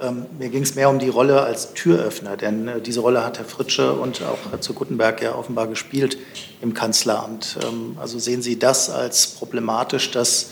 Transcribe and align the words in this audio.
Ähm, 0.00 0.26
mir 0.38 0.48
ging 0.48 0.62
es 0.62 0.74
mehr 0.74 0.90
um 0.90 0.98
die 0.98 1.08
Rolle 1.08 1.42
als 1.42 1.74
Türöffner, 1.74 2.36
denn 2.36 2.68
äh, 2.68 2.80
diese 2.80 3.00
Rolle 3.00 3.24
hat 3.24 3.38
Herr 3.38 3.44
Fritsche 3.44 3.92
und 3.92 4.22
auch 4.22 4.50
Herr 4.50 4.60
zu 4.60 4.74
Guttenberg 4.74 5.22
ja 5.22 5.34
offenbar 5.34 5.66
gespielt 5.66 6.18
im 6.60 6.74
Kanzleramt. 6.74 7.58
Ähm, 7.62 7.96
also 8.00 8.18
sehen 8.18 8.42
Sie 8.42 8.58
das 8.58 8.90
als 8.90 9.28
problematisch, 9.28 10.10
dass 10.10 10.50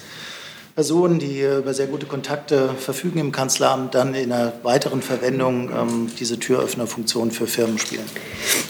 Personen, 0.75 1.21
die 1.21 1.41
über 1.41 1.73
sehr 1.73 1.87
gute 1.87 2.07
Kontakte 2.07 2.71
verfügen 2.77 3.21
im 3.21 3.31
Kanzleramt, 3.31 3.95
dann 3.95 4.13
in 4.13 4.33
einer 4.33 4.53
weiteren 4.65 5.03
Verwendung 5.03 5.71
ähm, 5.71 6.11
diese 6.19 6.37
Türöffnerfunktion 6.41 7.31
für 7.31 7.47
Firmen 7.47 7.79
spielen. 7.79 8.05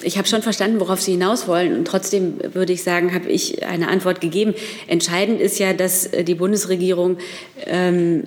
Ich 0.02 0.18
habe 0.18 0.28
schon 0.28 0.42
verstanden, 0.42 0.80
worauf 0.80 1.00
Sie 1.00 1.12
hinaus 1.12 1.48
wollen. 1.48 1.74
Und 1.74 1.86
trotzdem 1.86 2.40
würde 2.52 2.74
ich 2.74 2.82
sagen, 2.82 3.14
habe 3.14 3.30
ich 3.30 3.66
eine 3.66 3.88
Antwort 3.88 4.20
gegeben. 4.20 4.52
Entscheidend 4.86 5.40
ist 5.40 5.58
ja, 5.58 5.72
dass 5.72 6.04
äh, 6.04 6.24
die 6.24 6.34
Bundesregierung 6.34 7.16
ähm, 7.64 8.24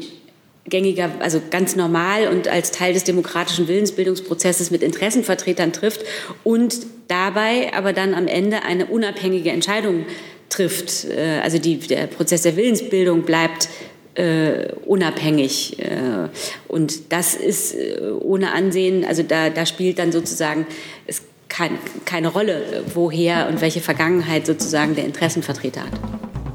gängiger, 0.70 1.10
also 1.20 1.42
ganz 1.50 1.76
normal 1.76 2.28
und 2.28 2.48
als 2.48 2.72
Teil 2.72 2.94
des 2.94 3.04
demokratischen 3.04 3.68
Willensbildungsprozesses 3.68 4.72
mit 4.72 4.84
Interessenvertretern 4.84 5.74
trifft 5.74 6.02
und 6.44 6.86
dabei 7.08 7.74
aber 7.74 7.94
dann 7.94 8.14
am 8.14 8.28
Ende 8.28 8.64
eine 8.64 8.88
unabhängige 8.88 9.52
Entscheidung 9.52 10.06
trifft. 10.50 11.06
Äh, 11.06 11.40
also 11.42 11.58
die, 11.58 11.78
der 11.78 12.08
Prozess 12.08 12.42
der 12.42 12.56
Willensbildung 12.56 13.24
bleibt 13.24 13.70
äh, 14.16 14.74
unabhängig. 14.86 15.80
Äh, 15.80 16.30
und 16.68 17.12
das 17.14 17.36
ist 17.36 17.76
äh, 17.76 18.00
ohne 18.20 18.52
Ansehen, 18.52 19.06
also 19.06 19.24
da, 19.24 19.50
da 19.50 19.66
spielt 19.66 20.00
dann 20.00 20.12
sozusagen 20.12 20.66
es 21.06 21.22
kein, 21.50 21.78
keine 22.06 22.28
Rolle, 22.28 22.84
woher 22.94 23.48
und 23.48 23.62
welche 23.62 23.80
Vergangenheit 23.80 24.46
sozusagen 24.46 24.96
der 24.96 25.06
Interessenvertreter 25.06 25.82
hat. 25.82 26.47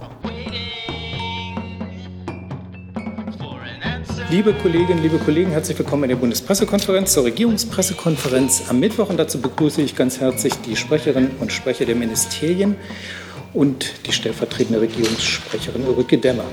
Liebe 4.32 4.54
Kolleginnen, 4.54 5.02
liebe 5.02 5.18
Kollegen, 5.18 5.50
herzlich 5.50 5.78
willkommen 5.78 6.04
in 6.04 6.08
der 6.08 6.16
Bundespressekonferenz 6.16 7.12
zur 7.12 7.24
Regierungspressekonferenz 7.24 8.62
am 8.70 8.80
Mittwoch. 8.80 9.10
Und 9.10 9.18
dazu 9.18 9.38
begrüße 9.38 9.82
ich 9.82 9.94
ganz 9.94 10.20
herzlich 10.20 10.54
die 10.66 10.74
Sprecherinnen 10.74 11.32
und 11.38 11.52
Sprecher 11.52 11.84
der 11.84 11.96
Ministerien 11.96 12.76
und 13.52 13.92
die 14.06 14.12
stellvertretende 14.12 14.80
Regierungssprecherin 14.80 15.86
Ulrike 15.86 16.16
Dämmer. 16.16 16.44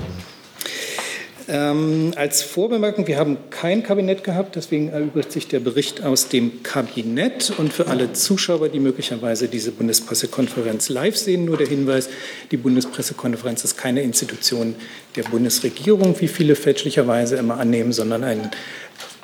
Ähm, 1.52 2.12
als 2.14 2.42
Vorbemerkung, 2.42 3.08
wir 3.08 3.18
haben 3.18 3.36
kein 3.50 3.82
Kabinett 3.82 4.22
gehabt, 4.22 4.54
deswegen 4.54 4.90
erübrigt 4.90 5.32
sich 5.32 5.48
der 5.48 5.58
Bericht 5.58 6.04
aus 6.04 6.28
dem 6.28 6.62
Kabinett. 6.62 7.52
Und 7.58 7.72
für 7.72 7.88
alle 7.88 8.12
Zuschauer, 8.12 8.68
die 8.68 8.78
möglicherweise 8.78 9.48
diese 9.48 9.72
Bundespressekonferenz 9.72 10.90
live 10.90 11.16
sehen, 11.16 11.46
nur 11.46 11.56
der 11.56 11.66
Hinweis, 11.66 12.08
die 12.52 12.56
Bundespressekonferenz 12.56 13.64
ist 13.64 13.76
keine 13.76 14.02
Institution 14.02 14.76
der 15.16 15.24
Bundesregierung, 15.24 16.14
wie 16.20 16.28
viele 16.28 16.54
fälschlicherweise 16.54 17.34
immer 17.34 17.58
annehmen, 17.58 17.92
sondern 17.92 18.22
ein 18.22 18.52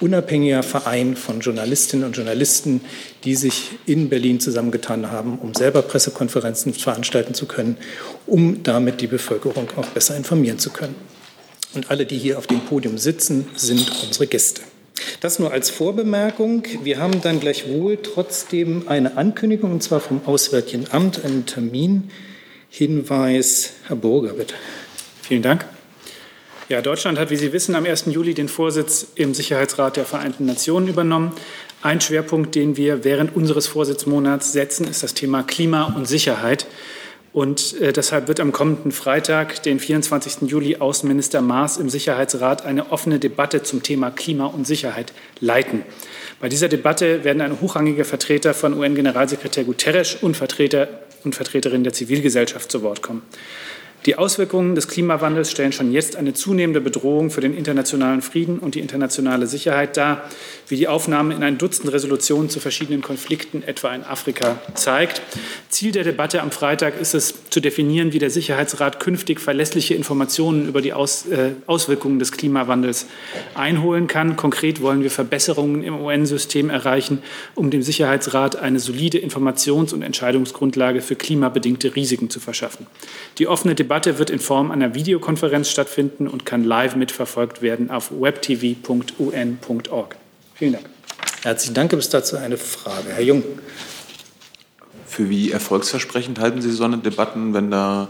unabhängiger 0.01 0.65
Verein 0.65 1.15
von 1.15 1.39
Journalistinnen 1.39 2.07
und 2.07 2.17
Journalisten, 2.17 2.81
die 3.23 3.37
sich 3.37 3.71
in 3.87 4.09
Berlin 4.09 4.41
zusammengetan 4.41 5.13
haben, 5.13 5.39
um 5.39 5.55
selber 5.55 5.83
Pressekonferenzen 5.83 6.75
veranstalten 6.75 7.35
zu 7.35 7.47
können, 7.47 7.77
um 8.27 8.65
damit 8.65 9.01
die 9.01 9.07
Bevölkerung 9.07 9.69
auch 9.77 9.87
besser 9.87 10.17
informieren 10.17 10.59
zu 10.59 10.71
können. 10.71 11.16
Und 11.77 11.91
alle, 11.91 12.07
die 12.07 12.17
hier 12.17 12.39
auf 12.39 12.47
dem 12.47 12.61
Podium 12.61 12.97
sitzen, 12.97 13.51
sind 13.55 13.93
unsere 14.05 14.27
Gäste. 14.27 14.63
Das 15.21 15.39
nur 15.39 15.53
als 15.53 15.69
Vorbemerkung. 15.69 16.63
Wir 16.83 16.99
haben 16.99 17.21
dann 17.21 17.39
gleichwohl 17.39 17.99
trotzdem 18.03 18.89
eine 18.89 19.19
Ankündigung, 19.19 19.73
und 19.73 19.83
zwar 19.83 20.01
vom 20.01 20.23
Auswärtigen 20.25 20.87
Amt, 20.91 21.23
einen 21.23 21.45
Terminhinweis. 21.45 23.73
Herr 23.87 23.97
Burger, 23.97 24.33
bitte. 24.33 24.55
Vielen 25.21 25.43
Dank. 25.43 25.67
Ja, 26.71 26.81
Deutschland 26.81 27.19
hat, 27.19 27.29
wie 27.31 27.37
Sie 27.37 27.53
wissen, 27.53 27.75
am 27.75 27.85
1. 27.85 28.07
Juli 28.07 28.33
den 28.33 28.49
Vorsitz 28.49 29.09
im 29.15 29.35
Sicherheitsrat 29.35 29.99
der 29.99 30.07
Vereinten 30.07 30.47
Nationen 30.47 30.89
übernommen. 30.89 31.33
Ein 31.83 32.01
Schwerpunkt, 32.01 32.55
den 32.55 32.79
wir 32.79 33.05
während 33.05 33.37
unseres 33.37 33.67
Vorsitzmonats 33.67 34.53
setzen, 34.53 34.89
ist 34.89 35.03
das 35.03 35.13
Thema 35.13 35.43
Klima 35.43 35.93
und 35.95 36.09
Sicherheit. 36.09 36.67
Und 37.37 37.79
äh, 37.83 37.93
deshalb 37.93 38.29
wird 38.29 38.41
am 38.41 38.51
kommenden 38.51 38.93
Freitag, 38.93 39.63
den 39.63 39.79
24. 39.79 40.49
Juli, 40.49 40.77
Außenminister 40.77 41.43
Maas 41.43 41.77
im 41.77 41.91
Sicherheitsrat 41.91 42.65
eine 42.65 42.93
offene 42.93 43.19
Debatte 43.19 43.63
zum 43.63 43.83
Thema 43.83 44.11
Klima 44.11 44.47
und 44.47 44.67
Sicherheit 44.67 45.13
leiten. 45.39 45.83
Bei 46.41 46.49
dieser 46.49 46.69
Debatte 46.69 47.25
werden 47.25 47.43
eine 47.43 47.61
hochrangige 47.61 48.07
Vertreter 48.07 48.55
von 48.55 48.73
UN-Generalsekretär 48.73 49.65
Guterres 49.65 50.15
und 50.15 50.35
Vertreter 50.35 50.89
und 51.25 51.35
Vertreterinnen 51.35 51.85
der 51.85 51.93
Zivilgesellschaft 51.93 52.73
zu 52.73 52.81
Wort 52.81 53.03
kommen. 53.03 53.21
Die 54.07 54.17
Auswirkungen 54.17 54.77
des 54.77 54.87
Klimawandels 54.87 55.51
stellen 55.51 55.73
schon 55.73 55.91
jetzt 55.91 56.15
eine 56.15 56.33
zunehmende 56.33 56.81
Bedrohung 56.81 57.31
für 57.31 57.41
den 57.41 57.53
internationalen 57.53 58.23
Frieden 58.23 58.61
und 58.61 58.77
die 58.77 58.81
internationale 58.81 59.49
Sicherheit 59.49 59.97
dar, 59.97 60.31
wie 60.69 60.77
die 60.77 60.87
Aufnahme 60.87 61.35
in 61.35 61.43
ein 61.43 61.59
Dutzend 61.59 61.93
Resolutionen 61.93 62.49
zu 62.49 62.61
verschiedenen 62.61 63.03
Konflikten, 63.03 63.65
etwa 63.65 63.93
in 63.93 64.05
Afrika, 64.05 64.61
zeigt. 64.75 65.23
Ziel 65.71 65.91
der 65.91 66.05
Debatte 66.05 66.41
am 66.41 66.53
Freitag 66.53 67.01
ist 67.01 67.15
es, 67.15 67.35
zu 67.51 67.59
definieren, 67.59 68.13
wie 68.13 68.21
der 68.21 68.31
Sicherheitsrat 68.31 69.01
künftig 69.01 69.41
verlässliche 69.41 69.95
Informationen 69.95 70.69
über 70.69 70.83
die 70.83 70.93
Aus, 70.93 71.27
äh, 71.27 71.53
Auswirkungen 71.67 72.21
des 72.21 72.31
Klimawandels 72.31 73.07
einholen 73.55 74.07
kann. 74.07 74.37
Konkret 74.37 74.83
wollen 74.83 75.03
wir 75.03 75.11
Verbesserungen 75.11 75.83
im 75.83 76.01
UN-System 76.01 76.71
erreichen, 76.71 77.25
um 77.57 77.71
dem 77.71 77.83
Sicherheitsrat 77.83 78.55
eine 78.55 78.79
solide 78.79 79.19
Informations- 79.19 79.93
und 79.93 80.03
Entscheidungsgrundlage 80.03 81.01
für 81.01 81.17
klimabedingte 81.17 81.97
Risiken 81.97 82.31
zu 82.31 82.39
verschaffen. 82.39 82.87
Die 83.39 83.49
offene 83.49 83.75
Debatte 83.75 83.96
Debatte 83.97 84.19
wird 84.19 84.29
in 84.29 84.41
Form 84.41 84.73
einer 84.73 84.95
Videokonferenz 84.95 85.71
stattfinden 85.71 86.29
und 86.29 86.45
kann 86.45 86.65
live 86.65 86.97
mitverfolgt 86.97 87.63
werden 87.63 87.91
auf 87.91 88.11
webtv.un.org. 88.11 90.17
Vielen 90.55 90.73
Dank. 90.75 90.85
Herzlichen 91.43 91.73
Dank. 91.73 91.89
Gibt 91.89 92.03
es 92.03 92.11
dazu 92.11 92.37
eine 92.37 92.59
Frage? 92.59 93.09
Herr 93.15 93.23
Jung. 93.23 93.43
Für 95.07 95.31
wie 95.31 95.51
erfolgsversprechend 95.51 96.39
halten 96.39 96.61
Sie 96.61 96.73
so 96.73 96.85
eine 96.85 96.99
Debatten, 96.99 97.55
wenn 97.55 97.71
da 97.71 98.09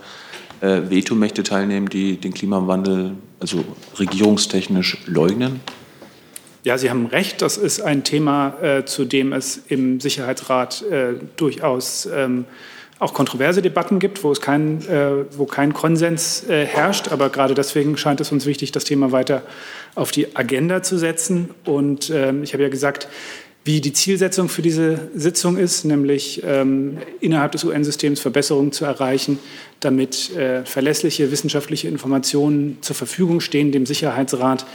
äh, 0.60 0.90
Vetomächte 0.90 1.44
teilnehmen, 1.44 1.88
die 1.88 2.16
den 2.16 2.34
Klimawandel 2.34 3.12
also 3.38 3.64
regierungstechnisch 3.96 4.98
leugnen? 5.06 5.60
Ja, 6.64 6.78
Sie 6.78 6.90
haben 6.90 7.06
recht. 7.06 7.42
Das 7.42 7.56
ist 7.56 7.80
ein 7.80 8.02
Thema, 8.02 8.60
äh, 8.60 8.84
zu 8.86 9.04
dem 9.04 9.32
es 9.32 9.62
im 9.68 10.00
Sicherheitsrat 10.00 10.82
äh, 10.82 11.14
durchaus 11.36 12.08
ähm, 12.12 12.44
auch 12.98 13.12
kontroverse 13.12 13.60
Debatten 13.60 13.98
gibt, 13.98 14.24
wo, 14.24 14.32
es 14.32 14.40
kein, 14.40 14.80
äh, 14.88 15.24
wo 15.36 15.44
kein 15.44 15.74
Konsens 15.74 16.48
äh, 16.48 16.64
herrscht. 16.64 17.12
Aber 17.12 17.28
gerade 17.28 17.54
deswegen 17.54 17.96
scheint 17.96 18.20
es 18.20 18.32
uns 18.32 18.46
wichtig, 18.46 18.72
das 18.72 18.84
Thema 18.84 19.12
weiter 19.12 19.42
auf 19.94 20.10
die 20.10 20.34
Agenda 20.34 20.82
zu 20.82 20.96
setzen. 20.96 21.50
Und 21.64 22.10
ähm, 22.10 22.42
ich 22.42 22.54
habe 22.54 22.62
ja 22.62 22.68
gesagt, 22.70 23.08
wie 23.64 23.80
die 23.80 23.92
Zielsetzung 23.92 24.48
für 24.48 24.62
diese 24.62 25.10
Sitzung 25.14 25.58
ist, 25.58 25.84
nämlich 25.84 26.40
ähm, 26.46 26.98
innerhalb 27.20 27.52
des 27.52 27.64
UN-Systems 27.64 28.20
Verbesserungen 28.20 28.70
zu 28.70 28.84
erreichen, 28.84 29.40
damit 29.80 30.34
äh, 30.36 30.64
verlässliche 30.64 31.32
wissenschaftliche 31.32 31.88
Informationen 31.88 32.78
zur 32.80 32.94
Verfügung 32.94 33.40
stehen, 33.40 33.72
dem 33.72 33.84
Sicherheitsrat 33.84 34.66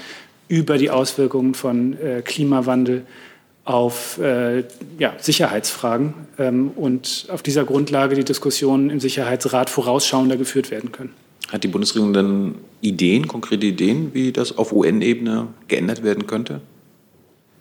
über 0.50 0.78
die 0.78 0.90
Auswirkungen 0.90 1.54
von 1.54 1.98
äh, 2.02 2.22
Klimawandel 2.22 3.06
auf 3.64 4.18
äh, 4.18 4.64
ja, 4.98 5.14
Sicherheitsfragen 5.20 6.14
ähm, 6.40 6.72
und 6.76 7.28
auf 7.30 7.44
dieser 7.44 7.64
Grundlage 7.64 8.16
die 8.16 8.24
Diskussionen 8.24 8.90
im 8.90 9.00
Sicherheitsrat 9.00 9.70
vorausschauender 9.70 10.38
geführt 10.38 10.72
werden 10.72 10.92
können. 10.92 11.14
Hat 11.52 11.64
die 11.64 11.68
Bundesregierung 11.68 12.14
dann 12.14 12.56
Ideen, 12.82 13.28
konkrete 13.28 13.68
Ideen, 13.68 14.14
wie 14.14 14.32
das 14.32 14.58
auf 14.58 14.72
UN-Ebene 14.72 15.48
geändert 15.68 16.04
werden 16.04 16.26
könnte? 16.26 16.62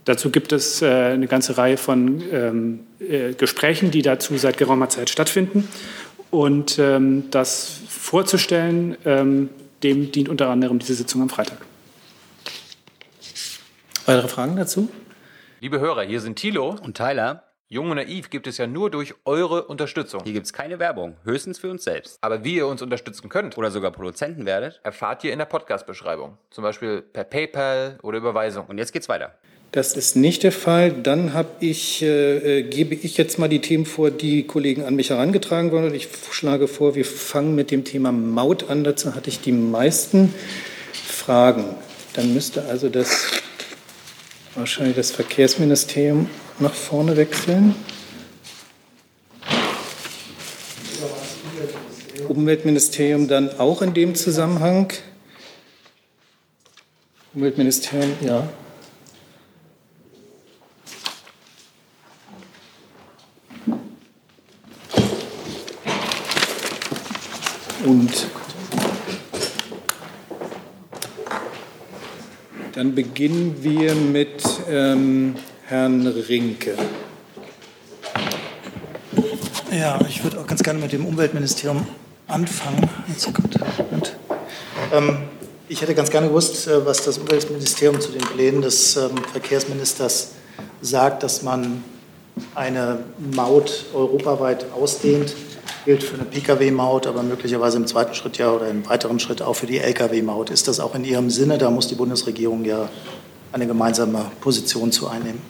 Dazu 0.04 0.30
gibt 0.30 0.52
es 0.52 0.80
äh, 0.80 0.86
eine 0.86 1.26
ganze 1.26 1.58
Reihe 1.58 1.76
von 1.76 2.22
ähm, 2.32 2.80
äh, 2.98 3.34
Gesprächen, 3.34 3.90
die 3.90 4.02
dazu 4.02 4.36
seit 4.38 4.56
geraumer 4.56 4.88
Zeit 4.88 5.10
stattfinden. 5.10 5.68
Und 6.30 6.78
ähm, 6.78 7.24
das 7.30 7.80
vorzustellen, 7.88 8.96
ähm, 9.04 9.50
dem 9.82 10.12
dient 10.12 10.28
unter 10.28 10.48
anderem 10.48 10.78
diese 10.78 10.94
Sitzung 10.94 11.22
am 11.22 11.28
Freitag. 11.28 11.58
Weitere 14.06 14.28
Fragen 14.28 14.56
dazu? 14.56 14.88
Liebe 15.62 15.78
Hörer, 15.78 16.04
hier 16.04 16.22
sind 16.22 16.36
Thilo 16.36 16.74
und 16.82 16.96
Tyler. 16.96 17.44
Jung 17.68 17.90
und 17.90 17.96
Naiv 17.96 18.30
gibt 18.30 18.46
es 18.46 18.56
ja 18.56 18.66
nur 18.66 18.90
durch 18.90 19.12
eure 19.26 19.64
Unterstützung. 19.64 20.22
Hier 20.24 20.32
gibt 20.32 20.46
es 20.46 20.54
keine 20.54 20.78
Werbung, 20.78 21.18
höchstens 21.22 21.58
für 21.58 21.68
uns 21.68 21.84
selbst. 21.84 22.16
Aber 22.22 22.44
wie 22.44 22.54
ihr 22.54 22.66
uns 22.66 22.80
unterstützen 22.80 23.28
könnt 23.28 23.58
oder 23.58 23.70
sogar 23.70 23.90
Produzenten 23.90 24.46
werdet, 24.46 24.80
erfahrt 24.84 25.22
ihr 25.22 25.34
in 25.34 25.38
der 25.38 25.44
Podcast-Beschreibung. 25.44 26.38
Zum 26.48 26.64
Beispiel 26.64 27.02
per 27.02 27.24
PayPal 27.24 27.98
oder 28.02 28.16
Überweisung. 28.16 28.68
Und 28.68 28.78
jetzt 28.78 28.94
geht's 28.94 29.10
weiter. 29.10 29.34
Das 29.72 29.98
ist 29.98 30.16
nicht 30.16 30.44
der 30.44 30.52
Fall. 30.52 30.92
Dann 30.92 31.34
habe 31.34 31.50
ich, 31.60 32.00
äh, 32.00 32.62
gebe 32.62 32.94
ich 32.94 33.18
jetzt 33.18 33.38
mal 33.38 33.48
die 33.48 33.60
Themen 33.60 33.84
vor, 33.84 34.10
die 34.10 34.46
Kollegen 34.46 34.86
an 34.86 34.94
mich 34.94 35.10
herangetragen 35.10 35.72
wurden. 35.72 35.94
Ich 35.94 36.08
schlage 36.30 36.68
vor, 36.68 36.94
wir 36.94 37.04
fangen 37.04 37.54
mit 37.54 37.70
dem 37.70 37.84
Thema 37.84 38.12
Maut 38.12 38.70
an. 38.70 38.82
Dazu 38.82 39.14
hatte 39.14 39.28
ich 39.28 39.42
die 39.42 39.52
meisten 39.52 40.34
Fragen. 40.94 41.74
Dann 42.14 42.32
müsste 42.32 42.64
also 42.64 42.88
das 42.88 43.42
wahrscheinlich 44.60 44.96
das 44.96 45.10
Verkehrsministerium 45.10 46.28
nach 46.58 46.74
vorne 46.74 47.16
wechseln. 47.16 47.74
Umweltministerium 52.28 53.26
dann 53.26 53.58
auch 53.58 53.80
in 53.82 53.94
dem 53.94 54.14
Zusammenhang? 54.14 54.92
Umweltministerium, 57.34 58.12
ja. 58.20 58.48
Und 67.84 68.39
dann 72.72 72.94
beginnen 72.94 73.56
wir 73.60 73.94
mit 73.94 74.42
ähm, 74.68 75.34
Herrn 75.66 76.06
Rinke. 76.06 76.74
Ja, 79.72 79.98
ich 80.08 80.22
würde 80.24 80.40
auch 80.40 80.46
ganz 80.46 80.62
gerne 80.62 80.80
mit 80.80 80.92
dem 80.92 81.06
Umweltministerium 81.06 81.86
anfangen. 82.26 82.88
Und, 83.90 84.16
ähm, 84.92 85.18
ich 85.68 85.80
hätte 85.80 85.94
ganz 85.94 86.10
gerne 86.10 86.28
gewusst, 86.28 86.66
äh, 86.66 86.84
was 86.84 87.04
das 87.04 87.18
Umweltministerium 87.18 88.00
zu 88.00 88.10
den 88.10 88.22
Plänen 88.22 88.62
des 88.62 88.96
ähm, 88.96 89.12
Verkehrsministers 89.32 90.32
sagt, 90.80 91.22
dass 91.22 91.42
man 91.42 91.84
eine 92.54 93.04
Maut 93.34 93.86
europaweit 93.94 94.66
ausdehnt. 94.72 95.34
Gilt 95.84 96.02
für 96.02 96.14
eine 96.14 96.24
Pkw-Maut, 96.24 97.06
aber 97.06 97.22
möglicherweise 97.22 97.78
im 97.78 97.86
zweiten 97.86 98.14
Schritt 98.14 98.36
ja 98.36 98.52
oder 98.52 98.68
im 98.68 98.86
weiteren 98.88 99.18
Schritt 99.18 99.40
auch 99.40 99.54
für 99.54 99.66
die 99.66 99.78
Lkw-Maut. 99.78 100.50
Ist 100.50 100.68
das 100.68 100.78
auch 100.78 100.94
in 100.94 101.04
Ihrem 101.04 101.30
Sinne? 101.30 101.56
Da 101.56 101.70
muss 101.70 101.88
die 101.88 101.94
Bundesregierung 101.94 102.66
ja 102.66 102.90
eine 103.52 103.66
gemeinsame 103.66 104.30
Position 104.40 104.92
zu 104.92 105.08
einnehmen. 105.08 105.40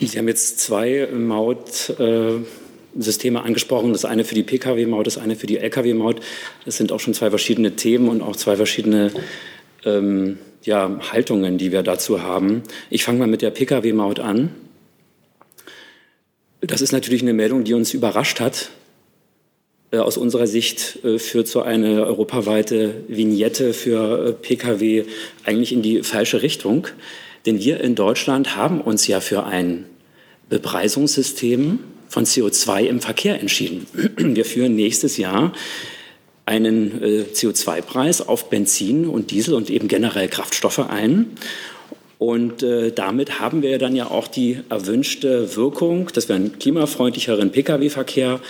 Sie 0.00 0.18
haben 0.18 0.28
jetzt 0.28 0.60
zwei 0.60 1.08
Mautsysteme 1.12 3.42
angesprochen. 3.42 3.92
Das 3.92 4.04
eine 4.04 4.24
für 4.24 4.34
die 4.34 4.42
Pkw-Maut, 4.42 5.06
das 5.06 5.18
eine 5.18 5.34
für 5.34 5.46
die 5.46 5.58
Lkw-Maut. 5.58 6.20
Das 6.64 6.76
sind 6.76 6.92
auch 6.92 7.00
schon 7.00 7.14
zwei 7.14 7.30
verschiedene 7.30 7.74
Themen 7.74 8.08
und 8.08 8.22
auch 8.22 8.36
zwei 8.36 8.56
verschiedene 8.56 9.10
ähm, 9.84 10.38
ja, 10.62 10.98
Haltungen, 11.10 11.58
die 11.58 11.72
wir 11.72 11.82
dazu 11.82 12.22
haben. 12.22 12.62
Ich 12.90 13.02
fange 13.02 13.20
mal 13.20 13.28
mit 13.28 13.42
der 13.42 13.50
Pkw-Maut 13.50 14.20
an. 14.20 14.50
Das 16.60 16.80
ist 16.80 16.92
natürlich 16.92 17.22
eine 17.22 17.34
Meldung, 17.34 17.64
die 17.64 17.74
uns 17.74 17.94
überrascht 17.94 18.40
hat. 18.40 18.70
Äh, 19.90 19.98
aus 19.98 20.16
unserer 20.16 20.46
Sicht 20.46 20.98
äh, 21.04 21.18
führt 21.18 21.48
so 21.48 21.62
eine 21.62 22.04
europaweite 22.04 22.94
Vignette 23.08 23.72
für 23.72 24.28
äh, 24.28 24.32
Pkw 24.32 25.04
eigentlich 25.44 25.72
in 25.72 25.82
die 25.82 26.02
falsche 26.02 26.42
Richtung. 26.42 26.88
Denn 27.46 27.58
wir 27.60 27.80
in 27.80 27.94
Deutschland 27.94 28.56
haben 28.56 28.80
uns 28.80 29.06
ja 29.06 29.20
für 29.20 29.44
ein 29.44 29.84
Bepreisungssystem 30.48 31.78
von 32.08 32.24
CO2 32.24 32.84
im 32.84 33.00
Verkehr 33.00 33.40
entschieden. 33.40 33.86
Wir 34.16 34.44
führen 34.44 34.74
nächstes 34.74 35.18
Jahr 35.18 35.52
einen 36.46 37.02
äh, 37.02 37.24
CO2-Preis 37.32 38.26
auf 38.26 38.48
Benzin 38.48 39.06
und 39.06 39.30
Diesel 39.30 39.54
und 39.54 39.68
eben 39.68 39.88
generell 39.88 40.28
Kraftstoffe 40.28 40.78
ein. 40.78 41.26
Und 42.18 42.64
äh, 42.64 42.90
damit 42.90 43.38
haben 43.38 43.62
wir 43.62 43.78
dann 43.78 43.94
ja 43.94 44.10
auch 44.10 44.26
die 44.26 44.58
erwünschte 44.68 45.54
Wirkung, 45.54 46.08
dass 46.12 46.28
wir 46.28 46.34
einen 46.34 46.58
klimafreundlicheren 46.58 47.52
Pkw-Verkehr 47.52 48.40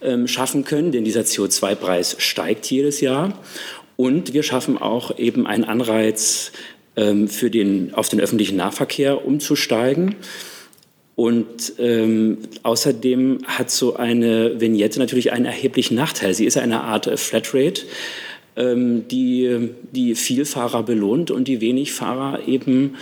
ähm, 0.00 0.26
schaffen 0.26 0.64
können, 0.64 0.92
denn 0.92 1.04
dieser 1.04 1.20
CO2-Preis 1.20 2.16
steigt 2.18 2.70
jedes 2.70 3.02
Jahr. 3.02 3.38
Und 3.96 4.32
wir 4.32 4.42
schaffen 4.42 4.78
auch 4.78 5.18
eben 5.18 5.46
einen 5.46 5.64
Anreiz 5.64 6.52
ähm, 6.96 7.28
für 7.28 7.50
den, 7.50 7.92
auf 7.92 8.08
den 8.08 8.20
öffentlichen 8.20 8.56
Nahverkehr 8.56 9.26
umzusteigen. 9.26 10.16
Und 11.14 11.74
ähm, 11.78 12.38
außerdem 12.62 13.40
hat 13.44 13.70
so 13.70 13.96
eine 13.96 14.60
Vignette 14.60 15.00
natürlich 15.00 15.32
einen 15.32 15.46
erheblichen 15.46 15.96
Nachteil. 15.96 16.32
Sie 16.32 16.46
ist 16.46 16.56
eine 16.56 16.82
Art 16.82 17.10
Flatrate, 17.18 17.82
die 18.58 19.70
die 19.92 20.14
Vielfahrer 20.16 20.82
belohnt 20.82 21.30
und 21.30 21.46
die 21.46 21.60
Wenigfahrer 21.60 22.48
eben 22.48 22.96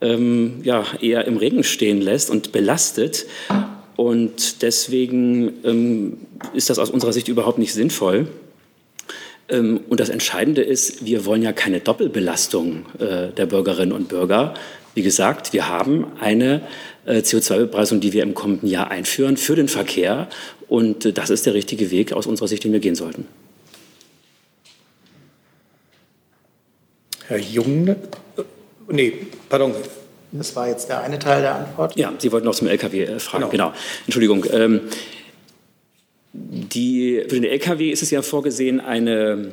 ähm, 0.00 0.60
ja, 0.62 0.84
eher 1.00 1.26
im 1.26 1.36
Regen 1.36 1.64
stehen 1.64 2.00
lässt 2.00 2.30
und 2.30 2.52
belastet. 2.52 3.26
Und 3.96 4.62
deswegen 4.62 5.52
ähm, 5.64 6.18
ist 6.52 6.70
das 6.70 6.78
aus 6.78 6.90
unserer 6.90 7.12
Sicht 7.12 7.28
überhaupt 7.28 7.58
nicht 7.58 7.72
sinnvoll. 7.72 8.28
Ähm, 9.48 9.80
und 9.88 10.00
das 10.00 10.08
Entscheidende 10.08 10.62
ist, 10.62 11.04
wir 11.04 11.24
wollen 11.26 11.42
ja 11.42 11.52
keine 11.52 11.80
Doppelbelastung 11.80 12.86
äh, 12.98 13.28
der 13.28 13.46
Bürgerinnen 13.46 13.92
und 13.92 14.08
Bürger. 14.08 14.54
Wie 14.94 15.02
gesagt, 15.02 15.52
wir 15.52 15.68
haben 15.68 16.06
eine 16.20 16.62
äh, 17.04 17.18
CO2-Bepreisung, 17.18 18.00
die 18.00 18.12
wir 18.12 18.22
im 18.22 18.34
kommenden 18.34 18.68
Jahr 18.68 18.90
einführen 18.90 19.36
für 19.36 19.56
den 19.56 19.68
Verkehr. 19.68 20.28
Und 20.68 21.06
äh, 21.06 21.12
das 21.12 21.30
ist 21.30 21.46
der 21.46 21.54
richtige 21.54 21.90
Weg 21.90 22.12
aus 22.12 22.26
unserer 22.26 22.48
Sicht, 22.48 22.64
den 22.64 22.72
wir 22.72 22.80
gehen 22.80 22.94
sollten. 22.94 23.26
Herr 27.28 27.38
Jung, 27.38 27.88
äh, 27.88 27.96
nee, 28.88 29.12
pardon. 29.48 29.74
Das 30.32 30.54
war 30.56 30.68
jetzt 30.68 30.88
der 30.88 31.00
eine 31.02 31.18
Teil 31.18 31.42
der 31.42 31.54
Antwort. 31.54 31.96
Ja, 31.96 32.12
Sie 32.18 32.32
wollten 32.32 32.46
noch 32.46 32.56
zum 32.56 32.66
LKW 32.66 33.18
fragen. 33.20 33.48
Genau. 33.50 33.68
genau. 33.68 33.72
Entschuldigung. 34.06 34.44
Ähm, 34.50 34.80
die, 36.32 37.22
für 37.28 37.40
den 37.40 37.44
Lkw 37.44 37.90
ist 37.90 38.02
es 38.02 38.10
ja 38.10 38.20
vorgesehen, 38.20 38.80
eine 38.80 39.52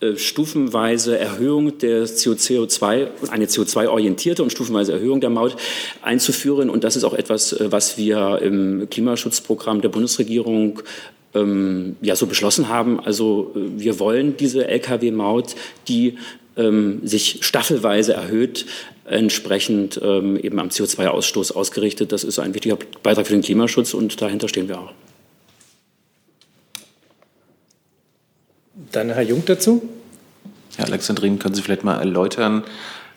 äh, 0.00 0.16
stufenweise 0.16 1.16
Erhöhung 1.16 1.78
der 1.78 2.06
CO2, 2.06 3.06
eine 3.30 3.46
CO2-orientierte 3.46 4.42
und 4.42 4.50
stufenweise 4.50 4.92
Erhöhung 4.92 5.20
der 5.20 5.30
Maut 5.30 5.56
einzuführen. 6.02 6.68
Und 6.68 6.82
das 6.82 6.96
ist 6.96 7.04
auch 7.04 7.14
etwas, 7.14 7.52
äh, 7.52 7.70
was 7.70 7.96
wir 7.96 8.40
im 8.42 8.88
Klimaschutzprogramm 8.90 9.80
der 9.80 9.90
Bundesregierung 9.90 10.82
ähm, 11.34 11.96
ja 12.00 12.16
so 12.16 12.26
beschlossen 12.26 12.68
haben. 12.68 13.00
Also 13.00 13.52
äh, 13.54 13.80
wir 13.80 13.98
wollen 13.98 14.36
diese 14.36 14.68
Lkw-Maut, 14.68 15.54
die 15.88 16.18
ähm, 16.56 17.00
sich 17.06 17.38
staffelweise 17.42 18.14
erhöht, 18.14 18.66
entsprechend 19.04 20.00
ähm, 20.02 20.36
eben 20.36 20.58
am 20.58 20.68
CO2-Ausstoß 20.68 21.52
ausgerichtet. 21.52 22.12
Das 22.12 22.24
ist 22.24 22.38
ein 22.38 22.54
wichtiger 22.54 22.78
Beitrag 23.02 23.26
für 23.26 23.34
den 23.34 23.42
Klimaschutz 23.42 23.94
und 23.94 24.20
dahinter 24.20 24.48
stehen 24.48 24.68
wir 24.68 24.78
auch. 24.78 24.92
Dann 28.92 29.10
Herr 29.10 29.22
Jung 29.22 29.42
dazu. 29.44 29.88
Herr 30.76 30.86
Alexandrin, 30.86 31.38
können 31.38 31.54
Sie 31.54 31.62
vielleicht 31.62 31.84
mal 31.84 31.98
erläutern, 31.98 32.64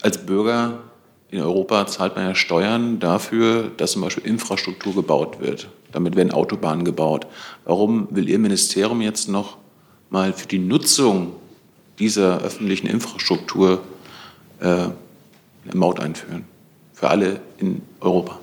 als 0.02 0.26
Bürger 0.26 0.80
in 1.30 1.42
Europa 1.42 1.88
zahlt 1.88 2.16
man 2.16 2.26
ja 2.26 2.36
Steuern 2.36 3.00
dafür, 3.00 3.70
dass 3.76 3.94
zum 3.94 4.02
Beispiel 4.02 4.26
Infrastruktur 4.26 4.96
gebaut 4.96 5.42
wird. 5.42 5.68
Damit 5.92 6.16
werden 6.16 6.32
Autobahnen 6.32 6.86
gebaut. 6.86 7.28
Warum 7.66 8.08
will 8.12 8.30
Ihr 8.30 8.40
Ministerium 8.40 9.02
jetzt 9.02 9.30
noch 9.30 9.58
mal 10.10 10.34
für 10.34 10.48
die 10.48 10.60
Nutzung 10.60 11.34
dieser 12.00 12.42
öffentlichen 12.42 12.88
Infrastruktur 12.88 13.84
äh, 14.60 14.66
eine 14.66 14.94
Maut 15.74 16.00
einführen? 16.00 16.46
Für 16.94 17.10
alle 17.10 17.40
in 17.58 17.82
Europa. 18.00 18.40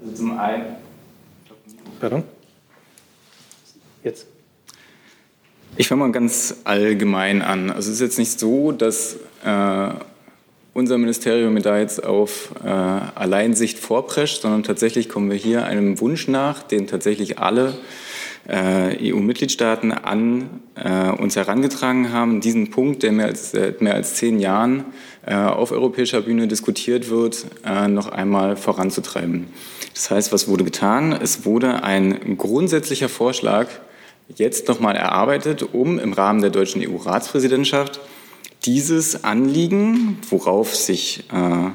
Also 0.00 0.16
zum 0.16 0.38
einen. 0.38 0.76
Pardon? 2.00 2.24
Jetzt. 4.02 4.26
Ich 5.76 5.88
fange 5.88 6.04
mal 6.04 6.12
ganz 6.12 6.56
allgemein 6.64 7.42
an. 7.42 7.70
Also 7.70 7.90
es 7.90 7.96
ist 7.96 8.00
jetzt 8.00 8.18
nicht 8.18 8.38
so, 8.38 8.72
dass 8.72 9.16
äh, 9.44 9.90
unser 10.74 10.98
Ministerium 10.98 11.60
da 11.62 11.78
jetzt 11.78 12.04
auf 12.04 12.50
äh, 12.64 12.68
Alleinsicht 12.68 13.78
vorprescht, 13.78 14.42
sondern 14.42 14.64
tatsächlich 14.64 15.08
kommen 15.08 15.30
wir 15.30 15.38
hier 15.38 15.64
einem 15.64 16.00
Wunsch 16.00 16.28
nach, 16.28 16.64
den 16.64 16.88
tatsächlich 16.88 17.38
alle 17.38 17.74
äh, 18.48 19.12
EU-Mitgliedstaaten 19.12 19.92
an 19.92 20.50
äh, 20.74 21.10
uns 21.10 21.36
herangetragen 21.36 22.12
haben, 22.12 22.40
diesen 22.40 22.70
Punkt, 22.70 23.02
der 23.04 23.12
mehr 23.12 23.26
als, 23.26 23.52
mehr 23.78 23.94
als 23.94 24.14
zehn 24.16 24.40
Jahren 24.40 24.84
äh, 25.24 25.36
auf 25.36 25.70
europäischer 25.70 26.22
Bühne 26.22 26.48
diskutiert 26.48 27.08
wird, 27.08 27.46
äh, 27.64 27.88
noch 27.88 28.08
einmal 28.08 28.56
voranzutreiben. 28.56 29.46
Das 29.94 30.10
heißt, 30.10 30.32
was 30.32 30.48
wurde 30.48 30.64
getan? 30.64 31.12
Es 31.12 31.44
wurde 31.46 31.84
ein 31.84 32.36
grundsätzlicher 32.36 33.08
Vorschlag 33.08 33.68
jetzt 34.34 34.68
nochmal 34.68 34.96
erarbeitet, 34.96 35.62
um 35.72 35.98
im 35.98 36.12
Rahmen 36.12 36.40
der 36.40 36.50
deutschen 36.50 36.82
EU-Ratspräsidentschaft 36.82 38.00
dieses 38.64 39.24
Anliegen, 39.24 40.18
worauf 40.30 40.74
sich 40.74 41.24
äh, 41.32 41.70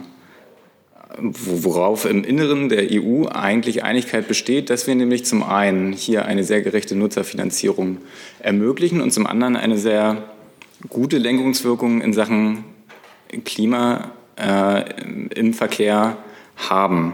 worauf 1.22 2.06
im 2.06 2.24
Inneren 2.24 2.70
der 2.70 2.88
EU 2.92 3.26
eigentlich 3.28 3.84
Einigkeit 3.84 4.28
besteht, 4.28 4.70
dass 4.70 4.88
wir 4.88 4.96
nämlich 4.96 5.26
zum 5.26 5.44
einen 5.44 5.92
hier 5.94 6.26
eine 6.26 6.44
sehr 6.44 6.62
gerechte 6.62 6.96
Nutzerfinanzierung 6.96 7.98
ermöglichen 8.40 9.02
und 9.02 9.12
zum 9.12 9.28
anderen 9.28 9.56
eine 9.56 9.78
sehr 9.78 10.30
gute 10.88 11.18
Lenkungswirkung 11.18 12.02
in 12.02 12.14
Sachen 12.14 12.64
Klima 13.44 14.12
äh, 14.38 14.84
im 15.36 15.54
Verkehr 15.54 16.18
haben. 16.56 17.14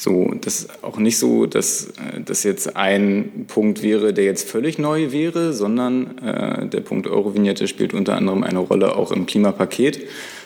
So, 0.00 0.32
das 0.40 0.60
ist 0.60 0.82
auch 0.82 0.96
nicht 0.96 1.18
so, 1.18 1.44
dass 1.44 1.88
äh, 1.88 2.22
das 2.24 2.42
jetzt 2.42 2.74
ein 2.74 3.44
Punkt 3.48 3.82
wäre, 3.82 4.14
der 4.14 4.24
jetzt 4.24 4.48
völlig 4.48 4.78
neu 4.78 5.12
wäre, 5.12 5.52
sondern 5.52 6.16
äh, 6.16 6.66
der 6.68 6.80
Punkt 6.80 7.06
Eurovignette 7.06 7.68
spielt 7.68 7.92
unter 7.92 8.16
anderem 8.16 8.42
eine 8.42 8.60
Rolle 8.60 8.96
auch 8.96 9.12
im 9.12 9.26
Klimapaket, 9.26 10.00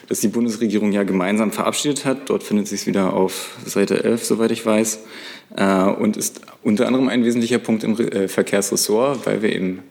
das 0.09 0.19
die 0.19 0.27
Bundesregierung 0.27 0.91
ja 0.91 1.03
gemeinsam 1.03 1.53
verabschiedet 1.53 2.03
hat. 2.03 2.29
Dort 2.29 2.43
findet 2.43 2.67
sich 2.67 2.81
es 2.81 2.85
wieder 2.85 3.13
auf 3.13 3.57
Seite 3.65 4.03
11, 4.03 4.25
soweit 4.25 4.51
ich 4.51 4.65
weiß, 4.65 4.99
äh, 5.55 5.83
und 5.85 6.17
ist 6.17 6.41
unter 6.61 6.87
anderem 6.87 7.07
ein 7.07 7.23
wesentlicher 7.23 7.59
Punkt 7.59 7.85
im 7.85 7.97
äh, 7.97 8.27
Verkehrsressort, 8.27 9.25
weil 9.25 9.41
wir 9.41 9.55
eben 9.55 9.83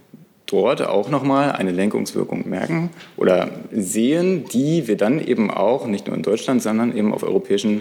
dort 0.44 0.86
auch 0.86 1.08
nochmal 1.08 1.52
eine 1.52 1.72
Lenkungswirkung 1.72 2.46
merken 2.50 2.90
oder 3.16 3.50
sehen, 3.72 4.44
die 4.52 4.86
wir 4.86 4.98
dann 4.98 5.26
eben 5.26 5.50
auch 5.50 5.86
nicht 5.86 6.06
nur 6.06 6.14
in 6.14 6.22
Deutschland, 6.22 6.62
sondern 6.62 6.94
eben 6.94 7.14
auf 7.14 7.22
europäischen 7.22 7.80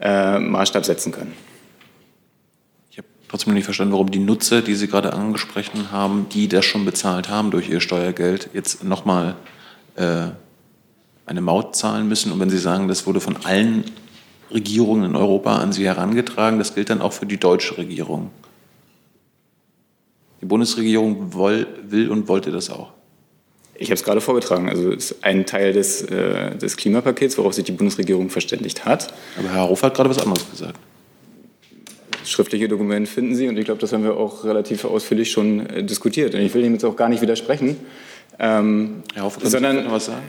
äh, 0.00 0.38
Maßstab 0.38 0.84
setzen 0.84 1.12
können. 1.12 1.32
Ich 2.90 2.98
habe 2.98 3.08
trotzdem 3.28 3.54
nicht 3.54 3.64
verstanden, 3.64 3.92
warum 3.92 4.10
die 4.10 4.18
Nutzer, 4.18 4.62
die 4.62 4.74
Sie 4.74 4.88
gerade 4.88 5.12
angesprochen 5.12 5.90
haben, 5.90 6.28
die 6.30 6.48
das 6.48 6.64
schon 6.64 6.84
bezahlt 6.84 7.28
haben 7.28 7.50
durch 7.50 7.68
ihr 7.68 7.80
Steuergeld, 7.80 8.50
jetzt 8.52 8.84
nochmal 8.84 9.36
äh, 9.96 10.28
eine 11.26 11.40
Maut 11.40 11.76
zahlen 11.76 12.08
müssen. 12.08 12.32
Und 12.32 12.40
wenn 12.40 12.50
Sie 12.50 12.58
sagen, 12.58 12.88
das 12.88 13.06
wurde 13.06 13.20
von 13.20 13.36
allen 13.44 13.84
Regierungen 14.50 15.10
in 15.10 15.16
Europa 15.16 15.58
an 15.58 15.72
Sie 15.72 15.84
herangetragen, 15.84 16.58
das 16.58 16.74
gilt 16.74 16.90
dann 16.90 17.02
auch 17.02 17.12
für 17.12 17.26
die 17.26 17.38
deutsche 17.38 17.76
Regierung. 17.76 18.30
Die 20.40 20.46
Bundesregierung 20.46 21.34
will, 21.34 21.66
will 21.82 22.10
und 22.10 22.28
wollte 22.28 22.50
das 22.50 22.70
auch. 22.70 22.92
Ich 23.78 23.88
habe 23.88 23.94
es 23.94 24.02
gerade 24.02 24.20
vorgetragen. 24.20 24.68
Also 24.68 24.90
es 24.90 25.12
ist 25.12 25.24
ein 25.24 25.46
Teil 25.46 25.72
des, 25.72 26.02
äh, 26.02 26.56
des 26.56 26.76
Klimapakets, 26.76 27.38
worauf 27.38 27.54
sich 27.54 27.64
die 27.64 27.72
Bundesregierung 27.72 28.28
verständigt 28.28 28.84
hat. 28.84 29.14
Aber 29.38 29.52
Herr 29.52 29.68
Hofer 29.68 29.86
hat 29.86 29.94
gerade 29.94 30.10
was 30.10 30.18
anderes 30.18 30.50
gesagt. 30.50 30.78
Das 32.20 32.30
schriftliche 32.30 32.68
Dokument 32.68 33.08
finden 33.08 33.36
Sie 33.36 33.48
und 33.48 33.56
ich 33.56 33.64
glaube, 33.64 33.80
das 33.80 33.92
haben 33.92 34.02
wir 34.02 34.16
auch 34.16 34.44
relativ 34.44 34.84
ausführlich 34.84 35.30
schon 35.30 35.66
äh, 35.66 35.84
diskutiert. 35.84 36.34
Und 36.34 36.40
ich 36.40 36.52
will 36.54 36.62
dem 36.62 36.72
jetzt 36.72 36.84
auch 36.84 36.96
gar 36.96 37.08
nicht 37.08 37.22
widersprechen. 37.22 37.76
Ähm, 38.40 39.02
Herr 39.14 39.24
Hofer, 39.24 39.40
können 39.40 39.50
sondern 39.50 39.76
Sie 39.76 39.82
noch 39.84 39.92
was 39.92 40.06
sagen? 40.06 40.22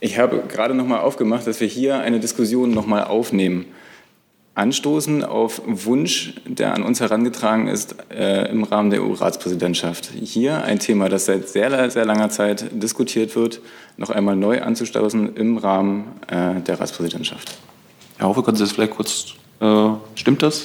ich 0.00 0.18
habe 0.18 0.42
gerade 0.48 0.74
noch 0.74 0.86
mal 0.86 1.00
aufgemacht, 1.00 1.46
dass 1.46 1.60
wir 1.60 1.68
hier 1.68 1.98
eine 1.98 2.20
Diskussion 2.20 2.70
noch 2.70 2.86
mal 2.86 3.04
aufnehmen 3.04 3.66
anstoßen 4.56 5.22
auf 5.22 5.60
Wunsch, 5.66 6.32
der 6.46 6.74
an 6.74 6.82
uns 6.82 7.00
herangetragen 7.00 7.68
ist 7.68 7.94
äh, 8.10 8.50
im 8.50 8.64
Rahmen 8.64 8.90
der 8.90 9.02
EU-Ratspräsidentschaft. 9.02 10.10
Hier 10.18 10.64
ein 10.64 10.78
Thema, 10.78 11.10
das 11.10 11.26
seit 11.26 11.48
sehr, 11.48 11.90
sehr 11.90 12.06
langer 12.06 12.30
Zeit 12.30 12.64
diskutiert 12.72 13.36
wird, 13.36 13.60
noch 13.98 14.08
einmal 14.08 14.34
neu 14.34 14.62
anzustoßen 14.62 15.36
im 15.36 15.58
Rahmen 15.58 16.06
äh, 16.28 16.60
der 16.62 16.80
Ratspräsidentschaft. 16.80 17.58
Herr 18.16 18.28
Hofer, 18.28 18.42
können 18.42 18.56
Sie 18.56 18.64
das 18.64 18.72
vielleicht 18.72 18.92
kurz, 18.92 19.34
äh, 19.60 19.90
stimmt 20.14 20.42
das? 20.42 20.64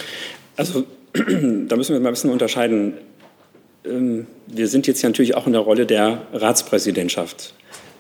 Also 0.56 0.86
da 1.14 1.76
müssen 1.76 1.94
wir 1.94 2.00
mal 2.00 2.10
ein 2.10 2.14
bisschen 2.14 2.30
unterscheiden. 2.30 2.94
Ähm, 3.84 4.26
wir 4.48 4.70
sind 4.70 4.88
jetzt 4.88 5.02
ja 5.02 5.10
natürlich 5.10 5.36
auch 5.36 5.48
in 5.48 5.54
der 5.54 5.62
Rolle 5.62 5.86
der 5.86 6.28
Ratspräsidentschaft. 6.32 7.56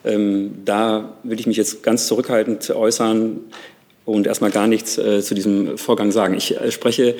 Ähm, 0.06 0.62
da 0.64 1.18
will 1.24 1.38
ich 1.38 1.48
mich 1.48 1.58
jetzt 1.58 1.84
ganz 1.84 2.08
zurückhaltend 2.08 2.70
äußern 2.70 3.42
und 4.12 4.27
erstmal 4.27 4.51
gar 4.51 4.68
nichts 4.68 4.98
äh, 4.98 5.22
zu 5.22 5.34
diesem 5.34 5.77
Vorgang 5.77 6.12
sagen. 6.12 6.36
Ich 6.36 6.56
äh, 6.56 6.72
spreche 6.72 7.15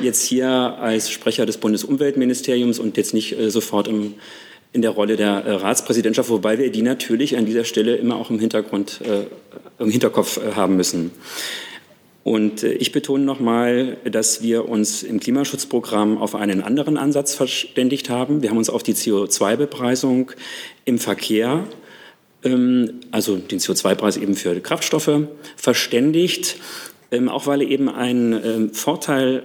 jetzt 0.00 0.24
hier 0.24 0.48
als 0.48 1.10
Sprecher 1.10 1.46
des 1.46 1.58
Bundesumweltministeriums 1.58 2.78
und 2.78 2.96
jetzt 2.96 3.14
nicht 3.14 3.38
äh, 3.38 3.50
sofort 3.50 3.88
im, 3.88 4.14
in 4.72 4.82
der 4.82 4.90
Rolle 4.90 5.16
der 5.16 5.44
äh, 5.44 5.52
Ratspräsidentschaft, 5.52 6.28
wobei 6.28 6.58
wir 6.58 6.70
die 6.70 6.82
natürlich 6.82 7.36
an 7.36 7.46
dieser 7.46 7.64
Stelle 7.64 7.96
immer 7.96 8.16
auch 8.16 8.30
im 8.30 8.38
Hintergrund, 8.38 9.00
äh, 9.02 9.82
im 9.82 9.90
Hinterkopf 9.90 10.38
äh, 10.38 10.52
haben 10.52 10.76
müssen. 10.76 11.12
Und 12.22 12.62
ich 12.62 12.90
betone 12.90 13.22
nochmal, 13.22 13.98
dass 14.10 14.42
wir 14.42 14.66
uns 14.66 15.02
im 15.02 15.20
Klimaschutzprogramm 15.20 16.16
auf 16.16 16.34
einen 16.34 16.62
anderen 16.62 16.96
Ansatz 16.96 17.34
verständigt 17.34 18.08
haben. 18.08 18.40
Wir 18.40 18.48
haben 18.48 18.56
uns 18.56 18.70
auf 18.70 18.82
die 18.82 18.94
CO2-Bepreisung 18.94 20.32
im 20.86 20.98
Verkehr 20.98 21.64
also 23.10 23.36
den 23.36 23.58
CO2-Preis 23.58 24.16
eben 24.16 24.34
für 24.34 24.58
Kraftstoffe, 24.60 25.10
verständigt, 25.56 26.56
ähm, 27.10 27.28
auch 27.28 27.46
weil 27.46 27.62
er 27.62 27.68
eben 27.68 27.88
einen 27.88 28.32
ähm, 28.32 28.74
Vorteil 28.74 29.44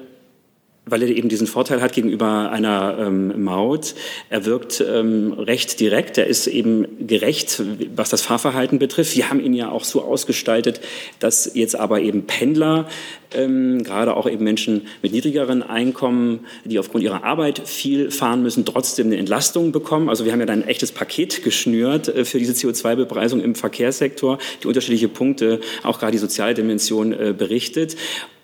weil 0.90 1.04
er 1.04 1.10
eben 1.10 1.30
diesen 1.30 1.48
Vorteil 1.48 1.82
hat 1.82 1.94
gegenüber 1.94 2.52
einer 2.52 2.98
ähm, 3.00 3.44
Maut. 3.44 3.96
Er 4.30 4.46
wirkt 4.46 4.84
ähm, 4.88 5.34
recht 5.34 5.80
direkt, 5.80 6.18
er 6.18 6.28
ist 6.28 6.48
eben 6.48 7.08
gerecht, 7.08 7.62
was 7.96 8.10
das 8.10 8.22
Fahrverhalten 8.22 8.80
betrifft. 8.80 9.16
Wir 9.16 9.30
haben 9.30 9.40
ihn 9.40 9.54
ja 9.54 9.70
auch 9.70 9.84
so 9.84 10.02
ausgestaltet, 10.04 10.82
dass 11.20 11.52
jetzt 11.54 11.76
aber 11.76 12.02
eben 12.02 12.24
Pendler, 12.24 12.88
ähm, 13.34 13.84
gerade 13.84 14.16
auch 14.16 14.28
eben 14.28 14.44
Menschen 14.44 14.88
mit 15.02 15.12
niedrigeren 15.12 15.62
Einkommen, 15.62 16.46
die 16.66 16.80
aufgrund 16.80 17.04
ihrer 17.04 17.24
Arbeit 17.24 17.62
viel 17.68 18.12
fahren 18.12 18.42
müssen, 18.42 18.66
trotzdem 18.66 19.08
eine 19.08 19.18
Entlastung 19.18 19.72
bekommen. 19.72 20.10
Also 20.10 20.26
wir 20.26 20.32
haben 20.32 20.40
ja 20.40 20.46
dann 20.46 20.64
ein 20.64 20.68
echtes 20.68 20.92
Paket 20.92 21.44
geschnürt 21.44 22.08
äh, 22.08 22.26
für 22.26 22.40
diese 22.40 22.54
CO2-Bepreisung 22.54 23.42
im 23.42 23.56
Verkehrssektor, 23.56 24.40
die 24.64 24.68
unterschiedliche 24.68 25.10
Punkte, 25.10 25.60
auch 25.84 26.00
gerade 26.00 26.14
die 26.14 26.18
Sozialdimension 26.18 27.14
äh, 27.14 27.34
berichtet. 27.38 27.96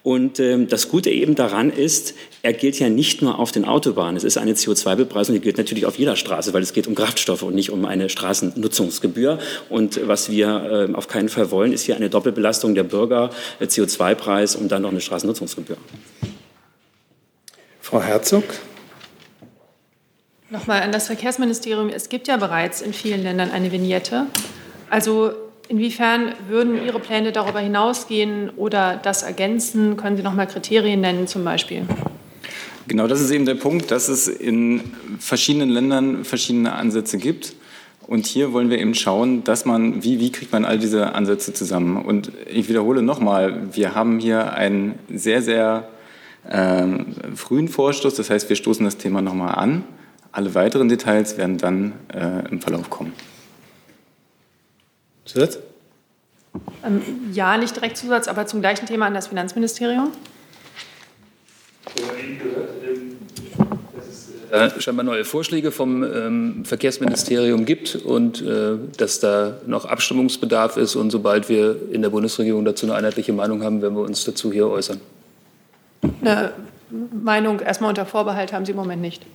Und 0.05 0.39
ähm, 0.39 0.67
das 0.67 0.89
Gute 0.89 1.09
eben 1.09 1.33
daran 1.33 1.71
ist, 1.71 2.13
er 2.43 2.53
gilt 2.53 2.77
ja 2.77 2.89
nicht 2.89 3.24
nur 3.24 3.39
auf 3.39 3.51
den 3.51 3.65
Autobahnen. 3.65 4.15
Es 4.15 4.24
ist 4.24 4.38
eine 4.38 4.53
CO2-Bepreisung, 4.53 5.33
die 5.33 5.41
gilt 5.41 5.57
natürlich 5.57 5.88
auf 5.88 5.97
jeder 5.97 6.15
Straße, 6.15 6.53
weil 6.53 6.62
es 6.62 6.74
geht 6.74 6.85
um 6.85 6.93
Kraftstoffe 6.93 7.41
und 7.41 7.55
nicht 7.55 7.71
um 7.71 7.85
eine 7.85 8.07
Straßennutzungsgebühr. 8.07 9.39
Und 9.67 10.00
was 10.07 10.29
wir 10.29 10.89
äh, 10.91 10.93
auf 10.93 11.07
keinen 11.07 11.27
Fall 11.27 11.50
wollen, 11.50 11.74
ist 11.74 11.81
hier 11.85 11.95
eine 11.95 12.12
Doppelbelastung 12.12 12.75
der 12.75 12.83
Bürger, 12.83 13.31
äh, 13.59 13.65
CO2-Preis 13.65 14.55
und 14.55 14.71
dann 14.71 14.83
noch 14.83 14.91
eine 14.91 15.01
Straßennutzungsgebühr. 15.01 15.77
Frau 17.81 18.00
Herzog. 18.00 18.43
Nochmal 20.51 20.83
an 20.83 20.91
das 20.91 21.07
Verkehrsministerium. 21.07 21.89
Es 21.89 22.09
gibt 22.09 22.27
ja 22.27 22.38
bereits 22.38 22.81
in 22.81 22.93
vielen 22.93 23.24
Ländern 23.24 23.50
eine 23.50 23.71
Vignette. 23.71 24.27
Also 24.88 25.33
Inwiefern 25.67 26.34
würden 26.48 26.84
Ihre 26.86 27.00
Pläne 27.00 27.31
darüber 27.31 27.60
hinausgehen 27.60 28.51
oder 28.55 29.00
das 29.01 29.24
ergänzen? 29.24 29.98
Können 29.98 30.15
Sie 30.15 30.24
noch 30.24 30.34
mal 30.34 30.45
Kriterien 30.45 31.01
nennen 31.01 31.27
zum 31.27 31.43
Beispiel? 31.43 31.84
Genau, 32.88 33.07
das 33.07 33.19
ist 33.19 33.31
eben 33.31 33.45
der 33.45 33.55
Punkt, 33.55 33.89
dass 33.89 34.07
es 34.10 34.27
in 34.27 34.81
verschiedenen 35.19 35.69
Ländern 35.69 36.24
verschiedene 36.24 36.74
Ansätze 36.74 37.17
gibt. 37.17 37.55
Und 38.05 38.27
hier 38.27 38.53
wollen 38.53 38.69
wir 38.69 38.77
eben 38.77 38.93
schauen, 38.93 39.43
dass 39.43 39.65
man, 39.65 40.03
wie, 40.03 40.19
wie 40.19 40.31
kriegt 40.31 40.51
man 40.51 40.65
all 40.65 40.77
diese 40.77 41.15
Ansätze 41.15 41.53
zusammen? 41.53 41.98
Und 41.98 42.31
ich 42.48 42.69
wiederhole 42.69 43.01
nochmal, 43.01 43.74
wir 43.74 43.95
haben 43.95 44.19
hier 44.19 44.53
einen 44.53 45.00
sehr, 45.12 45.41
sehr 45.41 45.88
äh, 46.48 46.86
frühen 47.34 47.67
Vorstoß. 47.67 48.13
Das 48.13 48.29
heißt, 48.29 48.48
wir 48.50 48.55
stoßen 48.55 48.86
das 48.86 48.98
Thema 48.98 49.24
nochmal 49.24 49.55
an. 49.55 49.84
Alle 50.31 50.53
weiteren 50.53 50.89
Details 50.89 51.39
werden 51.39 51.57
dann 51.57 51.93
äh, 52.13 52.48
im 52.51 52.62
Verlauf 52.62 52.91
kommen. 52.91 53.13
Zusatz? 55.25 55.60
Ähm, 56.86 57.01
ja, 57.34 57.58
nicht 57.58 57.75
direkt 57.75 57.98
Zusatz, 57.98 58.27
aber 58.27 58.46
zum 58.46 58.62
gleichen 58.62 58.86
Thema 58.86 59.08
an 59.08 59.13
das 59.13 59.27
Finanzministerium. 59.27 60.12
Äh, 64.51 64.70
scheinbar 64.79 65.03
neue 65.03 65.25
Vorschläge 65.25 65.72
vom 65.72 66.03
ähm, 66.03 66.65
Verkehrsministerium 66.65 67.65
gibt 67.65 67.96
und 67.96 68.41
äh, 68.41 68.77
dass 68.98 69.20
da 69.20 69.58
noch 69.65 69.86
Abstimmungsbedarf 69.86 70.77
ist. 70.77 70.96
Und 70.96 71.10
sobald 71.10 71.50
wir 71.50 71.75
in 71.91 72.01
der 72.01 72.10
Bundesregierung 72.10 72.63
dazu 72.63 72.86
eine 72.86 72.96
einheitliche 72.96 73.34
Meinung 73.34 73.63
haben, 73.63 73.82
werden 73.82 73.96
wir 73.96 74.03
uns 74.03 74.24
dazu 74.24 74.53
hier 74.53 74.67
äußern. 74.67 75.01
Eine 76.22 76.53
Meinung 77.12 77.60
erstmal 77.60 77.89
unter 77.89 78.05
Vorbehalt 78.05 78.53
haben 78.53 78.65
Sie 78.65 78.72
im 78.72 78.77
Moment 78.77 79.01
nicht. 79.01 79.25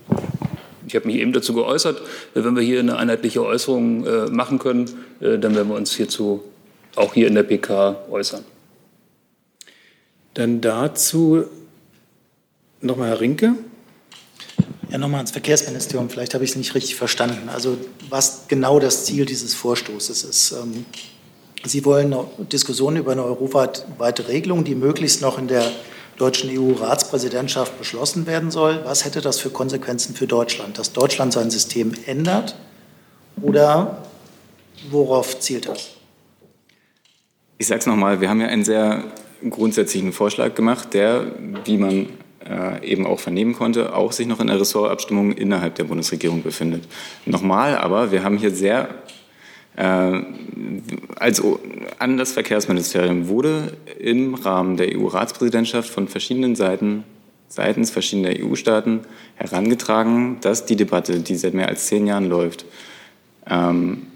Ich 0.90 0.97
habe 0.97 1.06
mich 1.06 1.18
eben 1.18 1.32
dazu 1.32 1.54
geäußert. 1.54 2.02
Wenn 2.35 2.56
wir 2.56 2.64
hier 2.64 2.80
eine 2.80 2.97
einheitliche 2.97 3.44
Äußerung 3.44 4.04
äh, 4.04 4.26
machen 4.26 4.59
können, 4.59 4.90
äh, 5.20 5.38
dann 5.38 5.54
werden 5.54 5.68
wir 5.68 5.76
uns 5.76 5.94
hierzu 5.94 6.42
auch 6.97 7.14
hier 7.14 7.28
in 7.28 7.37
der 7.37 7.44
PK 7.44 7.97
äußern. 8.11 8.44
Dann 10.35 10.61
dazu 10.61 11.44
nochmal 12.80 13.11
Herr 13.11 13.20
Rinke. 13.20 13.54
Ja, 14.90 14.99
nochmal 14.99 15.18
ans 15.18 15.30
Verkehrsministerium. 15.30 16.11
Vielleicht 16.11 16.35
habe 16.35 16.42
ich 16.42 16.50
es 16.50 16.56
nicht 16.56 16.75
richtig 16.75 16.97
verstanden. 16.97 17.49
Also 17.49 17.78
was 18.09 18.49
genau 18.49 18.80
das 18.80 19.04
Ziel 19.04 19.26
dieses 19.26 19.54
Vorstoßes 19.54 20.25
ist. 20.25 20.52
Ähm, 20.52 20.87
Sie 21.62 21.85
wollen 21.85 22.12
eine 22.12 22.26
Diskussion 22.50 22.97
über 22.97 23.12
eine 23.12 23.23
europaweite 23.23 24.28
Regelung, 24.28 24.64
die 24.64 24.75
möglichst 24.75 25.20
noch 25.20 25.38
in 25.38 25.47
der 25.47 25.70
deutschen 26.20 26.50
EU-Ratspräsidentschaft 26.50 27.78
beschlossen 27.78 28.26
werden 28.26 28.50
soll. 28.50 28.80
Was 28.84 29.04
hätte 29.04 29.20
das 29.20 29.38
für 29.40 29.50
Konsequenzen 29.50 30.14
für 30.14 30.26
Deutschland? 30.26 30.78
Dass 30.78 30.92
Deutschland 30.92 31.32
sein 31.32 31.50
System 31.50 31.94
ändert 32.06 32.56
oder 33.40 34.02
worauf 34.90 35.40
zielt 35.40 35.68
das? 35.68 35.90
Ich 37.58 37.66
sage 37.66 37.80
es 37.80 37.86
nochmal, 37.86 38.20
wir 38.20 38.28
haben 38.28 38.40
ja 38.40 38.48
einen 38.48 38.64
sehr 38.64 39.04
grundsätzlichen 39.48 40.12
Vorschlag 40.12 40.54
gemacht, 40.54 40.92
der, 40.92 41.26
wie 41.64 41.78
man 41.78 42.08
äh, 42.46 42.86
eben 42.86 43.06
auch 43.06 43.20
vernehmen 43.20 43.54
konnte, 43.54 43.94
auch 43.94 44.12
sich 44.12 44.26
noch 44.26 44.40
in 44.40 44.48
der 44.48 44.60
Ressortabstimmung 44.60 45.32
innerhalb 45.32 45.74
der 45.76 45.84
Bundesregierung 45.84 46.42
befindet. 46.42 46.84
Nochmal 47.24 47.76
aber, 47.76 48.12
wir 48.12 48.22
haben 48.22 48.36
hier 48.36 48.50
sehr 48.50 48.88
also 49.76 51.60
an 51.98 52.16
das 52.16 52.32
Verkehrsministerium 52.32 53.28
wurde 53.28 53.76
im 53.98 54.34
Rahmen 54.34 54.76
der 54.76 54.96
EU-Ratspräsidentschaft 54.96 55.88
von 55.88 56.08
verschiedenen 56.08 56.56
Seiten, 56.56 57.04
seitens 57.48 57.90
verschiedener 57.90 58.34
EU-Staaten 58.38 59.00
herangetragen, 59.36 60.38
dass 60.40 60.66
die 60.66 60.76
Debatte, 60.76 61.20
die 61.20 61.36
seit 61.36 61.54
mehr 61.54 61.68
als 61.68 61.86
zehn 61.86 62.06
Jahren 62.06 62.28
läuft, 62.28 62.66
ähm, 63.48 64.06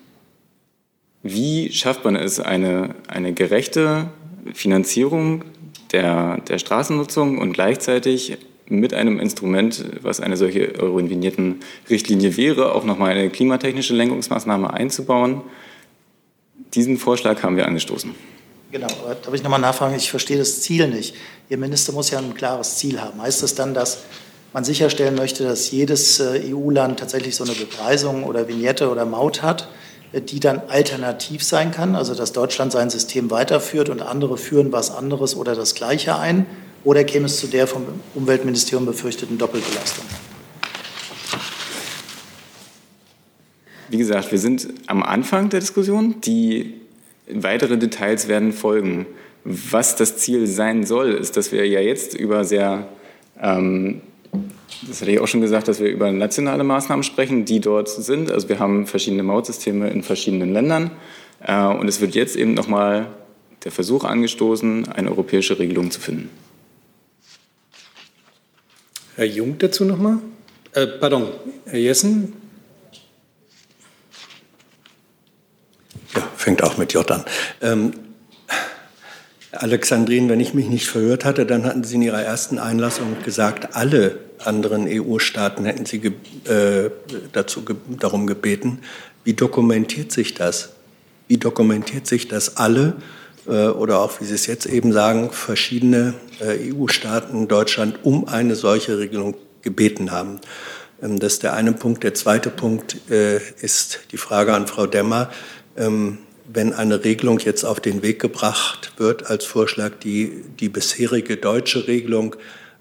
wie 1.23 1.73
schafft 1.73 2.04
man 2.04 2.16
es, 2.16 2.38
eine, 2.38 2.94
eine 3.08 3.32
gerechte 3.32 4.11
Finanzierung 4.52 5.44
der, 5.92 6.38
der 6.42 6.58
Straßennutzung 6.58 7.38
und 7.38 7.52
gleichzeitig 7.52 8.37
mit 8.66 8.94
einem 8.94 9.21
Instrument, 9.21 9.85
was 10.02 10.21
eine 10.21 10.37
solche 10.37 10.78
Euro-Vignetten-Richtlinie 10.80 12.37
wäre, 12.37 12.75
auch 12.75 12.85
nochmal 12.85 13.11
eine 13.11 13.30
klimatechnische 13.30 13.94
Lenkungsmaßnahme 13.94 14.73
einzubauen. 14.73 15.42
Diesen 16.75 16.97
Vorschlag 16.97 17.42
haben 17.42 17.56
wir 17.56 17.66
angestoßen. 17.66 18.14
Genau, 18.73 18.88
aber 19.04 19.14
darf 19.14 19.35
ich 19.35 19.42
nochmal 19.42 19.61
nachfragen? 19.61 19.94
Ich 19.94 20.11
verstehe 20.11 20.38
das 20.38 20.62
Ziel 20.62 20.88
nicht. 20.88 21.14
Ihr 21.49 21.59
Minister 21.59 21.92
muss 21.92 22.11
ja 22.11 22.18
ein 22.18 22.35
klares 22.35 22.76
Ziel 22.76 23.00
haben. 23.00 23.23
Heißt 23.23 23.42
das 23.42 23.54
dann, 23.54 23.75
dass 23.75 24.02
man 24.52 24.64
sicherstellen 24.64 25.14
möchte, 25.14 25.44
dass 25.44 25.71
jedes 25.71 26.21
äh, 26.21 26.52
EU-Land 26.52 26.99
tatsächlich 26.99 27.37
so 27.37 27.44
eine 27.44 27.52
Bepreisung 27.52 28.25
oder 28.25 28.49
Vignette 28.49 28.90
oder 28.90 29.04
Maut 29.04 29.42
hat, 29.42 29.68
äh, 30.12 30.21
die 30.21 30.40
dann 30.40 30.62
alternativ 30.68 31.44
sein 31.44 31.71
kann, 31.71 31.94
also 31.94 32.14
dass 32.14 32.33
Deutschland 32.33 32.73
sein 32.73 32.88
System 32.88 33.30
weiterführt 33.30 33.90
und 33.90 34.00
andere 34.00 34.38
führen 34.38 34.73
was 34.73 34.90
anderes 34.90 35.37
oder 35.37 35.54
das 35.54 35.75
Gleiche 35.75 36.16
ein, 36.18 36.47
oder 36.85 37.03
käme 37.05 37.26
es 37.26 37.41
zu 37.41 37.47
der 37.47 37.67
vom 37.67 37.85
Umweltministerium 38.14 38.87
befürchteten 38.87 39.38
Doppelbelastung? 39.38 40.05
Wie 43.88 43.99
gesagt, 43.99 44.33
wir 44.33 44.38
sind 44.38 44.69
am 44.87 45.03
Anfang 45.03 45.49
der 45.50 45.61
Diskussion. 45.61 46.21
Die 46.23 46.75
weitere 47.29 47.79
Details 47.79 48.29
werden 48.29 48.53
folgen. 48.53 49.07
Was 49.45 49.97
das 49.97 50.17
Ziel 50.17 50.47
sein 50.47 50.85
soll, 50.85 51.12
ist, 51.12 51.37
dass 51.37 51.53
wir 51.53 51.67
ja 51.67 51.81
jetzt 51.81 52.14
über 52.14 52.45
sehr, 52.45 52.88
ähm, 53.41 54.00
das 54.88 55.00
hatte 55.00 55.11
ich 55.11 55.21
auch 55.21 55.29
schon 55.29 55.43
gesagt, 55.43 55.69
dass 55.69 55.81
wir 55.81 55.91
über 55.91 56.11
nationale 56.12 56.64
Maßnahmen 56.64 57.03
sprechen, 57.03 57.45
die 57.45 57.61
dort 57.61 57.88
sind. 57.88 58.31
Also 58.31 58.49
wir 58.49 58.59
haben 58.59 58.87
verschiedene 58.87 59.23
Mautsysteme 59.23 59.91
in 59.91 60.03
verschiedenen 60.03 60.53
Ländern. 60.53 60.91
Äh, 61.47 61.67
und 61.67 61.88
es 61.88 62.00
wird 62.00 62.14
jetzt 62.14 62.37
eben 62.37 62.55
nochmal 62.55 63.07
der 63.64 63.73
Versuch 63.73 64.05
angestoßen, 64.05 64.88
eine 64.88 65.11
europäische 65.11 65.59
Regelung 65.59 65.91
zu 65.91 66.00
finden. 66.00 66.31
Herr 69.16 69.26
Jung 69.26 69.59
dazu 69.59 69.85
nochmal? 69.85 70.18
Äh, 70.73 70.88
pardon, 70.88 71.28
Herr 71.66 71.78
Jessen? 71.78 72.33
Ja, 76.16 76.28
fängt 76.37 76.64
auch 76.64 76.76
mit 76.78 76.92
J 76.92 77.09
an. 77.12 77.25
Ähm, 77.61 77.92
Alexandrin, 79.52 80.28
wenn 80.28 80.40
ich 80.40 80.52
mich 80.52 80.66
nicht 80.66 80.88
verhört 80.88 81.25
hatte, 81.25 81.47
dann 81.47 81.64
hatten 81.64 81.85
Sie 81.85 81.94
in 81.94 82.02
Ihrer 82.02 82.23
ersten 82.23 82.59
Einlassung 82.59 83.16
gesagt, 83.25 83.76
alle 83.76 84.18
anderen 84.40 84.88
EU-Staaten 84.88 85.64
hätten 85.64 85.87
Sie 85.87 86.00
ge 86.00 86.12
äh, 86.47 86.90
dazu 87.30 87.64
ge 87.64 87.76
darum 88.00 88.26
gebeten. 88.26 88.80
Wie 89.23 89.35
dokumentiert 89.35 90.11
sich 90.11 90.35
das? 90.35 90.71
Wie 91.28 91.38
dokumentiert 91.38 92.09
sich 92.09 92.26
das 92.26 92.56
alle 92.56 92.97
oder 93.46 94.00
auch, 94.00 94.20
wie 94.20 94.24
Sie 94.24 94.34
es 94.34 94.46
jetzt 94.46 94.66
eben 94.66 94.92
sagen, 94.92 95.30
verschiedene 95.30 96.14
äh, 96.40 96.72
EU-Staaten 96.72 97.46
Deutschland 97.48 97.98
um 98.02 98.26
eine 98.26 98.56
solche 98.56 98.98
Regelung 98.98 99.34
gebeten 99.62 100.10
haben? 100.12 100.40
Ähm, 101.02 101.18
das 101.18 101.34
ist 101.34 101.42
der 101.42 101.54
eine 101.54 101.72
Punkt. 101.72 102.02
Der 102.02 102.14
zweite 102.14 102.50
Punkt 102.50 103.10
äh, 103.10 103.38
ist 103.60 104.00
die 104.12 104.16
Frage 104.16 104.54
an 104.54 104.66
Frau 104.66 104.86
Demmer. 104.86 105.30
Ähm, 105.76 106.18
wenn 106.46 106.72
eine 106.72 107.04
Regelung 107.04 107.38
jetzt 107.38 107.64
auf 107.64 107.80
den 107.80 108.02
Weg 108.02 108.20
gebracht 108.20 108.92
wird 108.98 109.30
als 109.30 109.44
Vorschlag, 109.44 109.92
die 110.02 110.44
die 110.60 110.68
bisherige 110.68 111.36
deutsche 111.36 111.88
Regelung, 111.88 112.36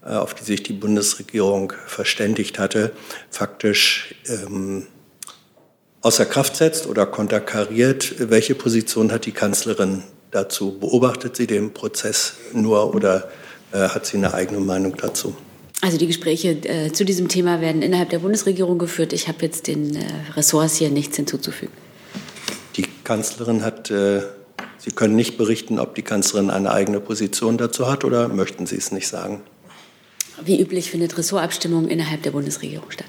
äh, 0.06 0.10
auf 0.10 0.34
die 0.34 0.44
sich 0.44 0.64
die 0.64 0.74
Bundesregierung 0.74 1.74
verständigt 1.88 2.60
hatte, 2.60 2.92
faktisch 3.30 4.16
ähm, 4.28 4.88
außer 6.02 6.26
Kraft 6.26 6.58
setzt 6.58 6.88
oder 6.88 7.06
konterkariert. 7.06 8.16
Welche 8.30 8.56
Position 8.56 9.12
hat 9.12 9.26
die 9.26 9.32
Kanzlerin 9.32 10.04
dazu? 10.34 10.78
Beobachtet 10.80 11.36
sie 11.36 11.48
den 11.48 11.74
Prozess 11.74 12.34
nur 12.54 12.94
oder 12.94 13.30
äh, 13.72 13.90
hat 13.90 14.06
sie 14.06 14.18
eine 14.18 14.34
eigene 14.34 14.60
Meinung 14.60 14.96
dazu? 14.98 15.36
Also 15.82 15.98
die 15.98 16.08
Gespräche 16.08 16.52
äh, 16.64 16.92
zu 16.94 17.04
diesem 17.04 17.28
Thema 17.28 17.60
werden 17.60 17.82
innerhalb 17.82 18.10
der 18.10 18.20
Bundesregierung 18.20 18.78
geführt. 18.78 19.12
Ich 19.12 19.28
habe 19.28 19.40
jetzt 19.42 19.68
den 19.68 19.96
äh, 19.96 20.06
Ressorts 20.36 20.78
hier 20.78 20.90
nichts 20.90 21.18
hinzuzufügen. 21.18 21.74
Die 22.78 22.86
Kanzlerin 23.04 23.64
hat, 23.66 23.92
äh, 23.92 24.22
Sie 24.78 24.92
können 24.92 25.16
nicht 25.16 25.38
berichten, 25.38 25.80
ob 25.80 25.96
die 25.96 26.02
Kanzlerin 26.02 26.50
eine 26.50 26.72
eigene 26.72 27.00
Position 27.00 27.58
dazu 27.58 27.90
hat 27.90 28.04
oder 28.04 28.28
möchten 28.28 28.66
Sie 28.66 28.76
es 28.76 28.92
nicht 28.92 29.08
sagen? 29.08 29.42
Wie 30.44 30.60
üblich 30.60 30.90
findet 30.92 31.18
Ressortabstimmung 31.18 31.88
innerhalb 31.88 32.24
der 32.24 32.32
Bundesregierung 32.32 32.90
statt. 32.92 33.08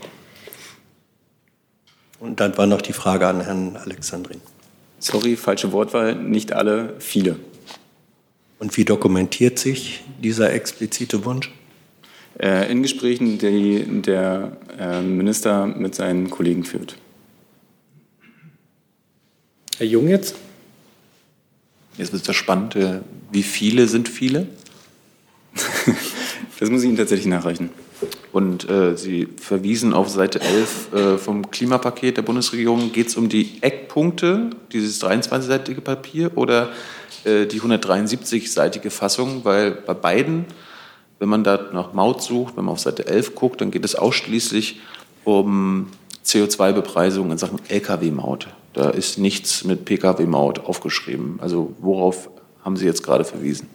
Und 2.21 2.41
dann 2.41 2.57
war 2.57 2.67
noch 2.67 2.83
die 2.83 2.93
Frage 2.93 3.27
an 3.27 3.41
Herrn 3.41 3.77
Alexandrin. 3.77 4.41
Sorry, 5.05 5.37
falsche 5.37 5.71
Wortwahl, 5.73 6.15
nicht 6.15 6.55
alle, 6.55 6.95
viele. 6.99 7.37
Und 8.59 8.75
wie 8.79 8.87
dokumentiert 8.87 9.59
sich 9.59 10.03
dieser 10.23 10.55
explizite 10.55 11.27
Wunsch? 11.27 11.53
Äh, 12.41 12.73
in 12.73 12.81
Gesprächen, 12.81 13.37
die 13.37 13.85
der 14.01 14.57
äh, 14.79 15.03
Minister 15.03 15.67
mit 15.67 15.95
seinen 15.95 16.31
Kollegen 16.31 16.65
führt. 16.65 16.97
Herr 19.77 19.87
Jung 19.87 20.09
jetzt? 20.09 20.37
Jetzt 21.99 22.13
wird 22.15 22.23
es 22.23 22.29
ja 22.29 22.33
spannend. 22.33 22.75
äh, 22.75 23.01
Wie 23.31 23.43
viele 23.43 23.89
sind 23.89 24.09
viele? 24.09 24.47
das 26.59 26.71
muss 26.71 26.81
ich 26.81 26.89
Ihnen 26.89 26.97
tatsächlich 26.97 27.27
nachreichen. 27.27 27.69
Und 28.33 28.69
äh, 28.69 28.97
Sie 28.97 29.29
verwiesen 29.41 29.93
auf 29.93 30.09
Seite 30.09 30.41
11 30.41 30.93
äh, 30.93 31.19
vom 31.19 31.51
Klimapaket 31.51 32.17
der 32.17 32.23
Bundesregierung. 32.23 32.93
Geht 32.93 33.09
es 33.09 33.17
um 33.17 33.29
die 33.29 33.63
Eckpunkte, 33.63 34.51
dieses 34.73 35.03
23-seitige 35.03 35.81
Papier, 35.81 36.33
oder 36.37 36.71
äh, 37.25 37.47
die 37.47 37.61
173-seitige 37.61 38.91
Fassung? 38.91 39.45
Weil 39.45 39.73
bei 39.73 39.95
beiden, 39.95 40.47
wenn 41.19 41.29
man 41.29 41.45
da 41.45 41.71
nach 41.73 41.93
Maut 41.93 42.23
sucht, 42.23 42.57
wenn 42.57 42.65
man 42.65 42.73
auf 42.73 42.81
Seite 42.81 43.07
11 43.07 43.35
guckt, 43.35 43.61
dann 43.61 43.71
geht 43.71 43.85
es 43.85 43.95
ausschließlich 43.95 44.81
um 45.25 45.89
CO2-Bepreisung 46.25 47.31
in 47.31 47.39
Sachen 47.39 47.61
Lkw-Maut. 47.69 48.49
Da 48.73 48.91
ist 48.91 49.19
nichts 49.19 49.65
mit 49.65 49.85
Pkw-Maut 49.85 50.61
aufgeschrieben. 50.67 51.39
Also 51.41 51.75
worauf 51.79 52.31
haben 52.65 52.77
Sie 52.77 52.87
jetzt 52.87 53.03
gerade 53.03 53.25
verwiesen? 53.25 53.69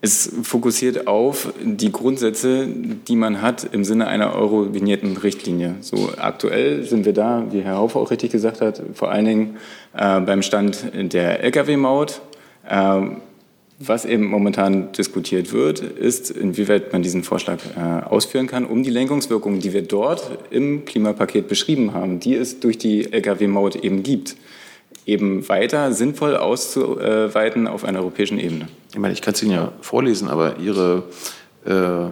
Es 0.00 0.30
fokussiert 0.44 1.08
auf 1.08 1.52
die 1.60 1.90
Grundsätze, 1.90 2.68
die 2.68 3.16
man 3.16 3.42
hat 3.42 3.68
im 3.72 3.82
Sinne 3.82 4.06
einer 4.06 4.32
Euro-Vignetten-Richtlinie. 4.32 5.76
So 5.80 6.10
aktuell 6.16 6.84
sind 6.84 7.04
wir 7.04 7.12
da, 7.12 7.46
wie 7.50 7.62
Herr 7.62 7.76
Haufe 7.78 7.98
auch 7.98 8.12
richtig 8.12 8.30
gesagt 8.30 8.60
hat, 8.60 8.80
vor 8.94 9.10
allen 9.10 9.24
Dingen 9.24 9.56
äh, 9.96 10.20
beim 10.20 10.42
Stand 10.42 10.86
der 10.94 11.42
Lkw-Maut. 11.42 12.20
Äh, 12.68 13.00
was 13.80 14.04
eben 14.04 14.26
momentan 14.26 14.90
diskutiert 14.92 15.52
wird, 15.52 15.80
ist, 15.80 16.30
inwieweit 16.30 16.92
man 16.92 17.02
diesen 17.02 17.22
Vorschlag 17.22 17.58
äh, 17.76 18.04
ausführen 18.04 18.48
kann, 18.48 18.66
um 18.66 18.82
die 18.82 18.90
Lenkungswirkungen, 18.90 19.60
die 19.60 19.72
wir 19.72 19.82
dort 19.82 20.30
im 20.50 20.84
Klimapaket 20.84 21.46
beschrieben 21.46 21.94
haben, 21.94 22.18
die 22.18 22.34
es 22.34 22.58
durch 22.58 22.78
die 22.78 23.12
Lkw-Maut 23.12 23.76
eben 23.76 24.02
gibt, 24.02 24.36
eben 25.08 25.48
weiter 25.48 25.92
sinnvoll 25.92 26.36
auszuweiten 26.36 27.66
auf 27.66 27.84
einer 27.84 28.00
europäischen 28.00 28.38
Ebene. 28.38 28.68
Ich 28.92 28.98
meine, 28.98 29.14
ich 29.14 29.22
kann 29.22 29.32
es 29.32 29.42
Ihnen 29.42 29.52
ja 29.52 29.72
vorlesen, 29.80 30.28
aber 30.28 30.58
Ihre 30.58 31.04
äh, 31.64 32.10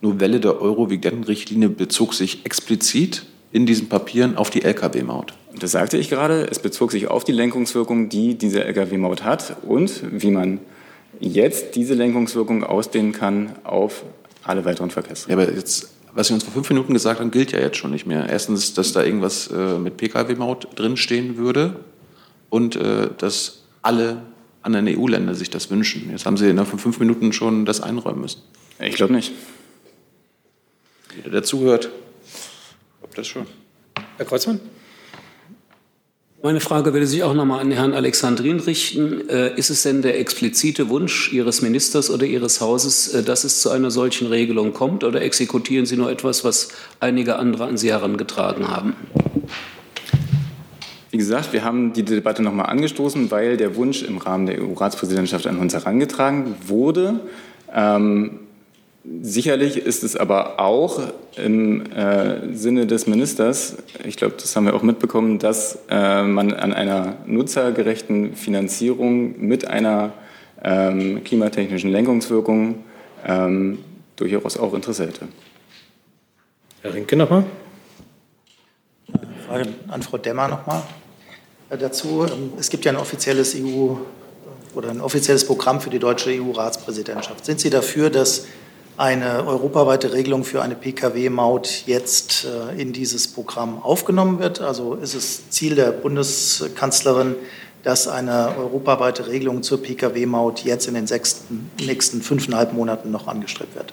Novelle 0.00 0.38
der 0.38 0.62
Euro-Vignetten-Richtlinie 0.62 1.68
bezog 1.68 2.14
sich 2.14 2.46
explizit 2.46 3.24
in 3.50 3.66
diesen 3.66 3.88
Papieren 3.88 4.36
auf 4.36 4.50
die 4.50 4.62
Lkw-Maut. 4.62 5.34
Das 5.58 5.72
sagte 5.72 5.98
ich 5.98 6.08
gerade. 6.08 6.46
Es 6.50 6.60
bezog 6.60 6.92
sich 6.92 7.08
auf 7.08 7.24
die 7.24 7.32
Lenkungswirkung, 7.32 8.08
die 8.08 8.36
diese 8.36 8.64
Lkw-Maut 8.64 9.24
hat 9.24 9.56
und 9.66 10.00
wie 10.12 10.30
man 10.30 10.60
jetzt 11.18 11.74
diese 11.74 11.94
Lenkungswirkung 11.94 12.62
ausdehnen 12.62 13.12
kann 13.12 13.52
auf 13.64 14.04
alle 14.44 14.64
weiteren 14.64 14.90
Verkehrsträger. 14.90 15.40
Ja, 15.40 15.48
aber 15.48 15.56
jetzt, 15.56 15.90
was 16.14 16.28
Sie 16.28 16.34
uns 16.34 16.44
vor 16.44 16.52
fünf 16.52 16.68
Minuten 16.68 16.92
gesagt 16.92 17.20
haben, 17.20 17.30
gilt 17.30 17.52
ja 17.52 17.60
jetzt 17.60 17.76
schon 17.76 17.90
nicht 17.90 18.06
mehr. 18.06 18.28
Erstens, 18.28 18.74
dass 18.74 18.92
da 18.92 19.02
irgendwas 19.02 19.48
äh, 19.48 19.78
mit 19.78 19.96
Pkw-Maut 19.96 20.68
drinstehen 20.78 21.36
würde 21.36 21.76
und 22.50 22.76
äh, 22.76 23.08
dass 23.16 23.62
alle 23.80 24.22
anderen 24.62 24.88
EU-Länder 24.88 25.34
sich 25.34 25.50
das 25.50 25.70
wünschen. 25.70 26.10
Jetzt 26.10 26.26
haben 26.26 26.36
Sie 26.36 26.48
innerhalb 26.48 26.68
von 26.68 26.78
fünf 26.78 26.98
Minuten 27.00 27.32
schon 27.32 27.64
das 27.64 27.80
einräumen 27.80 28.20
müssen. 28.20 28.42
Ich 28.78 28.94
glaube 28.94 29.12
nicht. 29.12 29.32
Jeder, 31.16 31.30
der 31.30 31.42
zuhört, 31.42 31.90
glaubt 33.00 33.18
das 33.18 33.26
schon. 33.26 33.46
Herr 34.16 34.26
Kreuzmann? 34.26 34.60
Meine 36.44 36.58
Frage 36.58 36.92
würde 36.92 37.06
sich 37.06 37.22
auch 37.22 37.34
nochmal 37.34 37.60
an 37.60 37.70
Herrn 37.70 37.94
Alexandrin 37.94 38.58
richten. 38.58 39.28
Äh, 39.28 39.56
ist 39.56 39.70
es 39.70 39.84
denn 39.84 40.02
der 40.02 40.18
explizite 40.18 40.88
Wunsch 40.88 41.32
Ihres 41.32 41.62
Ministers 41.62 42.10
oder 42.10 42.26
Ihres 42.26 42.60
Hauses, 42.60 43.14
äh, 43.14 43.22
dass 43.22 43.44
es 43.44 43.60
zu 43.60 43.70
einer 43.70 43.92
solchen 43.92 44.26
Regelung 44.26 44.72
kommt, 44.72 45.04
oder 45.04 45.22
exekutieren 45.22 45.86
Sie 45.86 45.96
nur 45.96 46.10
etwas, 46.10 46.42
was 46.42 46.70
einige 46.98 47.36
andere 47.36 47.66
an 47.66 47.76
Sie 47.76 47.92
herangetragen 47.92 48.66
haben? 48.66 48.96
Wie 51.12 51.16
gesagt, 51.16 51.52
wir 51.52 51.62
haben 51.62 51.92
die 51.92 52.02
Debatte 52.02 52.42
nochmal 52.42 52.66
angestoßen, 52.66 53.30
weil 53.30 53.56
der 53.56 53.76
Wunsch 53.76 54.02
im 54.02 54.18
Rahmen 54.18 54.46
der 54.46 54.60
EU-Ratspräsidentschaft 54.60 55.46
an 55.46 55.58
uns 55.58 55.74
herangetragen 55.74 56.56
wurde. 56.66 57.20
Ähm, 57.72 58.40
Sicherlich 59.04 59.78
ist 59.78 60.04
es 60.04 60.16
aber 60.16 60.60
auch 60.60 61.00
im 61.36 61.90
äh, 61.90 62.54
Sinne 62.54 62.86
des 62.86 63.08
Ministers, 63.08 63.76
ich 64.04 64.16
glaube, 64.16 64.36
das 64.38 64.54
haben 64.54 64.66
wir 64.66 64.74
auch 64.74 64.82
mitbekommen, 64.82 65.40
dass 65.40 65.80
äh, 65.90 66.22
man 66.22 66.52
an 66.52 66.72
einer 66.72 67.16
nutzergerechten 67.26 68.36
Finanzierung 68.36 69.40
mit 69.40 69.66
einer 69.66 70.12
ähm, 70.62 71.24
klimatechnischen 71.24 71.90
Lenkungswirkung 71.90 72.84
ähm, 73.26 73.78
durchaus 74.14 74.56
auch 74.56 74.72
Interesse 74.72 75.08
hätte. 75.08 75.26
Herr 76.82 76.94
Rinke 76.94 77.16
nochmal. 77.16 77.44
Frage 79.48 79.66
an 79.88 80.02
Frau 80.02 80.18
Demmer 80.18 80.46
nochmal 80.46 80.82
äh, 81.70 81.76
dazu. 81.76 82.24
Ähm, 82.24 82.52
es 82.56 82.70
gibt 82.70 82.84
ja 82.84 82.92
ein 82.92 82.98
offizielles 82.98 83.56
EU 83.56 83.96
oder 84.74 84.90
ein 84.90 85.00
offizielles 85.00 85.44
Programm 85.44 85.80
für 85.80 85.90
die 85.90 85.98
deutsche 85.98 86.30
EU-Ratspräsidentschaft. 86.30 87.44
Sind 87.44 87.58
Sie 87.58 87.68
dafür, 87.68 88.08
dass 88.08 88.46
eine 88.96 89.46
europaweite 89.46 90.12
Regelung 90.12 90.44
für 90.44 90.62
eine 90.62 90.74
Pkw-Maut 90.74 91.84
jetzt 91.86 92.44
äh, 92.44 92.80
in 92.80 92.92
dieses 92.92 93.28
Programm 93.28 93.82
aufgenommen 93.82 94.38
wird. 94.38 94.60
Also 94.60 94.94
ist 94.94 95.14
es 95.14 95.48
Ziel 95.50 95.74
der 95.74 95.92
Bundeskanzlerin, 95.92 97.34
dass 97.82 98.06
eine 98.06 98.54
europaweite 98.56 99.28
Regelung 99.28 99.62
zur 99.62 99.82
Pkw-Maut 99.82 100.64
jetzt 100.64 100.86
in 100.86 100.94
den 100.94 101.06
sechsten, 101.06 101.70
nächsten 101.80 102.22
fünfeinhalb 102.22 102.74
Monaten 102.74 103.10
noch 103.10 103.26
angestrebt 103.26 103.74
wird. 103.74 103.92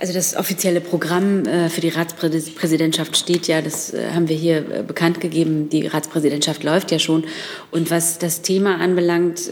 Also 0.00 0.12
das 0.12 0.36
offizielle 0.36 0.80
Programm 0.80 1.44
äh, 1.46 1.68
für 1.68 1.80
die 1.80 1.88
Ratspräsidentschaft 1.88 3.16
steht 3.16 3.48
ja, 3.48 3.62
das 3.62 3.94
äh, 3.94 4.10
haben 4.12 4.28
wir 4.28 4.36
hier 4.36 4.60
bekannt 4.86 5.20
gegeben. 5.20 5.70
Die 5.70 5.86
Ratspräsidentschaft 5.86 6.62
läuft 6.64 6.90
ja 6.90 6.98
schon. 6.98 7.24
Und 7.70 7.90
was 7.90 8.18
das 8.18 8.42
Thema 8.42 8.80
anbelangt, 8.80 9.50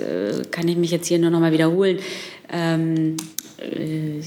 kann 0.50 0.68
ich 0.68 0.76
mich 0.76 0.90
jetzt 0.90 1.06
hier 1.06 1.18
nur 1.18 1.30
noch 1.30 1.40
mal 1.40 1.52
wiederholen. 1.52 1.98
Ähm, 3.58 4.22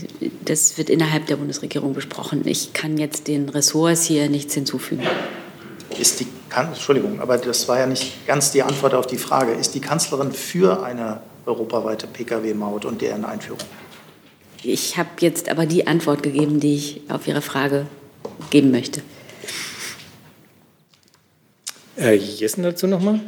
das 0.45 0.77
wird 0.77 0.89
innerhalb 0.89 1.27
der 1.27 1.37
Bundesregierung 1.37 1.93
besprochen. 1.93 2.41
Ich 2.45 2.73
kann 2.73 2.97
jetzt 2.97 3.27
den 3.27 3.49
Ressorts 3.49 4.05
hier 4.05 4.29
nichts 4.29 4.53
hinzufügen. 4.53 5.03
Ist 5.99 6.19
die 6.19 6.27
Entschuldigung, 6.55 7.19
aber 7.21 7.37
das 7.37 7.67
war 7.67 7.79
ja 7.79 7.85
nicht 7.85 8.25
ganz 8.25 8.51
die 8.51 8.63
Antwort 8.63 8.93
auf 8.93 9.07
die 9.07 9.17
Frage. 9.17 9.53
Ist 9.53 9.75
die 9.75 9.79
Kanzlerin 9.79 10.31
für 10.31 10.83
eine 10.83 11.21
europaweite 11.45 12.07
Pkw-Maut 12.07 12.85
und 12.85 13.01
deren 13.01 13.25
Einführung? 13.25 13.59
Ich 14.63 14.97
habe 14.97 15.09
jetzt 15.19 15.49
aber 15.49 15.65
die 15.65 15.87
Antwort 15.87 16.23
gegeben, 16.23 16.59
die 16.59 16.75
ich 16.75 17.01
auf 17.09 17.27
Ihre 17.27 17.41
Frage 17.41 17.85
geben 18.49 18.71
möchte. 18.71 19.01
Herr 21.95 22.13
Jessen 22.13 22.63
dazu 22.63 22.87
nochmal. 22.87 23.21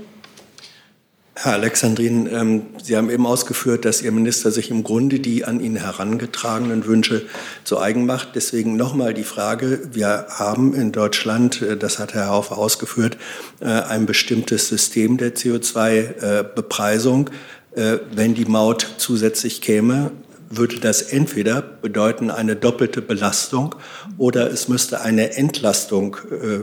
Herr 1.33 1.53
Alexandrin, 1.53 2.27
ähm, 2.31 2.63
Sie 2.83 2.97
haben 2.97 3.09
eben 3.09 3.25
ausgeführt, 3.25 3.85
dass 3.85 4.01
Ihr 4.01 4.11
Minister 4.11 4.51
sich 4.51 4.69
im 4.69 4.83
Grunde 4.83 5.19
die 5.19 5.45
an 5.45 5.61
ihn 5.61 5.77
herangetragenen 5.77 6.85
Wünsche 6.85 7.25
zu 7.63 7.79
eigen 7.79 8.05
macht. 8.05 8.35
Deswegen 8.35 8.75
nochmal 8.75 9.13
die 9.13 9.23
Frage, 9.23 9.79
wir 9.93 10.25
haben 10.29 10.73
in 10.73 10.91
Deutschland, 10.91 11.61
äh, 11.61 11.77
das 11.77 11.99
hat 11.99 12.13
Herr 12.13 12.27
Haufe 12.27 12.57
ausgeführt, 12.57 13.17
äh, 13.61 13.65
ein 13.65 14.05
bestimmtes 14.05 14.67
System 14.67 15.17
der 15.17 15.33
CO2-Bepreisung. 15.33 17.29
Äh, 17.75 17.99
wenn 18.13 18.33
die 18.33 18.45
Maut 18.45 18.95
zusätzlich 18.97 19.61
käme, 19.61 20.11
würde 20.49 20.79
das 20.79 21.01
entweder 21.01 21.61
bedeuten 21.61 22.29
eine 22.29 22.57
doppelte 22.57 23.01
Belastung 23.01 23.75
oder 24.17 24.51
es 24.51 24.67
müsste 24.67 25.01
eine 25.01 25.37
Entlastung 25.37 26.17
äh, 26.29 26.59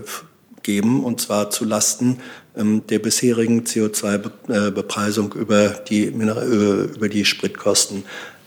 geben, 0.69 1.03
und 1.03 1.19
zwar 1.19 1.49
zu 1.49 1.65
Lasten 1.65 2.19
ähm, 2.55 2.83
der 2.91 2.99
bisherigen 2.99 3.65
CO2-Bepreisung 3.65 5.33
über 5.33 5.71
die, 5.71 6.05
äh, 6.05 6.95
über 6.95 7.09
die 7.09 7.25
Spritkosten. 7.25 8.05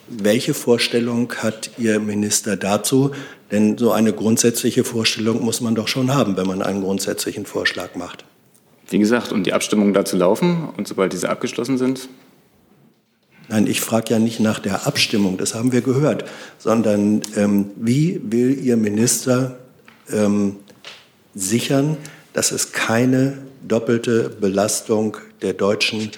Welche 0.08 0.54
Vorstellung 0.54 1.34
hat 1.38 1.72
Ihr 1.80 2.00
Minister 2.00 2.58
dazu? 2.58 3.12
Denn 3.50 3.78
so 3.80 3.92
eine 3.92 4.14
grundsätzliche 4.14 4.84
Vorstellung 4.84 5.44
muss 5.44 5.62
man 5.62 5.74
doch 5.74 5.88
schon 5.88 6.14
haben, 6.14 6.38
wenn 6.38 6.46
man 6.46 6.62
einen 6.62 6.82
grundsätzlichen 6.82 7.48
Vorschlag 7.48 7.96
macht. 7.96 8.24
Wie 8.90 9.00
gesagt, 9.00 9.32
und 9.32 9.48
die 9.48 9.54
Abstimmungen 9.54 9.96
dazu 9.96 10.16
laufen. 10.16 10.70
Und 10.78 10.88
sobald 10.88 11.14
diese 11.14 11.30
abgeschlossen 11.30 11.78
sind, 11.78 12.08
Nein, 13.50 13.68
ich 13.68 13.82
frage 13.82 14.14
ja 14.14 14.20
nicht 14.20 14.40
nach 14.40 14.60
der 14.60 14.88
Abstimmung, 14.88 15.38
das 15.38 15.56
haben 15.56 15.74
wir 15.74 15.82
gehört, 15.82 16.24
sondern 16.58 17.22
ähm, 17.36 17.72
wie 17.76 18.22
will 18.24 18.58
Ihr 18.58 18.78
Minister 18.78 19.58
ähm, 20.10 20.56
sichern, 21.34 21.98
dass 22.34 22.52
es 22.52 22.72
keine 22.72 23.40
doppelte 23.68 24.30
Belastung 24.30 25.18
der 25.42 25.54
deutschen 25.54 26.12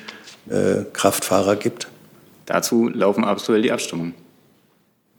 äh, 0.49 0.84
Kraftfahrer 0.93 1.56
gibt? 1.56 1.88
Dazu 2.45 2.89
laufen 2.89 3.23
aktuell 3.23 3.62
die 3.62 3.71
Abstimmungen. 3.71 4.13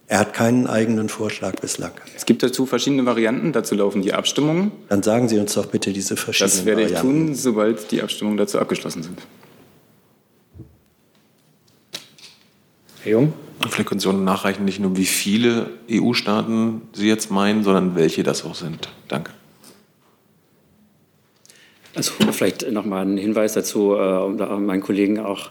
Er 0.07 0.19
hat 0.19 0.35
keinen 0.35 0.67
eigenen 0.67 1.09
Vorschlag 1.09 1.55
bislang. 1.61 1.93
Es 2.15 2.27
gibt 2.27 2.43
dazu 2.43 2.67
verschiedene 2.67 3.07
Varianten, 3.07 3.53
dazu 3.53 3.75
laufen 3.75 4.03
die 4.03 4.13
Abstimmungen. 4.13 4.71
Dann 4.91 5.03
sagen 5.03 5.29
Sie 5.29 5.39
uns 5.39 5.55
doch 5.55 5.67
bitte 5.67 5.93
diese 5.93 6.17
verschiedenen 6.17 6.67
Varianten. 6.67 6.83
Das 6.83 6.91
werde 6.95 6.95
Varianten. 6.95 7.29
ich 7.29 7.29
tun, 7.29 7.35
sobald 7.35 7.91
die 7.91 8.03
Abstimmungen 8.03 8.37
dazu 8.37 8.59
abgeschlossen 8.59 9.03
sind. 9.03 9.19
Herr 13.03 13.13
Jung? 13.13 13.33
Vielleicht 13.69 13.89
können 13.89 14.01
Sie 14.01 14.09
auch 14.09 14.13
nachreichen, 14.13 14.67
nicht 14.67 14.79
nur 14.79 14.97
wie 14.97 15.07
viele 15.07 15.71
EU-Staaten 15.91 16.83
Sie 16.93 17.09
jetzt 17.09 17.31
meinen, 17.31 17.65
sondern 17.65 17.97
welche 17.97 18.23
das 18.23 18.45
auch 18.45 18.55
sind. 18.55 18.91
Danke. 19.09 19.33
Also 21.95 22.13
vielleicht 22.33 22.71
noch 22.71 22.85
mal 22.85 23.05
ein 23.05 23.17
Hinweis 23.17 23.53
dazu, 23.53 23.95
äh, 23.95 24.19
um 24.19 24.37
da 24.37 24.57
meinen 24.57 24.83
Kollegen 24.83 25.21
auch 25.21 25.51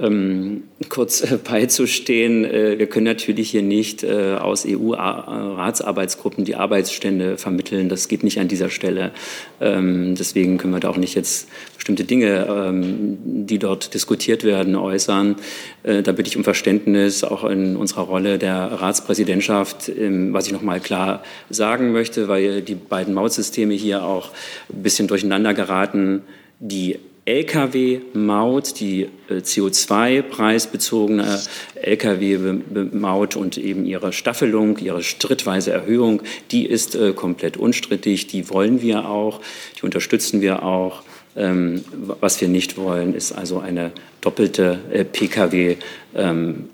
ähm, 0.00 0.64
kurz 0.88 1.20
äh, 1.20 1.38
beizustehen. 1.42 2.44
Äh, 2.44 2.78
wir 2.78 2.86
können 2.86 3.04
natürlich 3.04 3.50
hier 3.50 3.62
nicht 3.62 4.04
äh, 4.04 4.34
aus 4.34 4.64
EU-Ratsarbeitsgruppen 4.66 6.44
die 6.44 6.56
Arbeitsstände 6.56 7.36
vermitteln. 7.36 7.88
Das 7.88 8.08
geht 8.08 8.22
nicht 8.22 8.38
an 8.38 8.48
dieser 8.48 8.70
Stelle. 8.70 9.12
Ähm, 9.60 10.14
deswegen 10.14 10.58
können 10.58 10.72
wir 10.72 10.80
da 10.80 10.88
auch 10.88 10.96
nicht 10.96 11.14
jetzt 11.14 11.48
bestimmte 11.76 12.04
Dinge, 12.04 12.46
ähm, 12.48 13.18
die 13.46 13.58
dort 13.58 13.94
diskutiert 13.94 14.44
werden, 14.44 14.76
äußern. 14.76 15.36
Da 15.82 16.12
bitte 16.12 16.28
ich 16.28 16.36
um 16.36 16.44
Verständnis, 16.44 17.24
auch 17.24 17.44
in 17.44 17.76
unserer 17.76 18.02
Rolle 18.02 18.38
der 18.38 18.56
Ratspräsidentschaft, 18.56 19.88
ähm, 19.88 20.32
was 20.32 20.46
ich 20.46 20.52
noch 20.52 20.62
mal 20.62 20.80
klar 20.80 21.22
sagen 21.48 21.92
möchte, 21.92 22.28
weil 22.28 22.62
die 22.62 22.74
beiden 22.74 23.14
Mautsysteme 23.14 23.74
hier 23.74 24.04
auch 24.04 24.30
ein 24.70 24.82
bisschen 24.82 25.08
durcheinander 25.08 25.54
geraten. 25.54 26.22
Die 26.60 26.98
Lkw-Maut, 27.28 28.80
die 28.80 29.08
äh, 29.28 29.34
CO2-preisbezogene 29.34 31.38
Lkw-Maut 31.74 33.36
und 33.36 33.58
eben 33.58 33.84
ihre 33.84 34.14
Staffelung, 34.14 34.78
ihre 34.78 35.02
schrittweise 35.02 35.72
Erhöhung, 35.72 36.22
die 36.50 36.64
ist 36.64 36.94
äh, 36.94 37.12
komplett 37.12 37.58
unstrittig. 37.58 38.28
Die 38.28 38.48
wollen 38.48 38.80
wir 38.80 39.10
auch, 39.10 39.42
die 39.78 39.84
unterstützen 39.84 40.40
wir 40.40 40.62
auch. 40.62 41.02
Ähm, 41.36 41.84
was 42.20 42.40
wir 42.40 42.48
nicht 42.48 42.78
wollen, 42.78 43.14
ist 43.14 43.32
also 43.32 43.60
eine 43.60 43.92
doppelte 44.22 44.78
äh, 44.90 45.04
Pkw, 45.04 45.76
ähm, 46.16 46.68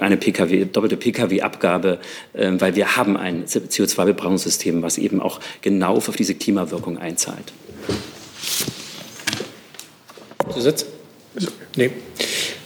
eine 0.00 0.16
Pkw, 0.16 0.64
doppelte 0.64 0.96
Pkw-Abgabe, 0.96 1.98
äh, 2.32 2.50
weil 2.58 2.74
wir 2.74 2.96
haben 2.96 3.16
ein 3.16 3.44
CO2-Bepreisungssystem, 3.44 4.82
was 4.82 4.98
eben 4.98 5.20
auch 5.20 5.38
genau 5.60 5.96
auf 5.96 6.16
diese 6.16 6.34
Klimawirkung 6.34 6.98
einzahlt. 6.98 7.52
Zusatz? 10.52 10.86
Nee. 11.76 11.92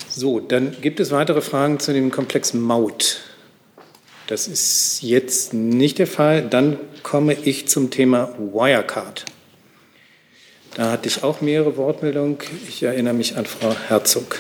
So, 0.09 0.41
dann 0.41 0.77
gibt 0.81 1.01
es 1.01 1.11
weitere 1.11 1.41
Fragen 1.41 1.81
zu 1.81 1.93
dem 1.93 2.11
Komplex 2.11 2.55
Maut. 2.55 3.21
Das 4.27 4.47
ist 4.47 5.03
jetzt 5.03 5.53
nicht 5.53 5.99
der 5.99 6.07
Fall. 6.07 6.43
Dann 6.43 6.79
komme 7.03 7.35
ich 7.35 7.69
zum 7.69 7.91
Thema 7.91 8.35
Wirecard. 8.39 9.25
Da 10.75 10.93
hatte 10.93 11.09
ich 11.09 11.23
auch 11.23 11.41
mehrere 11.41 11.77
Wortmeldungen. 11.77 12.39
Ich 12.69 12.83
erinnere 12.83 13.15
mich 13.15 13.37
an 13.37 13.47
Frau 13.47 13.77
Herzog. 13.89 14.39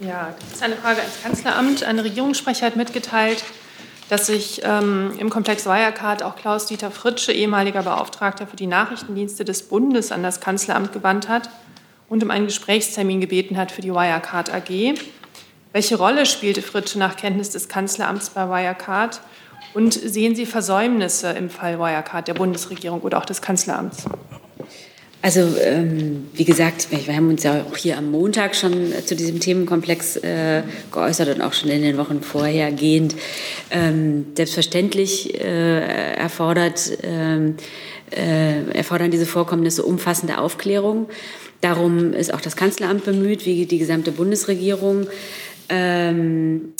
Ja, 0.00 0.34
das 0.40 0.56
ist 0.58 0.62
eine 0.62 0.76
Frage 0.76 1.00
ans 1.00 1.22
Kanzleramt. 1.22 1.82
Ein 1.84 1.98
Regierungssprecher 1.98 2.66
hat 2.66 2.76
mitgeteilt, 2.76 3.44
dass 4.08 4.26
sich 4.26 4.60
ähm, 4.64 5.12
im 5.18 5.30
Komplex 5.30 5.66
Wirecard 5.66 6.22
auch 6.22 6.36
Klaus-Dieter 6.36 6.90
Fritsche, 6.90 7.32
ehemaliger 7.32 7.82
Beauftragter 7.82 8.46
für 8.46 8.56
die 8.56 8.66
Nachrichtendienste 8.66 9.44
des 9.44 9.62
Bundes, 9.64 10.12
an 10.12 10.22
das 10.22 10.40
Kanzleramt 10.40 10.92
gewandt 10.92 11.28
hat 11.28 11.48
und 12.08 12.22
um 12.22 12.30
einen 12.30 12.46
Gesprächstermin 12.46 13.20
gebeten 13.20 13.56
hat 13.56 13.72
für 13.72 13.82
die 13.82 13.92
Wirecard 13.92 14.52
AG. 14.52 14.94
Welche 15.72 15.96
Rolle 15.96 16.26
spielte 16.26 16.62
Fritsche 16.62 16.98
nach 16.98 17.16
Kenntnis 17.16 17.50
des 17.50 17.68
Kanzleramts 17.68 18.30
bei 18.30 18.48
Wirecard? 18.48 19.20
Und 19.72 19.94
sehen 19.94 20.36
Sie 20.36 20.46
Versäumnisse 20.46 21.30
im 21.30 21.50
Fall 21.50 21.78
Wirecard 21.80 22.28
der 22.28 22.34
Bundesregierung 22.34 23.00
oder 23.00 23.18
auch 23.18 23.24
des 23.24 23.42
Kanzleramts? 23.42 24.04
Also 25.24 25.56
ähm, 25.58 26.26
wie 26.34 26.44
gesagt, 26.44 26.88
wir 26.90 27.16
haben 27.16 27.30
uns 27.30 27.44
ja 27.44 27.62
auch 27.62 27.78
hier 27.78 27.96
am 27.96 28.10
Montag 28.10 28.54
schon 28.54 28.92
zu 29.06 29.16
diesem 29.16 29.40
Themenkomplex 29.40 30.16
äh, 30.16 30.64
geäußert 30.92 31.34
und 31.34 31.40
auch 31.40 31.54
schon 31.54 31.70
in 31.70 31.80
den 31.80 31.96
Wochen 31.96 32.20
vorhergehend. 32.20 33.16
Ähm, 33.70 34.26
selbstverständlich 34.36 35.40
äh, 35.40 36.12
erfordert, 36.16 36.98
ähm, 37.02 37.56
äh, 38.14 38.70
erfordern 38.76 39.10
diese 39.10 39.24
Vorkommnisse 39.24 39.82
umfassende 39.84 40.36
Aufklärung. 40.36 41.08
Darum 41.62 42.12
ist 42.12 42.34
auch 42.34 42.42
das 42.42 42.54
Kanzleramt 42.54 43.06
bemüht, 43.06 43.46
wie 43.46 43.64
die 43.64 43.78
gesamte 43.78 44.12
Bundesregierung. 44.12 45.06
Ähm, 45.70 46.74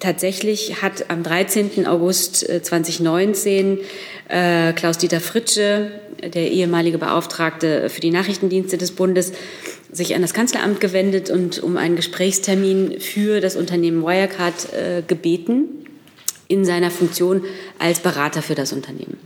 Tatsächlich 0.00 0.80
hat 0.80 1.10
am 1.10 1.24
13. 1.24 1.86
August 1.86 2.46
2019 2.46 3.80
äh, 4.28 4.72
Klaus-Dieter 4.72 5.20
Fritsche, 5.20 5.90
der 6.22 6.50
ehemalige 6.50 6.98
Beauftragte 6.98 7.88
für 7.90 8.00
die 8.00 8.10
Nachrichtendienste 8.10 8.78
des 8.78 8.92
Bundes, 8.92 9.32
sich 9.90 10.14
an 10.14 10.22
das 10.22 10.34
Kanzleramt 10.34 10.80
gewendet 10.80 11.30
und 11.30 11.62
um 11.62 11.76
einen 11.76 11.96
Gesprächstermin 11.96 13.00
für 13.00 13.40
das 13.40 13.56
Unternehmen 13.56 14.02
Wirecard 14.02 14.72
äh, 14.72 15.02
gebeten, 15.06 15.86
in 16.48 16.64
seiner 16.64 16.90
Funktion 16.90 17.44
als 17.78 18.00
Berater 18.00 18.42
für 18.42 18.54
das 18.54 18.72
Unternehmen. 18.72 19.18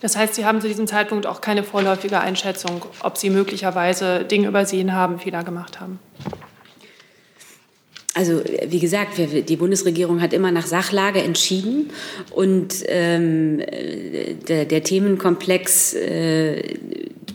Das 0.00 0.16
heißt, 0.16 0.34
Sie 0.34 0.44
haben 0.44 0.60
zu 0.60 0.68
diesem 0.68 0.86
Zeitpunkt 0.86 1.26
auch 1.26 1.40
keine 1.40 1.64
vorläufige 1.64 2.20
Einschätzung, 2.20 2.84
ob 3.02 3.18
Sie 3.18 3.30
möglicherweise 3.30 4.24
Dinge 4.24 4.48
übersehen 4.48 4.92
haben, 4.92 5.18
Fehler 5.18 5.42
gemacht 5.42 5.80
haben? 5.80 5.98
Also 8.14 8.42
wie 8.66 8.80
gesagt, 8.80 9.18
wir, 9.18 9.42
die 9.42 9.56
Bundesregierung 9.56 10.20
hat 10.20 10.32
immer 10.32 10.50
nach 10.50 10.66
Sachlage 10.66 11.20
entschieden 11.20 11.90
und 12.30 12.84
ähm, 12.86 13.62
der, 14.48 14.64
der, 14.64 14.82
Themenkomplex, 14.82 15.94
äh, 15.94 16.62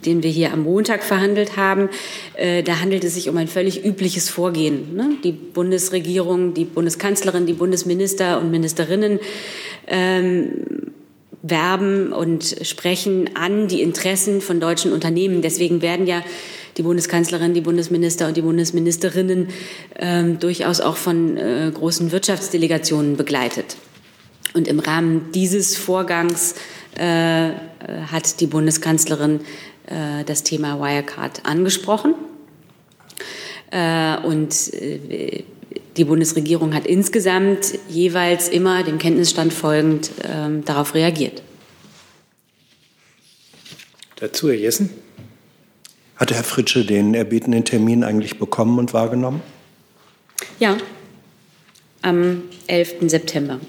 den 0.05 0.23
wir 0.23 0.31
hier 0.31 0.51
am 0.51 0.63
Montag 0.63 1.03
verhandelt 1.03 1.57
haben, 1.57 1.89
äh, 2.36 2.63
da 2.63 2.81
handelt 2.81 3.03
es 3.03 3.13
sich 3.15 3.29
um 3.29 3.38
ein 3.38 3.47
völlig 3.47 3.86
übliches 3.86 4.29
Vorgehen. 4.29 4.95
Ne? 4.95 5.12
Die 5.23 5.31
Bundesregierung, 5.31 6.53
die 6.53 6.65
Bundeskanzlerin, 6.65 7.45
die 7.45 7.53
Bundesminister 7.53 8.39
und 8.41 8.51
Ministerinnen 8.51 9.19
ähm, 9.88 10.91
werben 11.43 12.13
und 12.13 12.43
sprechen 12.63 13.31
an 13.36 13.67
die 13.67 13.81
Interessen 13.81 14.41
von 14.41 14.59
deutschen 14.59 14.91
Unternehmen. 14.91 15.41
Deswegen 15.41 15.81
werden 15.81 16.07
ja 16.07 16.23
die 16.77 16.83
Bundeskanzlerin, 16.83 17.53
die 17.53 17.62
Bundesminister 17.62 18.27
und 18.27 18.38
die 18.38 18.41
Bundesministerinnen 18.41 19.49
ähm, 19.97 20.39
durchaus 20.39 20.81
auch 20.81 20.97
von 20.97 21.38
äh, 21.38 21.71
großen 21.73 22.12
Wirtschaftsdelegationen 22.12 23.17
begleitet. 23.17 23.77
Und 24.53 24.67
im 24.67 24.79
Rahmen 24.79 25.31
dieses 25.33 25.75
Vorgangs 25.75 26.55
äh, 26.95 27.51
hat 28.12 28.39
die 28.39 28.47
Bundeskanzlerin 28.47 29.41
äh, 29.88 30.23
das 30.25 30.43
Thema 30.43 30.79
Wirecard 30.79 31.45
angesprochen. 31.45 32.15
Äh, 33.71 34.17
und 34.17 34.73
äh, 34.73 35.43
die 35.97 36.05
Bundesregierung 36.05 36.73
hat 36.73 36.86
insgesamt 36.88 37.73
jeweils 37.89 38.49
immer 38.49 38.83
dem 38.83 38.97
Kenntnisstand 38.97 39.53
folgend 39.53 40.12
ähm, 40.23 40.65
darauf 40.65 40.93
reagiert. 40.95 41.41
Dazu 44.15 44.49
Herr 44.49 44.55
Jessen. 44.55 44.89
Hatte 46.15 46.36
Herr 46.36 46.43
Fritsche 46.43 46.86
den 46.86 47.13
erbetenen 47.13 47.65
Termin 47.65 48.04
eigentlich 48.04 48.39
bekommen 48.39 48.80
und 48.80 48.93
wahrgenommen? 48.93 49.41
Ja, 50.60 50.78
am 52.02 52.43
11. 52.67 53.10
September. 53.10 53.60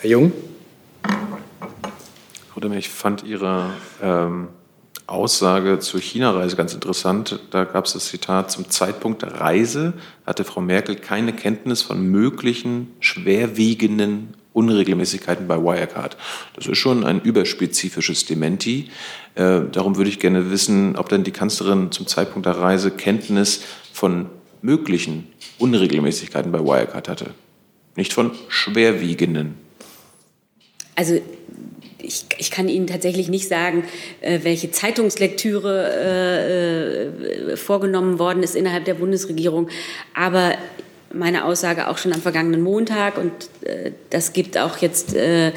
Herr 0.00 0.10
Jung. 0.10 0.32
Ich 2.82 2.88
fand 2.88 3.22
Ihre 3.22 3.70
ähm, 4.02 4.48
Aussage 5.06 5.78
zur 5.78 6.00
China-Reise 6.00 6.56
ganz 6.56 6.74
interessant. 6.74 7.38
Da 7.50 7.62
gab 7.62 7.84
es 7.84 7.92
das 7.92 8.06
Zitat, 8.06 8.50
zum 8.50 8.70
Zeitpunkt 8.70 9.22
der 9.22 9.40
Reise 9.40 9.92
hatte 10.26 10.42
Frau 10.42 10.60
Merkel 10.60 10.96
keine 10.96 11.32
Kenntnis 11.32 11.82
von 11.82 12.04
möglichen 12.04 12.92
schwerwiegenden 12.98 14.34
Unregelmäßigkeiten 14.52 15.48
bei 15.48 15.56
Wirecard. 15.56 16.16
Das 16.54 16.66
ist 16.66 16.78
schon 16.78 17.04
ein 17.04 17.20
überspezifisches 17.20 18.26
Dementi. 18.26 18.90
Äh, 19.34 19.62
darum 19.70 19.96
würde 19.96 20.10
ich 20.10 20.18
gerne 20.18 20.50
wissen, 20.50 20.96
ob 20.96 21.08
denn 21.08 21.24
die 21.24 21.30
Kanzlerin 21.30 21.90
zum 21.90 22.06
Zeitpunkt 22.06 22.46
der 22.46 22.58
Reise 22.58 22.90
Kenntnis 22.90 23.62
von 23.92 24.26
möglichen 24.60 25.26
Unregelmäßigkeiten 25.58 26.52
bei 26.52 26.60
Wirecard 26.60 27.08
hatte, 27.08 27.34
nicht 27.96 28.12
von 28.12 28.30
schwerwiegenden. 28.48 29.54
Also 30.94 31.20
ich, 31.98 32.26
ich, 32.38 32.50
kann 32.50 32.68
Ihnen 32.68 32.86
tatsächlich 32.86 33.28
nicht 33.28 33.48
sagen, 33.48 33.84
äh, 34.20 34.40
welche 34.42 34.70
Zeitungslektüre 34.70 35.90
äh, 35.94 37.52
äh, 37.52 37.56
vorgenommen 37.56 38.18
worden 38.18 38.42
ist 38.42 38.56
innerhalb 38.56 38.84
der 38.84 38.94
Bundesregierung. 38.94 39.68
Aber 40.14 40.54
meine 41.14 41.44
Aussage 41.44 41.88
auch 41.88 41.98
schon 41.98 42.12
am 42.12 42.20
vergangenen 42.20 42.62
Montag 42.62 43.18
und 43.18 43.32
äh, 43.62 43.92
das 44.10 44.32
gibt 44.32 44.58
auch 44.58 44.78
jetzt 44.78 45.14
äh, 45.14 45.52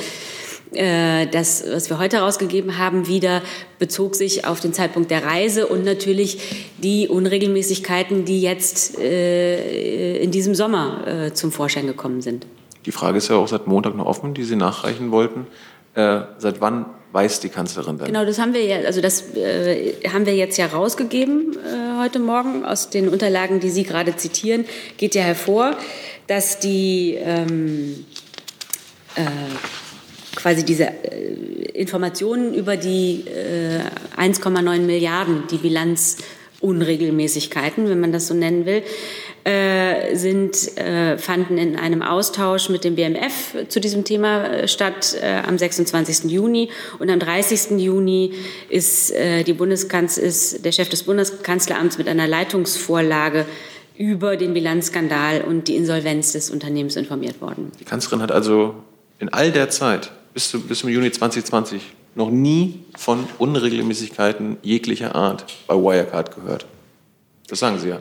äh, 0.75 1.27
das, 1.27 1.63
was 1.71 1.89
wir 1.89 1.99
heute 1.99 2.17
herausgegeben 2.17 2.77
haben, 2.77 3.07
wieder 3.07 3.41
bezog 3.79 4.15
sich 4.15 4.45
auf 4.45 4.59
den 4.59 4.73
Zeitpunkt 4.73 5.11
der 5.11 5.23
Reise 5.25 5.67
und 5.67 5.85
natürlich 5.85 6.73
die 6.77 7.07
Unregelmäßigkeiten, 7.07 8.25
die 8.25 8.41
jetzt 8.41 8.97
äh, 8.99 10.17
in 10.17 10.31
diesem 10.31 10.55
Sommer 10.55 11.07
äh, 11.07 11.33
zum 11.33 11.51
Vorschein 11.51 11.87
gekommen 11.87 12.21
sind. 12.21 12.45
Die 12.85 12.91
Frage 12.91 13.17
ist 13.17 13.29
ja 13.29 13.37
auch 13.37 13.47
seit 13.47 13.67
Montag 13.67 13.95
noch 13.95 14.05
offen, 14.05 14.33
die 14.33 14.43
Sie 14.43 14.55
nachreichen 14.55 15.11
wollten. 15.11 15.47
Äh, 15.95 16.21
seit 16.37 16.61
wann 16.61 16.85
weiß 17.15 17.39
die 17.39 17.49
Kanzlerin 17.49 17.97
denn? 17.97 18.08
Genau, 18.08 18.25
das 18.25 18.38
haben 18.38 18.54
wir 18.54 18.63
ja, 18.63 18.78
also 18.86 19.01
das 19.01 19.36
äh, 19.36 19.93
haben 20.13 20.25
wir 20.25 20.36
jetzt 20.36 20.58
ja 20.58 20.67
rausgegeben 20.67 21.56
äh, 21.58 22.01
heute 22.01 22.19
Morgen 22.19 22.65
aus 22.65 22.89
den 22.91 23.10
Unterlagen, 23.10 23.60
die 23.60 23.69
Sie 23.69 23.84
gerade 23.84 24.15
zitieren, 24.17 24.65
geht 24.97 25.15
ja 25.15 25.23
hervor, 25.23 25.78
dass 26.28 26.60
die 26.60 27.17
ähm, 27.19 28.06
äh, 29.15 29.23
quasi 30.36 30.65
diese 30.65 30.88
äh, 30.88 31.34
Informationen 31.73 32.54
über 32.54 32.78
die 32.78 33.25
1,9 34.17 34.75
äh, 34.75 34.80
Milliarden, 34.80 35.43
die 35.49 35.63
Bilanzunregelmäßigkeiten, 36.61 37.89
wenn 37.89 37.99
man 37.99 38.11
das 38.11 38.27
so 38.27 38.33
nennen 38.33 38.65
will, 38.65 38.83
äh, 39.43 40.15
sind, 40.15 40.77
äh, 40.77 41.17
fanden 41.17 41.57
in 41.57 41.75
einem 41.75 42.01
Austausch 42.01 42.69
mit 42.69 42.83
dem 42.83 42.95
BMF 42.95 43.55
zu 43.69 43.79
diesem 43.79 44.03
Thema 44.03 44.45
äh, 44.45 44.67
statt 44.67 45.15
äh, 45.21 45.41
am 45.45 45.57
26. 45.57 46.31
Juni. 46.31 46.69
Und 46.99 47.09
am 47.09 47.19
30. 47.19 47.79
Juni 47.79 48.33
ist, 48.69 49.11
äh, 49.11 49.43
die 49.43 49.53
Bundeskanz 49.53 50.17
ist 50.17 50.65
der 50.65 50.71
Chef 50.71 50.89
des 50.89 51.03
Bundeskanzleramts 51.03 51.97
mit 51.97 52.07
einer 52.07 52.27
Leitungsvorlage 52.27 53.45
über 53.97 54.35
den 54.35 54.53
Bilanzskandal 54.53 55.41
und 55.41 55.67
die 55.67 55.75
Insolvenz 55.75 56.33
des 56.33 56.49
Unternehmens 56.49 56.95
informiert 56.95 57.39
worden. 57.39 57.71
Die 57.79 57.85
Kanzlerin 57.85 58.21
hat 58.21 58.31
also 58.31 58.75
in 59.19 59.29
all 59.29 59.51
der 59.51 59.69
Zeit 59.69 60.11
bis, 60.33 60.49
zu, 60.49 60.59
bis 60.59 60.79
zum 60.79 60.89
Juni 60.89 61.11
2020 61.11 61.81
noch 62.15 62.32
nie 62.32 62.80
von 62.97 63.28
Unregelmäßigkeiten 63.38 64.58
jeglicher 64.62 65.15
Art 65.15 65.45
bei 65.67 65.75
Wirecard 65.75 66.36
gehört. 66.36 66.65
Das 67.47 67.60
sagen 67.60 67.78
Sie 67.80 67.89
ja. 67.89 67.99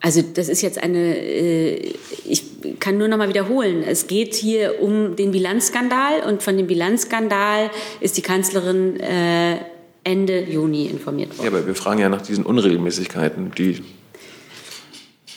Also 0.00 0.22
das 0.22 0.48
ist 0.48 0.62
jetzt 0.62 0.80
eine, 0.80 1.16
äh, 1.18 1.92
ich 2.24 2.44
kann 2.78 2.98
nur 2.98 3.08
noch 3.08 3.16
mal 3.16 3.28
wiederholen, 3.28 3.82
es 3.82 4.06
geht 4.06 4.34
hier 4.34 4.80
um 4.80 5.16
den 5.16 5.32
Bilanzskandal 5.32 6.22
und 6.28 6.40
von 6.40 6.56
dem 6.56 6.68
Bilanzskandal 6.68 7.70
ist 7.98 8.16
die 8.16 8.22
Kanzlerin 8.22 9.00
äh, 9.00 9.56
Ende 10.04 10.44
Juni 10.44 10.86
informiert 10.86 11.36
worden. 11.36 11.50
Ja, 11.50 11.58
aber 11.58 11.66
wir 11.66 11.74
fragen 11.74 11.98
ja 11.98 12.08
nach 12.08 12.22
diesen 12.22 12.46
Unregelmäßigkeiten, 12.46 13.50
die, 13.58 13.82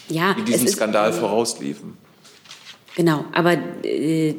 ja, 0.08 0.34
die 0.34 0.44
diesen 0.44 0.68
Skandal 0.68 1.12
vorausliefen. 1.12 1.98
Genau, 2.94 3.24
aber 3.32 3.54
äh, 3.82 4.34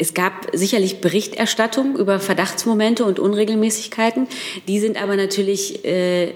es 0.00 0.14
gab 0.14 0.46
sicherlich 0.54 1.02
Berichterstattung 1.02 1.94
über 1.94 2.20
Verdachtsmomente 2.20 3.04
und 3.04 3.18
Unregelmäßigkeiten. 3.18 4.28
Die 4.66 4.80
sind 4.80 5.00
aber 5.00 5.14
natürlich, 5.14 5.84
äh, 5.84 6.32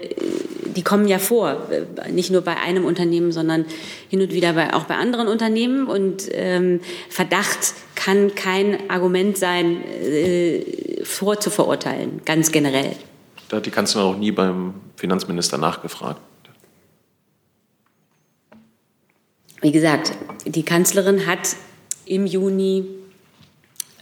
die 0.75 0.83
kommen 0.83 1.07
ja 1.07 1.17
vor, 1.17 1.67
nicht 2.11 2.29
nur 2.29 2.41
bei 2.41 2.57
einem 2.57 2.85
Unternehmen, 2.85 3.31
sondern 3.31 3.65
hin 4.07 4.21
und 4.21 4.31
wieder 4.31 4.53
bei, 4.53 4.75
auch 4.75 4.83
bei 4.83 4.95
anderen 4.95 5.27
Unternehmen. 5.27 5.87
Und 5.87 6.29
ähm, 6.31 6.79
Verdacht 7.09 7.73
kann 7.95 8.35
kein 8.35 8.87
Argument 8.87 9.35
sein, 9.35 9.83
äh, 9.83 11.03
vorzuverurteilen, 11.03 12.21
ganz 12.23 12.51
generell. 12.51 12.95
Da 13.49 13.57
hat 13.57 13.65
die 13.65 13.71
Kanzlerin 13.71 14.13
auch 14.13 14.17
nie 14.19 14.31
beim 14.31 14.75
Finanzminister 14.95 15.57
nachgefragt. 15.57 16.21
Wie 19.61 19.71
gesagt, 19.71 20.11
die 20.45 20.61
Kanzlerin 20.61 21.25
hat 21.25 21.55
im 22.05 22.27
Juni 22.27 22.85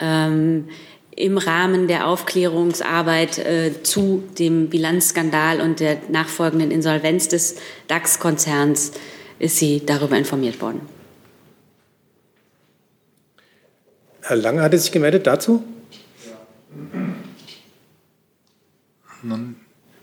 ähm, 0.03 0.67
im 1.15 1.37
Rahmen 1.37 1.87
der 1.87 2.07
Aufklärungsarbeit 2.07 3.37
äh, 3.37 3.83
zu 3.83 4.23
dem 4.37 4.69
Bilanzskandal 4.69 5.61
und 5.61 5.79
der 5.79 5.97
nachfolgenden 6.09 6.71
Insolvenz 6.71 7.27
des 7.27 7.55
DAX-Konzerns 7.87 8.91
ist 9.39 9.57
sie 9.57 9.85
darüber 9.85 10.17
informiert 10.17 10.61
worden. 10.61 10.81
Herr 14.21 14.37
Lange 14.37 14.61
hatte 14.61 14.77
sich 14.77 14.91
gemeldet 14.91 15.27
dazu? 15.27 15.63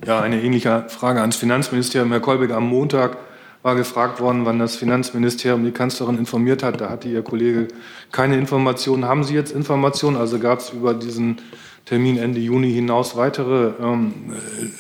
Ja, 0.07 0.21
eine 0.21 0.43
ähnliche 0.43 0.87
Frage 0.89 1.21
ans 1.21 1.37
Finanzministerium. 1.37 2.11
Herr 2.11 2.21
Kolbeck, 2.21 2.53
am 2.53 2.69
Montag 2.69 3.19
war 3.63 3.75
gefragt 3.75 4.21
worden, 4.21 4.47
wann 4.47 4.59
das 4.59 4.77
Finanzministerium 4.77 5.65
die 5.65 5.71
Kanzlerin 5.71 6.19
informiert 6.19 6.63
hat. 6.63 6.81
Da 6.81 6.89
hatte 6.89 7.09
Ihr 7.09 7.23
Kollege 7.23 7.69
keine 8.11 8.39
Informationen. 8.39 9.05
Haben 9.05 9.25
Sie 9.25 9.35
jetzt 9.35 9.53
Informationen? 9.53 10.17
Also 10.17 10.39
gab 10.39 10.61
es 10.61 10.71
über 10.71 10.95
diesen 10.95 11.39
Termin 11.85 12.17
Ende 12.19 12.41
Juni 12.41 12.73
hinaus 12.73 13.17
weitere 13.17 13.73
ähm, 13.83 14.15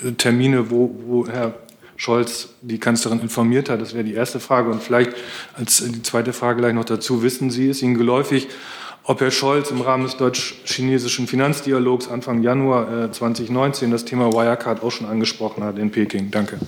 äh, 0.05 0.13
Termine, 0.13 0.71
wo, 0.71 0.95
wo 1.07 1.27
Herr 1.27 1.55
Scholz 1.97 2.49
die 2.63 2.79
Kanzlerin 2.79 3.21
informiert 3.21 3.69
hat? 3.69 3.81
Das 3.81 3.93
wäre 3.93 4.05
die 4.05 4.15
erste 4.15 4.41
Frage. 4.41 4.71
Und 4.71 4.83
vielleicht 4.83 5.13
als 5.55 5.85
die 5.85 6.03
zweite 6.03 6.33
Frage 6.33 6.61
gleich 6.61 6.73
noch 6.73 6.85
dazu. 6.85 7.23
Wissen 7.23 7.51
Sie, 7.51 7.69
ist 7.69 7.83
Ihnen 7.83 7.99
geläufig, 7.99 8.49
ob 9.05 9.21
Herr 9.21 9.31
Scholz 9.31 9.71
im 9.71 9.83
Rahmen 9.83 10.05
des 10.05 10.17
deutsch-chinesischen 10.17 11.27
Finanzdialogs 11.27 12.09
Anfang 12.09 12.43
Januar 12.43 13.07
äh, 13.07 13.11
2019 13.11 13.91
das 13.91 14.07
Thema 14.07 14.33
Wirecard 14.33 14.83
auch 14.83 14.91
schon 14.91 15.07
angesprochen 15.07 15.65
hat 15.65 15.79
in 15.79 15.91
Peking? 15.91 16.31
Danke. 16.31 16.59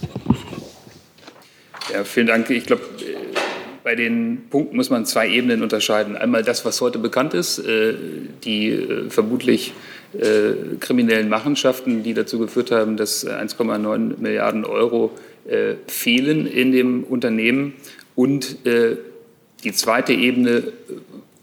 Ja, 1.91 2.05
vielen 2.05 2.27
Dank. 2.27 2.51
Ich 2.51 2.67
glaube, 2.67 2.83
bei 3.83 3.93
bei 3.93 3.97
den 3.97 4.45
Punkten 4.49 4.77
muss 4.77 4.91
man 4.91 5.05
zwei 5.07 5.29
Ebenen 5.29 5.63
unterscheiden. 5.63 6.17
Einmal 6.17 6.43
das, 6.43 6.65
was 6.65 6.81
heute 6.81 6.99
bekannt 6.99 7.35
ist, 7.35 7.59
äh, 7.59 7.95
die 8.45 8.71
äh, 8.71 9.11
vermutlich 9.11 9.73
äh, 10.19 10.77
kriminellen 10.79 11.29
Machenschaften, 11.29 12.03
die 12.03 12.15
dazu 12.15 12.39
geführt 12.39 12.71
haben, 12.71 12.97
dass 12.97 13.27
1,9 13.27 14.21
Milliarden 14.21 14.65
Euro 14.65 15.11
fehlen 15.89 16.47
in 16.47 16.71
dem 16.71 17.03
Unternehmen. 17.03 17.75
Und 18.15 18.59
die 18.65 19.73
zweite 19.73 20.13
Ebene, 20.13 20.63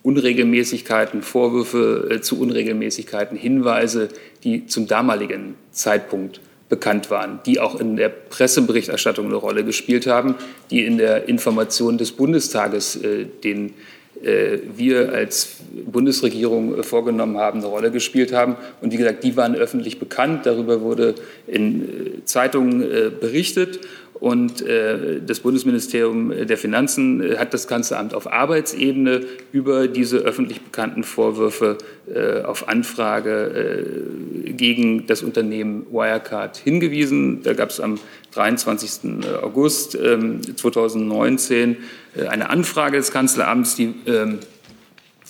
Unregelmäßigkeiten, 0.03 1.21
Vorwürfe 1.21 2.19
zu 2.21 2.39
Unregelmäßigkeiten, 2.39 3.37
Hinweise, 3.37 4.07
die 4.45 4.67
zum 4.67 4.87
damaligen 4.87 5.55
Zeitpunkt 5.73 6.39
bekannt 6.69 7.09
waren, 7.09 7.39
die 7.45 7.59
auch 7.59 7.79
in 7.79 7.95
der 7.95 8.09
Presseberichterstattung 8.09 9.25
eine 9.25 9.35
Rolle 9.35 9.63
gespielt 9.63 10.07
haben, 10.07 10.35
die 10.69 10.85
in 10.85 10.97
der 10.97 11.27
Information 11.27 11.97
des 11.97 12.11
Bundestages, 12.11 12.95
äh, 12.95 13.25
den 13.43 13.73
äh, 14.23 14.59
wir 14.75 15.13
als 15.13 15.57
Bundesregierung 15.85 16.77
äh, 16.77 16.83
vorgenommen 16.83 17.37
haben, 17.37 17.59
eine 17.59 17.67
Rolle 17.67 17.89
gespielt 17.89 18.33
haben. 18.33 18.57
Und 18.81 18.91
wie 18.91 18.97
gesagt, 18.97 19.23
die 19.23 19.37
waren 19.37 19.55
öffentlich 19.55 19.97
bekannt. 19.97 20.45
Darüber 20.45 20.81
wurde 20.81 21.15
in 21.47 21.81
äh, 21.81 22.25
Zeitungen 22.25 22.81
äh, 22.81 23.09
berichtet. 23.09 23.79
Und 24.19 24.61
äh, 24.61 25.21
das 25.25 25.39
Bundesministerium 25.39 26.45
der 26.45 26.57
Finanzen 26.57 27.21
äh, 27.21 27.37
hat 27.37 27.53
das 27.53 27.67
Kanzleramt 27.67 28.13
auf 28.13 28.31
Arbeitsebene 28.31 29.21
über 29.53 29.87
diese 29.87 30.17
öffentlich 30.17 30.61
bekannten 30.61 31.03
Vorwürfe 31.03 31.77
äh, 32.13 32.41
auf 32.41 32.67
Anfrage 32.67 33.85
äh, 34.45 34.51
gegen 34.51 35.07
das 35.07 35.23
Unternehmen 35.23 35.85
Wirecard 35.89 36.57
hingewiesen. 36.57 37.43
Da 37.43 37.53
gab 37.53 37.69
es 37.69 37.79
am 37.79 37.97
23. 38.31 39.23
August 39.41 39.91
2019 39.91 41.69
ähm, 41.69 41.77
äh, 42.15 42.27
eine 42.27 42.49
Anfrage 42.49 42.97
des 42.97 43.11
Kanzleramts, 43.11 43.75
die 43.75 43.93
ähm, 44.05 44.39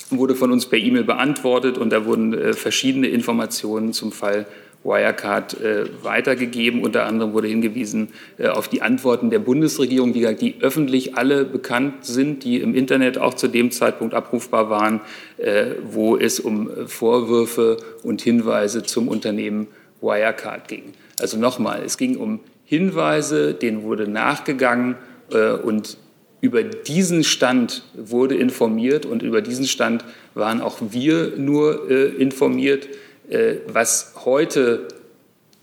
wurde 0.10 0.36
von 0.36 0.52
uns 0.52 0.66
per 0.66 0.80
E-Mail 0.80 1.04
beantwortet 1.04 1.78
und 1.78 1.92
da 1.92 2.06
wurden 2.06 2.34
äh, 2.34 2.54
verschiedene 2.54 3.08
Informationen 3.08 3.94
zum 3.94 4.12
Fall 4.12 4.48
Wirecard 4.84 5.60
äh, 5.60 5.86
weitergegeben. 6.04 6.84
Unter 6.84 7.06
anderem 7.06 7.34
wurde 7.34 7.48
hingewiesen 7.48 8.10
äh, 8.38 8.48
auf 8.48 8.68
die 8.68 8.82
Antworten 8.82 9.30
der 9.30 9.40
Bundesregierung, 9.40 10.14
die, 10.14 10.34
die, 10.36 10.56
öffentlich 10.62 11.18
alle 11.18 11.46
bekannt 11.46 12.06
sind, 12.06 12.44
die 12.44 12.58
im 12.62 12.74
Internet 12.74 13.18
auch 13.18 13.34
zu 13.34 13.48
dem 13.48 13.72
Zeitpunkt 13.72 14.14
abrufbar 14.14 14.70
waren, 14.70 15.02
äh, 15.38 15.76
wo 15.84 16.16
es 16.16 16.40
um 16.40 16.70
Vorwürfe 16.88 17.78
und 18.04 18.22
Hinweise 18.22 18.84
zum 18.84 19.08
Unternehmen 19.08 19.68
Wirecard 20.02 20.68
ging. 20.68 20.94
Also 21.20 21.38
nochmal, 21.38 21.82
es 21.86 21.98
ging 21.98 22.16
um 22.16 22.40
Hinweise, 22.66 23.54
denen 23.54 23.84
wurde 23.84 24.08
nachgegangen 24.08 24.96
äh, 25.32 25.52
und 25.52 25.98
über 26.42 26.64
diesen 26.64 27.24
Stand 27.24 27.84
wurde 27.96 28.36
informiert 28.36 29.06
und 29.06 29.24
über 29.24 29.42
diesen 29.42 29.66
Stand 29.66 30.06
waren 30.36 30.62
auch 30.62 30.78
wir 30.92 31.34
nur 31.36 31.90
äh, 31.90 32.06
informiert. 32.06 32.88
Äh, 33.30 33.58
was 33.68 34.14
heute 34.26 34.88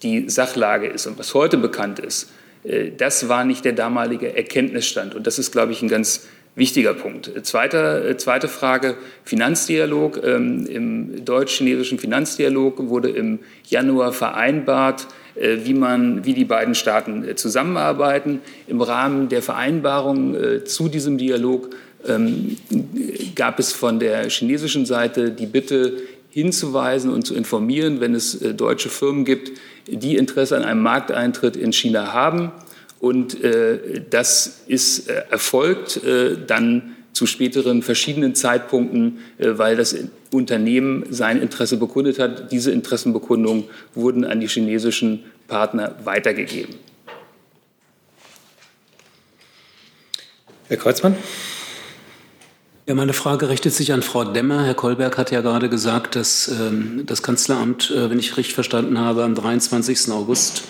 die 0.02 0.28
Sachlage 0.28 0.86
ist 0.86 1.06
und 1.06 1.18
was 1.18 1.34
heute 1.34 1.56
bekannt 1.56 1.98
ist, 1.98 2.30
äh, 2.62 2.92
das 2.96 3.28
war 3.28 3.44
nicht 3.44 3.64
der 3.64 3.72
damalige 3.72 4.36
Erkenntnisstand. 4.36 5.14
Und 5.14 5.26
das 5.26 5.38
ist, 5.38 5.50
glaube 5.50 5.72
ich, 5.72 5.82
ein 5.82 5.88
ganz 5.88 6.28
wichtiger 6.54 6.94
Punkt. 6.94 7.28
Äh, 7.34 7.42
zweite 7.42 8.48
Frage, 8.48 8.96
Finanzdialog. 9.24 10.22
Ähm, 10.22 10.66
Im 10.66 11.24
deutsch-chinesischen 11.24 11.98
Finanzdialog 11.98 12.88
wurde 12.88 13.10
im 13.10 13.40
Januar 13.68 14.12
vereinbart, 14.12 15.08
wie, 15.38 15.74
man, 15.74 16.24
wie 16.24 16.32
die 16.32 16.46
beiden 16.46 16.74
Staaten 16.74 17.36
zusammenarbeiten. 17.36 18.40
Im 18.68 18.80
Rahmen 18.80 19.28
der 19.28 19.42
Vereinbarung 19.42 20.34
zu 20.64 20.88
diesem 20.88 21.18
Dialog 21.18 21.68
ähm, 22.08 22.56
gab 23.34 23.58
es 23.58 23.72
von 23.72 23.98
der 23.98 24.30
chinesischen 24.30 24.86
Seite 24.86 25.30
die 25.30 25.44
Bitte, 25.44 25.98
hinzuweisen 26.36 27.10
und 27.10 27.26
zu 27.26 27.34
informieren, 27.34 28.02
wenn 28.02 28.14
es 28.14 28.34
äh, 28.42 28.52
deutsche 28.52 28.90
Firmen 28.90 29.24
gibt, 29.24 29.52
die 29.86 30.16
Interesse 30.16 30.54
an 30.54 30.64
einem 30.64 30.82
Markteintritt 30.82 31.56
in 31.56 31.72
China 31.72 32.12
haben. 32.12 32.52
Und 33.00 33.42
äh, 33.42 34.02
das 34.10 34.64
ist 34.66 35.08
äh, 35.08 35.22
erfolgt 35.30 36.02
dann 36.46 36.96
zu 37.14 37.24
späteren 37.24 37.80
verschiedenen 37.80 38.34
Zeitpunkten, 38.34 39.20
weil 39.38 39.74
das 39.74 39.96
Unternehmen 40.30 41.06
sein 41.08 41.40
Interesse 41.40 41.78
bekundet 41.78 42.18
hat. 42.18 42.52
Diese 42.52 42.70
Interessenbekundungen 42.70 43.64
wurden 43.94 44.26
an 44.26 44.38
die 44.38 44.48
chinesischen 44.48 45.24
Partner 45.48 45.94
weitergegeben. 46.04 46.74
Herr 50.68 50.76
Kreuzmann. 50.76 51.16
Ja, 52.88 52.94
meine 52.94 53.14
Frage 53.14 53.48
richtet 53.48 53.72
sich 53.72 53.92
an 53.92 54.00
Frau 54.00 54.22
Demmer. 54.22 54.62
Herr 54.62 54.74
Kolberg 54.74 55.18
hat 55.18 55.32
ja 55.32 55.40
gerade 55.40 55.68
gesagt, 55.68 56.14
dass 56.14 56.46
ähm, 56.46 57.02
das 57.04 57.20
Kanzleramt, 57.20 57.90
äh, 57.90 58.10
wenn 58.10 58.20
ich 58.20 58.36
richtig 58.36 58.54
verstanden 58.54 59.00
habe, 59.00 59.24
am 59.24 59.34
23. 59.34 60.12
August 60.12 60.62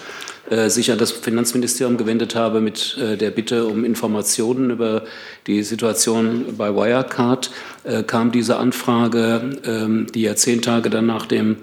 äh, 0.49 0.71
sich 0.71 0.91
an 0.91 0.97
das 0.97 1.13
Finanzministerium 1.13 1.99
gewendet 1.99 2.35
habe 2.35 2.63
mit 2.63 2.97
äh, 2.97 3.19
der 3.19 3.31
Bitte 3.31 3.67
um 3.67 3.85
Informationen 3.85 4.71
über 4.71 5.05
die 5.47 5.63
Situation 5.63 6.57
bei 6.57 6.75
Wirecard. 6.75 7.51
Äh, 7.85 8.03
kam 8.03 8.33
diese 8.33 8.57
Anfrage, 8.57 9.59
ähm, 9.67 10.07
die 10.15 10.23
ja 10.23 10.35
zehn 10.37 10.63
Tage 10.63 10.89
dann 10.89 11.05
nach 11.05 11.27
dem 11.27 11.59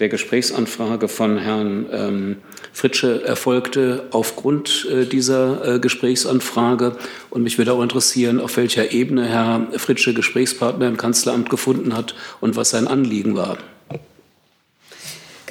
der 0.00 0.08
Gesprächsanfrage 0.08 1.08
von 1.08 1.38
Herrn 1.38 1.86
ähm, 1.92 2.36
Fritsche 2.72 3.22
erfolgte 3.24 4.08
aufgrund 4.10 4.88
äh, 4.90 5.04
dieser 5.04 5.76
äh, 5.76 5.78
Gesprächsanfrage. 5.78 6.96
Und 7.28 7.42
mich 7.42 7.58
würde 7.58 7.72
auch 7.72 7.82
interessieren, 7.82 8.40
auf 8.40 8.56
welcher 8.56 8.92
Ebene 8.92 9.26
Herr 9.26 9.68
Fritsche 9.76 10.14
Gesprächspartner 10.14 10.88
im 10.88 10.96
Kanzleramt 10.96 11.50
gefunden 11.50 11.96
hat 11.96 12.14
und 12.40 12.56
was 12.56 12.70
sein 12.70 12.88
Anliegen 12.88 13.36
war. 13.36 13.58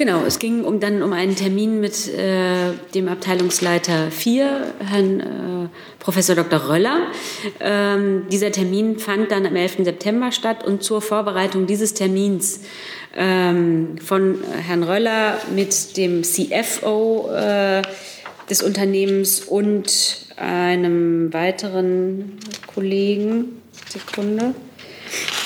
Genau, 0.00 0.22
es 0.24 0.38
ging 0.38 0.64
um, 0.64 0.80
dann 0.80 1.02
um 1.02 1.12
einen 1.12 1.36
Termin 1.36 1.78
mit 1.78 2.08
äh, 2.08 2.72
dem 2.94 3.06
Abteilungsleiter 3.06 4.10
4, 4.10 4.72
Herrn 4.78 5.20
äh, 5.20 5.68
Professor 5.98 6.34
Dr. 6.34 6.70
Röller. 6.70 7.08
Ähm, 7.60 8.22
dieser 8.32 8.50
Termin 8.50 8.98
fand 8.98 9.30
dann 9.30 9.44
am 9.44 9.54
11. 9.54 9.84
September 9.84 10.32
statt 10.32 10.64
und 10.64 10.82
zur 10.82 11.02
Vorbereitung 11.02 11.66
dieses 11.66 11.92
Termins 11.92 12.60
ähm, 13.16 13.98
von 13.98 14.38
Herrn 14.66 14.82
Röller 14.82 15.38
mit 15.54 15.96
dem 15.96 16.22
CFO 16.22 17.30
äh, 17.32 17.82
des 18.48 18.62
Unternehmens 18.62 19.40
und 19.40 20.26
einem 20.36 21.32
weiteren 21.32 22.38
Kollegen. 22.74 23.60
Sekunde. 23.88 24.54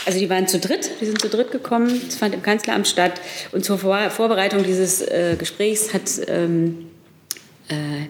Also 0.07 0.19
die 0.19 0.29
waren 0.29 0.47
zu 0.47 0.59
dritt, 0.59 0.91
die 1.01 1.07
sind 1.07 1.21
zu 1.21 1.29
dritt 1.29 1.51
gekommen. 1.51 2.01
Es 2.07 2.17
fand 2.17 2.35
im 2.35 2.43
Kanzleramt 2.43 2.87
statt. 2.87 3.21
Und 3.53 3.65
zur 3.65 3.79
Vor 3.79 4.11
Vorbereitung 4.11 4.63
dieses 4.63 5.01
äh, 5.01 5.37
Gesprächs 5.39 5.95
hat 5.95 6.03
ähm, 6.29 6.91
äh, 7.69 8.07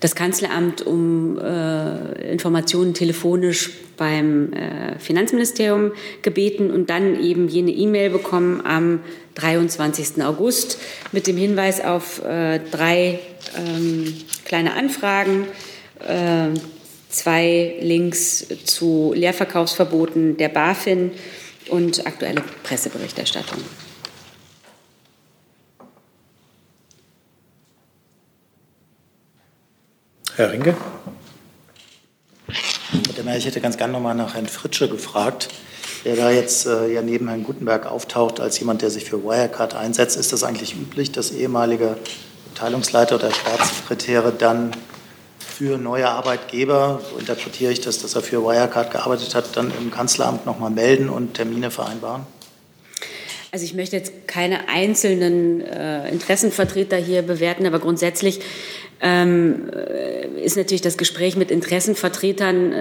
das 0.00 0.14
Kanzleramt 0.14 0.82
um 0.82 1.38
äh, 1.38 2.30
Informationen 2.30 2.94
telefonisch 2.94 3.70
beim 3.96 4.52
äh, 4.52 4.98
Finanzministerium 4.98 5.92
gebeten 6.22 6.70
und 6.70 6.90
dann 6.90 7.20
eben 7.22 7.48
jene 7.48 7.70
E-Mail 7.70 8.10
bekommen 8.10 8.60
am 8.64 9.00
23. 9.36 10.22
August 10.22 10.78
mit 11.12 11.26
dem 11.26 11.36
Hinweis 11.36 11.80
auf 11.82 12.24
äh, 12.24 12.60
drei 12.70 13.20
ähm, 13.56 14.14
kleine 14.44 14.74
Anfragen, 14.74 15.46
äh, 16.00 16.58
zwei 17.08 17.76
Links 17.80 18.46
zu 18.64 19.12
Leerverkaufsverboten 19.14 20.36
der 20.36 20.48
BaFin 20.48 21.12
und 21.68 22.06
aktuelle 22.06 22.42
Presseberichterstattung. 22.62 23.60
Herr 30.36 30.52
Rinke. 30.52 30.76
Ich 33.38 33.46
hätte 33.46 33.62
ganz 33.62 33.78
gerne 33.78 33.94
noch 33.94 34.00
mal 34.00 34.12
nach 34.12 34.34
Herrn 34.34 34.46
Fritsche 34.46 34.86
gefragt, 34.86 35.48
der 36.04 36.14
da 36.14 36.30
jetzt 36.30 36.66
äh, 36.66 36.92
ja 36.92 37.00
neben 37.00 37.28
Herrn 37.28 37.42
Gutenberg 37.42 37.86
auftaucht 37.86 38.38
als 38.38 38.58
jemand, 38.58 38.82
der 38.82 38.90
sich 38.90 39.06
für 39.06 39.24
Wirecard 39.24 39.74
einsetzt. 39.74 40.18
Ist 40.18 40.34
das 40.34 40.44
eigentlich 40.44 40.74
üblich, 40.74 41.10
dass 41.10 41.30
ehemalige 41.30 41.96
Abteilungsleiter 42.52 43.14
oder 43.14 43.30
Staatssekretäre 43.30 44.30
dann 44.30 44.72
für 45.38 45.78
neue 45.78 46.08
Arbeitgeber, 46.08 47.00
so 47.10 47.18
interpretiere 47.18 47.72
ich 47.72 47.80
das, 47.80 48.02
dass 48.02 48.14
er 48.14 48.20
für 48.20 48.42
Wirecard 48.42 48.90
gearbeitet 48.90 49.34
hat, 49.34 49.56
dann 49.56 49.72
im 49.80 49.90
Kanzleramt 49.90 50.44
noch 50.44 50.58
mal 50.58 50.70
melden 50.70 51.08
und 51.08 51.32
Termine 51.32 51.70
vereinbaren? 51.70 52.26
Also 53.52 53.64
ich 53.64 53.72
möchte 53.72 53.96
jetzt 53.96 54.28
keine 54.28 54.68
einzelnen 54.68 55.62
äh, 55.62 56.10
Interessenvertreter 56.10 56.98
hier 56.98 57.22
bewerten, 57.22 57.64
aber 57.64 57.78
grundsätzlich 57.78 58.40
ähm, 59.00 59.68
ist 60.42 60.56
natürlich 60.56 60.80
das 60.80 60.96
Gespräch 60.96 61.36
mit 61.36 61.50
Interessenvertretern 61.50 62.72
äh, 62.72 62.76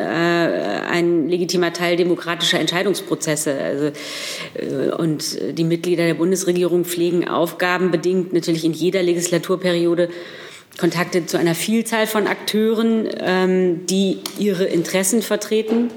ein 0.90 1.28
legitimer 1.28 1.74
Teil 1.74 1.98
demokratischer 1.98 2.60
Entscheidungsprozesse. 2.60 3.54
Also, 3.60 3.86
äh, 4.56 4.92
und 4.92 5.38
die 5.58 5.64
Mitglieder 5.64 6.06
der 6.06 6.14
Bundesregierung 6.14 6.86
pflegen 6.86 7.28
aufgabenbedingt 7.28 8.34
natürlich 8.34 8.64
in 8.64 8.74
jeder 8.74 9.04
Legislaturperiode 9.04 10.10
Kontakte 10.78 11.26
zu 11.26 11.38
einer 11.38 11.56
Vielzahl 11.56 12.06
von 12.08 12.28
Akteuren, 12.28 13.08
ähm, 13.20 13.86
die 13.86 14.20
ihre 14.38 14.66
Interessen 14.66 15.22
vertreten. 15.22 15.90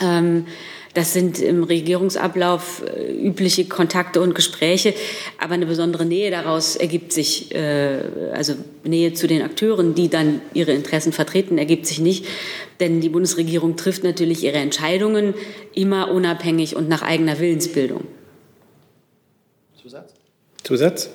Ähm, 0.00 0.46
das 0.94 1.12
sind 1.12 1.40
im 1.40 1.64
Regierungsablauf 1.64 2.82
äh, 2.84 3.12
übliche 3.12 3.64
Kontakte 3.64 4.20
und 4.20 4.34
Gespräche, 4.34 4.94
aber 5.38 5.54
eine 5.54 5.66
besondere 5.66 6.04
Nähe 6.04 6.30
daraus 6.30 6.76
ergibt 6.76 7.12
sich, 7.12 7.54
äh, 7.54 8.02
also 8.32 8.54
Nähe 8.84 9.14
zu 9.14 9.26
den 9.26 9.42
Akteuren, 9.42 9.94
die 9.94 10.08
dann 10.08 10.42
ihre 10.52 10.72
Interessen 10.72 11.12
vertreten, 11.12 11.56
ergibt 11.58 11.86
sich 11.86 11.98
nicht. 11.98 12.26
Denn 12.80 13.00
die 13.00 13.08
Bundesregierung 13.08 13.76
trifft 13.76 14.04
natürlich 14.04 14.44
ihre 14.44 14.58
Entscheidungen 14.58 15.34
immer 15.74 16.10
unabhängig 16.10 16.76
und 16.76 16.88
nach 16.88 17.02
eigener 17.02 17.38
Willensbildung. 17.38 18.04
Zusatz? 19.80 20.12
Zusatz? 20.62 21.10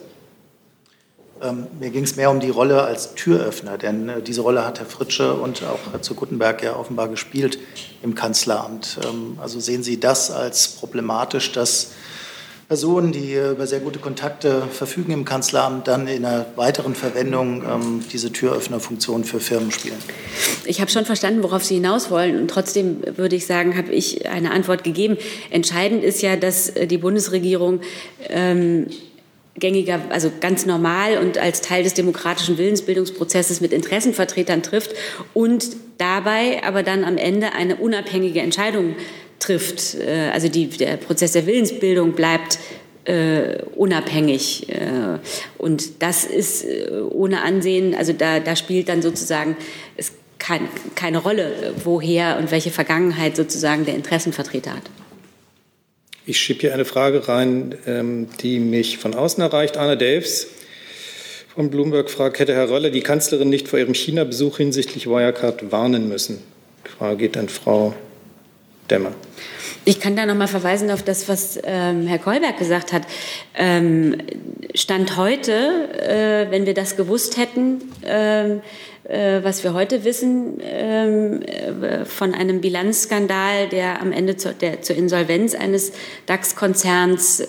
Ähm, 1.42 1.68
mir 1.80 1.90
ging 1.90 2.04
es 2.04 2.16
mehr 2.16 2.32
um 2.32 2.40
die 2.40 2.50
Rolle 2.50 2.84
als 2.84 3.16
Türöffner, 3.16 3.78
denn 3.78 4.10
äh, 4.10 4.22
diese 4.22 4.42
Rolle 4.42 4.66
hat 4.66 4.80
Herr 4.80 4.86
Fritsche 4.86 5.34
und 5.34 5.64
auch 5.64 5.92
Herr 5.92 6.02
zu 6.02 6.16
Guttenberg 6.16 6.64
ja 6.64 6.76
offenbar 6.76 7.08
gespielt 7.10 7.60
im 8.02 8.16
Kanzleramt. 8.16 9.00
Ähm, 9.04 9.38
also 9.42 9.60
sehen 9.60 9.84
Sie 9.84 10.00
das 10.00 10.32
als 10.32 10.68
problematisch, 10.70 11.52
dass 11.52 11.92
Personen, 12.68 13.14
die 13.14 13.34
über 13.34 13.66
sehr 13.66 13.80
gute 13.80 14.00
Kontakte 14.00 14.64
verfügen 14.70 15.14
im 15.14 15.24
Kanzleramt, 15.24 15.88
dann 15.88 16.06
in 16.06 16.26
einer 16.26 16.46
weiteren 16.58 16.96
Verwendung 16.96 17.64
ähm, 17.64 18.04
diese 18.12 18.30
Türöffnerfunktion 18.30 19.24
für 19.24 19.40
Firmen 19.40 19.72
spielen? 19.72 19.98
Ich 20.66 20.82
habe 20.82 20.92
schon 20.92 21.06
verstanden, 21.06 21.44
worauf 21.44 21.64
Sie 21.64 21.76
hinaus 21.76 22.12
wollen. 22.12 22.38
Und 22.38 22.50
trotzdem 22.50 23.04
würde 23.16 23.38
ich 23.38 23.46
sagen, 23.46 23.78
habe 23.78 23.94
ich 23.94 24.30
eine 24.30 24.52
Antwort 24.52 24.84
gegeben. 24.84 25.16
Entscheidend 25.50 26.04
ist 26.04 26.22
ja, 26.22 26.36
dass 26.36 26.68
äh, 26.68 26.88
die 26.88 26.98
Bundesregierung 26.98 27.80
ähm, 28.28 28.88
gängiger, 29.60 30.00
also 30.10 30.32
ganz 30.40 30.66
normal 30.66 31.18
und 31.18 31.38
als 31.38 31.62
Teil 31.62 31.84
des 31.84 31.94
demokratischen 31.94 32.58
Willensbildungsprozesses 32.58 33.62
mit 33.62 33.74
Interessenvertretern 33.74 34.64
trifft 34.64 34.92
und 35.34 35.76
dabei 35.98 36.64
aber 36.64 36.84
dann 36.84 37.04
am 37.04 37.18
Ende 37.18 37.54
eine 37.54 37.78
unabhängige 37.78 38.42
Entscheidung 38.42 38.96
trifft. 39.40 39.96
Äh, 39.96 40.30
also 40.32 40.48
die, 40.48 40.68
der 40.68 40.98
Prozess 40.98 41.32
der 41.32 41.46
Willensbildung 41.46 42.14
bleibt 42.14 42.60
äh, 43.06 43.64
unabhängig. 43.76 44.70
Äh, 44.70 45.20
und 45.58 46.02
das 46.04 46.26
ist 46.26 46.66
äh, 46.66 46.90
ohne 47.10 47.42
Ansehen, 47.42 47.96
also 47.96 48.14
da, 48.14 48.40
da 48.40 48.56
spielt 48.56 48.90
dann 48.90 49.02
sozusagen 49.02 49.56
es 49.96 50.12
kein, 50.40 50.68
keine 50.96 51.18
Rolle, 51.18 51.74
woher 51.84 52.38
und 52.38 52.52
welche 52.52 52.70
Vergangenheit 52.70 53.36
sozusagen 53.36 53.86
der 53.86 53.96
Interessenvertreter 53.96 54.72
hat. 54.72 54.84
Ich 56.30 56.42
schiebe 56.42 56.60
hier 56.60 56.74
eine 56.74 56.84
Frage 56.84 57.30
rein, 57.30 57.76
ähm, 57.88 58.28
die 58.42 58.60
mich 58.60 58.98
von 58.98 59.16
außen 59.16 59.42
erreicht. 59.42 59.78
Arne 59.78 59.96
Delfs 59.96 60.48
von 61.56 61.70
Bloomberg 61.70 62.10
fragt, 62.10 62.40
hätte 62.40 62.54
Herr 62.54 62.70
Röller 62.70 62.90
die 62.90 63.00
Kanzlerin 63.00 63.48
nicht 63.48 63.70
vor 63.70 63.80
ihrem 63.80 63.94
China-Besuch 63.94 64.58
hinsichtlich 64.58 65.08
Wirecard 65.08 65.72
warnen 65.72 66.10
müssen? 66.10 66.40
Die 66.86 66.90
Frage 66.90 67.16
geht 67.16 67.38
an 67.38 67.48
Frau 67.48 67.96
Dämmer. 68.90 69.12
Ich 69.86 70.02
kann 70.02 70.16
da 70.16 70.26
noch 70.26 70.36
mal 70.36 70.48
verweisen 70.48 70.92
auf 70.92 71.02
das, 71.02 71.30
was 71.30 71.60
ähm, 71.64 72.08
Herr 72.08 72.20
Kolberg 72.20 72.58
gesagt 72.58 72.92
hat. 72.92 73.04
Ähm, 73.56 74.18
Stand 74.76 75.16
heute, 75.16 75.52
äh, 75.52 76.52
wenn 76.52 76.66
wir 76.66 76.74
das 76.74 76.98
gewusst 76.98 77.38
hätten, 77.38 77.82
ähm, 78.06 78.62
äh, 79.06 79.44
was 79.44 79.64
wir 79.64 79.74
heute 79.74 80.04
wissen 80.04 80.60
ähm, 80.62 81.42
äh, 81.42 82.04
von 82.04 82.34
einem 82.34 82.60
Bilanzskandal, 82.60 83.70
der 83.70 84.02
am 84.02 84.12
Ende 84.12 84.36
zur, 84.36 84.52
der, 84.52 84.82
zur 84.82 84.98
Insolvenz 84.98 85.56
eines 85.56 85.94
DAX-Konzerns 86.26 87.42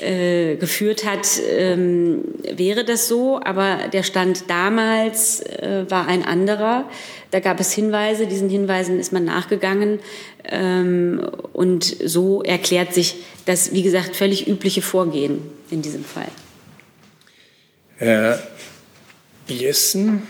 äh, 0.00 0.28
äh, 0.48 0.56
geführt 0.56 1.04
hat, 1.04 1.26
ähm, 1.50 2.24
wäre 2.42 2.84
das 2.84 3.08
so. 3.08 3.40
Aber 3.42 3.88
der 3.92 4.02
Stand 4.02 4.48
damals 4.48 5.40
äh, 5.40 5.84
war 5.88 6.06
ein 6.06 6.24
anderer. 6.24 6.88
Da 7.30 7.40
gab 7.40 7.60
es 7.60 7.72
Hinweise, 7.72 8.26
diesen 8.26 8.48
Hinweisen 8.48 8.98
ist 8.98 9.12
man 9.12 9.24
nachgegangen. 9.24 10.00
Ähm, 10.44 11.28
und 11.52 11.84
so 11.84 12.42
erklärt 12.42 12.94
sich 12.94 13.16
das, 13.44 13.72
wie 13.72 13.82
gesagt, 13.82 14.16
völlig 14.16 14.46
übliche 14.46 14.82
Vorgehen 14.82 15.40
in 15.70 15.82
diesem 15.82 16.04
Fall. 16.04 16.28
Herr 17.96 18.42
Jessen. 19.46 20.22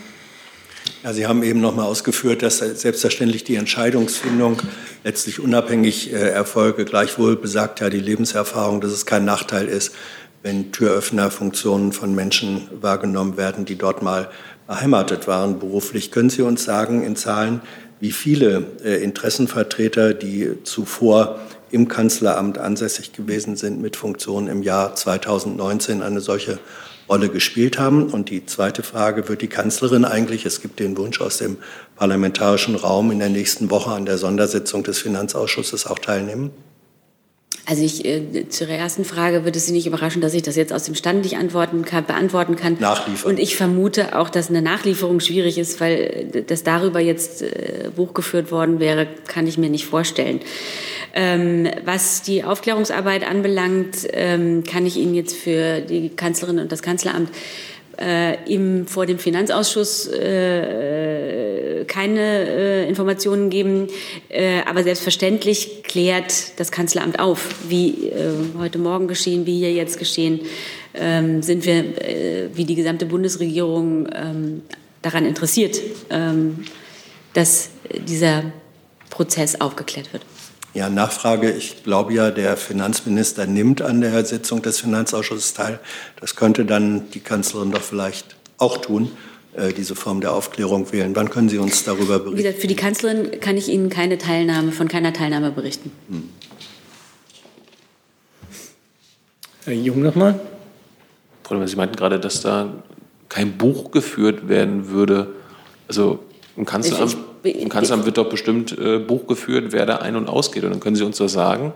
Ja, 1.03 1.13
Sie 1.13 1.27
haben 1.27 1.43
eben 1.43 1.61
noch 1.61 1.75
mal 1.75 1.85
ausgeführt, 1.85 2.41
dass 2.41 2.57
selbstverständlich 2.57 3.43
die 3.43 3.55
Entscheidungsfindung 3.55 4.61
letztlich 5.03 5.39
unabhängig 5.39 6.11
äh, 6.11 6.29
erfolge. 6.29 6.85
Gleichwohl 6.85 7.35
besagt 7.35 7.79
ja 7.79 7.89
die 7.89 7.99
Lebenserfahrung, 7.99 8.81
dass 8.81 8.91
es 8.91 9.05
kein 9.05 9.23
Nachteil 9.23 9.67
ist, 9.67 9.93
wenn 10.43 10.71
Türöffnerfunktionen 10.71 11.93
von 11.93 12.15
Menschen 12.15 12.67
wahrgenommen 12.81 13.37
werden, 13.37 13.65
die 13.65 13.77
dort 13.77 14.01
mal 14.01 14.29
beheimatet 14.67 15.27
waren 15.27 15.59
beruflich. 15.59 16.11
Können 16.11 16.29
Sie 16.29 16.41
uns 16.41 16.63
sagen 16.63 17.03
in 17.03 17.15
Zahlen, 17.15 17.61
wie 17.99 18.11
viele 18.11 18.65
äh, 18.83 19.03
Interessenvertreter, 19.03 20.13
die 20.13 20.51
zuvor 20.63 21.39
im 21.71 21.87
Kanzleramt 21.87 22.57
ansässig 22.57 23.13
gewesen 23.13 23.55
sind, 23.55 23.81
mit 23.81 23.95
Funktionen 23.95 24.47
im 24.47 24.63
Jahr 24.63 24.95
2019 24.95 26.01
eine 26.01 26.21
solche 26.21 26.59
Rolle 27.09 27.29
gespielt 27.29 27.79
haben. 27.79 28.11
Und 28.11 28.29
die 28.29 28.45
zweite 28.45 28.83
Frage, 28.83 29.27
wird 29.27 29.41
die 29.41 29.47
Kanzlerin 29.47 30.05
eigentlich, 30.05 30.45
es 30.45 30.61
gibt 30.61 30.79
den 30.79 30.95
Wunsch 30.97 31.19
aus 31.19 31.37
dem 31.37 31.57
parlamentarischen 31.95 32.75
Raum, 32.75 33.11
in 33.11 33.19
der 33.19 33.29
nächsten 33.29 33.69
Woche 33.69 33.91
an 33.91 34.05
der 34.05 34.17
Sondersitzung 34.17 34.83
des 34.83 34.99
Finanzausschusses 34.99 35.87
auch 35.87 35.99
teilnehmen? 35.99 36.51
Also 37.69 37.83
ich, 37.83 38.03
äh, 38.03 38.49
zur 38.49 38.67
ersten 38.67 39.05
Frage 39.05 39.43
würde 39.43 39.59
es 39.59 39.67
Sie 39.67 39.73
nicht 39.73 39.85
überraschen, 39.85 40.23
dass 40.23 40.33
ich 40.33 40.41
das 40.41 40.55
jetzt 40.55 40.73
aus 40.73 40.85
dem 40.85 40.95
Stand 40.95 41.21
nicht 41.21 41.37
antworten 41.37 41.85
kann, 41.85 42.03
beantworten 42.03 42.55
kann. 42.55 42.77
Nachliefern. 42.79 43.29
Und 43.29 43.39
ich 43.39 43.55
vermute 43.55 44.17
auch, 44.17 44.29
dass 44.29 44.49
eine 44.49 44.63
Nachlieferung 44.63 45.19
schwierig 45.19 45.59
ist, 45.59 45.79
weil 45.79 46.31
äh, 46.33 46.41
das 46.41 46.63
darüber 46.63 46.99
jetzt 46.99 47.43
äh, 47.43 47.91
Buch 47.95 48.15
geführt 48.15 48.51
worden 48.51 48.79
wäre, 48.79 49.05
kann 49.27 49.45
ich 49.45 49.59
mir 49.59 49.69
nicht 49.69 49.85
vorstellen. 49.85 50.39
Ähm, 51.13 51.69
was 51.85 52.23
die 52.23 52.43
Aufklärungsarbeit 52.43 53.29
anbelangt, 53.29 53.97
ähm, 54.13 54.63
kann 54.63 54.87
ich 54.87 54.97
Ihnen 54.97 55.13
jetzt 55.13 55.35
für 55.35 55.81
die 55.81 56.09
Kanzlerin 56.09 56.57
und 56.57 56.71
das 56.71 56.81
Kanzleramt 56.81 57.29
äh, 57.99 58.43
im, 58.51 58.87
vor 58.87 59.05
dem 59.05 59.19
Finanzausschuss 59.19 60.07
äh, 60.07 61.85
keine 61.85 62.19
äh, 62.21 62.87
Informationen 62.87 63.49
geben. 63.49 63.87
Äh, 64.29 64.61
aber 64.65 64.83
selbstverständlich 64.83 65.83
klärt 65.83 66.59
das 66.59 66.71
Kanzleramt 66.71 67.19
auf, 67.19 67.55
wie 67.67 68.07
äh, 68.07 68.33
heute 68.57 68.77
Morgen 68.79 69.07
geschehen, 69.07 69.45
wie 69.45 69.57
hier 69.57 69.73
jetzt 69.73 69.99
geschehen, 69.99 70.41
ähm, 70.93 71.41
sind 71.41 71.65
wir, 71.65 71.75
äh, 71.75 72.49
wie 72.53 72.65
die 72.65 72.75
gesamte 72.75 73.05
Bundesregierung, 73.05 74.07
ähm, 74.13 74.61
daran 75.01 75.25
interessiert, 75.25 75.79
ähm, 76.09 76.65
dass 77.33 77.69
dieser 78.07 78.43
Prozess 79.09 79.59
aufgeklärt 79.61 80.11
wird. 80.13 80.23
Ja, 80.73 80.89
Nachfrage. 80.89 81.51
Ich 81.51 81.83
glaube 81.83 82.13
ja, 82.13 82.29
der 82.29 82.55
Finanzminister 82.55 83.47
nimmt 83.47 83.81
an 83.81 84.01
der 84.01 84.23
Sitzung 84.25 84.61
des 84.61 84.79
Finanzausschusses 84.79 85.53
teil. 85.53 85.79
Das 86.19 86.35
könnte 86.35 86.65
dann 86.65 87.09
die 87.11 87.19
Kanzlerin 87.19 87.71
doch 87.71 87.81
vielleicht 87.81 88.35
auch 88.57 88.77
tun, 88.77 89.11
äh, 89.55 89.73
diese 89.73 89.95
Form 89.95 90.21
der 90.21 90.33
Aufklärung 90.33 90.91
wählen. 90.91 91.15
Wann 91.15 91.29
können 91.29 91.49
Sie 91.49 91.57
uns 91.57 91.83
darüber 91.83 92.19
berichten? 92.19 92.37
Wie 92.37 92.43
gesagt, 92.43 92.61
für 92.61 92.67
die 92.67 92.75
Kanzlerin 92.75 93.39
kann 93.39 93.57
ich 93.57 93.67
Ihnen 93.67 93.89
keine 93.89 94.17
Teilnahme, 94.19 94.71
von 94.71 94.87
keiner 94.87 95.11
Teilnahme 95.11 95.51
berichten. 95.51 95.91
Hm. 96.07 96.29
Herr 99.65 99.73
Jung 99.73 100.01
nochmal. 100.01 100.39
Sie 101.65 101.75
meinten 101.75 101.95
gerade, 101.95 102.19
dass 102.19 102.41
da 102.41 102.71
kein 103.27 103.57
Buch 103.57 103.89
geführt 103.91 104.47
werden 104.49 104.89
würde. 104.89 105.33
Also 105.87 106.19
im 106.55 106.65
Kanzleramt, 106.65 107.17
im 107.43 107.69
Kanzleramt 107.69 108.05
wird 108.05 108.17
doch 108.17 108.29
bestimmt 108.29 108.77
äh, 108.77 108.99
Buch 108.99 109.27
geführt, 109.27 109.71
wer 109.71 109.85
da 109.85 109.97
ein- 109.97 110.15
und 110.15 110.27
ausgeht. 110.27 110.63
Und 110.63 110.71
dann 110.71 110.79
können 110.79 110.95
Sie 110.95 111.03
uns 111.03 111.17
doch 111.17 111.27
sagen, 111.27 111.73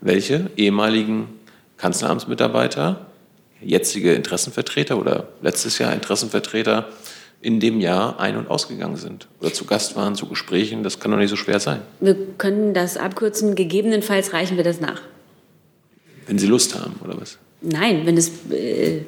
welche 0.00 0.50
ehemaligen 0.56 1.28
Kanzleramtsmitarbeiter, 1.76 3.06
jetzige 3.60 4.12
Interessenvertreter 4.12 4.98
oder 4.98 5.28
letztes 5.42 5.78
Jahr 5.78 5.92
Interessenvertreter 5.92 6.88
in 7.40 7.60
dem 7.60 7.80
Jahr 7.80 8.18
ein- 8.18 8.36
und 8.36 8.48
ausgegangen 8.48 8.96
sind 8.96 9.28
oder 9.40 9.52
zu 9.52 9.64
Gast 9.66 9.96
waren, 9.96 10.14
zu 10.14 10.26
Gesprächen. 10.26 10.82
Das 10.82 11.00
kann 11.00 11.10
doch 11.10 11.18
nicht 11.18 11.30
so 11.30 11.36
schwer 11.36 11.60
sein. 11.60 11.80
Wir 12.00 12.16
können 12.38 12.74
das 12.74 12.96
abkürzen. 12.96 13.54
Gegebenenfalls 13.54 14.32
reichen 14.32 14.56
wir 14.56 14.64
das 14.64 14.80
nach. 14.80 15.02
Wenn 16.26 16.38
Sie 16.38 16.46
Lust 16.46 16.74
haben, 16.74 16.94
oder 17.04 17.20
was? 17.20 17.38
Nein, 17.60 18.02
wenn 18.04 18.16
es 18.16 18.30
äh, 18.50 19.02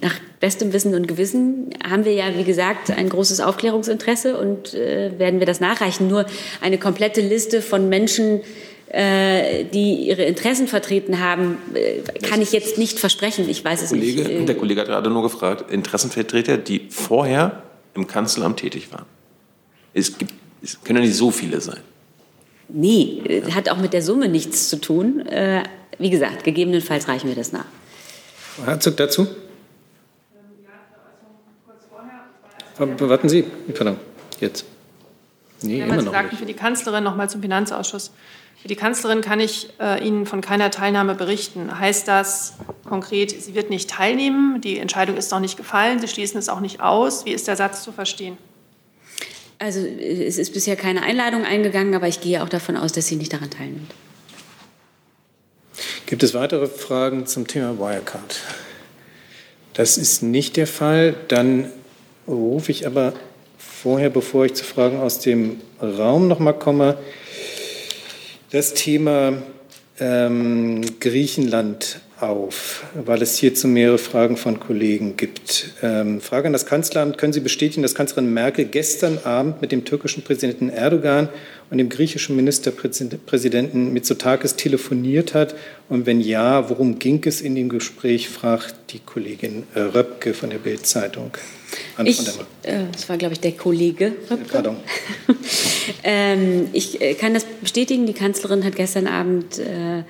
nach 0.00 0.14
bestem 0.40 0.72
Wissen 0.72 0.94
und 0.94 1.08
Gewissen 1.08 1.70
haben 1.88 2.04
wir 2.04 2.12
ja, 2.12 2.36
wie 2.36 2.44
gesagt, 2.44 2.90
ein 2.90 3.08
großes 3.08 3.40
Aufklärungsinteresse 3.40 4.38
und 4.38 4.74
äh, 4.74 5.18
werden 5.18 5.40
wir 5.40 5.46
das 5.46 5.60
nachreichen. 5.60 6.08
Nur 6.08 6.26
eine 6.60 6.78
komplette 6.78 7.20
Liste 7.20 7.62
von 7.62 7.88
Menschen, 7.88 8.40
äh, 8.88 9.64
die 9.64 10.08
ihre 10.08 10.24
Interessen 10.24 10.68
vertreten 10.68 11.20
haben, 11.20 11.58
äh, 11.74 12.00
kann 12.26 12.42
ich 12.42 12.52
jetzt 12.52 12.78
nicht 12.78 12.98
versprechen. 12.98 13.48
Ich 13.48 13.64
weiß 13.64 13.82
es 13.82 13.90
Kollege, 13.90 14.22
nicht. 14.22 14.30
Äh, 14.30 14.44
der 14.44 14.56
Kollege 14.56 14.80
hat 14.82 14.88
gerade 14.88 15.10
nur 15.10 15.22
gefragt, 15.22 15.70
Interessenvertreter, 15.70 16.58
die 16.58 16.86
vorher 16.90 17.62
im 17.94 18.06
Kanzleramt 18.06 18.58
tätig 18.58 18.92
waren. 18.92 19.06
Es, 19.94 20.16
gibt, 20.18 20.32
es 20.62 20.82
können 20.82 21.00
ja 21.00 21.06
nicht 21.06 21.16
so 21.16 21.30
viele 21.30 21.60
sein. 21.60 21.80
Nee, 22.68 23.22
ja. 23.46 23.54
hat 23.54 23.68
auch 23.68 23.78
mit 23.78 23.92
der 23.92 24.02
Summe 24.02 24.28
nichts 24.28 24.68
zu 24.68 24.80
tun. 24.80 25.26
Äh, 25.26 25.62
wie 25.98 26.10
gesagt, 26.10 26.44
gegebenenfalls 26.44 27.08
reichen 27.08 27.28
wir 27.28 27.36
das 27.36 27.52
nach. 27.52 27.66
Frau 28.56 28.66
Herzog 28.66 28.96
dazu? 28.96 29.26
Warten 32.76 33.28
Sie, 33.28 33.42
pardon, 33.72 33.96
jetzt. 34.40 34.64
Nee, 35.62 35.78
Ja, 35.78 35.84
immer 35.84 35.98
Sie 36.00 36.06
noch 36.06 36.12
sagten 36.12 36.30
nicht. 36.30 36.40
für 36.40 36.46
die 36.46 36.54
Kanzlerin 36.54 37.04
nochmal 37.04 37.30
zum 37.30 37.40
Finanzausschuss. 37.40 38.10
Für 38.60 38.68
die 38.68 38.74
Kanzlerin 38.76 39.20
kann 39.20 39.40
ich 39.40 39.68
äh, 39.78 40.04
Ihnen 40.04 40.26
von 40.26 40.40
keiner 40.40 40.70
Teilnahme 40.70 41.14
berichten. 41.14 41.78
Heißt 41.78 42.08
das 42.08 42.54
konkret, 42.88 43.30
sie 43.42 43.54
wird 43.54 43.70
nicht 43.70 43.90
teilnehmen? 43.90 44.60
Die 44.60 44.78
Entscheidung 44.78 45.16
ist 45.16 45.30
noch 45.30 45.40
nicht 45.40 45.56
gefallen. 45.56 46.00
Sie 46.00 46.08
schließen 46.08 46.38
es 46.38 46.48
auch 46.48 46.60
nicht 46.60 46.80
aus. 46.80 47.24
Wie 47.26 47.32
ist 47.32 47.46
der 47.46 47.56
Satz 47.56 47.82
zu 47.84 47.92
verstehen? 47.92 48.38
Also 49.58 49.80
es 49.80 50.38
ist 50.38 50.52
bisher 50.52 50.76
keine 50.76 51.02
Einladung 51.02 51.44
eingegangen, 51.44 51.94
aber 51.94 52.08
ich 52.08 52.20
gehe 52.20 52.42
auch 52.42 52.48
davon 52.48 52.76
aus, 52.76 52.92
dass 52.92 53.06
sie 53.06 53.16
nicht 53.16 53.32
daran 53.32 53.50
teilnimmt. 53.50 53.92
Gibt 56.06 56.22
es 56.22 56.34
weitere 56.34 56.66
Fragen 56.66 57.26
zum 57.26 57.46
Thema 57.46 57.78
Wirecard? 57.78 58.40
Das 59.72 59.98
ist 59.98 60.22
nicht 60.22 60.56
der 60.56 60.66
Fall. 60.66 61.14
Dann 61.28 61.70
rufe 62.28 62.70
ich 62.70 62.86
aber 62.86 63.12
vorher, 63.58 64.10
bevor 64.10 64.44
ich 64.44 64.54
zu 64.54 64.64
Fragen 64.64 65.00
aus 65.00 65.18
dem 65.18 65.60
Raum 65.80 66.28
noch 66.28 66.38
mal 66.38 66.52
komme, 66.52 66.96
das 68.50 68.74
Thema 68.74 69.42
ähm, 69.98 70.82
Griechenland 71.00 72.00
auf, 72.20 72.84
weil 72.94 73.22
es 73.22 73.36
hierzu 73.36 73.66
mehrere 73.66 73.98
Fragen 73.98 74.36
von 74.36 74.60
Kollegen 74.60 75.16
gibt. 75.16 75.70
Ähm, 75.82 76.20
Frage 76.20 76.46
an 76.46 76.52
das 76.52 76.66
Kanzleramt. 76.66 77.18
Können 77.18 77.32
Sie 77.32 77.40
bestätigen, 77.40 77.82
dass 77.82 77.94
Kanzlerin 77.94 78.32
Merkel 78.32 78.64
gestern 78.64 79.18
Abend 79.24 79.60
mit 79.60 79.72
dem 79.72 79.84
türkischen 79.84 80.22
Präsidenten 80.22 80.68
Erdogan 80.68 81.28
und 81.70 81.78
dem 81.78 81.88
griechischen 81.88 82.36
Ministerpräsidenten 82.36 83.92
Mitsotakis 83.92 84.56
telefoniert 84.56 85.34
hat? 85.34 85.54
Und 85.88 86.06
wenn 86.06 86.20
ja, 86.20 86.70
worum 86.70 86.98
ging 86.98 87.20
es 87.24 87.40
in 87.40 87.54
dem 87.54 87.68
Gespräch, 87.68 88.28
fragt 88.28 88.74
die 88.90 89.00
Kollegin 89.00 89.64
äh, 89.74 89.80
Röpke 89.80 90.34
von 90.34 90.50
der 90.50 90.58
Bild-Zeitung. 90.58 91.32
Anne 91.96 92.08
Ich, 92.08 92.20
äh, 92.62 92.84
das 92.92 93.08
war, 93.08 93.16
glaube 93.16 93.34
ich, 93.34 93.40
der 93.40 93.52
Kollege. 93.52 94.12
Pardon. 94.50 94.76
Ähm, 96.02 96.68
ich 96.72 97.00
äh, 97.00 97.14
kann 97.14 97.34
das 97.34 97.44
bestätigen. 97.44 98.06
Die 98.06 98.12
Kanzlerin 98.12 98.64
hat 98.64 98.76
gestern 98.76 99.06
Abend 99.06 99.58
äh, 99.58 100.02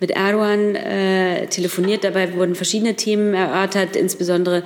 mit 0.00 0.10
Erdogan 0.10 0.74
äh, 0.74 1.46
telefoniert. 1.46 2.04
Dabei 2.04 2.34
wurden 2.34 2.54
verschiedene 2.54 2.94
Themen 2.94 3.34
erörtert, 3.34 3.96
insbesondere 3.96 4.62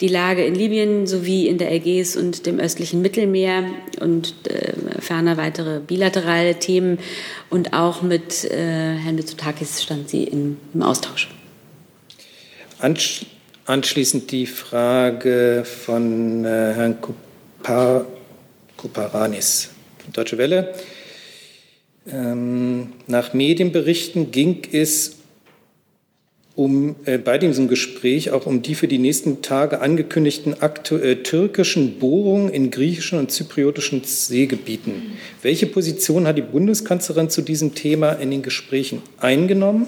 die 0.00 0.08
Lage 0.08 0.44
in 0.44 0.54
Libyen 0.54 1.06
sowie 1.06 1.46
in 1.46 1.58
der 1.58 1.72
Ägäis 1.72 2.16
und 2.16 2.46
dem 2.46 2.58
östlichen 2.58 3.02
Mittelmeer 3.02 3.64
und 4.00 4.34
äh, 4.48 4.72
ferner 5.00 5.36
weitere 5.36 5.80
bilaterale 5.80 6.58
Themen. 6.58 6.98
Und 7.50 7.72
auch 7.72 8.02
mit 8.02 8.44
äh, 8.44 8.94
Herrn 8.96 9.16
Mitsotakis 9.16 9.82
stand 9.82 10.08
sie 10.08 10.24
in, 10.24 10.56
im 10.72 10.82
Austausch. 10.82 11.28
Ansch 12.78 13.26
anschließend 13.70 14.32
die 14.32 14.46
Frage 14.46 15.64
von 15.64 16.44
äh, 16.44 16.48
Herrn 16.74 16.96
Kupar 17.00 18.04
Kuparanis, 18.76 19.70
Deutsche 20.12 20.38
Welle. 20.38 20.74
Ähm, 22.10 22.94
nach 23.06 23.32
Medienberichten 23.32 24.32
ging 24.32 24.62
es 24.72 25.18
um, 26.56 26.96
äh, 27.04 27.18
bei 27.18 27.38
diesem 27.38 27.68
Gespräch 27.68 28.32
auch 28.32 28.46
um 28.46 28.62
die 28.62 28.74
für 28.74 28.88
die 28.88 28.98
nächsten 28.98 29.40
Tage 29.40 29.80
angekündigten 29.80 30.60
aktu 30.60 30.96
äh, 30.96 31.22
türkischen 31.22 32.00
Bohrungen 32.00 32.48
in 32.48 32.72
griechischen 32.72 33.20
und 33.20 33.30
zypriotischen 33.30 34.02
Seegebieten. 34.02 35.12
Welche 35.42 35.66
Position 35.66 36.26
hat 36.26 36.36
die 36.36 36.42
Bundeskanzlerin 36.42 37.30
zu 37.30 37.42
diesem 37.42 37.76
Thema 37.76 38.12
in 38.12 38.32
den 38.32 38.42
Gesprächen 38.42 39.02
eingenommen? 39.18 39.86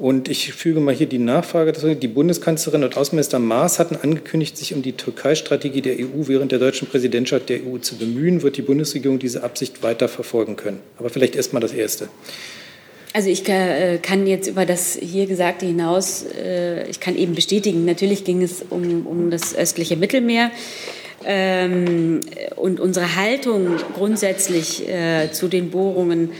Und 0.00 0.30
ich 0.30 0.54
füge 0.54 0.80
mal 0.80 0.94
hier 0.94 1.06
die 1.06 1.18
Nachfrage 1.18 1.72
dazu. 1.72 1.94
Die 1.94 2.08
Bundeskanzlerin 2.08 2.84
und 2.84 2.96
Außenminister 2.96 3.38
Maas 3.38 3.78
hatten 3.78 3.96
angekündigt, 3.96 4.56
sich 4.56 4.72
um 4.72 4.80
die 4.80 4.92
Türkei-Strategie 4.92 5.82
der 5.82 5.96
EU 5.98 6.26
während 6.26 6.52
der 6.52 6.58
deutschen 6.58 6.88
Präsidentschaft 6.88 7.50
der 7.50 7.58
EU 7.58 7.76
zu 7.76 7.98
bemühen. 7.98 8.40
Wird 8.40 8.56
die 8.56 8.62
Bundesregierung 8.62 9.18
diese 9.18 9.42
Absicht 9.42 9.82
weiter 9.82 10.08
verfolgen 10.08 10.56
können? 10.56 10.80
Aber 10.96 11.10
vielleicht 11.10 11.36
erst 11.36 11.52
mal 11.52 11.60
das 11.60 11.74
Erste. 11.74 12.08
Also 13.12 13.28
ich 13.28 13.46
äh, 13.46 13.98
kann 13.98 14.26
jetzt 14.26 14.48
über 14.48 14.64
das 14.64 14.96
hier 14.98 15.26
Gesagte 15.26 15.66
hinaus, 15.66 16.24
äh, 16.24 16.88
ich 16.88 17.00
kann 17.00 17.14
eben 17.14 17.34
bestätigen, 17.34 17.84
natürlich 17.84 18.24
ging 18.24 18.40
es 18.40 18.64
um, 18.70 19.06
um 19.06 19.30
das 19.30 19.54
östliche 19.54 19.96
Mittelmeer. 19.98 20.50
Ähm, 21.26 22.20
und 22.56 22.80
unsere 22.80 23.16
Haltung 23.16 23.76
grundsätzlich 23.94 24.88
äh, 24.88 25.30
zu 25.32 25.48
den 25.48 25.70
Bohrungen, 25.70 26.30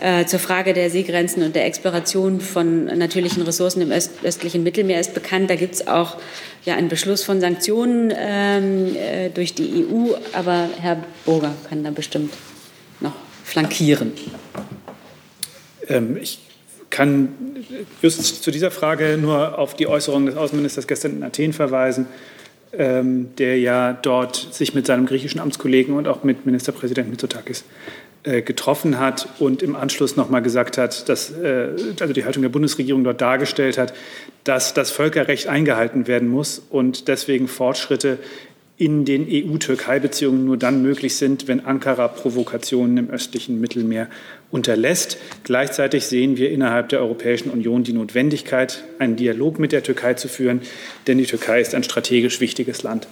äh, 0.00 0.26
zur 0.26 0.38
Frage 0.38 0.72
der 0.72 0.90
Seegrenzen 0.90 1.42
und 1.42 1.54
der 1.54 1.66
Exploration 1.66 2.40
von 2.40 2.86
natürlichen 2.86 3.42
Ressourcen 3.42 3.80
im 3.82 3.90
öst 3.90 4.10
östlichen 4.22 4.62
Mittelmeer 4.62 5.00
ist 5.00 5.14
bekannt. 5.14 5.50
Da 5.50 5.56
gibt 5.56 5.74
es 5.74 5.86
auch 5.86 6.16
ja, 6.64 6.74
einen 6.74 6.88
Beschluss 6.88 7.22
von 7.22 7.40
Sanktionen 7.40 8.12
ähm, 8.16 8.96
äh, 8.96 9.30
durch 9.30 9.54
die 9.54 9.86
EU. 9.86 10.14
Aber 10.32 10.68
Herr 10.80 11.02
Burger 11.24 11.54
kann 11.68 11.84
da 11.84 11.90
bestimmt 11.90 12.32
noch 13.00 13.14
flankieren. 13.44 14.12
Ähm, 15.88 16.16
ich 16.20 16.38
kann 16.90 17.28
just 18.02 18.42
zu 18.42 18.50
dieser 18.50 18.70
Frage 18.70 19.18
nur 19.20 19.58
auf 19.58 19.74
die 19.74 19.86
Äußerung 19.86 20.26
des 20.26 20.36
Außenministers 20.36 20.86
gestern 20.86 21.16
in 21.16 21.22
Athen 21.22 21.52
verweisen, 21.52 22.06
ähm, 22.72 23.30
der 23.36 23.58
ja 23.58 23.92
dort 23.92 24.36
sich 24.52 24.74
mit 24.74 24.86
seinem 24.86 25.06
griechischen 25.06 25.40
Amtskollegen 25.40 25.94
und 25.94 26.08
auch 26.08 26.24
mit 26.24 26.46
Ministerpräsident 26.46 27.10
Mitsotakis 27.10 27.64
getroffen 28.42 28.98
hat 28.98 29.28
und 29.38 29.62
im 29.62 29.76
Anschluss 29.76 30.16
nochmal 30.16 30.42
gesagt 30.42 30.78
hat, 30.78 31.08
dass 31.08 31.30
äh, 31.30 31.68
also 32.00 32.12
die 32.12 32.24
Haltung 32.24 32.42
der 32.42 32.48
Bundesregierung 32.48 33.04
dort 33.04 33.20
dargestellt 33.20 33.78
hat, 33.78 33.92
dass 34.44 34.74
das 34.74 34.90
Völkerrecht 34.90 35.46
eingehalten 35.46 36.06
werden 36.06 36.28
muss 36.28 36.62
und 36.70 37.08
deswegen 37.08 37.48
Fortschritte 37.48 38.18
in 38.76 39.04
den 39.04 39.28
EU-Türkei-Beziehungen 39.30 40.44
nur 40.44 40.56
dann 40.56 40.82
möglich 40.82 41.16
sind, 41.16 41.46
wenn 41.46 41.64
Ankara 41.64 42.08
Provokationen 42.08 42.96
im 42.96 43.10
östlichen 43.10 43.60
Mittelmeer 43.60 44.08
unterlässt. 44.50 45.16
Gleichzeitig 45.44 46.06
sehen 46.06 46.36
wir 46.36 46.50
innerhalb 46.50 46.88
der 46.88 47.00
Europäischen 47.00 47.50
Union 47.50 47.84
die 47.84 47.92
Notwendigkeit, 47.92 48.82
einen 48.98 49.14
Dialog 49.14 49.60
mit 49.60 49.70
der 49.70 49.84
Türkei 49.84 50.14
zu 50.14 50.26
führen, 50.26 50.60
denn 51.06 51.18
die 51.18 51.26
Türkei 51.26 51.60
ist 51.60 51.74
ein 51.74 51.84
strategisch 51.84 52.40
wichtiges 52.40 52.82
Land. 52.82 53.06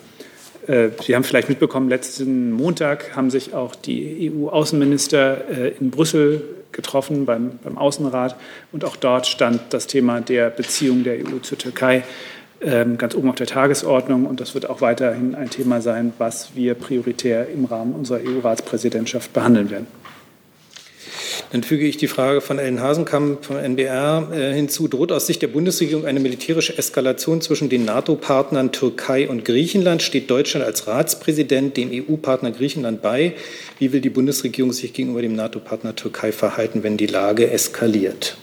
Äh, 0.67 0.91
Sie 1.01 1.15
haben 1.15 1.25
vielleicht 1.25 1.49
mitbekommen, 1.49 1.89
letzten 1.89 2.53
Montag 2.53 3.17
haben 3.17 3.31
sich 3.31 3.55
auch 3.55 3.75
die 3.75 4.33
EU-Außenminister 4.33 5.49
äh, 5.51 5.69
in 5.81 5.91
Brüssel 5.91 6.43
getroffen 6.73 7.27
beim, 7.27 7.59
beim 7.63 7.77
Außenrat 7.77 8.37
und 8.73 8.85
auch 8.85 8.97
dort 8.97 9.27
stand 9.27 9.61
das 9.71 9.87
Thema 9.87 10.21
der 10.21 10.51
Beziehung 10.51 11.05
der 11.05 11.17
EU 11.17 11.39
zur 11.43 11.59
Türkei 11.59 12.03
ähm, 12.63 12.97
ganz 12.97 13.15
oben 13.15 13.29
auf 13.29 13.35
der 13.35 13.47
Tagesordnung 13.47 14.25
und 14.27 14.41
das 14.41 14.55
wird 14.55 14.71
auch 14.71 14.81
weiterhin 14.81 15.35
ein 15.35 15.51
Thema 15.51 15.81
sein, 15.81 16.13
was 16.19 16.55
wir 16.55 16.75
prioritär 16.75 17.49
im 17.49 17.65
Rahmen 17.65 17.95
unserer 17.95 18.21
EU-Ratspräsidentschaft 18.21 19.33
behandeln 19.33 19.71
werden. 19.71 19.87
Dann 21.51 21.63
füge 21.63 21.87
ich 21.87 21.97
die 21.97 22.09
Frage 22.09 22.41
von 22.41 22.59
Ellen 22.59 22.81
Hasenkamp 22.81 23.45
von 23.45 23.57
NBR 23.57 24.29
äh, 24.33 24.55
hinzu. 24.55 24.89
Droht 24.89 25.13
aus 25.13 25.27
Sicht 25.27 25.43
der 25.43 25.49
Bundesregierung 25.49 26.07
eine 26.07 26.21
militärische 26.21 26.77
Eskalation 26.77 27.41
zwischen 27.41 27.69
den 27.69 27.85
NATO-Partnern 27.85 28.73
Türkei 28.73 29.29
und 29.29 29.45
Griechenland? 29.45 30.03
Steht 30.03 30.31
Deutschland 30.31 30.65
als 30.65 30.87
Ratspräsident 30.87 31.77
dem 31.77 31.91
EU-Partner 31.93 32.53
Griechenland 32.53 33.03
bei? 33.03 33.35
Wie 33.79 33.93
will 33.93 34.01
die 34.01 34.11
Bundesregierung 34.11 34.73
sich 34.73 34.93
gegenüber 34.93 35.23
dem 35.23 35.35
NATO-Partner 35.35 35.95
Türkei 35.95 36.33
verhalten, 36.33 36.83
wenn 36.83 36.97
die 36.97 37.07
Lage 37.07 37.51
eskaliert? 37.51 38.37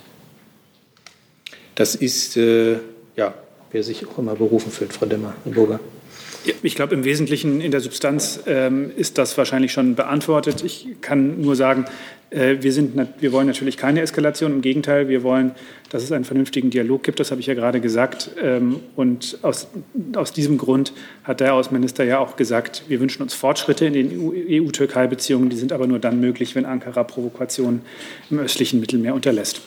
Das 1.75 1.95
ist, 1.95 2.37
äh, 2.37 2.77
ja, 3.15 3.33
wer 3.71 3.83
sich 3.83 4.05
auch 4.05 4.17
immer 4.17 4.35
berufen 4.35 4.71
fühlt, 4.71 4.93
Frau 4.93 5.05
Demmer-Burger. 5.05 5.79
Ich 6.63 6.75
glaube, 6.75 6.95
im 6.95 7.03
Wesentlichen 7.03 7.61
in 7.61 7.71
der 7.71 7.81
Substanz 7.81 8.41
ähm, 8.47 8.91
ist 8.95 9.17
das 9.17 9.37
wahrscheinlich 9.37 9.73
schon 9.73 9.95
beantwortet. 9.95 10.63
Ich 10.63 10.87
kann 11.01 11.41
nur 11.41 11.55
sagen, 11.55 11.85
wir, 12.31 12.71
sind, 12.71 12.95
wir 13.19 13.31
wollen 13.31 13.47
natürlich 13.47 13.75
keine 13.75 14.01
Eskalation. 14.01 14.53
Im 14.53 14.61
Gegenteil, 14.61 15.09
wir 15.09 15.23
wollen, 15.23 15.51
dass 15.89 16.03
es 16.03 16.11
einen 16.11 16.25
vernünftigen 16.25 16.69
Dialog 16.69 17.03
gibt. 17.03 17.19
Das 17.19 17.31
habe 17.31 17.41
ich 17.41 17.47
ja 17.47 17.55
gerade 17.55 17.81
gesagt. 17.81 18.31
Ähm, 18.41 18.81
und 18.95 19.39
aus, 19.41 19.67
aus 20.15 20.31
diesem 20.31 20.57
Grund 20.57 20.93
hat 21.23 21.39
der 21.39 21.55
Außenminister 21.55 22.03
ja 22.03 22.19
auch 22.19 22.35
gesagt, 22.35 22.83
wir 22.87 22.99
wünschen 22.99 23.23
uns 23.23 23.33
Fortschritte 23.33 23.85
in 23.85 23.93
den 23.93 24.11
EU-Türkei-Beziehungen. 24.11 25.49
Die 25.49 25.57
sind 25.57 25.71
aber 25.71 25.87
nur 25.87 25.99
dann 25.99 26.19
möglich, 26.19 26.55
wenn 26.55 26.65
Ankara 26.65 27.03
Provokationen 27.03 27.81
im 28.29 28.39
östlichen 28.39 28.79
Mittelmeer 28.79 29.15
unterlässt. 29.15 29.61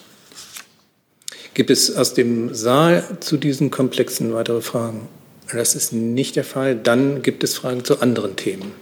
Gibt 1.54 1.70
es 1.70 1.94
aus 1.94 2.14
dem 2.14 2.54
Saal 2.54 3.04
zu 3.20 3.36
diesen 3.36 3.70
Komplexen 3.70 4.32
weitere 4.32 4.62
Fragen? 4.62 5.08
Das 5.52 5.74
ist 5.74 5.92
nicht 5.92 6.36
der 6.36 6.44
Fall. 6.44 6.76
Dann 6.76 7.22
gibt 7.22 7.44
es 7.44 7.54
Fragen 7.54 7.84
zu 7.84 8.00
anderen 8.00 8.36
Themen. 8.36 8.72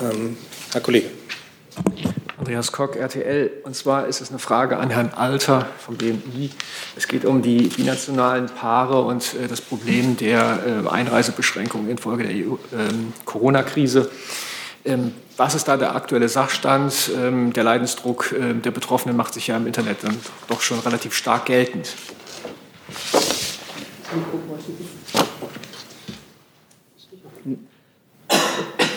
Ähm, 0.00 0.36
Herr 0.72 0.80
Kollege. 0.80 1.08
Andreas 2.38 2.72
Kock, 2.72 2.96
RTL. 2.96 3.50
Und 3.62 3.76
zwar 3.76 4.08
ist 4.08 4.20
es 4.20 4.30
eine 4.30 4.40
Frage 4.40 4.76
an 4.76 4.90
Herrn 4.90 5.10
Alter 5.14 5.68
vom 5.78 5.96
BMI. 5.96 6.50
Es 6.96 7.06
geht 7.06 7.24
um 7.24 7.40
die 7.40 7.68
binationalen 7.68 8.46
Paare 8.46 9.02
und 9.02 9.34
äh, 9.34 9.46
das 9.46 9.60
Problem 9.60 10.16
der 10.16 10.58
äh, 10.84 10.88
Einreisebeschränkungen 10.88 11.88
infolge 11.88 12.24
der 12.24 12.32
EU, 12.32 12.56
ähm, 12.72 13.12
Corona-Krise. 13.24 14.10
Ähm, 14.84 15.14
was 15.36 15.54
ist 15.54 15.68
da 15.68 15.76
der 15.76 15.94
aktuelle 15.94 16.28
Sachstand? 16.28 17.12
Ähm, 17.16 17.52
der 17.52 17.62
Leidensdruck 17.62 18.32
äh, 18.32 18.54
der 18.54 18.72
Betroffenen 18.72 19.16
macht 19.16 19.34
sich 19.34 19.46
ja 19.46 19.56
im 19.56 19.68
Internet 19.68 19.98
dann 20.02 20.18
doch 20.48 20.60
schon 20.60 20.80
relativ 20.80 21.14
stark 21.14 21.46
geltend. 21.46 21.94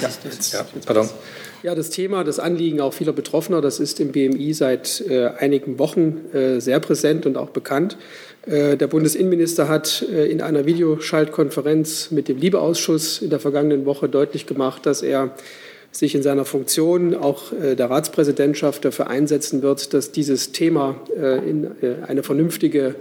Ja, 0.01 0.09
ja, 0.51 0.65
pardon. 0.85 1.09
Ja, 1.65 1.73
das 1.73 1.89
Thema, 1.89 2.23
das 2.23 2.37
Anliegen 2.37 2.79
auch 2.79 2.93
vieler 2.93 3.11
Betroffener, 3.11 3.59
das 3.59 3.79
ist 3.79 3.99
im 3.99 4.11
BMI 4.11 4.53
seit 4.53 5.03
äh, 5.09 5.29
einigen 5.29 5.79
Wochen 5.79 6.21
äh, 6.31 6.59
sehr 6.61 6.79
präsent 6.79 7.25
und 7.25 7.37
auch 7.37 7.49
bekannt. 7.49 7.97
Äh, 8.45 8.77
der 8.77 8.85
Bundesinnenminister 8.85 9.67
hat 9.67 10.05
äh, 10.13 10.27
in 10.27 10.41
einer 10.43 10.67
Videoschaltkonferenz 10.67 12.11
mit 12.11 12.27
dem 12.27 12.37
Liebeausschuss 12.37 13.19
in 13.19 13.31
der 13.31 13.39
vergangenen 13.39 13.87
Woche 13.87 14.07
deutlich 14.07 14.45
gemacht, 14.45 14.85
dass 14.85 15.01
er 15.01 15.33
sich 15.89 16.13
in 16.13 16.21
seiner 16.21 16.45
Funktion 16.45 17.15
auch 17.15 17.51
äh, 17.51 17.73
der 17.73 17.89
Ratspräsidentschaft 17.89 18.85
dafür 18.85 19.07
einsetzen 19.07 19.63
wird, 19.63 19.95
dass 19.95 20.11
dieses 20.11 20.51
Thema 20.51 21.01
in 21.17 21.71
eine 22.05 22.21
vernünftige 22.21 22.93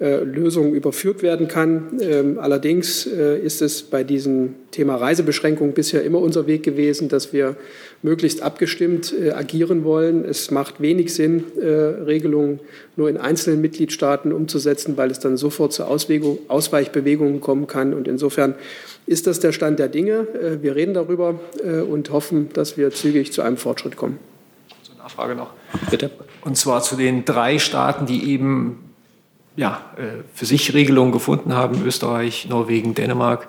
Lösung 0.00 0.74
überführt 0.74 1.22
werden 1.22 1.46
kann. 1.46 1.98
Ähm, 2.00 2.38
allerdings 2.38 3.04
ist 3.04 3.60
es 3.60 3.82
bei 3.82 4.02
diesem 4.02 4.54
Thema 4.70 4.96
Reisebeschränkung 4.96 5.72
bisher 5.72 6.02
immer 6.04 6.20
unser 6.20 6.46
Weg 6.46 6.62
gewesen, 6.62 7.08
dass 7.08 7.32
wir 7.32 7.56
möglichst 8.02 8.42
abgestimmt 8.42 9.12
äh, 9.12 9.32
agieren 9.32 9.84
wollen. 9.84 10.24
Es 10.24 10.50
macht 10.50 10.80
wenig 10.80 11.14
Sinn, 11.14 11.44
äh, 11.60 11.66
Regelungen 11.66 12.60
nur 12.96 13.08
in 13.08 13.16
einzelnen 13.16 13.60
Mitgliedstaaten 13.60 14.32
umzusetzen, 14.32 14.96
weil 14.96 15.10
es 15.10 15.18
dann 15.18 15.36
sofort 15.36 15.72
zu 15.72 15.84
Ausweichbewegungen 15.84 17.40
kommen 17.40 17.66
kann. 17.66 17.92
Und 17.92 18.08
insofern 18.08 18.54
ist 19.06 19.26
das 19.26 19.40
der 19.40 19.52
Stand 19.52 19.78
der 19.78 19.88
Dinge. 19.88 20.26
Äh, 20.34 20.62
wir 20.62 20.76
reden 20.76 20.94
darüber 20.94 21.40
äh, 21.64 21.80
und 21.80 22.10
hoffen, 22.10 22.48
dass 22.52 22.76
wir 22.76 22.90
zügig 22.90 23.32
zu 23.32 23.42
einem 23.42 23.56
Fortschritt 23.56 23.96
kommen. 23.96 24.18
Zur 24.82 24.96
Nachfrage 24.96 25.34
noch. 25.34 25.52
Bitte. 25.90 26.10
Und 26.42 26.56
zwar 26.56 26.82
zu 26.82 26.96
den 26.96 27.24
drei 27.24 27.58
Staaten, 27.58 28.06
die 28.06 28.30
eben 28.30 28.89
ja, 29.60 29.82
äh, 29.98 30.22
für 30.32 30.46
sich 30.46 30.72
Regelungen 30.72 31.12
gefunden 31.12 31.52
haben, 31.52 31.84
Österreich, 31.84 32.46
Norwegen, 32.48 32.94
Dänemark. 32.94 33.46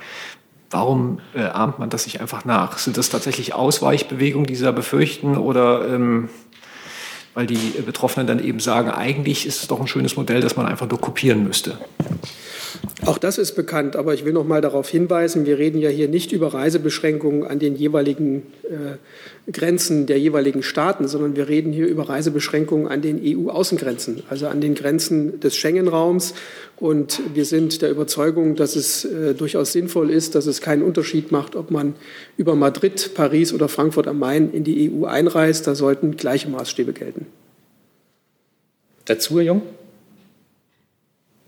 Warum 0.69 1.21
äh, 1.33 1.43
ahmt 1.43 1.79
man 1.79 1.89
das 1.89 2.05
nicht 2.05 2.19
einfach 2.19 2.43
nach? 2.43 2.77
Sind 2.79 2.97
das 2.97 3.09
tatsächlich 3.09 3.53
Ausweichbewegungen, 3.53 4.45
die 4.45 4.55
Sie 4.55 4.65
da 4.65 4.73
befürchten, 4.73 5.37
oder 5.37 5.87
ähm, 5.87 6.27
weil 7.33 7.47
die 7.47 7.81
Betroffenen 7.85 8.27
dann 8.27 8.43
eben 8.43 8.59
sagen, 8.59 8.91
eigentlich 8.91 9.45
ist 9.45 9.61
es 9.61 9.67
doch 9.69 9.79
ein 9.79 9.87
schönes 9.87 10.17
Modell, 10.17 10.41
das 10.41 10.57
man 10.57 10.65
einfach 10.65 10.89
nur 10.89 10.99
kopieren 10.99 11.45
müsste? 11.45 11.77
Auch 13.05 13.17
das 13.17 13.37
ist 13.37 13.55
bekannt, 13.55 13.95
aber 13.95 14.13
ich 14.13 14.25
will 14.25 14.33
noch 14.33 14.45
mal 14.45 14.61
darauf 14.61 14.87
hinweisen, 14.87 15.45
wir 15.45 15.57
reden 15.57 15.79
ja 15.79 15.89
hier 15.89 16.07
nicht 16.07 16.31
über 16.31 16.53
Reisebeschränkungen 16.53 17.45
an 17.45 17.59
den 17.59 17.75
jeweiligen 17.75 18.43
äh, 18.63 19.51
Grenzen 19.51 20.05
der 20.05 20.19
jeweiligen 20.19 20.61
Staaten, 20.61 21.07
sondern 21.07 21.35
wir 21.35 21.49
reden 21.49 21.73
hier 21.73 21.87
über 21.87 22.09
Reisebeschränkungen 22.09 22.87
an 22.87 23.01
den 23.01 23.19
EU-Außengrenzen, 23.23 24.23
also 24.29 24.47
an 24.47 24.61
den 24.61 24.75
Grenzen 24.75 25.39
des 25.39 25.55
Schengen-Raums. 25.55 26.33
Und 26.77 27.21
wir 27.33 27.45
sind 27.45 27.81
der 27.81 27.89
Überzeugung, 27.89 28.55
dass 28.55 28.75
es 28.75 29.05
äh, 29.05 29.33
durchaus 29.33 29.71
sinnvoll 29.71 30.09
ist, 30.09 30.35
dass 30.35 30.45
es 30.45 30.61
keinen 30.61 30.83
Unterschied 30.83 31.31
macht, 31.31 31.55
ob 31.55 31.71
man 31.71 31.95
über 32.37 32.55
Madrid, 32.55 33.11
Paris 33.15 33.53
oder 33.53 33.67
Frankfurt 33.67 34.07
am 34.07 34.19
Main 34.19 34.51
in 34.51 34.63
die 34.63 34.91
EU 34.91 35.05
einreist. 35.05 35.67
Da 35.67 35.75
sollten 35.75 36.17
gleiche 36.17 36.49
Maßstäbe 36.49 36.93
gelten. 36.93 37.25
Dazu, 39.05 39.37
Herr 39.37 39.45
Jung? 39.45 39.61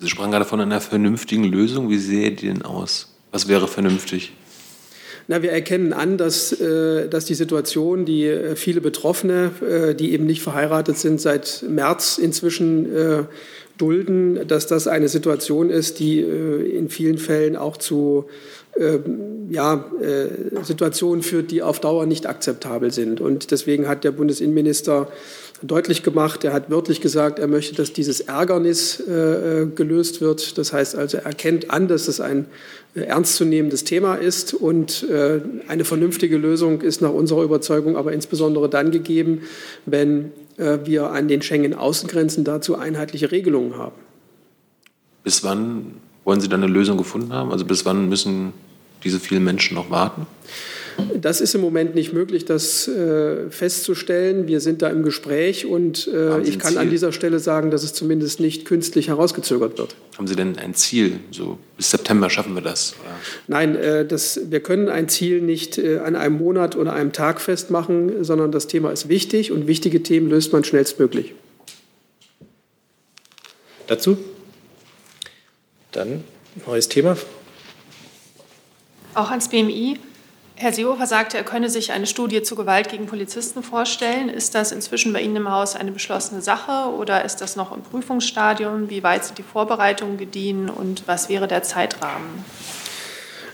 Sie 0.04 0.10
sprachen 0.10 0.32
gerade 0.32 0.44
von 0.44 0.60
einer 0.60 0.82
vernünftigen 0.82 1.46
Lösung. 1.46 1.90
Wie 1.90 1.98
sähe 1.98 2.32
die 2.32 2.48
denn 2.48 2.64
aus? 2.64 3.16
Was 3.32 3.48
wäre 3.48 3.70
vernünftig? 3.70 4.34
Na, 5.30 5.42
wir 5.42 5.54
erkennen 5.54 5.94
an, 5.94 6.18
dass, 6.18 6.52
äh, 6.52 7.08
dass 7.08 7.24
die 7.24 7.36
Situation, 7.36 8.04
die 8.04 8.26
äh, 8.26 8.58
viele 8.58 8.82
Betroffene, 8.82 9.52
äh, 9.66 9.96
die 9.96 10.12
eben 10.12 10.26
nicht 10.26 10.42
verheiratet 10.42 10.98
sind, 10.98 11.22
seit 11.22 11.64
März 11.70 12.18
inzwischen 12.18 13.28
dulden, 13.84 14.48
dass 14.48 14.66
das 14.66 14.88
eine 14.88 15.10
Situation 15.10 15.70
ist, 15.70 16.00
die 16.00 16.22
äh, 16.22 16.78
in 16.78 16.88
vielen 16.88 17.18
Fällen 17.18 17.58
auch 17.58 17.76
zu 17.76 18.26
ähm, 18.80 19.50
ja, 19.50 19.86
äh, 20.02 20.64
Situationen 20.64 21.22
führt, 21.22 21.52
die 21.52 21.62
auf 21.62 21.82
Dauer 21.82 22.06
nicht 22.06 22.26
akzeptabel 22.26 22.92
sind. 22.92 23.20
Und 23.20 23.52
deswegen 23.52 23.90
hat 23.90 24.06
der 24.06 24.12
Bundesinnenminister 24.12 25.10
deutlich 25.62 26.02
gemacht. 26.02 26.46
Er 26.46 26.54
hat 26.54 26.72
wörtlich 26.72 27.02
gesagt, 27.02 27.40
er 27.40 27.48
möchte, 27.48 27.76
dass 27.76 27.92
dieses 27.92 28.22
Ärgernis 28.22 29.02
äh, 29.02 29.68
gelöst 29.76 30.22
wird. 30.22 30.58
Das 30.58 30.72
heißt 30.72 30.96
also, 30.96 31.18
er 31.18 31.26
erkennt 31.26 31.70
an, 31.70 31.90
dass 31.90 32.08
es 32.08 32.22
ein 32.22 32.46
ernstzunehmendes 32.96 33.84
Thema 33.84 34.16
ist 34.16 34.54
und 34.54 35.04
eine 35.68 35.84
vernünftige 35.84 36.38
Lösung 36.38 36.82
ist 36.82 37.02
nach 37.02 37.12
unserer 37.12 37.42
Überzeugung 37.42 37.98
aber 37.98 38.14
insbesondere 38.14 38.70
dann 38.70 38.92
gegeben, 38.92 39.42
wenn 39.88 40.32
wir 40.58 41.10
an 41.10 41.28
den 41.28 41.42
Schengen-Außengrenzen 41.42 42.44
dazu 42.44 42.76
einheitliche 42.76 43.32
Regelungen 43.32 43.78
haben. 43.78 43.96
Bis 45.24 45.44
wann 45.44 45.96
wollen 46.24 46.42
Sie 46.42 46.50
dann 46.50 46.64
eine 46.64 46.72
Lösung 46.72 46.98
gefunden 46.98 47.34
haben? 47.34 47.52
Also 47.52 47.66
bis 47.66 47.86
wann 47.86 48.10
müssen 48.10 48.54
diese 49.04 49.20
vielen 49.20 49.44
Menschen 49.44 49.76
noch 49.76 49.90
warten? 49.90 50.26
Das 51.16 51.42
ist 51.42 51.56
im 51.56 51.62
Moment 51.62 51.96
nicht 51.96 52.14
möglich, 52.14 52.46
das 52.46 52.88
äh, 52.88 53.50
festzustellen. 53.50 54.48
Wir 54.48 54.60
sind 54.60 54.82
da 54.82 54.90
im 54.90 55.04
Gespräch 55.04 55.66
und 55.66 56.08
äh, 56.08 56.42
ich 56.42 56.60
kann 56.60 56.78
an 56.78 56.90
dieser 56.90 57.12
Stelle 57.12 57.40
sagen, 57.40 57.72
dass 57.72 57.84
es 57.84 57.94
zumindest 57.94 58.40
nicht 58.40 58.66
künstlich 58.66 59.08
herausgezögert 59.08 59.78
wird. 59.78 59.96
Haben 60.18 60.28
Sie 60.28 60.36
denn 60.36 60.58
ein 60.58 60.74
Ziel? 60.74 61.20
So 61.32 61.58
bis 61.78 61.92
September 61.92 62.30
schaffen 62.30 62.56
wir 62.56 62.62
das? 62.62 62.96
Oder? 63.02 63.16
Nein, 63.48 63.76
äh, 63.76 64.06
das, 64.06 64.40
wir 64.50 64.60
können 64.60 64.90
ein 64.90 65.10
Ziel 65.10 65.42
nicht 65.42 65.78
äh, 65.78 66.00
an 66.00 66.16
einem 66.16 66.38
Monat 66.38 66.76
oder 66.76 66.94
einem 66.94 67.14
Tag 67.14 67.42
festmachen, 67.42 68.24
sondern 68.24 68.52
das 68.52 68.68
Thema 68.68 68.92
ist 68.92 69.10
wichtig 69.10 69.52
und 69.52 69.68
wichtige 69.68 70.04
Themen 70.04 70.30
löst 70.30 70.52
man 70.52 70.64
schnellstmöglich. 70.64 71.34
Dazu? 73.88 74.18
Dann 75.92 76.24
neues 76.66 76.90
Thema. 76.90 77.18
Auch 79.14 79.30
ans 79.30 79.50
BMI. 79.50 79.98
Herr 80.56 80.72
Seehofer 80.72 81.08
sagte, 81.08 81.38
er 81.38 81.44
könne 81.44 81.70
sich 81.70 81.92
eine 81.92 82.06
Studie 82.06 82.44
zu 82.44 82.56
Gewalt 82.56 82.90
gegen 82.90 83.08
Polizisten 83.08 83.64
vorstellen. 83.64 84.30
Ist 84.30 84.54
das 84.54 84.72
inzwischen 84.72 85.12
bei 85.12 85.22
Ihnen 85.22 85.36
im 85.36 85.52
Haus 85.52 85.76
eine 85.76 85.92
beschlossene 85.92 86.42
Sache 86.42 86.94
oder 86.94 87.26
ist 87.26 87.38
das 87.42 87.56
noch 87.56 87.76
im 87.76 87.82
Prüfungsstadium? 87.82 88.90
Wie 88.90 89.02
weit 89.02 89.26
sind 89.26 89.40
die 89.40 89.44
Vorbereitungen 89.44 90.18
gediehen 90.18 90.70
und 90.70 91.04
was 91.08 91.28
wäre 91.28 91.48
der 91.48 91.64
Zeitrahmen? 91.64 92.46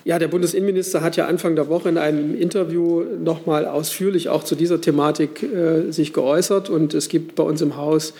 Ja, 0.03 0.19
der 0.19 0.27
Bundesinnenminister 0.27 1.01
hat 1.01 1.15
ja 1.15 1.27
Anfang 1.27 1.55
der 1.55 1.69
Woche 1.69 1.89
in 1.89 1.97
einem 1.97 2.39
Interview 2.39 3.03
noch 3.23 3.45
mal 3.45 3.65
ausführlich 3.65 4.29
auch 4.29 4.43
zu 4.43 4.55
dieser 4.55 4.81
Thematik 4.81 5.43
äh, 5.43 5.91
sich 5.91 6.13
geäußert. 6.13 6.69
Und 6.69 6.93
es 6.93 7.09
gibt 7.09 7.35
bei 7.35 7.43
uns 7.43 7.61
im 7.61 7.77
Haus 7.77 8.13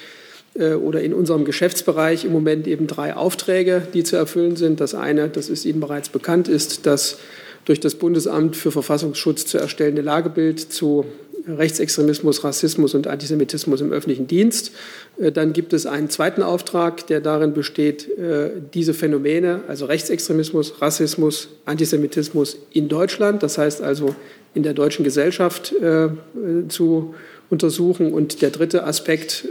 äh, 0.56 0.74
oder 0.74 1.02
in 1.02 1.14
unserem 1.14 1.46
Geschäftsbereich 1.46 2.26
im 2.26 2.32
Moment 2.32 2.68
eben 2.68 2.88
drei 2.88 3.16
Aufträge, 3.16 3.88
die 3.94 4.04
zu 4.04 4.16
erfüllen 4.16 4.56
sind. 4.56 4.80
Das 4.80 4.94
eine, 4.94 5.30
das 5.30 5.50
ist 5.50 5.66
Ihnen 5.66 5.80
bereits 5.80 6.10
bekannt, 6.10 6.48
ist 6.48 6.86
das 6.86 7.18
durch 7.70 7.80
das 7.80 7.94
Bundesamt 7.94 8.56
für 8.56 8.72
Verfassungsschutz 8.72 9.46
zu 9.46 9.60
erstellende 9.60 10.02
Lagebild 10.02 10.60
zu 10.60 11.06
Rechtsextremismus, 11.48 12.44
Rassismus 12.44 12.96
und 12.96 13.06
Antisemitismus 13.06 13.80
im 13.82 13.92
öffentlichen 13.92 14.26
Dienst. 14.26 14.72
Äh, 15.20 15.32
dann 15.32 15.54
gibt 15.54 15.74
es 15.74 15.86
einen 15.86 16.10
zweiten 16.10 16.42
Auftrag, 16.42 17.06
der 17.06 17.22
darin 17.22 17.54
besteht, 17.54 18.10
äh, 18.18 18.50
diese 18.74 18.96
Phänomene, 18.96 19.62
also 19.68 19.86
Rechtsextremismus, 19.86 20.82
Rassismus, 20.82 21.50
Antisemitismus 21.66 22.58
in 22.72 22.90
Deutschland, 22.90 23.44
das 23.44 23.60
heißt 23.60 23.84
also 23.84 24.16
in 24.56 24.64
der 24.64 24.74
deutschen 24.74 25.06
Gesellschaft 25.06 25.72
äh, 25.74 26.10
zu 26.70 27.14
untersuchen. 27.52 28.14
Und 28.14 28.42
der 28.42 28.50
dritte 28.50 28.84
Aspekt 28.84 29.48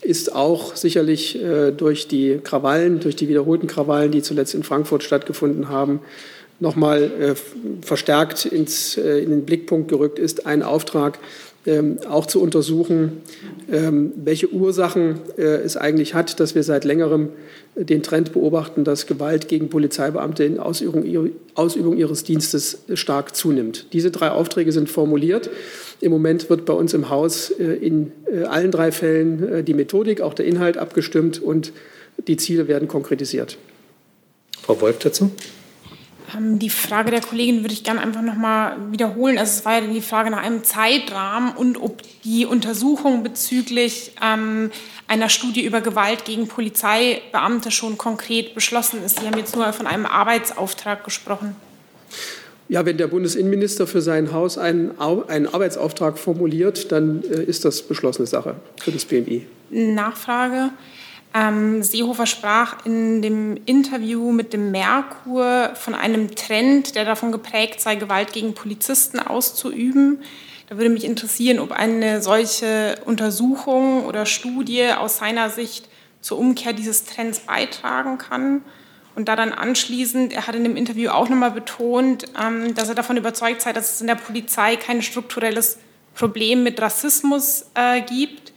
ist 0.00 0.34
auch 0.34 0.76
sicherlich 0.76 1.38
durch 1.76 2.08
die 2.08 2.40
Krawallen, 2.42 3.00
durch 3.00 3.16
die 3.16 3.28
wiederholten 3.28 3.66
Krawallen, 3.66 4.10
die 4.10 4.22
zuletzt 4.22 4.54
in 4.54 4.62
Frankfurt 4.62 5.02
stattgefunden 5.02 5.68
haben, 5.68 6.00
nochmal 6.62 7.02
äh, 7.02 7.34
verstärkt 7.84 8.46
ins, 8.46 8.96
äh, 8.96 9.18
in 9.18 9.30
den 9.30 9.44
Blickpunkt 9.44 9.88
gerückt 9.88 10.18
ist, 10.18 10.46
ein 10.46 10.62
Auftrag, 10.62 11.18
ähm, 11.64 11.98
auch 12.08 12.26
zu 12.26 12.40
untersuchen, 12.40 13.20
ähm, 13.70 14.12
welche 14.16 14.52
Ursachen 14.52 15.20
äh, 15.36 15.42
es 15.42 15.76
eigentlich 15.76 16.14
hat, 16.14 16.40
dass 16.40 16.54
wir 16.54 16.62
seit 16.62 16.84
längerem 16.84 17.28
den 17.74 18.02
Trend 18.02 18.32
beobachten, 18.32 18.84
dass 18.84 19.06
Gewalt 19.06 19.48
gegen 19.48 19.70
Polizeibeamte 19.70 20.44
in 20.44 20.58
Ausübung, 20.58 21.30
Ausübung 21.54 21.96
ihres 21.96 22.24
Dienstes 22.24 22.82
stark 22.94 23.34
zunimmt. 23.34 23.86
Diese 23.92 24.10
drei 24.10 24.30
Aufträge 24.30 24.72
sind 24.72 24.90
formuliert. 24.90 25.50
Im 26.00 26.12
Moment 26.12 26.50
wird 26.50 26.64
bei 26.64 26.74
uns 26.74 26.92
im 26.94 27.08
Haus 27.08 27.48
in 27.48 28.12
allen 28.46 28.72
drei 28.72 28.92
Fällen 28.92 29.64
die 29.64 29.72
Methodik, 29.72 30.20
auch 30.20 30.34
der 30.34 30.44
Inhalt 30.44 30.76
abgestimmt 30.76 31.40
und 31.40 31.72
die 32.26 32.36
Ziele 32.36 32.68
werden 32.68 32.88
konkretisiert. 32.88 33.56
Frau 34.60 34.78
Wolf 34.80 34.98
dazu. 34.98 35.30
Ähm, 36.36 36.58
die 36.58 36.70
Frage 36.70 37.10
der 37.10 37.20
Kollegin 37.20 37.62
würde 37.62 37.74
ich 37.74 37.84
gerne 37.84 38.00
einfach 38.00 38.22
noch 38.22 38.36
mal 38.36 38.76
wiederholen. 38.90 39.38
Also 39.38 39.58
es 39.58 39.64
war 39.64 39.74
ja 39.74 39.80
die 39.80 40.00
Frage 40.00 40.30
nach 40.30 40.42
einem 40.42 40.64
Zeitrahmen 40.64 41.54
und 41.56 41.80
ob 41.80 42.02
die 42.24 42.46
Untersuchung 42.46 43.22
bezüglich 43.22 44.12
ähm, 44.22 44.70
einer 45.08 45.28
Studie 45.28 45.64
über 45.64 45.80
Gewalt 45.80 46.24
gegen 46.24 46.48
Polizeibeamte 46.48 47.70
schon 47.70 47.98
konkret 47.98 48.54
beschlossen 48.54 49.04
ist. 49.04 49.20
Sie 49.20 49.26
haben 49.26 49.38
jetzt 49.38 49.56
nur 49.56 49.72
von 49.72 49.86
einem 49.86 50.06
Arbeitsauftrag 50.06 51.04
gesprochen. 51.04 51.56
Ja, 52.68 52.86
wenn 52.86 52.96
der 52.96 53.08
Bundesinnenminister 53.08 53.86
für 53.86 54.00
sein 54.00 54.32
Haus 54.32 54.56
einen, 54.56 54.98
einen 54.98 55.46
Arbeitsauftrag 55.46 56.18
formuliert, 56.18 56.90
dann 56.90 57.22
äh, 57.24 57.42
ist 57.42 57.64
das 57.64 57.82
beschlossene 57.82 58.26
Sache 58.26 58.56
für 58.80 58.92
das 58.92 59.04
BMI. 59.04 59.46
Nachfrage. 59.70 60.70
Ähm, 61.34 61.82
Seehofer 61.82 62.26
sprach 62.26 62.84
in 62.84 63.22
dem 63.22 63.58
Interview 63.64 64.32
mit 64.32 64.52
dem 64.52 64.70
Merkur 64.70 65.70
von 65.74 65.94
einem 65.94 66.34
Trend, 66.34 66.94
der 66.94 67.04
davon 67.04 67.32
geprägt 67.32 67.80
sei, 67.80 67.94
Gewalt 67.94 68.32
gegen 68.32 68.54
Polizisten 68.54 69.18
auszuüben. 69.18 70.22
Da 70.68 70.76
würde 70.76 70.90
mich 70.90 71.04
interessieren, 71.04 71.58
ob 71.58 71.72
eine 71.72 72.20
solche 72.20 72.96
Untersuchung 73.04 74.04
oder 74.04 74.26
Studie 74.26 74.88
aus 74.92 75.18
seiner 75.18 75.48
Sicht 75.48 75.88
zur 76.20 76.38
Umkehr 76.38 76.72
dieses 76.72 77.04
Trends 77.04 77.40
beitragen 77.40 78.18
kann. 78.18 78.62
Und 79.14 79.28
da 79.28 79.36
dann 79.36 79.52
anschließend, 79.52 80.32
er 80.32 80.46
hat 80.46 80.54
in 80.54 80.64
dem 80.64 80.76
Interview 80.76 81.10
auch 81.10 81.28
nochmal 81.28 81.50
betont, 81.50 82.24
ähm, 82.42 82.74
dass 82.74 82.88
er 82.88 82.94
davon 82.94 83.16
überzeugt 83.16 83.60
sei, 83.60 83.72
dass 83.72 83.94
es 83.94 84.00
in 84.00 84.06
der 84.06 84.14
Polizei 84.14 84.76
kein 84.76 85.02
strukturelles 85.02 85.78
Problem 86.14 86.62
mit 86.62 86.80
Rassismus 86.80 87.66
äh, 87.74 88.00
gibt. 88.02 88.51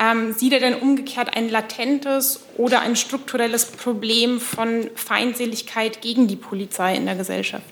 Ähm, 0.00 0.32
sieht 0.32 0.52
er 0.52 0.60
denn 0.60 0.74
umgekehrt 0.74 1.36
ein 1.36 1.48
latentes 1.48 2.40
oder 2.56 2.80
ein 2.80 2.94
strukturelles 2.94 3.66
Problem 3.66 4.38
von 4.40 4.88
Feindseligkeit 4.94 6.00
gegen 6.00 6.28
die 6.28 6.36
Polizei 6.36 6.94
in 6.94 7.06
der 7.06 7.16
Gesellschaft? 7.16 7.64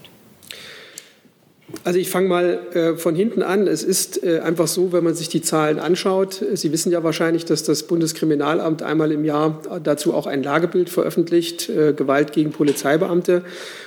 Also 1.83 1.99
ich 1.99 2.11
fange 2.11 2.29
mal 2.29 2.59
äh, 2.75 2.95
von 2.97 3.15
hinten 3.17 3.43
an. 3.43 3.67
Es 3.67 3.83
ist 3.83 4.23
äh, 4.23 4.41
einfach 4.41 4.69
so, 4.69 4.93
wenn 4.93 5.03
man 5.03 5.15
sich 5.15 5.29
die 5.29 5.43
Zahlen 5.43 5.79
anschaut. 5.79 6.45
Sie 6.55 6.73
wissen 6.73 6.93
ja 6.93 7.03
wahrscheinlich, 7.03 7.45
dass 7.45 7.65
das 7.65 7.85
Bundeskriminalamt 7.85 8.83
einmal 8.83 9.11
im 9.11 9.25
Jahr 9.25 9.63
dazu 9.83 10.15
auch 10.15 10.27
ein 10.27 10.43
Lagebild 10.43 10.91
veröffentlicht, 10.91 11.69
äh, 11.69 11.93
Gewalt 11.93 12.33
gegen 12.33 12.53
Polizeibeamte. 12.53 13.43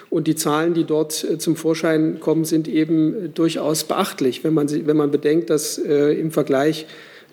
Und 0.10 0.28
die 0.28 0.36
Zahlen, 0.36 0.74
die 0.74 0.84
dort 0.84 1.24
äh, 1.24 1.38
zum 1.38 1.56
Vorschein 1.56 2.20
kommen, 2.20 2.44
sind 2.44 2.68
eben 2.68 3.34
durchaus 3.34 3.86
beachtlich, 3.86 4.44
wenn 4.44 4.54
man, 4.54 4.70
wenn 4.70 4.98
man 4.98 5.12
bedenkt, 5.12 5.50
dass 5.50 5.78
äh, 5.78 6.14
im 6.14 6.32
Vergleich 6.32 6.86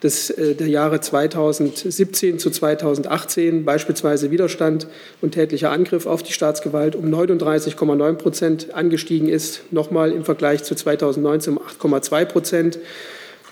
des, 0.02 0.30
äh, 0.30 0.54
der 0.54 0.68
Jahre 0.68 1.00
2017 1.00 2.38
zu 2.38 2.50
2018 2.50 3.64
beispielsweise 3.64 4.30
Widerstand 4.30 4.86
und 5.20 5.32
tätlicher 5.32 5.70
Angriff 5.70 6.06
auf 6.06 6.22
die 6.22 6.32
Staatsgewalt 6.32 6.96
um 6.96 7.06
39,9 7.06 8.14
Prozent 8.14 8.74
angestiegen 8.74 9.28
ist, 9.28 9.72
nochmal 9.72 10.12
im 10.12 10.24
Vergleich 10.24 10.64
zu 10.64 10.74
2019 10.74 11.56
um 11.56 11.62
8,2 11.62 12.24
Prozent. 12.26 12.78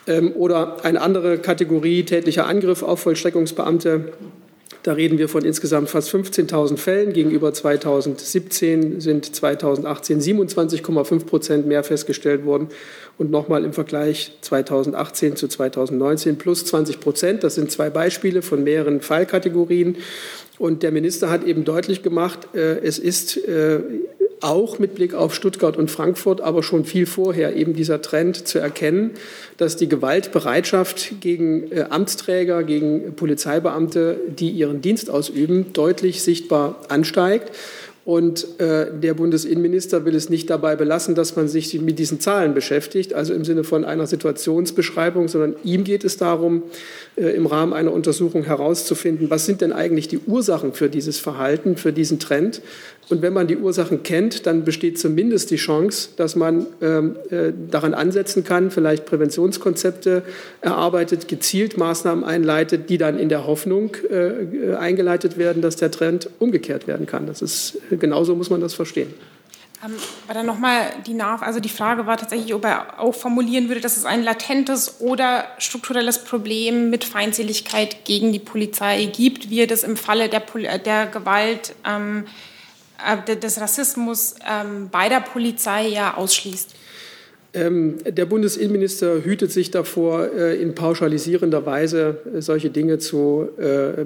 Ähm, 0.07 0.33
oder 0.35 0.85
eine 0.85 1.01
andere 1.01 1.39
Kategorie 1.39 2.05
tätlicher 2.05 2.47
Angriff 2.47 2.83
auf 2.83 3.01
Vollstreckungsbeamte 3.01 4.13
da 4.85 4.93
reden 4.93 5.17
wir 5.17 5.31
von 5.31 5.47
insgesamt 5.47 5.89
fast 5.89 6.15
15.000 6.15 6.77
Fällen. 6.77 7.15
Gegenüber 7.15 7.55
2017 7.55 9.01
sind 9.01 9.35
2018 9.35 10.21
27,5 10.21 11.25
Prozent 11.25 11.67
mehr 11.67 11.83
festgestellt 11.83 12.45
worden. 12.45 12.69
Und 13.17 13.31
nochmal 13.31 13.65
im 13.65 13.73
Vergleich 13.73 14.33
2018 14.43 15.37
zu 15.37 15.49
2019 15.49 16.37
plus 16.37 16.67
20 16.67 17.01
Prozent. 17.01 17.45
Das 17.45 17.55
sind 17.55 17.71
zwei 17.71 17.89
Beispiele 17.89 18.43
von 18.43 18.63
mehreren 18.63 19.01
Fallkategorien. 19.01 19.97
Und 20.59 20.83
der 20.83 20.93
Minister 20.93 21.31
hat 21.31 21.45
eben 21.45 21.65
deutlich 21.65 22.03
gemacht, 22.03 22.55
äh, 22.55 22.79
es 22.79 22.99
ist 22.99 23.37
äh, 23.37 23.81
auch 24.41 24.79
mit 24.79 24.95
Blick 24.95 25.15
auf 25.15 25.35
Stuttgart 25.35 25.77
und 25.77 25.91
Frankfurt, 25.91 26.41
aber 26.41 26.63
schon 26.63 26.85
viel 26.85 27.07
vorher 27.07 27.57
eben 27.57 27.75
dieser 27.75 28.03
Trend 28.03 28.47
zu 28.47 28.59
erkennen, 28.59 29.13
dass 29.57 29.77
die 29.77 29.89
Gewaltbereitschaft 29.89 31.21
gegen 31.21 31.73
äh, 31.73 31.87
Amtsträger, 31.89 32.63
gegen 32.63 33.15
Polizeibeamte, 33.17 34.21
die 34.29 34.51
ihren 34.51 34.83
Dienst 34.83 35.09
ausüben, 35.09 35.73
deutlich 35.73 36.23
sichtbar 36.23 36.81
ansteigt. 36.89 37.53
Und 38.05 38.61
äh, 38.61 38.89
der 38.93 39.15
Bundesinnenminister 39.15 40.05
will 40.05 40.15
es 40.15 40.29
nicht 40.29 40.51
dabei 40.51 40.77
belassen, 40.77 41.15
dass 41.15 41.37
man 41.37 41.49
sich 41.49 41.81
mit 41.81 41.99
diesen 41.99 42.21
Zahlen 42.21 42.53
beschäftigt, 42.53 43.15
also 43.15 43.33
im 43.33 43.47
Sinne 43.47 43.65
von 43.65 43.87
einer 43.87 44.07
Situationsbeschreibung, 44.07 45.29
sondern 45.29 45.57
ihm 45.65 45.85
geht 45.85 46.05
es 46.05 46.19
darum, 46.19 46.65
äh, 47.17 47.29
im 47.31 47.47
Rahmen 47.47 47.73
einer 47.73 47.93
Untersuchung 47.93 48.45
herauszufinden, 48.45 49.31
was 49.31 49.47
sind 49.47 49.63
denn 49.63 49.73
eigentlich 49.73 50.07
die 50.07 50.19
Ursachen 50.19 50.75
für 50.75 50.91
dieses 50.91 51.19
Verhalten, 51.19 51.79
für 51.79 51.95
diesen 51.95 52.19
Trend. 52.19 52.61
Und 53.11 53.21
wenn 53.21 53.33
man 53.33 53.47
die 53.47 53.57
Ursachen 53.57 54.03
kennt, 54.03 54.47
dann 54.47 54.65
besteht 54.65 54.99
zumindest 54.99 55.51
die 55.51 55.57
Chance, 55.57 56.11
dass 56.17 56.37
man 56.37 56.67
ähm, 56.81 57.17
äh, 57.31 57.53
daran 57.71 57.93
ansetzen 57.93 58.45
kann, 58.45 58.71
vielleicht 58.71 59.05
Präventionskonzepte 59.05 60.23
erarbeitet, 60.63 61.29
gezielt 61.29 61.77
Maßnahmen 61.77 62.25
einleitet, 62.25 62.89
die 62.89 62.97
dann 62.97 63.19
in 63.19 63.29
der 63.29 63.47
Hoffnung 63.47 63.97
äh, 64.11 64.75
eingeleitet 64.75 65.37
werden, 65.37 65.61
dass 65.61 65.77
der 65.77 65.91
Trend 65.91 66.31
umgekehrt 66.39 66.87
werden 66.87 67.07
kann. 67.07 67.27
Das 67.27 67.43
ist 67.43 67.79
genauso 67.91 68.35
muss 68.35 68.49
man 68.49 68.61
das 68.61 68.73
verstehen. 68.73 69.13
Ähm, 69.85 69.93
aber 70.27 70.35
dann 70.35 70.47
nochmal 70.47 70.87
die 71.07 71.15
Nach 71.15 71.43
also 71.43 71.61
die 71.61 71.69
Frage 71.69 72.07
war 72.07 72.17
tatsächlich, 72.17 72.55
ob 72.55 72.65
er 72.65 73.01
auch 73.01 73.15
formulieren 73.15 73.69
würde, 73.69 73.83
dass 73.83 73.99
es 73.99 74.07
ein 74.07 74.23
latentes 74.23 75.01
oder 75.01 75.45
strukturelles 75.59 76.25
Problem 76.25 76.89
mit 76.89 77.05
Feindseligkeit 77.05 78.07
gegen 78.07 78.33
die 78.33 78.39
Polizei 78.39 79.05
gibt, 79.07 79.51
wie 79.51 79.61
er 79.61 79.67
das 79.67 79.85
im 79.85 79.99
Falle 79.99 80.31
der, 80.31 80.43
der 80.79 81.07
Gewalt 81.07 81.75
ähm, 81.87 82.25
äh, 82.25 82.54
des 83.41 83.61
Rassismus 83.61 84.35
ähm, 84.49 84.89
bei 84.91 85.09
der 85.09 85.21
Polizei 85.21 85.89
ja 85.89 86.15
ausschließt. 86.17 86.75
Ähm, 87.53 87.99
der 88.05 88.27
Bundesinnenminister 88.27 89.25
hütet 89.25 89.53
sich 89.53 89.71
davor, 89.71 90.29
äh, 90.33 90.61
in 90.61 90.75
pauschalisierender 90.75 91.65
Weise 91.67 92.19
äh, 92.35 92.43
solche 92.43 92.71
Dinge 92.71 92.99
zu 92.99 93.49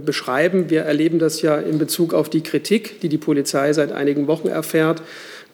beschreiben. 0.04 0.68
Wir 0.68 0.82
erleben 0.82 1.18
das 1.18 1.40
ja 1.42 1.56
in 1.56 1.78
Bezug 1.78 2.12
auf 2.12 2.28
die 2.28 2.42
Kritik, 2.42 3.00
die 3.00 3.08
die 3.08 3.18
Polizei 3.18 3.72
seit 3.72 3.92
einigen 3.92 4.26
Wochen 4.26 4.48
erfährt 4.48 5.02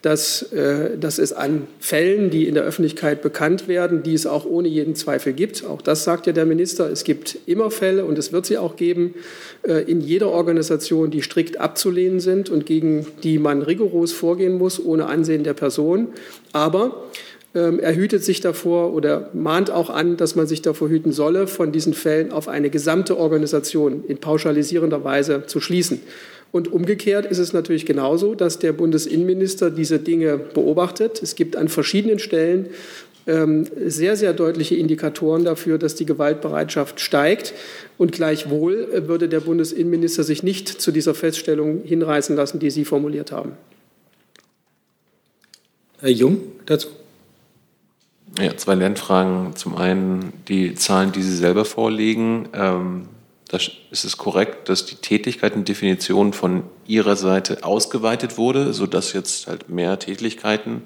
dass, 0.04 0.42
äh, 0.52 0.98
dass 0.98 1.18
es 1.18 1.32
an 1.32 1.66
Fällen, 1.80 2.28
die 2.28 2.46
in 2.46 2.54
der 2.54 2.64
Öffentlichkeit 2.64 3.22
bekannt 3.22 3.68
werden, 3.68 4.02
die 4.02 4.12
es 4.12 4.26
auch 4.26 4.44
ohne 4.44 4.68
jeden 4.68 4.94
Zweifel 4.94 5.32
gibt. 5.32 5.64
Auch 5.64 5.80
das 5.80 6.04
sagt 6.04 6.26
ja 6.26 6.34
der 6.34 6.44
Minister. 6.44 6.90
Es 6.90 7.04
gibt 7.04 7.38
immer 7.46 7.70
Fälle 7.70 8.04
und 8.04 8.18
es 8.18 8.30
wird 8.30 8.44
sie 8.44 8.58
auch 8.58 8.76
geben 8.76 9.14
äh, 9.62 9.90
in 9.90 10.02
jeder 10.02 10.28
Organisation, 10.28 11.10
die 11.10 11.22
strikt 11.22 11.58
abzulehnen 11.58 12.20
sind 12.20 12.50
und 12.50 12.66
gegen 12.66 13.06
die 13.22 13.38
man 13.38 13.62
rigoros 13.62 14.12
vorgehen 14.12 14.58
muss, 14.58 14.84
ohne 14.84 15.06
Ansehen 15.06 15.42
der 15.42 15.54
Person. 15.54 16.08
Aber 16.52 17.04
ähm, 17.54 17.80
er 17.80 17.96
hütet 17.96 18.22
sich 18.22 18.42
davor 18.42 18.92
oder 18.92 19.30
mahnt 19.32 19.70
auch 19.70 19.88
an, 19.88 20.18
dass 20.18 20.34
man 20.34 20.46
sich 20.46 20.60
davor 20.60 20.90
hüten 20.90 21.12
solle, 21.12 21.46
von 21.46 21.72
diesen 21.72 21.94
Fällen 21.94 22.30
auf 22.30 22.48
eine 22.48 22.68
gesamte 22.68 23.16
Organisation 23.16 24.04
in 24.06 24.18
pauschalisierender 24.18 25.02
Weise 25.02 25.44
zu 25.46 25.60
schließen. 25.60 26.02
Und 26.54 26.72
umgekehrt 26.72 27.26
ist 27.26 27.38
es 27.38 27.52
natürlich 27.52 27.84
genauso, 27.84 28.36
dass 28.36 28.60
der 28.60 28.72
Bundesinnenminister 28.72 29.72
diese 29.72 29.98
Dinge 29.98 30.38
beobachtet. 30.38 31.20
Es 31.20 31.34
gibt 31.34 31.56
an 31.56 31.66
verschiedenen 31.66 32.20
Stellen 32.20 32.68
ähm, 33.26 33.66
sehr, 33.86 34.14
sehr 34.14 34.32
deutliche 34.32 34.76
Indikatoren 34.76 35.44
dafür, 35.44 35.78
dass 35.78 35.96
die 35.96 36.06
Gewaltbereitschaft 36.06 37.00
steigt. 37.00 37.54
Und 37.98 38.12
gleichwohl 38.12 38.88
äh, 38.92 39.08
würde 39.08 39.28
der 39.28 39.40
Bundesinnenminister 39.40 40.22
sich 40.22 40.44
nicht 40.44 40.68
zu 40.68 40.92
dieser 40.92 41.12
Feststellung 41.12 41.82
hinreißen 41.82 42.36
lassen, 42.36 42.60
die 42.60 42.70
Sie 42.70 42.84
formuliert 42.84 43.32
haben. 43.32 43.54
Herr 45.98 46.10
Jung 46.10 46.38
dazu. 46.66 46.86
Ja, 48.38 48.56
zwei 48.56 48.76
Lernfragen. 48.76 49.56
Zum 49.56 49.74
einen 49.74 50.32
die 50.46 50.76
Zahlen, 50.76 51.10
die 51.10 51.22
Sie 51.22 51.36
selber 51.36 51.64
vorlegen. 51.64 52.48
Ähm, 52.52 53.08
ist 53.56 54.04
es 54.04 54.16
korrekt, 54.16 54.68
dass 54.68 54.86
die 54.86 54.96
Tätigkeitendefinition 54.96 56.32
von 56.32 56.64
Ihrer 56.86 57.16
Seite 57.16 57.64
ausgeweitet 57.64 58.38
wurde, 58.38 58.72
sodass 58.72 59.12
jetzt 59.12 59.46
halt 59.46 59.68
mehr 59.68 59.98
Tätigkeiten 59.98 60.82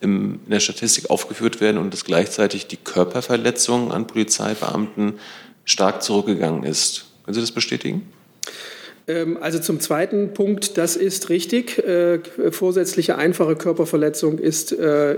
in 0.00 0.40
der 0.46 0.60
Statistik 0.60 1.10
aufgeführt 1.10 1.60
werden 1.60 1.78
und 1.78 1.92
dass 1.92 2.04
gleichzeitig 2.04 2.66
die 2.66 2.76
Körperverletzung 2.76 3.92
an 3.92 4.06
Polizeibeamten 4.06 5.14
stark 5.64 6.02
zurückgegangen 6.02 6.64
ist. 6.64 7.06
Können 7.24 7.34
Sie 7.34 7.40
das 7.40 7.52
bestätigen? 7.52 8.12
Ähm, 9.12 9.38
also 9.40 9.58
zum 9.58 9.80
zweiten 9.80 10.32
Punkt, 10.32 10.78
das 10.78 10.96
ist 10.96 11.28
richtig. 11.28 11.78
Äh, 11.78 12.20
vorsätzliche 12.50 13.16
einfache 13.16 13.56
Körperverletzung 13.56 14.38
ist 14.38 14.72
äh, 14.72 15.14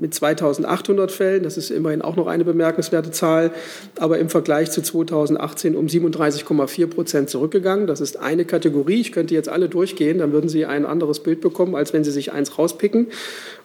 mit 0.00 0.14
2800 0.14 1.12
Fällen, 1.12 1.42
das 1.42 1.56
ist 1.56 1.70
immerhin 1.70 2.02
auch 2.02 2.16
noch 2.16 2.26
eine 2.26 2.44
bemerkenswerte 2.44 3.10
Zahl, 3.10 3.52
aber 3.98 4.18
im 4.18 4.28
Vergleich 4.28 4.70
zu 4.70 4.82
2018 4.82 5.76
um 5.76 5.86
37,4 5.86 6.86
Prozent 6.88 7.30
zurückgegangen. 7.30 7.86
Das 7.86 8.00
ist 8.00 8.18
eine 8.18 8.44
Kategorie. 8.44 9.00
Ich 9.00 9.12
könnte 9.12 9.34
jetzt 9.34 9.48
alle 9.48 9.68
durchgehen, 9.68 10.18
dann 10.18 10.32
würden 10.32 10.48
Sie 10.48 10.66
ein 10.66 10.84
anderes 10.84 11.20
Bild 11.20 11.40
bekommen, 11.40 11.74
als 11.74 11.92
wenn 11.92 12.04
Sie 12.04 12.10
sich 12.10 12.32
eins 12.32 12.58
rauspicken. 12.58 13.08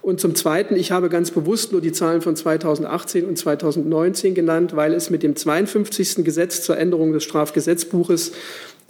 Und 0.01 0.19
zum 0.19 0.35
Zweiten, 0.35 0.75
ich 0.75 0.91
habe 0.91 1.09
ganz 1.09 1.31
bewusst 1.31 1.71
nur 1.71 1.81
die 1.81 1.91
Zahlen 1.91 2.21
von 2.21 2.35
2018 2.35 3.25
und 3.25 3.37
2019 3.37 4.33
genannt, 4.33 4.75
weil 4.75 4.93
es 4.93 5.09
mit 5.09 5.23
dem 5.23 5.35
52. 5.35 6.23
Gesetz 6.23 6.63
zur 6.63 6.77
Änderung 6.77 7.13
des 7.13 7.23
Strafgesetzbuches 7.23 8.31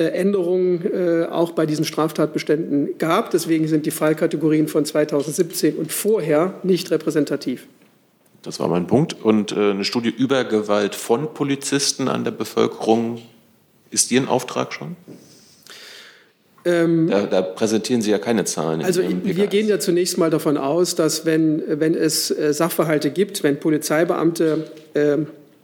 Änderungen 0.09 0.83
äh, 0.85 1.25
auch 1.25 1.51
bei 1.51 1.65
diesen 1.65 1.85
Straftatbeständen 1.85 2.97
gab. 2.97 3.31
Deswegen 3.31 3.67
sind 3.67 3.85
die 3.85 3.91
Fallkategorien 3.91 4.67
von 4.67 4.85
2017 4.85 5.75
und 5.75 5.91
vorher 5.91 6.55
nicht 6.63 6.91
repräsentativ. 6.91 7.67
Das 8.41 8.59
war 8.59 8.67
mein 8.67 8.87
Punkt. 8.87 9.15
Und 9.23 9.51
äh, 9.51 9.71
eine 9.71 9.85
Studie 9.85 10.09
über 10.09 10.43
Gewalt 10.43 10.95
von 10.95 11.33
Polizisten 11.33 12.07
an 12.07 12.23
der 12.23 12.31
Bevölkerung, 12.31 13.21
ist 13.91 14.11
Ihr 14.11 14.29
Auftrag 14.29 14.73
schon? 14.73 14.95
Ähm, 16.63 17.09
da, 17.09 17.25
da, 17.25 17.41
präsentieren 17.41 18.01
Sie 18.01 18.11
ja 18.11 18.19
keine 18.19 18.45
Zahlen. 18.45 18.83
Also 18.83 19.01
wir 19.01 19.47
gehen 19.47 19.67
ja 19.67 19.79
zunächst 19.79 20.17
mal 20.17 20.29
davon 20.29 20.57
aus, 20.57 20.95
dass 20.95 21.25
wenn, 21.25 21.63
wenn 21.67 21.95
es 21.95 22.27
Sachverhalte 22.27 23.09
gibt, 23.09 23.43
wenn 23.43 23.59
Polizeibeamte 23.59 24.71
äh, 24.93 25.17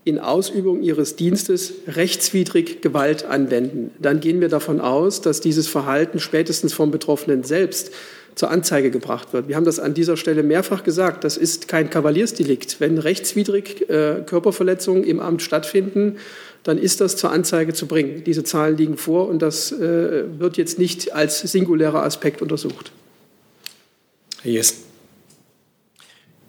in 0.07 0.19
Ausübung 0.19 0.81
ihres 0.81 1.17
Dienstes 1.17 1.73
rechtswidrig 1.87 2.81
Gewalt 2.81 3.25
anwenden, 3.25 3.91
dann 3.99 4.21
gehen 4.21 4.39
wir 4.39 4.47
davon 4.47 4.79
aus, 4.79 5.21
dass 5.21 5.41
dieses 5.41 5.67
Verhalten 5.67 6.19
spätestens 6.19 6.73
vom 6.73 6.91
Betroffenen 6.91 7.43
selbst 7.43 7.91
zur 8.33 8.49
Anzeige 8.49 8.89
gebracht 8.89 9.33
wird. 9.33 9.47
Wir 9.47 9.55
haben 9.55 9.65
das 9.65 9.79
an 9.79 9.93
dieser 9.93 10.15
Stelle 10.15 10.43
mehrfach 10.43 10.83
gesagt. 10.83 11.23
Das 11.23 11.37
ist 11.37 11.67
kein 11.67 11.89
Kavaliersdelikt. 11.89 12.79
Wenn 12.79 12.99
rechtswidrig 12.99 13.89
äh, 13.89 14.23
Körperverletzungen 14.25 15.03
im 15.03 15.19
Amt 15.19 15.41
stattfinden, 15.41 16.17
dann 16.63 16.77
ist 16.77 17.01
das 17.01 17.17
zur 17.17 17.31
Anzeige 17.31 17.73
zu 17.73 17.87
bringen. 17.87 18.23
Diese 18.23 18.43
Zahlen 18.43 18.77
liegen 18.77 18.97
vor 18.97 19.27
und 19.27 19.41
das 19.41 19.71
äh, 19.71 20.23
wird 20.39 20.57
jetzt 20.57 20.79
nicht 20.79 21.13
als 21.13 21.39
singulärer 21.39 22.03
Aspekt 22.03 22.41
untersucht. 22.41 22.91
Herr 24.43 24.51
Jessen. 24.51 24.86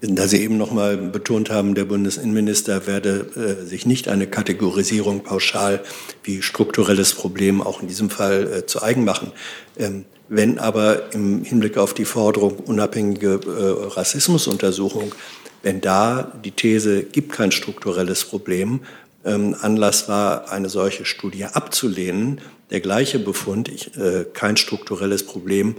Da 0.01 0.29
Sie 0.29 0.41
eben 0.41 0.59
noch 0.59 0.71
mal 0.71 0.97
betont 0.97 1.51
haben, 1.51 1.75
der 1.75 1.85
Bundesinnenminister 1.85 2.87
werde 2.87 3.27
äh, 3.35 3.67
sich 3.67 3.85
nicht 3.85 4.07
eine 4.07 4.29
Kategorisierung 4.29 5.25
pauschal 5.25 5.81
wie 6.23 6.41
strukturelles 6.41 7.15
Problem 7.15 7.61
auch 7.61 7.83
in 7.83 7.89
diesem 7.89 8.09
Fall 8.09 8.47
äh, 8.47 8.67
zu 8.67 8.81
eigen 8.81 9.05
machen. 9.05 9.33
Ähm, 9.77 10.05
wenn 10.29 10.59
aber 10.59 11.13
im 11.15 11.43
Hinblick 11.43 11.79
auf 11.79 11.95
die 11.95 12.05
Forderung 12.05 12.59
unabhängige 12.59 13.41
äh, 13.45 13.93
Rassismusuntersuchung, 13.95 15.15
wenn 15.63 15.81
da 15.81 16.33
die 16.45 16.53
These 16.53 17.03
gibt 17.03 17.33
kein 17.33 17.51
strukturelles 17.51 18.25
Problem, 18.25 18.81
ähm, 19.25 19.57
Anlass 19.61 20.09
war, 20.09 20.53
eine 20.53 20.69
solche 20.69 21.07
Studie 21.07 21.45
abzulehnen, 21.45 22.41
der 22.71 22.81
gleiche 22.81 23.19
Befund, 23.19 23.69
ich, 23.69 23.97
äh, 23.97 24.27
kein 24.33 24.57
strukturelles 24.57 25.25
Problem, 25.25 25.75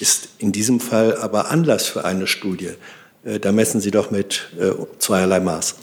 ist 0.00 0.30
in 0.38 0.50
diesem 0.50 0.80
Fall 0.80 1.16
aber 1.16 1.50
Anlass 1.50 1.86
für 1.86 2.04
eine 2.04 2.26
Studie. 2.26 2.70
Äh, 3.24 3.38
da 3.38 3.52
messen 3.52 3.80
Sie 3.80 3.90
doch 3.90 4.10
mit 4.10 4.48
äh, 4.58 4.72
zweierlei 4.98 5.40
Maß. 5.40 5.76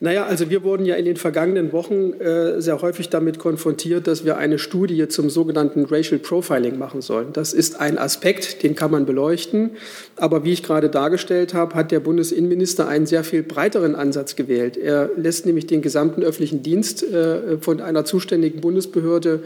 Naja, 0.00 0.26
also 0.26 0.50
wir 0.50 0.64
wurden 0.64 0.84
ja 0.84 0.96
in 0.96 1.06
den 1.06 1.16
vergangenen 1.16 1.72
Wochen 1.72 2.12
äh, 2.14 2.60
sehr 2.60 2.82
häufig 2.82 3.08
damit 3.08 3.38
konfrontiert, 3.38 4.06
dass 4.06 4.24
wir 4.24 4.36
eine 4.36 4.58
Studie 4.58 5.08
zum 5.08 5.30
sogenannten 5.30 5.86
Racial 5.86 6.18
Profiling 6.18 6.78
machen 6.78 7.00
sollen. 7.00 7.28
Das 7.32 7.54
ist 7.54 7.80
ein 7.80 7.96
Aspekt, 7.96 8.62
den 8.62 8.74
kann 8.74 8.90
man 8.90 9.06
beleuchten. 9.06 9.70
Aber 10.16 10.44
wie 10.44 10.52
ich 10.52 10.62
gerade 10.62 10.90
dargestellt 10.90 11.54
habe, 11.54 11.74
hat 11.74 11.90
der 11.90 12.00
Bundesinnenminister 12.00 12.86
einen 12.86 13.06
sehr 13.06 13.24
viel 13.24 13.42
breiteren 13.42 13.94
Ansatz 13.94 14.36
gewählt. 14.36 14.76
Er 14.76 15.08
lässt 15.16 15.46
nämlich 15.46 15.66
den 15.68 15.80
gesamten 15.80 16.22
öffentlichen 16.22 16.62
Dienst 16.62 17.02
äh, 17.02 17.56
von 17.58 17.80
einer 17.80 18.04
zuständigen 18.04 18.60
Bundesbehörde 18.60 19.42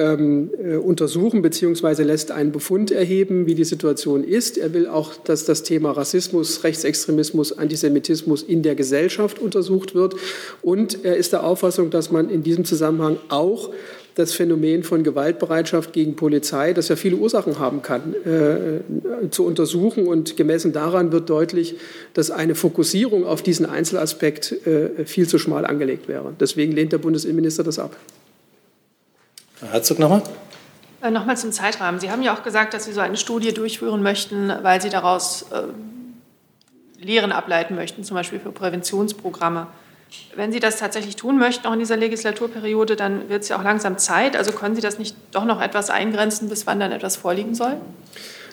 ähm, 0.00 0.50
äh, 0.62 0.76
untersuchen 0.76 1.42
bzw. 1.42 2.02
lässt 2.02 2.32
einen 2.32 2.52
Befund 2.52 2.90
erheben, 2.90 3.46
wie 3.46 3.54
die 3.54 3.64
Situation 3.64 4.24
ist. 4.24 4.56
Er 4.56 4.72
will 4.72 4.86
auch, 4.86 5.14
dass 5.16 5.44
das 5.44 5.62
Thema 5.62 5.92
Rassismus, 5.92 6.64
Rechtsextremismus, 6.64 7.58
Antisemitismus 7.58 8.42
in 8.42 8.62
der 8.62 8.74
Gesellschaft 8.74 9.38
untersucht 9.38 9.94
wird. 9.94 10.14
Und 10.62 11.04
er 11.04 11.16
ist 11.16 11.32
der 11.32 11.44
Auffassung, 11.44 11.90
dass 11.90 12.10
man 12.10 12.30
in 12.30 12.42
diesem 12.42 12.64
Zusammenhang 12.64 13.18
auch 13.28 13.70
das 14.14 14.32
Phänomen 14.32 14.82
von 14.82 15.04
Gewaltbereitschaft 15.04 15.92
gegen 15.92 16.16
Polizei, 16.16 16.72
das 16.72 16.88
ja 16.88 16.96
viele 16.96 17.16
Ursachen 17.16 17.58
haben 17.58 17.82
kann, 17.82 18.14
äh, 18.24 19.30
zu 19.30 19.44
untersuchen. 19.44 20.06
Und 20.06 20.36
gemessen 20.36 20.72
daran 20.72 21.12
wird 21.12 21.30
deutlich, 21.30 21.76
dass 22.14 22.30
eine 22.30 22.54
Fokussierung 22.54 23.24
auf 23.24 23.42
diesen 23.42 23.66
Einzelaspekt 23.66 24.66
äh, 24.66 25.04
viel 25.04 25.28
zu 25.28 25.38
schmal 25.38 25.64
angelegt 25.64 26.08
wäre. 26.08 26.32
Deswegen 26.40 26.72
lehnt 26.72 26.92
der 26.92 26.98
Bundesinnenminister 26.98 27.62
das 27.62 27.78
ab. 27.78 27.96
Herr 29.60 29.72
Herzog 29.72 29.98
nochmal. 29.98 30.22
Äh, 31.02 31.10
nochmal 31.10 31.36
zum 31.36 31.52
Zeitrahmen. 31.52 32.00
Sie 32.00 32.10
haben 32.10 32.22
ja 32.22 32.34
auch 32.34 32.42
gesagt, 32.42 32.74
dass 32.74 32.84
Sie 32.84 32.92
so 32.92 33.00
eine 33.00 33.16
Studie 33.16 33.52
durchführen 33.52 34.02
möchten, 34.02 34.52
weil 34.62 34.80
Sie 34.80 34.88
daraus 34.88 35.46
äh, 35.52 35.62
Lehren 37.02 37.32
ableiten 37.32 37.74
möchten, 37.74 38.04
zum 38.04 38.14
Beispiel 38.14 38.40
für 38.40 38.52
Präventionsprogramme. 38.52 39.66
Wenn 40.34 40.50
Sie 40.50 40.60
das 40.60 40.76
tatsächlich 40.76 41.16
tun 41.16 41.38
möchten, 41.38 41.66
auch 41.66 41.72
in 41.72 41.78
dieser 41.78 41.96
Legislaturperiode, 41.96 42.96
dann 42.96 43.28
wird 43.28 43.42
es 43.42 43.48
ja 43.48 43.58
auch 43.58 43.62
langsam 43.62 43.96
Zeit. 43.98 44.36
Also 44.36 44.52
können 44.52 44.74
Sie 44.74 44.80
das 44.80 44.98
nicht 44.98 45.14
doch 45.30 45.44
noch 45.44 45.60
etwas 45.60 45.88
eingrenzen, 45.88 46.48
bis 46.48 46.66
wann 46.66 46.80
dann 46.80 46.92
etwas 46.92 47.16
vorliegen 47.16 47.54
soll? 47.54 47.76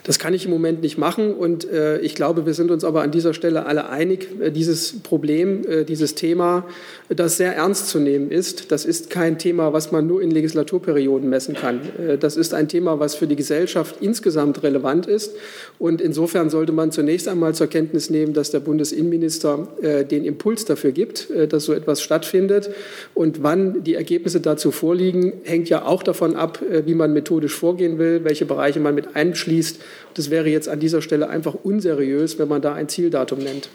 Das 0.04 0.20
kann 0.20 0.34
ich 0.34 0.46
im 0.46 0.52
Moment 0.52 0.82
nicht 0.82 0.98
machen 0.98 1.34
und 1.34 1.70
äh, 1.70 2.00
ich 2.00 2.16
glaube, 2.16 2.46
wir 2.46 2.54
sind 2.54 2.72
uns 2.72 2.84
aber 2.84 3.02
an 3.02 3.12
dieser 3.12 3.34
Stelle 3.34 3.66
alle 3.66 3.90
einig, 3.90 4.30
äh, 4.40 4.52
dieses 4.52 5.00
Problem, 5.00 5.68
äh, 5.68 5.84
dieses 5.84 6.16
Thema, 6.16 6.66
das 7.10 7.38
sehr 7.38 7.56
ernst 7.56 7.90
zu 7.90 8.00
nehmen 8.00 8.32
ist. 8.32 8.72
Das 8.72 8.86
ist 8.86 9.10
kein 9.10 9.38
Thema, 9.38 9.74
was 9.74 9.92
man 9.92 10.08
nur 10.08 10.22
in 10.22 10.32
Legislaturperioden 10.32 11.30
messen 11.30 11.56
kann. 11.56 11.82
Äh, 11.98 12.18
das 12.18 12.38
ist 12.38 12.54
ein 12.54 12.68
Thema, 12.68 13.00
was 13.00 13.16
für 13.16 13.28
die 13.28 13.36
Gesellschaft 13.36 13.96
insgesamt 14.02 14.64
relevant 14.64 15.08
ist 15.08 15.34
und 15.80 16.02
insofern 16.02 16.50
sollte 16.50 16.72
man 16.72 16.92
zunächst 16.92 17.28
einmal 17.28 17.54
zur 17.54 17.68
Kenntnis 17.68 18.10
nehmen, 18.10 18.34
dass 18.34 18.52
der 18.52 18.60
Bundesinnenminister 18.60 19.68
äh, 19.82 20.06
den 20.06 20.26
Impuls 20.26 20.66
dafür 20.66 20.92
gibt, 20.92 21.30
äh, 21.30 21.48
dass 21.48 21.66
so 21.66 21.74
etwas 21.74 22.02
stattfindet 22.02 22.70
und 23.14 23.44
wann 23.44 23.84
die 23.84 23.96
Ergebnisse 23.96 24.40
dazu 24.40 24.72
vorliegen, 24.72 25.34
hängt 25.44 25.70
ja 25.70 25.86
auch 25.86 26.04
davon 26.04 26.36
ab, 26.36 26.62
wie 26.86 26.94
man 26.94 27.14
methodisch 27.14 27.54
vorgehen 27.54 27.98
will, 27.98 28.24
welche 28.24 28.46
Bereiche 28.46 28.80
man 28.80 28.96
mit 28.96 29.16
einschließt 29.16 29.80
das 30.14 30.30
wäre 30.30 30.50
jetzt 30.50 30.70
an 30.70 30.80
dieser 30.80 31.02
Stelle 31.02 31.30
einfach 31.30 31.54
unseriös, 31.54 32.40
wenn 32.40 32.48
man 32.48 32.62
da 32.62 32.74
ein 32.74 32.90
Zieldatum 32.90 33.40
nennt. 33.40 33.70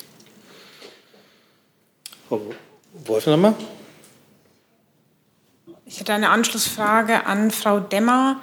Frau 2.29 2.41
Wolf 3.05 3.27
nochmal. 3.27 3.55
Ich 5.85 6.01
hätte 6.01 6.15
eine 6.15 6.31
Anschlussfrage 6.31 7.27
an 7.27 7.51
Frau 7.51 7.79
Demmer. 7.79 8.41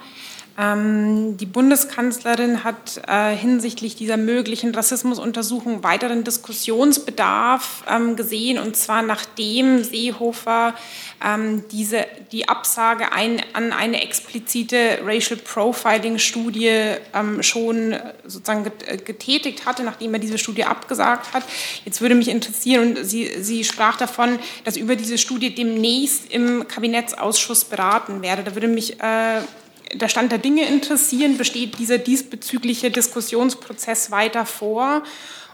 Ähm, 0.60 1.38
die 1.38 1.46
Bundeskanzlerin 1.46 2.64
hat 2.64 3.00
äh, 3.08 3.34
hinsichtlich 3.34 3.96
dieser 3.96 4.18
möglichen 4.18 4.74
Rassismusuntersuchung 4.74 5.82
weiteren 5.82 6.22
Diskussionsbedarf 6.22 7.84
ähm, 7.88 8.14
gesehen, 8.14 8.58
und 8.58 8.76
zwar 8.76 9.00
nachdem 9.00 9.82
Seehofer 9.82 10.74
ähm, 11.24 11.64
diese, 11.70 12.04
die 12.32 12.48
Absage 12.48 13.12
ein, 13.12 13.40
an 13.54 13.72
eine 13.72 14.02
explizite 14.02 14.98
Racial 15.04 15.38
Profiling-Studie 15.38 16.96
schon 17.40 17.96
sozusagen 18.24 18.64
getätigt 19.04 19.66
hatte, 19.66 19.82
nachdem 19.82 20.14
er 20.14 20.20
diese 20.20 20.38
Studie 20.38 20.64
abgesagt 20.64 21.32
hat. 21.32 21.44
Jetzt 21.84 22.00
würde 22.00 22.14
mich 22.14 22.28
interessieren, 22.28 22.96
und 22.96 23.04
sie, 23.04 23.42
sie 23.42 23.64
sprach 23.64 23.96
davon, 23.96 24.38
dass 24.64 24.76
über 24.76 24.96
diese 24.96 25.18
Studie 25.18 25.54
demnächst 25.54 26.30
im 26.30 26.66
Kabinettsausschuss 26.68 27.64
beraten 27.64 28.22
werde. 28.22 28.42
Da 28.42 28.54
würde 28.54 28.68
mich 28.68 29.00
äh, 29.00 29.40
der 29.94 30.08
Stand 30.08 30.32
der 30.32 30.38
Dinge 30.38 30.66
interessieren. 30.66 31.36
Besteht 31.36 31.78
dieser 31.78 31.98
diesbezügliche 31.98 32.90
Diskussionsprozess 32.90 34.10
weiter 34.10 34.46
vor? 34.46 35.02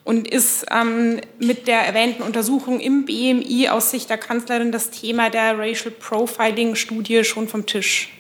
Und 0.05 0.28
ist 0.28 0.66
ähm, 0.70 1.20
mit 1.41 1.66
der 1.66 1.80
erwähnten 1.80 2.22
Untersuchung 2.22 2.78
im 2.78 3.07
BMI 3.07 3.68
aus 3.70 3.91
Sicht 3.91 4.09
der 4.09 4.18
Kanzlerin 4.18 4.70
das 4.70 4.91
Thema 4.91 5.30
der 5.30 5.59
Racial 5.59 5.91
Profiling-Studie 5.91 7.24
schon 7.24 7.49
vom 7.49 7.66
Tisch? 7.66 8.15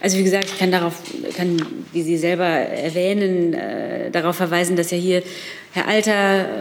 Also 0.00 0.18
wie 0.18 0.24
gesagt, 0.24 0.46
ich 0.46 0.58
kann 0.58 0.72
darauf, 0.72 0.94
kann, 1.36 1.64
wie 1.92 2.02
Sie 2.02 2.16
selber 2.16 2.44
erwähnen, 2.44 3.54
äh, 3.54 4.10
darauf 4.10 4.36
verweisen, 4.36 4.76
dass 4.76 4.90
ja 4.90 4.98
hier 4.98 5.22
Herr 5.72 5.88
Alter, 5.88 6.12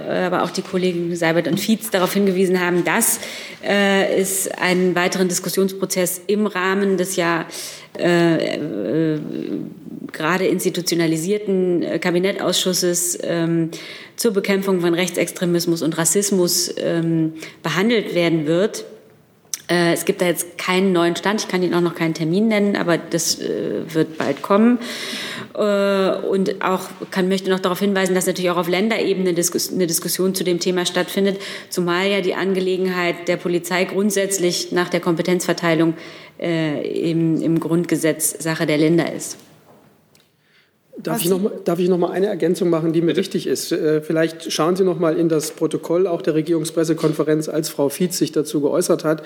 äh, 0.10 0.26
aber 0.26 0.44
auch 0.44 0.52
die 0.52 0.62
Kollegen 0.62 1.16
Seibert 1.16 1.48
und 1.48 1.60
Fietz 1.60 1.90
darauf 1.90 2.14
hingewiesen 2.14 2.62
haben, 2.62 2.86
dass 2.86 3.20
äh, 3.64 4.16
es 4.16 4.48
einen 4.48 4.96
weiteren 4.96 5.28
Diskussionsprozess 5.28 6.22
im 6.28 6.48
Rahmen 6.48 6.98
des 6.98 7.18
ja 7.18 7.46
äh, 8.00 8.56
äh, 8.56 9.20
gerade 10.12 10.46
institutionalisierten 10.48 11.84
äh, 11.84 12.00
Kabinettausschusses 12.00 13.20
ähm, 13.24 13.72
zur 14.16 14.32
Bekämpfung 14.32 14.82
von 14.82 14.94
Rechtsextremismus 14.94 15.82
und 15.82 15.98
Rassismus 15.98 16.74
ähm, 16.78 17.34
behandelt 17.64 18.16
werden 18.16 18.46
wird. 18.46 18.86
Äh, 19.72 19.94
es 19.94 20.04
gibt 20.04 20.22
da 20.22 20.26
jetzt 20.26 20.58
keinen 20.58 20.92
neuen 20.92 21.16
Stand. 21.16 21.42
Ich 21.42 21.48
kann 21.48 21.64
Ihnen 21.64 21.74
auch 21.74 21.82
noch 21.82 21.96
keinen 21.96 22.14
Termin 22.14 22.50
nennen, 22.50 22.76
aber 22.76 22.98
das 22.98 23.40
äh, 23.40 23.94
wird 23.94 24.18
bald 24.18 24.42
kommen. 24.42 24.80
Äh, 25.54 26.12
und 26.18 26.62
auch 26.62 26.82
kann, 27.10 27.30
möchte 27.30 27.50
noch 27.50 27.60
darauf 27.60 27.80
hinweisen, 27.80 28.14
dass 28.14 28.28
natürlich 28.28 28.52
auch 28.52 28.58
auf 28.58 28.68
Länderebene 28.68 29.30
eine 29.30 29.88
Diskussion 29.88 30.36
zu 30.36 30.44
dem 30.44 30.60
Thema 30.60 30.86
stattfindet, 30.86 31.40
zumal 31.70 32.08
ja 32.08 32.20
die 32.20 32.36
Angelegenheit 32.36 33.30
der 33.30 33.38
Polizei 33.38 33.86
grundsätzlich 33.86 34.74
nach 34.74 34.90
der 34.90 35.00
Kompetenzverteilung 35.00 35.94
im, 36.38 37.40
im 37.40 37.60
Grundgesetz 37.60 38.32
Sache 38.42 38.66
der 38.66 38.80
Länder 38.80 39.14
ist. 39.14 39.38
Darf 40.98 41.22
ich, 41.22 41.30
noch, 41.30 41.40
darf 41.64 41.80
ich 41.80 41.90
noch 41.90 41.98
mal 41.98 42.12
eine 42.12 42.28
Ergänzung 42.28 42.70
machen, 42.70 42.94
die 42.94 43.02
mir 43.02 43.16
wichtig 43.16 43.48
ist? 43.48 43.74
Vielleicht 44.04 44.52
schauen 44.52 44.76
Sie 44.76 44.84
noch 44.84 45.00
mal 45.00 45.18
in 45.18 45.30
das 45.30 45.52
Protokoll 45.52 46.06
auch 46.06 46.22
der 46.22 46.36
Regierungspressekonferenz, 46.36 47.50
als 47.50 47.70
Frau 47.70 47.90
Fietz 47.90 48.18
sich 48.18 48.32
dazu 48.32 48.62
geäußert 48.62 49.04
hat. 49.04 49.24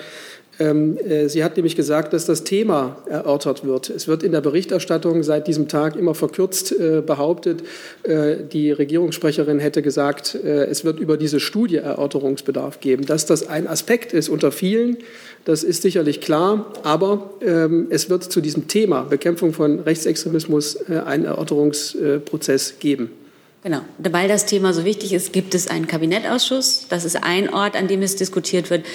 Ähm, 0.58 0.96
äh, 0.98 1.28
sie 1.28 1.44
hat 1.44 1.56
nämlich 1.56 1.76
gesagt, 1.76 2.12
dass 2.12 2.24
das 2.24 2.44
Thema 2.44 2.96
erörtert 3.06 3.64
wird. 3.64 3.90
Es 3.90 4.08
wird 4.08 4.22
in 4.22 4.32
der 4.32 4.40
Berichterstattung 4.40 5.22
seit 5.22 5.46
diesem 5.46 5.68
Tag 5.68 5.96
immer 5.96 6.14
verkürzt 6.14 6.72
äh, 6.72 7.02
behauptet, 7.04 7.62
äh, 8.04 8.36
die 8.50 8.72
Regierungssprecherin 8.72 9.58
hätte 9.58 9.82
gesagt, 9.82 10.34
es 10.34 10.84
wird 10.84 11.00
über 11.00 11.16
diese 11.16 11.40
Studie 11.40 11.76
Erörterungsbedarf 11.76 12.80
geben. 12.80 13.06
Dass 13.06 13.26
das 13.26 13.48
ein 13.48 13.66
Aspekt 13.66 14.12
ist 14.12 14.28
unter 14.28 14.52
vielen, 14.52 14.98
das 15.44 15.62
ist 15.62 15.82
sicherlich 15.82 16.20
klar, 16.20 16.72
aber 16.82 17.30
ähm, 17.40 17.86
es 17.90 18.10
wird 18.10 18.24
zu 18.24 18.40
diesem 18.40 18.68
Thema 18.68 19.02
Bekämpfung 19.02 19.52
von 19.52 19.80
Rechtsextremismus 19.80 20.88
einen 20.88 21.24
Erörterungsprozess 21.72 22.78
geben. 22.78 23.10
Genau. 23.62 23.80
Weil 23.98 24.28
das 24.28 24.46
Thema 24.46 24.72
so 24.72 24.84
wichtig 24.84 25.12
ist, 25.12 25.32
gibt 25.32 25.52
es 25.54 25.66
einen 25.66 25.88
Kabinettausschuss. 25.88 26.86
Das 26.88 27.04
ist 27.04 27.16
ein 27.24 27.52
Ort, 27.52 27.74
an 27.74 27.88
dem 27.88 28.00
es 28.02 28.14
diskutiert 28.14 28.70
wird. 28.70 28.86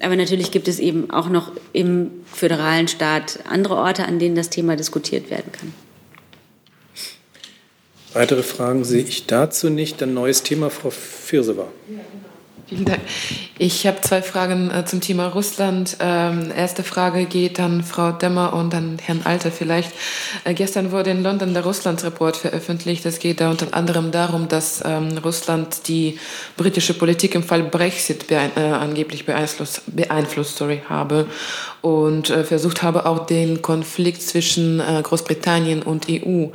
Aber 0.00 0.14
natürlich 0.14 0.52
gibt 0.52 0.68
es 0.68 0.78
eben 0.78 1.10
auch 1.10 1.28
noch 1.28 1.50
im 1.72 2.10
föderalen 2.32 2.86
Staat 2.86 3.40
andere 3.48 3.74
Orte, 3.74 4.04
an 4.04 4.20
denen 4.20 4.36
das 4.36 4.48
Thema 4.48 4.76
diskutiert 4.76 5.30
werden 5.30 5.50
kann. 5.50 5.74
Weitere 8.12 8.42
Fragen 8.42 8.84
sehe 8.84 9.02
ich 9.02 9.26
dazu 9.26 9.68
nicht. 9.68 10.00
Ein 10.02 10.14
neues 10.14 10.42
Thema, 10.44 10.70
Frau 10.70 10.90
Firsewa. 10.90 11.68
Vielen 12.70 12.84
Dank. 12.84 13.00
Ich 13.58 13.84
habe 13.84 14.00
zwei 14.00 14.22
Fragen 14.22 14.70
äh, 14.70 14.84
zum 14.84 15.00
Thema 15.00 15.26
Russland. 15.26 15.96
Ähm, 15.98 16.52
erste 16.56 16.84
Frage 16.84 17.24
geht 17.24 17.58
an 17.58 17.82
Frau 17.82 18.12
Demmer 18.12 18.52
und 18.52 18.72
an 18.76 18.96
Herrn 19.02 19.22
Alter 19.24 19.50
vielleicht. 19.50 19.90
Äh, 20.44 20.54
gestern 20.54 20.92
wurde 20.92 21.10
in 21.10 21.24
London 21.24 21.52
der 21.52 21.64
Russland-Report 21.64 22.36
veröffentlicht. 22.36 23.04
Es 23.06 23.18
geht 23.18 23.40
da 23.40 23.50
unter 23.50 23.74
anderem 23.74 24.12
darum, 24.12 24.46
dass 24.46 24.84
ähm, 24.86 25.18
Russland 25.18 25.88
die 25.88 26.20
britische 26.56 26.94
Politik 26.94 27.34
im 27.34 27.42
Fall 27.42 27.64
Brexit 27.64 28.28
beein 28.28 28.52
äh, 28.54 28.60
angeblich 28.60 29.26
beeinflusst, 29.26 29.82
beeinflusst 29.88 30.56
sorry, 30.56 30.82
habe 30.88 31.26
und 31.82 32.30
äh, 32.30 32.44
versucht 32.44 32.84
habe, 32.84 33.04
auch 33.04 33.26
den 33.26 33.62
Konflikt 33.62 34.22
zwischen 34.22 34.78
äh, 34.78 35.02
Großbritannien 35.02 35.82
und 35.82 36.06
EU 36.08 36.46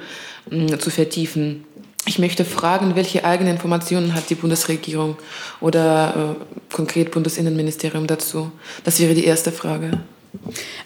zu 0.78 0.92
vertiefen. 0.92 1.66
Ich 2.08 2.20
möchte 2.20 2.46
fragen, 2.46 2.96
welche 2.96 3.26
eigenen 3.26 3.54
Informationen 3.54 4.14
hat 4.14 4.30
die 4.30 4.36
Bundesregierung 4.36 5.18
oder 5.60 6.38
äh, 6.40 6.74
konkret 6.74 7.12
Bundesinnenministerium 7.12 8.06
dazu? 8.06 8.52
Das 8.84 9.00
wäre 9.00 9.16
die 9.16 9.26
erste 9.26 9.52
Frage. 9.52 10.04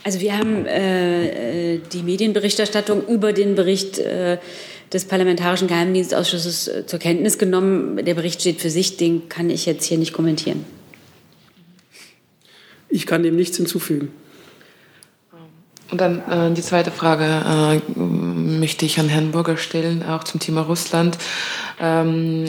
Also 0.03 0.21
wir 0.21 0.37
haben 0.37 0.65
äh, 0.65 1.75
äh 1.75 1.81
die 1.91 2.03
Medienberichterstattung 2.03 3.05
über 3.07 3.33
den 3.33 3.55
Bericht 3.55 3.99
äh, 3.99 4.37
des 4.93 5.05
Parlamentarischen 5.05 5.67
Geheimdienstausschusses 5.67 6.67
äh, 6.67 6.85
zur 6.85 6.99
Kenntnis 6.99 7.37
genommen. 7.37 8.03
Der 8.05 8.13
Bericht 8.13 8.39
steht 8.39 8.61
für 8.61 8.69
sich, 8.69 8.95
den 8.95 9.27
kann 9.27 9.49
ich 9.49 9.65
jetzt 9.65 9.85
hier 9.85 9.97
nicht 9.97 10.13
kommentieren. 10.13 10.65
Ich 12.87 13.05
kann 13.05 13.23
dem 13.23 13.35
nichts 13.35 13.57
hinzufügen. 13.57 14.11
Und 15.91 15.99
dann 15.99 16.21
äh, 16.29 16.53
die 16.53 16.61
zweite 16.61 16.91
Frage 16.91 17.81
ich 18.85 18.99
an 18.99 19.09
Herrn 19.09 19.31
Burger 19.31 19.57
stellen, 19.57 20.03
auch 20.03 20.23
zum 20.23 20.39
Thema 20.39 20.61
Russland. 20.61 21.17
Ähm, 21.79 22.45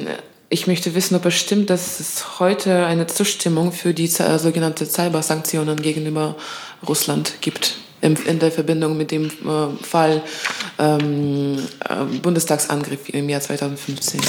ich 0.49 0.67
möchte 0.67 0.95
wissen, 0.95 1.15
ob 1.15 1.25
es 1.27 1.35
stimmt, 1.35 1.71
dass 1.71 2.01
es 2.01 2.41
heute 2.41 2.85
eine 2.87 3.07
Zustimmung 3.07 3.73
für 3.73 3.95
die 3.95 4.07
äh, 4.07 4.39
sogenannte 4.39 4.85
Cybersanktionen 4.85 5.81
gegenüber 5.81 6.37
Russland 6.87 7.35
gibt 7.41 7.79
in, 8.01 8.17
in 8.27 8.39
der 8.39 8.51
Verbindung 8.51 8.97
mit 8.97 9.11
dem 9.11 9.27
äh, 9.27 9.85
Fall 9.85 10.23
ähm, 10.79 11.59
äh, 11.89 12.05
Bundestagsangriff 12.21 13.09
im 13.11 13.29
Jahr 13.29 13.41
2015. 13.41 14.21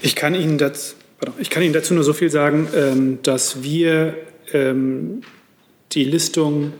Ich 0.00 0.14
kann 0.14 0.34
Ihnen, 0.34 0.58
das, 0.58 0.96
pardon, 1.20 1.40
ich 1.40 1.50
kann 1.50 1.62
Ihnen 1.62 1.74
dazu 1.74 1.94
nur 1.94 2.04
so 2.04 2.12
viel 2.12 2.30
sagen, 2.30 2.68
ähm, 2.74 3.18
dass 3.22 3.62
wir 3.62 4.16
ähm, 4.52 5.22
die 5.92 6.04
Listung 6.04 6.72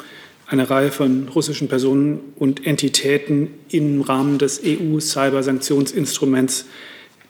einer 0.48 0.68
Reihe 0.70 0.90
von 0.90 1.28
russischen 1.28 1.68
Personen 1.68 2.20
und 2.36 2.66
Entitäten 2.66 3.50
im 3.68 4.00
Rahmen 4.00 4.38
des 4.38 4.62
EU-Cybersanktionsinstruments 4.64 6.64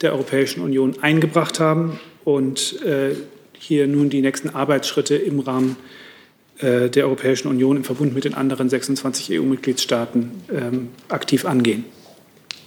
der 0.00 0.12
Europäischen 0.12 0.62
Union 0.62 1.02
eingebracht 1.02 1.58
haben 1.58 1.98
und 2.24 2.80
äh, 2.82 3.16
hier 3.58 3.88
nun 3.88 4.08
die 4.08 4.22
nächsten 4.22 4.50
Arbeitsschritte 4.50 5.16
im 5.16 5.40
Rahmen 5.40 5.76
äh, 6.58 6.88
der 6.88 7.06
Europäischen 7.06 7.48
Union 7.48 7.76
im 7.76 7.84
Verbund 7.84 8.14
mit 8.14 8.24
den 8.24 8.34
anderen 8.34 8.68
26 8.68 9.40
EU-Mitgliedstaaten 9.40 10.30
ähm, 10.52 10.90
aktiv 11.08 11.44
angehen. 11.44 11.84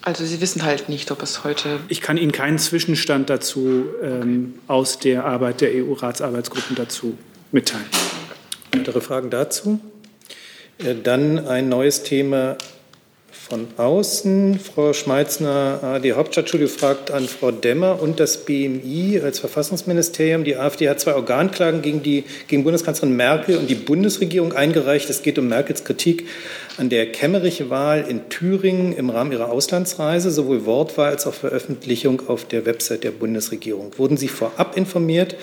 Also 0.02 0.26
Sie 0.26 0.42
wissen 0.42 0.64
halt 0.64 0.90
nicht, 0.90 1.12
ob 1.12 1.22
es 1.22 1.46
heute. 1.46 1.80
Ich 1.88 2.02
kann 2.02 2.18
Ihnen 2.18 2.34
keinen 2.34 2.58
Zwischenstand 2.58 3.30
dazu 3.30 3.86
ähm, 4.04 4.56
aus 4.68 5.00
der 5.00 5.24
Arbeit 5.24 5.62
der 5.62 5.72
EU-Ratsarbeitsgruppen 5.76 6.76
dazu 6.76 7.18
mitteilen. 7.54 7.86
Weitere 8.74 9.00
Fragen 9.00 9.30
dazu? 9.30 9.80
Äh, 10.84 10.96
dann 11.04 11.48
ein 11.48 11.70
neues 11.70 12.04
Thema 12.04 12.58
von 13.32 13.68
außen. 13.78 14.60
Frau 14.60 14.94
Schmeitzner, 14.94 16.00
die 16.02 16.14
Hauptstadtschule 16.14 16.68
fragt 16.68 17.12
an 17.12 17.28
Frau 17.28 17.52
Demmer 17.52 18.02
und 18.02 18.20
das 18.20 18.46
BMI 18.46 19.20
als 19.24 19.40
Verfassungsministerium. 19.40 20.44
Die 20.44 20.56
AfD 20.56 20.90
hat 20.90 21.00
zwei 21.00 21.16
Organklagen 21.16 21.82
gegen, 21.82 22.02
die, 22.02 22.24
gegen 22.48 22.64
Bundeskanzlerin 22.64 23.16
Merkel 23.16 23.58
und 23.58 23.70
die 23.70 23.76
Bundesregierung 23.76 24.54
eingereicht. 24.54 25.10
Es 25.10 25.22
geht 25.22 25.38
um 25.38 25.48
Merkels 25.48 25.84
Kritik 25.84 26.28
an 26.78 26.90
der 26.90 27.12
Kemmerich-Wahl 27.12 28.06
in 28.08 28.30
Thüringen 28.30 28.94
im 28.94 29.10
Rahmen 29.10 29.32
ihrer 29.34 29.50
Auslandsreise, 29.50 30.32
sowohl 30.32 30.66
Wortwahl 30.66 31.10
als 31.10 31.28
auch 31.28 31.34
Veröffentlichung 31.34 32.28
auf 32.28 32.46
der 32.46 32.66
Website 32.66 33.04
der 33.04 33.12
Bundesregierung. 33.12 33.92
Wurden 33.98 34.16
Sie 34.18 34.30
vorab 34.30 34.78
informiert? 34.78 35.36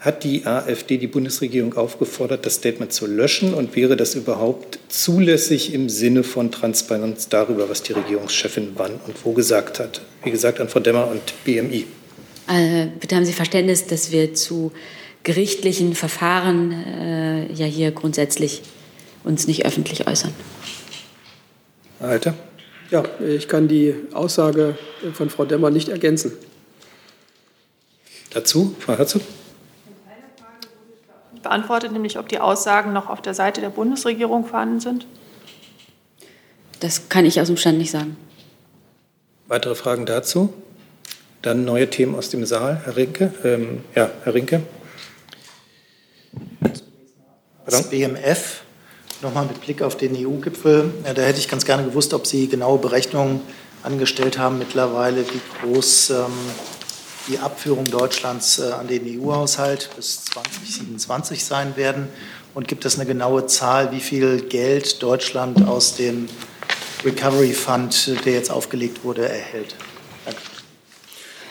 Hat 0.00 0.22
die 0.22 0.46
AfD 0.46 0.96
die 0.96 1.08
Bundesregierung 1.08 1.74
aufgefordert, 1.76 2.46
das 2.46 2.54
Statement 2.54 2.92
zu 2.92 3.06
löschen? 3.06 3.52
Und 3.52 3.74
wäre 3.74 3.96
das 3.96 4.14
überhaupt 4.14 4.78
zulässig 4.88 5.74
im 5.74 5.88
Sinne 5.88 6.22
von 6.22 6.52
Transparenz 6.52 7.28
darüber, 7.28 7.68
was 7.68 7.82
die 7.82 7.94
Regierungschefin 7.94 8.72
wann 8.76 8.92
und 9.06 9.24
wo 9.24 9.32
gesagt 9.32 9.80
hat? 9.80 10.02
Wie 10.22 10.30
gesagt, 10.30 10.60
an 10.60 10.68
Frau 10.68 10.80
Demmer 10.80 11.08
und 11.08 11.20
BMI. 11.44 11.86
Äh, 12.48 12.86
bitte 13.00 13.16
haben 13.16 13.24
Sie 13.24 13.32
Verständnis, 13.32 13.86
dass 13.86 14.12
wir 14.12 14.34
zu 14.34 14.72
gerichtlichen 15.24 15.94
Verfahren 15.94 16.72
äh, 16.72 17.52
ja 17.52 17.66
hier 17.66 17.90
grundsätzlich 17.90 18.62
uns 19.24 19.46
nicht 19.46 19.66
öffentlich 19.66 20.06
äußern. 20.06 20.32
Alter? 22.00 22.34
Ja, 22.90 23.02
ich 23.20 23.48
kann 23.48 23.68
die 23.68 23.94
Aussage 24.12 24.78
von 25.12 25.28
Frau 25.28 25.44
Demmer 25.44 25.70
nicht 25.70 25.88
ergänzen. 25.88 26.32
Dazu, 28.30 28.74
Frau 28.78 28.96
Herzog? 28.96 29.22
Beantwortet, 31.48 31.92
nämlich 31.92 32.18
ob 32.18 32.28
die 32.28 32.40
Aussagen 32.40 32.92
noch 32.92 33.08
auf 33.08 33.22
der 33.22 33.32
Seite 33.32 33.60
der 33.60 33.70
Bundesregierung 33.70 34.44
vorhanden 34.46 34.80
sind? 34.80 35.06
Das 36.80 37.08
kann 37.08 37.24
ich 37.24 37.40
aus 37.40 37.46
dem 37.46 37.56
Stand 37.56 37.78
nicht 37.78 37.90
sagen. 37.90 38.16
Weitere 39.46 39.74
Fragen 39.74 40.04
dazu? 40.04 40.52
Dann 41.40 41.64
neue 41.64 41.88
Themen 41.88 42.14
aus 42.14 42.28
dem 42.28 42.44
Saal. 42.44 42.82
Herr 42.84 42.96
Rinke. 42.96 43.32
Ähm, 43.44 43.82
ja, 43.94 44.10
Herr 44.24 44.34
Rinke. 44.34 44.62
Das 47.64 47.88
BMF, 47.88 48.62
nochmal 49.22 49.46
mit 49.46 49.60
Blick 49.60 49.82
auf 49.82 49.96
den 49.96 50.14
EU-Gipfel, 50.14 50.92
ja, 51.04 51.14
da 51.14 51.22
hätte 51.22 51.38
ich 51.38 51.48
ganz 51.48 51.64
gerne 51.64 51.84
gewusst, 51.84 52.12
ob 52.14 52.26
Sie 52.26 52.48
genaue 52.48 52.78
Berechnungen 52.78 53.40
angestellt 53.82 54.38
haben 54.38 54.58
mittlerweile, 54.58 55.24
wie 55.26 55.40
groß 55.60 56.10
ähm, 56.10 56.26
die 57.28 57.38
Abführung 57.38 57.84
Deutschlands 57.84 58.58
äh, 58.58 58.72
an 58.72 58.88
den 58.88 59.20
EU-Haushalt 59.20 59.90
bis 59.96 60.24
2027 60.24 61.44
sein 61.44 61.76
werden? 61.76 62.08
Und 62.54 62.66
gibt 62.66 62.84
es 62.84 62.96
eine 62.96 63.06
genaue 63.06 63.46
Zahl, 63.46 63.92
wie 63.92 64.00
viel 64.00 64.40
Geld 64.40 65.02
Deutschland 65.02 65.68
aus 65.68 65.94
dem 65.94 66.28
Recovery 67.04 67.52
Fund, 67.52 68.16
der 68.24 68.32
jetzt 68.32 68.50
aufgelegt 68.50 69.04
wurde, 69.04 69.28
erhält? 69.28 69.76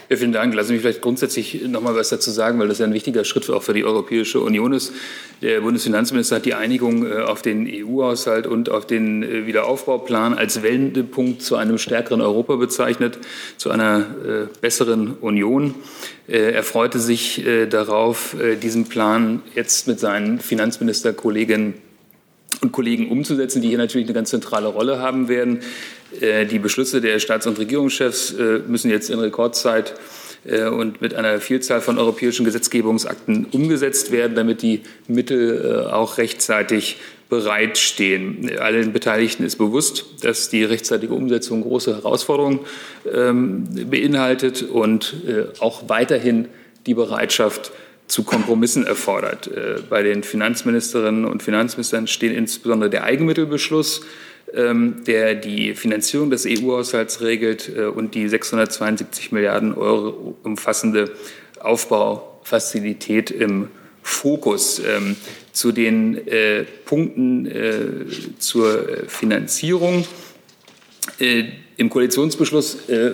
Ja, 0.09 0.15
vielen 0.15 0.31
Dank. 0.31 0.53
Lassen 0.53 0.69
Sie 0.69 0.73
mich 0.75 0.83
vielleicht 0.83 1.01
grundsätzlich 1.01 1.67
noch 1.67 1.81
mal 1.81 1.93
was 1.93 2.07
dazu 2.07 2.31
sagen, 2.31 2.57
weil 2.59 2.69
das 2.69 2.79
ja 2.79 2.85
ein 2.85 2.93
wichtiger 2.93 3.25
Schritt 3.25 3.49
auch 3.49 3.61
für 3.61 3.73
die 3.73 3.83
Europäische 3.83 4.39
Union 4.39 4.71
ist. 4.71 4.93
Der 5.41 5.59
Bundesfinanzminister 5.59 6.37
hat 6.37 6.45
die 6.45 6.53
Einigung 6.53 7.05
äh, 7.05 7.23
auf 7.23 7.41
den 7.41 7.67
EU-Haushalt 7.69 8.47
und 8.47 8.69
auf 8.69 8.87
den 8.87 9.21
äh, 9.21 9.45
Wiederaufbauplan 9.45 10.33
als 10.33 10.63
Wendepunkt 10.63 11.41
zu 11.41 11.57
einem 11.57 11.77
stärkeren 11.77 12.21
Europa 12.21 12.55
bezeichnet, 12.55 13.19
zu 13.57 13.69
einer 13.69 14.05
äh, 14.25 14.59
besseren 14.61 15.15
Union. 15.19 15.75
Er 16.29 16.63
freute 16.63 16.99
sich 16.99 17.41
darauf, 17.69 18.35
diesen 18.61 18.89
Plan 18.89 19.43
jetzt 19.55 19.87
mit 19.87 19.97
seinen 20.01 20.41
Finanzministerkolleginnen 20.41 21.75
und 22.61 22.71
Kollegen 22.71 23.09
umzusetzen, 23.09 23.61
die 23.61 23.69
hier 23.69 23.77
natürlich 23.77 24.07
eine 24.07 24.15
ganz 24.15 24.29
zentrale 24.29 24.67
Rolle 24.67 24.99
haben 24.99 25.27
werden. 25.27 25.59
Äh, 26.19 26.45
die 26.45 26.59
Beschlüsse 26.59 27.01
der 27.01 27.19
Staats- 27.19 27.47
und 27.47 27.59
Regierungschefs 27.59 28.33
äh, 28.33 28.59
müssen 28.67 28.89
jetzt 28.89 29.09
in 29.09 29.19
Rekordzeit 29.19 29.93
äh, 30.45 30.65
und 30.65 31.01
mit 31.01 31.13
einer 31.13 31.39
Vielzahl 31.39 31.81
von 31.81 31.97
europäischen 31.97 32.45
Gesetzgebungsakten 32.45 33.45
umgesetzt 33.51 34.11
werden, 34.11 34.35
damit 34.35 34.61
die 34.61 34.81
Mittel 35.07 35.87
auch 35.91 36.17
rechtzeitig 36.17 36.97
bereitstehen. 37.29 38.49
Allen 38.57 38.93
Beteiligten 38.93 39.43
ist 39.43 39.57
bewusst, 39.57 40.05
dass 40.21 40.49
die 40.49 40.63
rechtzeitige 40.63 41.13
Umsetzung 41.13 41.61
große 41.61 41.93
Herausforderungen 41.93 42.61
ähm, 43.13 43.65
beinhaltet 43.89 44.63
und 44.63 45.15
auch 45.59 45.89
weiterhin 45.89 46.47
die 46.85 46.93
Bereitschaft 46.93 47.73
zu 48.07 48.23
Kompromissen 48.23 48.85
erfordert. 48.85 49.49
Bei 49.89 50.01
den 50.01 50.23
Finanzministerinnen 50.23 51.25
und 51.25 51.43
Finanzministern 51.43 52.07
stehen 52.07 52.33
insbesondere 52.33 52.89
der 52.89 53.03
Eigenmittelbeschluss 53.03 54.01
ähm, 54.53 55.03
der 55.05 55.35
die 55.35 55.73
Finanzierung 55.73 56.29
des 56.29 56.45
EU-Haushalts 56.47 57.19
regelt 57.19 57.69
äh, 57.75 57.85
und 57.85 58.15
die 58.15 58.29
672 58.29 59.33
Milliarden 59.33 59.73
Euro 59.73 60.37
umfassende 60.43 61.11
Aufbaufazilität 61.59 63.29
im 63.29 63.67
Fokus. 64.01 64.79
Ähm, 64.79 65.17
zu 65.51 65.73
den 65.73 66.27
äh, 66.27 66.63
Punkten 66.85 67.45
äh, 67.45 67.75
zur 68.37 68.87
Finanzierung 69.07 70.05
Äh, 71.19 71.45
Im 71.77 71.89
Koalitionsbeschluss 71.89 72.89
äh, 72.89 73.11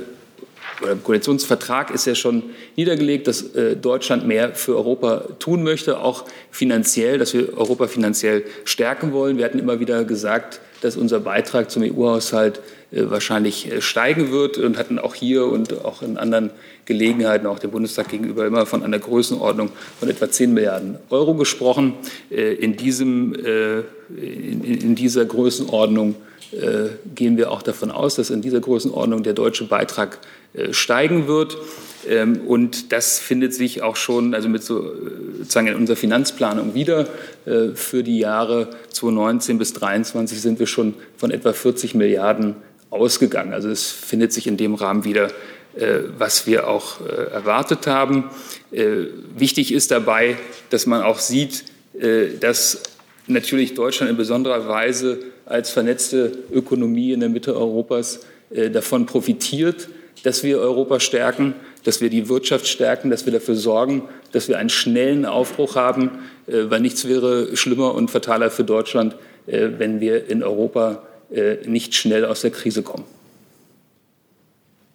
oder 0.82 0.94
im 0.94 1.04
Koalitionsvertrag 1.04 1.92
ist 1.92 2.06
ja 2.06 2.16
schon 2.16 2.44
niedergelegt, 2.76 3.28
dass 3.28 3.54
äh, 3.56 3.76
Deutschland 3.76 4.28
mehr 4.28 4.56
für 4.56 4.76
Europa 4.76 5.26
tun 5.40 5.64
möchte, 5.64 6.00
auch 6.00 6.26
finanziell, 6.52 7.18
dass 7.18 7.34
wir 7.34 7.58
Europa 7.58 7.88
finanziell 7.88 8.44
stärken 8.66 9.14
wollen. 9.14 9.38
Wir 9.38 9.46
hatten 9.46 9.60
immer 9.60 9.80
wieder 9.80 10.04
gesagt, 10.04 10.60
dass 10.82 10.98
unser 10.98 11.20
Beitrag 11.20 11.72
zum 11.72 11.84
EU-Haushalt 11.84 12.60
äh, 12.92 13.10
wahrscheinlich 13.10 13.72
äh, 13.72 13.82
steigen 13.82 14.32
wird 14.32 14.58
und 14.58 14.78
hatten 14.78 15.00
auch 15.00 15.16
hier 15.16 15.46
und 15.46 15.86
auch 15.86 16.02
in 16.02 16.18
anderen 16.18 16.52
Gelegenheiten, 16.86 17.48
auch 17.48 17.60
dem 17.60 17.72
Bundestag 17.72 18.10
gegenüber, 18.10 18.46
immer 18.46 18.66
von 18.66 18.84
einer 18.84 19.00
Größenordnung 19.00 19.70
von 20.00 20.10
etwa 20.10 20.30
10 20.30 20.54
Milliarden 20.54 20.98
Euro 21.10 21.34
gesprochen. 21.36 21.94
Äh, 22.30 22.54
in, 22.54 22.76
diesem, 22.76 23.34
in, 23.36 24.64
in 24.64 24.96
dieser 24.96 25.26
Größenordnung 25.26 26.16
gehen 27.16 27.38
wir 27.38 27.50
auch 27.50 27.64
davon 27.64 27.90
aus, 27.90 28.14
dass 28.14 28.30
in 28.30 28.42
dieser 28.42 28.60
Größenordnung 28.60 29.24
der 29.24 29.34
deutsche 29.34 29.66
Beitrag 29.66 30.20
steigen 30.70 31.28
wird. 31.28 31.58
Ähm, 32.08 32.42
und 32.46 32.92
das 32.92 33.18
findet 33.18 33.54
sich 33.54 33.82
auch 33.82 33.96
schon 33.96 34.36
also 34.36 34.50
mit 34.50 34.64
so, 34.64 34.94
sozusagen 35.40 35.68
in 35.68 35.76
unserer 35.76 35.96
Finanzplanung 35.96 36.76
wieder. 36.76 37.08
Für 37.74 38.04
die 38.04 38.20
Jahre 38.20 38.70
2019 38.90 39.58
bis 39.58 39.70
2023 39.74 40.42
sind 40.42 40.60
wir 40.60 40.68
schon 40.68 40.94
von 41.18 41.32
etwa 41.32 41.54
40 41.54 41.96
Milliarden 41.96 42.56
ausgegangen. 42.94 43.54
Also 43.54 43.70
es 43.70 43.92
findet 43.92 44.32
sich 44.32 44.48
in 44.48 44.56
dem 44.56 44.76
Rahmen 44.76 45.04
wieder, 45.04 45.28
äh, 45.28 45.32
was 46.18 46.46
wir 46.46 46.68
auch 46.68 47.02
äh, 47.02 47.32
erwartet 47.32 47.88
haben. 47.88 48.30
Äh, 48.72 49.08
wichtig 49.36 49.74
ist 49.74 49.92
dabei, 49.92 50.38
dass 50.70 50.86
man 50.86 51.02
auch 51.02 51.20
sieht, 51.20 51.66
dass 52.40 52.82
natürlich 53.28 53.76
Deutschland 53.76 54.10
in 54.10 54.18
besonderer 54.18 54.68
Weise 54.68 55.20
als 55.46 55.70
vernetzte 55.70 56.32
Ökonomie 56.52 57.14
in 57.14 57.20
der 57.20 57.30
Mitte 57.30 57.56
Europas 57.56 58.22
davon 58.50 59.06
profitiert, 59.06 59.90
dass 60.24 60.42
wir 60.42 60.58
Europa 60.58 61.00
stärken, 61.00 61.54
dass 61.84 62.02
wir 62.02 62.10
die 62.10 62.30
Wirtschaft 62.30 62.68
stärken, 62.68 63.12
dass 63.12 63.28
wir 63.28 63.34
dafür 63.34 63.54
sorgen, 63.54 64.10
dass 64.32 64.48
wir 64.48 64.58
einen 64.58 64.72
schnellen 64.72 65.28
Aufbruch 65.28 65.76
haben, 65.76 66.10
weil 66.48 66.80
nichts 66.80 67.08
wäre 67.08 67.56
schlimmer 67.56 67.94
und 67.94 68.10
fataler 68.10 68.50
für 68.50 68.64
Deutschland, 68.64 69.16
wenn 69.46 70.00
wir 70.00 70.28
in 70.28 70.42
Europa 70.42 71.04
äh, 71.34 71.68
nicht 71.68 71.96
schnell 71.96 72.26
aus 72.26 72.42
der 72.42 72.52
Krise 72.52 72.84
kommen. 72.84 73.06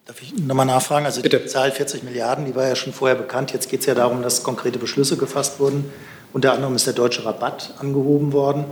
Darf 0.09 0.23
ich 0.23 0.35
nochmal 0.35 0.65
nachfragen? 0.65 1.05
Also 1.05 1.21
die 1.21 1.45
Zahl 1.45 1.71
40 1.71 2.01
Milliarden, 2.01 2.45
die 2.45 2.55
war 2.55 2.67
ja 2.67 2.75
schon 2.75 2.93
vorher 2.93 3.15
bekannt. 3.15 3.53
Jetzt 3.53 3.69
geht 3.69 3.81
es 3.81 3.85
ja 3.85 3.93
darum, 3.93 4.23
dass 4.23 4.41
konkrete 4.41 4.79
Beschlüsse 4.79 5.17
gefasst 5.17 5.59
wurden. 5.59 5.85
Unter 6.33 6.53
anderem 6.53 6.75
ist 6.75 6.87
der 6.87 6.95
deutsche 6.95 7.25
Rabatt 7.25 7.75
angehoben 7.77 8.33
worden. 8.33 8.65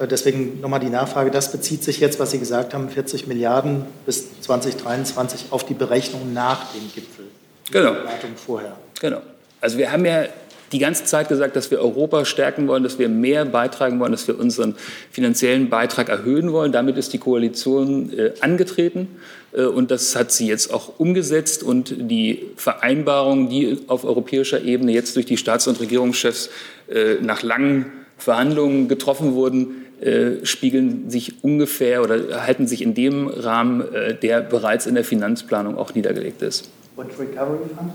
Äh, 0.00 0.08
deswegen 0.08 0.60
nochmal 0.60 0.80
die 0.80 0.88
Nachfrage, 0.88 1.30
das 1.30 1.52
bezieht 1.52 1.84
sich 1.84 2.00
jetzt, 2.00 2.18
was 2.18 2.32
Sie 2.32 2.40
gesagt 2.40 2.74
haben, 2.74 2.88
40 2.88 3.28
Milliarden 3.28 3.84
bis 4.04 4.40
2023 4.40 5.44
auf 5.50 5.64
die 5.64 5.74
Berechnung 5.74 6.32
nach 6.32 6.72
dem 6.72 6.82
Gipfel. 6.92 7.26
Genau. 7.70 7.94
vorher. 8.34 8.76
Genau. 9.00 9.20
Also 9.60 9.78
wir 9.78 9.92
haben 9.92 10.04
ja 10.04 10.24
die 10.72 10.80
ganze 10.80 11.04
Zeit 11.04 11.28
gesagt, 11.28 11.54
dass 11.54 11.70
wir 11.70 11.78
Europa 11.78 12.24
stärken 12.24 12.66
wollen, 12.66 12.82
dass 12.82 12.98
wir 12.98 13.08
mehr 13.08 13.44
beitragen 13.44 14.00
wollen, 14.00 14.10
dass 14.10 14.26
wir 14.26 14.38
unseren 14.40 14.74
finanziellen 15.12 15.70
Beitrag 15.70 16.08
erhöhen 16.08 16.52
wollen. 16.52 16.72
Damit 16.72 16.96
ist 16.96 17.12
die 17.12 17.18
Koalition 17.18 18.12
äh, 18.12 18.32
angetreten 18.40 19.20
und 19.52 19.90
das 19.90 20.14
hat 20.14 20.30
sie 20.30 20.46
jetzt 20.46 20.72
auch 20.72 20.98
umgesetzt 20.98 21.62
und 21.62 21.94
die 21.98 22.50
Vereinbarungen, 22.56 23.48
die 23.48 23.78
auf 23.88 24.04
europäischer 24.04 24.62
Ebene 24.62 24.92
jetzt 24.92 25.16
durch 25.16 25.26
die 25.26 25.36
Staats- 25.36 25.66
und 25.66 25.80
Regierungschefs 25.80 26.50
äh, 26.88 27.14
nach 27.20 27.42
langen 27.42 27.86
Verhandlungen 28.16 28.86
getroffen 28.88 29.34
wurden, 29.34 29.86
äh, 30.00 30.44
spiegeln 30.46 31.10
sich 31.10 31.42
ungefähr 31.42 32.02
oder 32.02 32.46
halten 32.46 32.66
sich 32.66 32.82
in 32.82 32.94
dem 32.94 33.26
Rahmen, 33.28 33.92
äh, 33.92 34.14
der 34.14 34.40
bereits 34.40 34.86
in 34.86 34.94
der 34.94 35.04
Finanzplanung 35.04 35.76
auch 35.76 35.94
niedergelegt 35.94 36.42
ist. 36.42 36.70
Und 36.96 37.10
Recovery 37.18 37.58
Fund? 37.76 37.92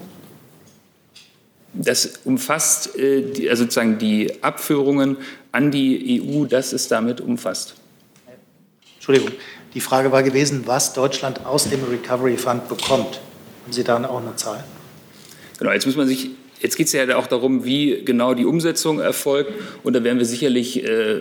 Das 1.74 2.20
umfasst 2.24 2.98
äh, 2.98 3.50
also 3.50 3.64
sozusagen 3.64 3.98
die 3.98 4.44
Abführungen 4.44 5.18
an 5.52 5.72
die 5.72 6.22
EU, 6.22 6.46
das 6.46 6.74
ist 6.74 6.92
damit 6.92 7.22
umfasst. 7.22 7.76
Entschuldigung, 8.96 9.32
die 9.76 9.82
Frage 9.82 10.12
war 10.12 10.24
gewesen, 10.24 10.64
was 10.66 10.94
Deutschland 10.94 11.46
aus 11.46 11.70
dem 11.70 11.84
Recovery 11.84 12.38
Fund 12.38 12.68
bekommt. 12.68 13.20
Haben 13.64 13.72
Sie 13.72 13.84
da 13.84 14.04
auch 14.06 14.22
eine 14.22 14.36
Zahl? 14.36 14.64
Genau, 15.60 15.72
jetzt 15.72 15.86
muss 15.86 15.96
man 15.96 16.08
sich 16.08 16.32
Jetzt 16.62 16.78
geht 16.78 16.88
es 16.88 16.94
ja 16.94 17.16
auch 17.18 17.28
darum, 17.28 17.66
wie 17.66 18.04
genau 18.06 18.34
die 18.34 18.46
Umsetzung 18.46 19.00
erfolgt. 19.00 19.52
Und 19.84 19.94
da 19.94 20.04
werden 20.04 20.18
wir 20.18 20.26
sicherlich 20.26 20.84
äh, 20.84 21.20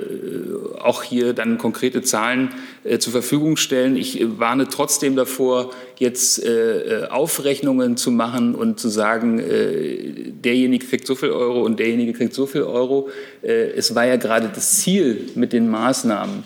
auch 0.81 1.03
hier 1.03 1.33
dann 1.33 1.59
konkrete 1.59 2.03
Zahlen 2.03 2.51
äh, 2.85 2.99
zur 2.99 3.13
Verfügung 3.13 3.57
stellen. 3.57 3.97
Ich 3.97 4.21
äh, 4.21 4.39
warne 4.39 4.69
trotzdem 4.69 5.17
davor, 5.17 5.73
jetzt 5.99 6.43
äh, 6.43 7.03
äh, 7.03 7.09
Aufrechnungen 7.09 7.97
zu 7.97 8.11
machen 8.11 8.55
und 8.55 8.79
zu 8.79 8.89
sagen, 8.89 9.43
derjenige 9.45 10.87
kriegt 10.87 11.07
so 11.07 11.15
viel 11.15 11.31
Euro 11.31 11.63
und 11.63 11.79
derjenige 11.79 12.13
kriegt 12.13 12.33
so 12.33 12.47
viel 12.47 12.63
Euro. 12.63 13.09
es 13.43 13.95
war 13.95 14.07
ja 14.07 14.17
gerade 14.17 14.51
das 14.55 14.79
Ziel 14.79 15.31
mit 15.35 15.53
den 15.53 15.69
Maßnahmen, 15.69 16.45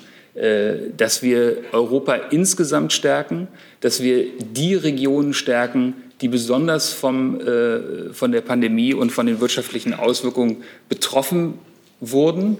dass 0.96 1.22
wir 1.22 1.56
Europa 1.72 2.14
insgesamt 2.14 2.92
stärken, 2.92 3.48
dass 3.80 4.02
wir 4.02 4.26
die 4.38 4.74
Regionen 4.74 5.34
stärken, 5.34 5.94
die 6.20 6.28
besonders 6.28 6.92
vom, 6.92 7.40
äh, 7.40 8.12
von 8.12 8.32
der 8.32 8.40
Pandemie 8.40 8.94
und 8.94 9.10
von 9.10 9.26
den 9.26 9.40
wirtschaftlichen 9.40 9.94
Auswirkungen 9.94 10.58
betroffen 10.88 11.54
wurden. 12.00 12.58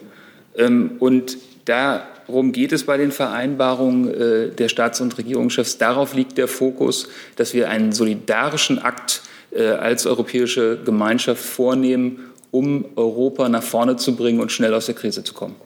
Ähm, 0.56 0.92
und 1.00 1.38
darum 1.64 2.52
geht 2.52 2.72
es 2.72 2.84
bei 2.84 2.96
den 2.96 3.10
Vereinbarungen 3.10 4.14
äh, 4.14 4.48
der 4.50 4.68
Staats- 4.68 5.00
und 5.00 5.16
Regierungschefs. 5.18 5.78
Darauf 5.78 6.14
liegt 6.14 6.38
der 6.38 6.48
Fokus, 6.48 7.08
dass 7.36 7.52
wir 7.54 7.68
einen 7.68 7.92
solidarischen 7.92 8.78
Akt 8.78 9.22
äh, 9.50 9.64
als 9.66 10.06
europäische 10.06 10.78
Gemeinschaft 10.84 11.42
vornehmen, 11.42 12.30
um 12.50 12.84
Europa 12.96 13.48
nach 13.48 13.62
vorne 13.62 13.96
zu 13.96 14.14
bringen 14.14 14.40
und 14.40 14.52
schnell 14.52 14.72
aus 14.72 14.86
der 14.86 14.94
Krise 14.94 15.24
zu 15.24 15.34
kommen. 15.34 15.56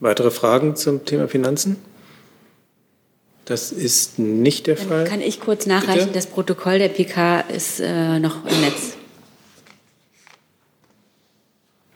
Weitere 0.00 0.30
Fragen 0.30 0.76
zum 0.76 1.04
Thema 1.04 1.28
Finanzen? 1.28 1.76
Das 3.46 3.70
ist 3.72 4.18
nicht 4.18 4.66
der 4.66 4.74
Dann 4.74 4.88
Fall. 4.88 5.04
Kann 5.04 5.20
ich 5.20 5.40
kurz 5.40 5.66
nachreichen? 5.66 6.06
Bitte? 6.06 6.12
Das 6.12 6.26
Protokoll 6.26 6.78
der 6.78 6.88
PK 6.88 7.40
ist 7.40 7.80
äh, 7.80 8.18
noch 8.18 8.44
im 8.44 8.60
Netz. 8.60 8.96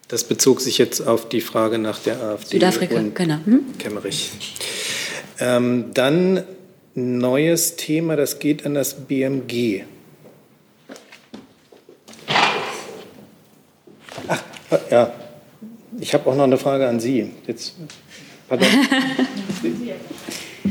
Das 0.08 0.24
bezog 0.24 0.60
sich 0.60 0.78
jetzt 0.78 1.06
auf 1.06 1.28
die 1.28 1.40
Frage 1.40 1.78
nach 1.78 1.98
der 1.98 2.20
AfD. 2.20 2.56
Südafrika, 2.56 3.00
genau. 3.14 3.38
Hm? 3.44 3.78
Kemmerich. 3.78 4.30
Ähm, 5.38 5.92
dann 5.94 6.44
neues 6.94 7.76
Thema, 7.76 8.16
das 8.16 8.38
geht 8.38 8.66
an 8.66 8.74
das 8.74 8.94
BMG. 8.94 9.84
Ach, 14.28 14.42
ja, 14.90 15.12
ich 16.00 16.14
habe 16.14 16.28
auch 16.28 16.34
noch 16.34 16.44
eine 16.44 16.58
Frage 16.58 16.88
an 16.88 17.00
Sie. 17.00 17.30
Jetzt, 17.46 17.74
pardon. 18.48 18.68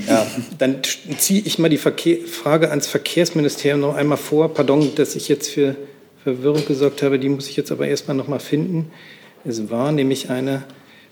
Ja, 0.08 0.26
dann 0.58 0.82
ziehe 1.18 1.42
ich 1.46 1.60
mal 1.60 1.70
die 1.70 1.78
Verkehr 1.78 2.18
Frage 2.26 2.70
ans 2.70 2.88
Verkehrsministerium 2.88 3.82
noch 3.82 3.96
einmal 3.96 4.18
vor. 4.18 4.54
Pardon, 4.54 4.94
dass 4.96 5.16
ich 5.16 5.28
jetzt 5.30 5.50
für 5.50 5.76
Verwirrung 6.24 6.66
gesorgt 6.66 7.02
habe, 7.02 7.20
die 7.20 7.30
muss 7.30 7.48
ich 7.48 7.56
jetzt 7.56 7.72
aber 7.72 7.88
erstmal 7.88 8.18
noch 8.18 8.28
mal 8.28 8.40
finden. 8.40 8.92
Es 9.46 9.70
war 9.70 9.92
nämlich 9.92 10.30
eine 10.30 10.64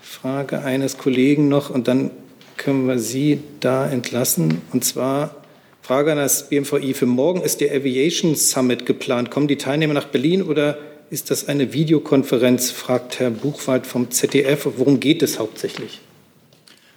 Frage 0.02 0.60
eines 0.60 0.98
Kollegen 0.98 1.48
noch 1.48 1.70
und 1.70 1.88
dann 1.88 2.12
können 2.58 2.88
wir 2.88 3.00
Sie 3.00 3.40
da 3.60 3.88
entlassen. 3.88 4.62
Und 4.74 4.84
zwar 4.84 5.44
Frage 5.82 6.12
an 6.12 6.18
das 6.18 6.50
BMVI. 6.50 6.94
Für 6.94 7.06
morgen 7.06 7.42
ist 7.42 7.62
der 7.62 7.74
Aviation 7.74 8.36
Summit 8.36 8.86
geplant. 8.86 9.32
Kommen 9.32 9.48
die 9.48 9.58
Teilnehmer 9.58 9.94
nach 9.94 10.08
Berlin 10.08 10.42
oder 10.42 10.78
ist 11.10 11.32
das 11.32 11.48
eine 11.48 11.74
Videokonferenz, 11.74 12.72
fragt 12.72 13.20
Herr 13.20 13.30
Buchwald 13.30 13.88
vom 13.88 14.12
ZDF. 14.12 14.68
Worum 14.78 15.00
geht 15.00 15.24
es 15.24 15.40
hauptsächlich? 15.40 16.02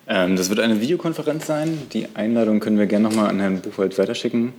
Ähm, 0.08 0.36
das 0.36 0.48
wird 0.48 0.60
eine 0.60 0.80
Videokonferenz 0.80 1.46
sein. 1.46 1.78
Die 1.92 2.06
Einladung 2.14 2.60
können 2.60 2.78
wir 2.78 2.86
gerne 2.86 3.08
nochmal 3.08 3.28
an 3.28 3.40
Herrn 3.40 3.60
Buchwald 3.60 3.96
weiterschicken. 3.98 4.52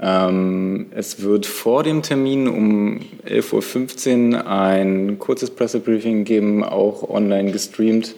Ähm, 0.00 0.86
es 0.90 1.22
wird 1.22 1.46
vor 1.46 1.82
dem 1.82 2.02
Termin 2.02 2.48
um 2.48 3.00
11.15 3.26 4.34
Uhr 4.34 4.46
ein 4.46 5.18
kurzes 5.18 5.50
Pressebriefing 5.50 6.24
geben, 6.24 6.64
auch 6.64 7.08
online 7.08 7.52
gestreamt. 7.52 8.14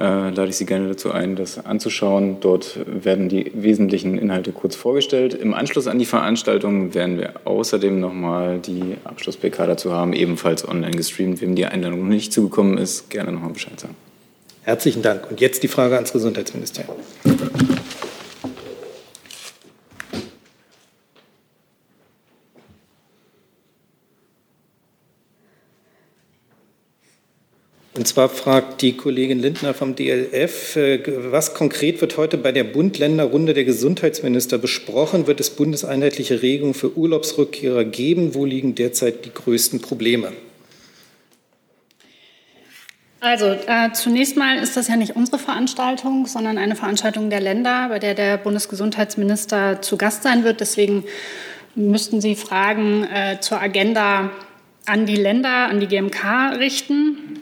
Äh, 0.00 0.30
lade 0.30 0.46
ich 0.48 0.56
Sie 0.56 0.64
gerne 0.64 0.88
dazu 0.88 1.12
ein, 1.12 1.36
das 1.36 1.64
anzuschauen. 1.66 2.38
Dort 2.40 2.78
werden 2.86 3.28
die 3.28 3.52
wesentlichen 3.54 4.16
Inhalte 4.16 4.50
kurz 4.50 4.74
vorgestellt. 4.74 5.34
Im 5.34 5.52
Anschluss 5.52 5.86
an 5.86 5.98
die 5.98 6.06
Veranstaltung 6.06 6.94
werden 6.94 7.18
wir 7.18 7.34
außerdem 7.44 8.00
nochmal 8.00 8.60
die 8.60 8.96
Abschluss-PK 9.04 9.66
dazu 9.66 9.92
haben, 9.92 10.14
ebenfalls 10.14 10.66
online 10.66 10.92
gestreamt. 10.92 11.42
Wem 11.42 11.54
die 11.54 11.66
Einladung 11.66 12.00
noch 12.00 12.08
nicht 12.08 12.32
zugekommen 12.32 12.78
ist, 12.78 13.10
gerne 13.10 13.30
nochmal 13.30 13.50
Bescheid 13.52 13.78
sagen. 13.78 13.94
Herzlichen 14.62 15.02
Dank. 15.02 15.30
Und 15.30 15.40
jetzt 15.42 15.62
die 15.62 15.68
Frage 15.68 15.96
ans 15.96 16.12
Gesundheitsministerium. 16.14 16.96
Und 28.00 28.06
zwar 28.06 28.30
fragt 28.30 28.80
die 28.80 28.96
Kollegin 28.96 29.40
Lindner 29.40 29.74
vom 29.74 29.94
DLF, 29.94 30.74
äh, 30.76 31.02
was 31.30 31.52
konkret 31.52 32.00
wird 32.00 32.16
heute 32.16 32.38
bei 32.38 32.50
der 32.50 32.64
Bund-Länder-Runde 32.64 33.52
der 33.52 33.64
Gesundheitsminister 33.64 34.56
besprochen? 34.56 35.26
Wird 35.26 35.38
es 35.38 35.50
bundeseinheitliche 35.50 36.40
Regelungen 36.40 36.72
für 36.72 36.96
Urlaubsrückkehrer 36.96 37.84
geben? 37.84 38.34
Wo 38.34 38.46
liegen 38.46 38.74
derzeit 38.74 39.26
die 39.26 39.34
größten 39.34 39.82
Probleme? 39.82 40.32
Also 43.20 43.48
äh, 43.48 43.92
zunächst 43.92 44.34
mal 44.34 44.56
ist 44.62 44.78
das 44.78 44.88
ja 44.88 44.96
nicht 44.96 45.14
unsere 45.14 45.38
Veranstaltung, 45.38 46.24
sondern 46.24 46.56
eine 46.56 46.76
Veranstaltung 46.76 47.28
der 47.28 47.42
Länder, 47.42 47.90
bei 47.90 47.98
der 47.98 48.14
der 48.14 48.38
Bundesgesundheitsminister 48.38 49.82
zu 49.82 49.98
Gast 49.98 50.22
sein 50.22 50.42
wird. 50.42 50.60
Deswegen 50.60 51.04
müssten 51.74 52.22
Sie 52.22 52.34
Fragen 52.34 53.04
äh, 53.04 53.40
zur 53.40 53.60
Agenda 53.60 54.30
an 54.86 55.04
die 55.04 55.16
Länder, 55.16 55.68
an 55.68 55.80
die 55.80 55.86
GMK 55.86 56.56
richten. 56.58 57.40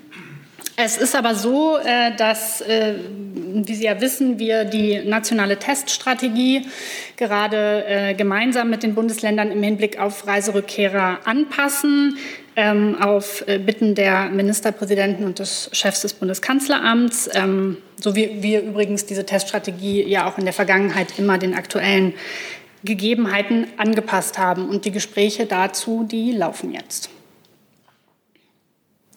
Es 0.80 0.96
ist 0.96 1.16
aber 1.16 1.34
so, 1.34 1.76
äh, 1.76 2.14
dass, 2.14 2.60
äh, 2.60 2.94
wie 3.34 3.74
Sie 3.74 3.82
ja 3.82 4.00
wissen, 4.00 4.38
wir 4.38 4.64
die 4.64 5.00
nationale 5.05 5.56
Teststrategie 5.56 6.68
gerade 7.16 7.84
äh, 7.84 8.14
gemeinsam 8.14 8.70
mit 8.70 8.84
den 8.84 8.94
Bundesländern 8.94 9.50
im 9.50 9.60
Hinblick 9.60 9.98
auf 9.98 10.28
Reiserückkehrer 10.28 11.18
anpassen 11.24 12.16
ähm, 12.55 12.94
auf 13.00 13.44
Bitten 13.44 13.96
der 13.96 14.26
Ministerpräsidenten 14.26 15.24
und 15.24 15.40
des 15.40 15.68
Chefs 15.72 16.02
des 16.02 16.12
Bundeskanzleramts, 16.12 17.28
ähm, 17.34 17.78
so 18.00 18.14
wie 18.14 18.40
wir 18.40 18.62
übrigens 18.62 19.05
diese 19.05 19.26
Teststrategie 19.26 20.05
ja 20.05 20.30
auch 20.30 20.38
in 20.38 20.44
der 20.44 20.55
Vergangenheit 20.55 21.18
immer 21.18 21.38
den 21.38 21.55
aktuellen 21.55 22.14
Gegebenheiten 22.84 23.66
angepasst 23.78 24.38
haben. 24.38 24.68
Und 24.68 24.84
die 24.84 24.92
Gespräche 24.92 25.44
dazu, 25.46 26.06
die 26.09 26.30
laufen 26.30 26.72
jetzt. 26.72 27.10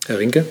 Herr 0.07 0.17
Rinke. 0.17 0.47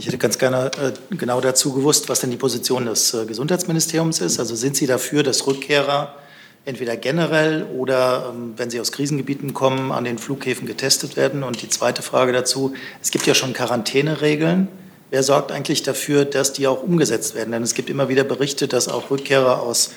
Ich 0.00 0.06
hätte 0.06 0.16
ganz 0.16 0.38
gerne 0.38 0.70
äh, 0.82 1.14
genau 1.14 1.42
dazu 1.42 1.74
gewusst, 1.74 2.08
was 2.08 2.20
denn 2.20 2.30
die 2.30 2.38
Position 2.38 2.86
des 2.86 3.12
äh, 3.12 3.26
Gesundheitsministeriums 3.26 4.22
ist. 4.22 4.40
Also 4.40 4.54
sind 4.54 4.74
Sie 4.74 4.86
dafür, 4.86 5.22
dass 5.22 5.46
Rückkehrer 5.46 6.14
entweder 6.64 6.96
generell 6.96 7.64
oder, 7.76 8.32
ähm, 8.32 8.54
wenn 8.56 8.70
sie 8.70 8.80
aus 8.80 8.92
Krisengebieten 8.92 9.52
kommen, 9.52 9.92
an 9.92 10.04
den 10.04 10.16
Flughäfen 10.16 10.66
getestet 10.66 11.18
werden. 11.18 11.42
Und 11.42 11.60
die 11.60 11.68
zweite 11.68 12.00
Frage 12.00 12.32
dazu, 12.32 12.72
es 13.02 13.10
gibt 13.10 13.26
ja 13.26 13.34
schon 13.34 13.52
Quarantäneregeln. 13.52 14.68
Wer 15.10 15.22
sorgt 15.22 15.52
eigentlich 15.52 15.82
dafür, 15.82 16.24
dass 16.24 16.54
die 16.54 16.66
auch 16.66 16.82
umgesetzt 16.82 17.34
werden? 17.34 17.52
Denn 17.52 17.62
es 17.62 17.74
gibt 17.74 17.90
immer 17.90 18.08
wieder 18.08 18.24
Berichte, 18.24 18.68
dass 18.68 18.88
auch 18.88 19.10
Rückkehrer 19.10 19.60
aus 19.60 19.90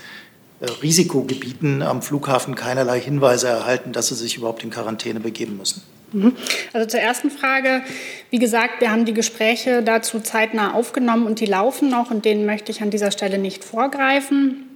äh, 0.59 0.65
Risikogebieten 0.81 1.81
am 1.81 2.01
Flughafen 2.01 2.55
keinerlei 2.55 2.99
Hinweise 2.99 3.47
erhalten, 3.47 3.93
dass 3.93 4.09
sie 4.09 4.15
sich 4.15 4.35
überhaupt 4.35 4.65
in 4.65 4.69
Quarantäne 4.69 5.21
begeben 5.21 5.55
müssen. 5.55 5.81
Mhm. 6.13 6.35
Also 6.71 6.87
zur 6.87 6.99
ersten 6.99 7.29
Frage. 7.29 7.81
Wie 8.29 8.39
gesagt, 8.39 8.81
wir 8.81 8.91
haben 8.91 9.05
die 9.05 9.13
Gespräche 9.13 9.83
dazu 9.83 10.19
zeitnah 10.19 10.73
aufgenommen 10.73 11.25
und 11.25 11.39
die 11.39 11.45
laufen 11.45 11.89
noch 11.89 12.11
und 12.11 12.25
denen 12.25 12.45
möchte 12.45 12.71
ich 12.71 12.81
an 12.81 12.89
dieser 12.89 13.11
Stelle 13.11 13.37
nicht 13.37 13.63
vorgreifen. 13.63 14.69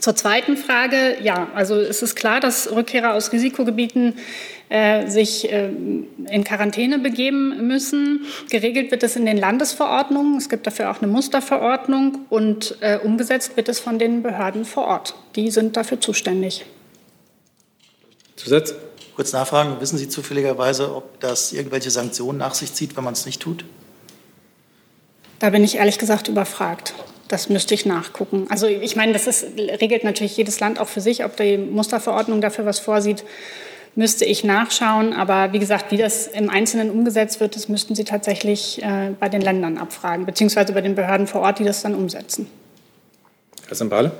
Zur 0.00 0.16
zweiten 0.16 0.56
Frage, 0.56 1.16
ja, 1.22 1.48
also 1.54 1.76
es 1.76 2.02
ist 2.02 2.14
klar, 2.16 2.40
dass 2.40 2.70
Rückkehrer 2.70 3.14
aus 3.14 3.32
Risikogebieten 3.32 4.14
äh, 4.68 5.08
sich 5.08 5.50
äh, 5.50 5.68
in 5.68 6.44
Quarantäne 6.44 6.98
begeben 6.98 7.66
müssen. 7.68 8.26
Geregelt 8.50 8.90
wird 8.90 9.02
es 9.02 9.14
in 9.14 9.24
den 9.24 9.36
Landesverordnungen. 9.36 10.36
Es 10.36 10.48
gibt 10.48 10.66
dafür 10.66 10.90
auch 10.90 11.00
eine 11.00 11.10
Musterverordnung 11.10 12.26
und 12.28 12.76
äh, 12.80 12.98
umgesetzt 12.98 13.56
wird 13.56 13.68
es 13.68 13.78
von 13.78 13.98
den 13.98 14.22
Behörden 14.22 14.64
vor 14.64 14.86
Ort. 14.86 15.14
Die 15.36 15.50
sind 15.50 15.76
dafür 15.76 16.00
zuständig. 16.00 16.64
Zusatz? 18.36 18.74
Kurz 19.16 19.32
nachfragen, 19.32 19.80
wissen 19.80 19.96
Sie 19.96 20.08
zufälligerweise, 20.08 20.94
ob 20.94 21.20
das 21.20 21.52
irgendwelche 21.52 21.90
Sanktionen 21.90 22.38
nach 22.38 22.54
sich 22.54 22.72
zieht, 22.72 22.96
wenn 22.96 23.04
man 23.04 23.12
es 23.12 23.26
nicht 23.26 23.40
tut? 23.40 23.64
Da 25.38 25.50
bin 25.50 25.62
ich 25.62 25.76
ehrlich 25.76 25.98
gesagt 25.98 26.28
überfragt. 26.28 26.94
Das 27.28 27.48
müsste 27.48 27.74
ich 27.74 27.86
nachgucken. 27.86 28.46
Also 28.50 28.66
ich 28.66 28.96
meine, 28.96 29.12
das 29.12 29.26
ist, 29.26 29.44
regelt 29.56 30.04
natürlich 30.04 30.36
jedes 30.36 30.60
Land 30.60 30.78
auch 30.78 30.88
für 30.88 31.00
sich, 31.00 31.24
ob 31.24 31.36
die 31.36 31.56
Musterverordnung 31.56 32.40
dafür 32.40 32.66
was 32.66 32.80
vorsieht, 32.80 33.24
müsste 33.94 34.24
ich 34.24 34.44
nachschauen. 34.44 35.12
Aber 35.12 35.52
wie 35.52 35.58
gesagt, 35.58 35.90
wie 35.90 35.96
das 35.96 36.26
im 36.26 36.50
Einzelnen 36.50 36.90
umgesetzt 36.90 37.40
wird, 37.40 37.56
das 37.56 37.68
müssten 37.68 37.94
Sie 37.94 38.04
tatsächlich 38.04 38.82
äh, 38.82 39.12
bei 39.18 39.28
den 39.28 39.40
Ländern 39.40 39.78
abfragen, 39.78 40.26
beziehungsweise 40.26 40.72
bei 40.72 40.80
den 40.80 40.96
Behörden 40.96 41.26
vor 41.26 41.40
Ort, 41.42 41.60
die 41.60 41.64
das 41.64 41.82
dann 41.82 41.94
umsetzen. 41.94 42.48
Herr 43.66 43.76
Sambale? 43.76 44.12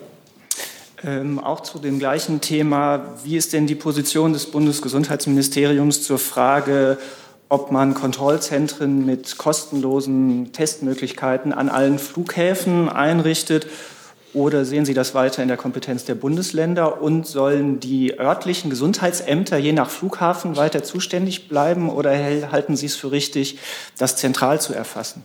Ähm, 1.06 1.39
auch 1.39 1.60
zu 1.60 1.78
dem 1.78 1.98
gleichen 1.98 2.40
Thema. 2.40 3.14
Wie 3.24 3.36
ist 3.36 3.52
denn 3.52 3.66
die 3.66 3.74
Position 3.74 4.32
des 4.32 4.47
Bundesgesundheitsministeriums 4.47 6.02
zur 6.02 6.18
Frage, 6.18 6.97
ob 7.51 7.70
man 7.70 7.93
Kontrollzentren 7.93 9.05
mit 9.05 9.36
kostenlosen 9.36 10.52
Testmöglichkeiten 10.52 11.52
an 11.52 11.68
allen 11.68 11.98
Flughäfen 11.98 12.89
einrichtet 12.89 13.66
oder 14.32 14.64
sehen 14.64 14.86
Sie 14.86 14.94
das 14.94 15.14
weiter 15.14 15.43
in 15.43 15.48
der 15.48 15.59
Kompetenz 15.59 16.05
der 16.06 16.14
Bundesländer 16.14 17.02
und 17.02 17.26
sollen 17.26 17.81
die 17.81 18.18
örtlichen 18.18 18.70
Gesundheitsämter 18.70 19.59
je 19.59 19.72
nach 19.72 19.90
Flughafen 19.90 20.56
weiter 20.56 20.82
zuständig 20.82 21.48
bleiben 21.48 21.90
oder 21.90 22.12
halten 22.51 22.76
Sie 22.76 22.86
es 22.86 22.97
für 22.97 23.12
richtig, 23.12 23.59
das 23.98 24.16
zentral 24.16 24.60
zu 24.60 24.72
erfassen? 24.72 25.22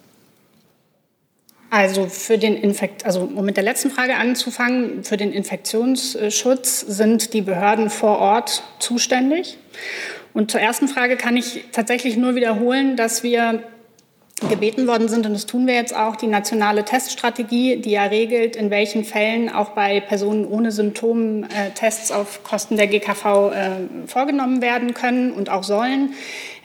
Also 1.69 2.07
für 2.07 2.37
den 2.37 2.55
Infekt, 2.55 3.05
also 3.05 3.21
um 3.21 3.45
mit 3.45 3.55
der 3.55 3.63
letzten 3.63 3.91
Frage 3.91 4.15
anzufangen, 4.15 5.03
für 5.03 5.17
den 5.17 5.31
Infektionsschutz 5.31 6.81
sind 6.81 7.33
die 7.33 7.41
Behörden 7.41 7.89
vor 7.91 8.17
Ort 8.19 8.63
zuständig. 8.79 9.57
Und 10.33 10.49
zur 10.49 10.61
ersten 10.61 10.87
Frage 10.87 11.15
kann 11.15 11.37
ich 11.37 11.65
tatsächlich 11.71 12.17
nur 12.17 12.35
wiederholen, 12.35 12.95
dass 12.95 13.21
wir 13.23 13.63
gebeten 14.48 14.88
worden 14.88 15.10
sind, 15.10 15.26
und 15.26 15.34
das 15.34 15.45
tun 15.45 15.68
wir 15.68 15.74
jetzt 15.74 15.95
auch, 15.95 16.16
die 16.16 16.28
nationale 16.28 16.86
Teststrategie, 16.86 17.78
die 17.78 17.91
ja 17.91 18.03
regelt, 18.03 18.56
in 18.56 18.70
welchen 18.70 19.03
Fällen 19.03 19.49
auch 19.49 19.72
bei 19.72 19.99
Personen 19.99 20.45
ohne 20.45 20.72
Symptomen 20.72 21.44
äh, 21.44 21.72
Tests 21.76 22.11
auf 22.11 22.44
Kosten 22.44 22.78
der 22.78 22.88
GKV 22.88 23.26
äh, 23.26 24.07
vorgenommen 24.07 24.61
werden 24.61 24.94
können 24.94 25.32
und 25.32 25.49
auch 25.49 25.64
sollen, 25.64 26.14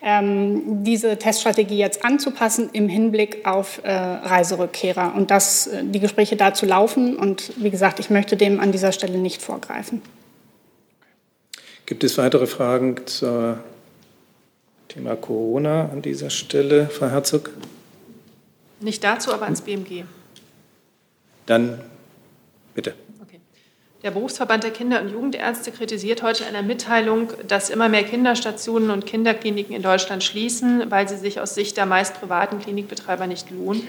ähm, 0.04 0.84
diese 0.84 1.16
Teststrategie 1.16 1.78
jetzt 1.78 2.04
anzupassen 2.04 2.68
im 2.72 2.88
Hinblick 2.88 3.46
auf 3.46 3.80
äh, 3.82 3.90
Reiserückkehrer. 3.90 5.14
Und 5.16 5.30
dass 5.30 5.66
äh, 5.66 5.82
die 5.82 5.98
Gespräche 5.98 6.36
dazu 6.36 6.66
laufen. 6.66 7.16
Und 7.16 7.52
wie 7.56 7.70
gesagt, 7.70 8.00
ich 8.00 8.10
möchte 8.10 8.36
dem 8.36 8.60
an 8.60 8.70
dieser 8.70 8.92
Stelle 8.92 9.18
nicht 9.18 9.40
vorgreifen. 9.40 10.02
Gibt 11.86 12.04
es 12.04 12.18
weitere 12.18 12.46
Fragen 12.46 12.96
zum 13.06 13.56
Thema 14.94 15.16
Corona 15.16 15.88
an 15.90 16.02
dieser 16.02 16.30
Stelle, 16.30 16.86
Frau 16.86 17.08
Herzog? 17.08 17.50
Nicht 18.78 19.02
dazu, 19.02 19.34
aber 19.34 19.42
ans 19.42 19.60
BMG. 19.60 20.04
Dann 21.46 21.80
bitte. 22.76 22.94
Der 24.04 24.12
Berufsverband 24.12 24.62
der 24.62 24.70
Kinder- 24.70 25.00
und 25.00 25.08
Jugendärzte 25.08 25.72
kritisiert 25.72 26.22
heute 26.22 26.44
in 26.44 26.50
einer 26.50 26.62
Mitteilung, 26.62 27.32
dass 27.48 27.70
immer 27.70 27.88
mehr 27.88 28.04
Kinderstationen 28.04 28.90
und 28.90 29.04
Kinderkliniken 29.04 29.74
in 29.74 29.82
Deutschland 29.82 30.22
schließen, 30.22 30.90
weil 30.90 31.08
sie 31.08 31.16
sich 31.16 31.40
aus 31.40 31.56
Sicht 31.56 31.76
der 31.76 31.86
meist 31.86 32.14
privaten 32.20 32.60
Klinikbetreiber 32.60 33.26
nicht 33.26 33.50
lohnen. 33.50 33.82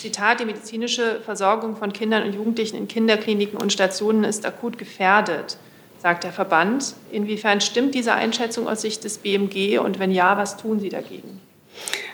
Zitat, 0.00 0.40
die 0.40 0.46
medizinische 0.46 1.20
Versorgung 1.24 1.76
von 1.76 1.92
Kindern 1.92 2.22
und 2.22 2.34
Jugendlichen 2.34 2.76
in 2.76 2.88
Kinderkliniken 2.88 3.58
und 3.58 3.70
Stationen 3.70 4.24
ist 4.24 4.46
akut 4.46 4.78
gefährdet 4.78 5.58
sagt 6.02 6.24
der 6.24 6.32
Verband. 6.32 6.94
Inwiefern 7.10 7.60
stimmt 7.60 7.94
diese 7.94 8.14
Einschätzung 8.14 8.68
aus 8.68 8.82
Sicht 8.82 9.04
des 9.04 9.18
BMG 9.18 9.78
und 9.78 9.98
wenn 9.98 10.10
ja, 10.10 10.36
was 10.36 10.56
tun 10.56 10.80
Sie 10.80 10.88
dagegen? 10.88 11.40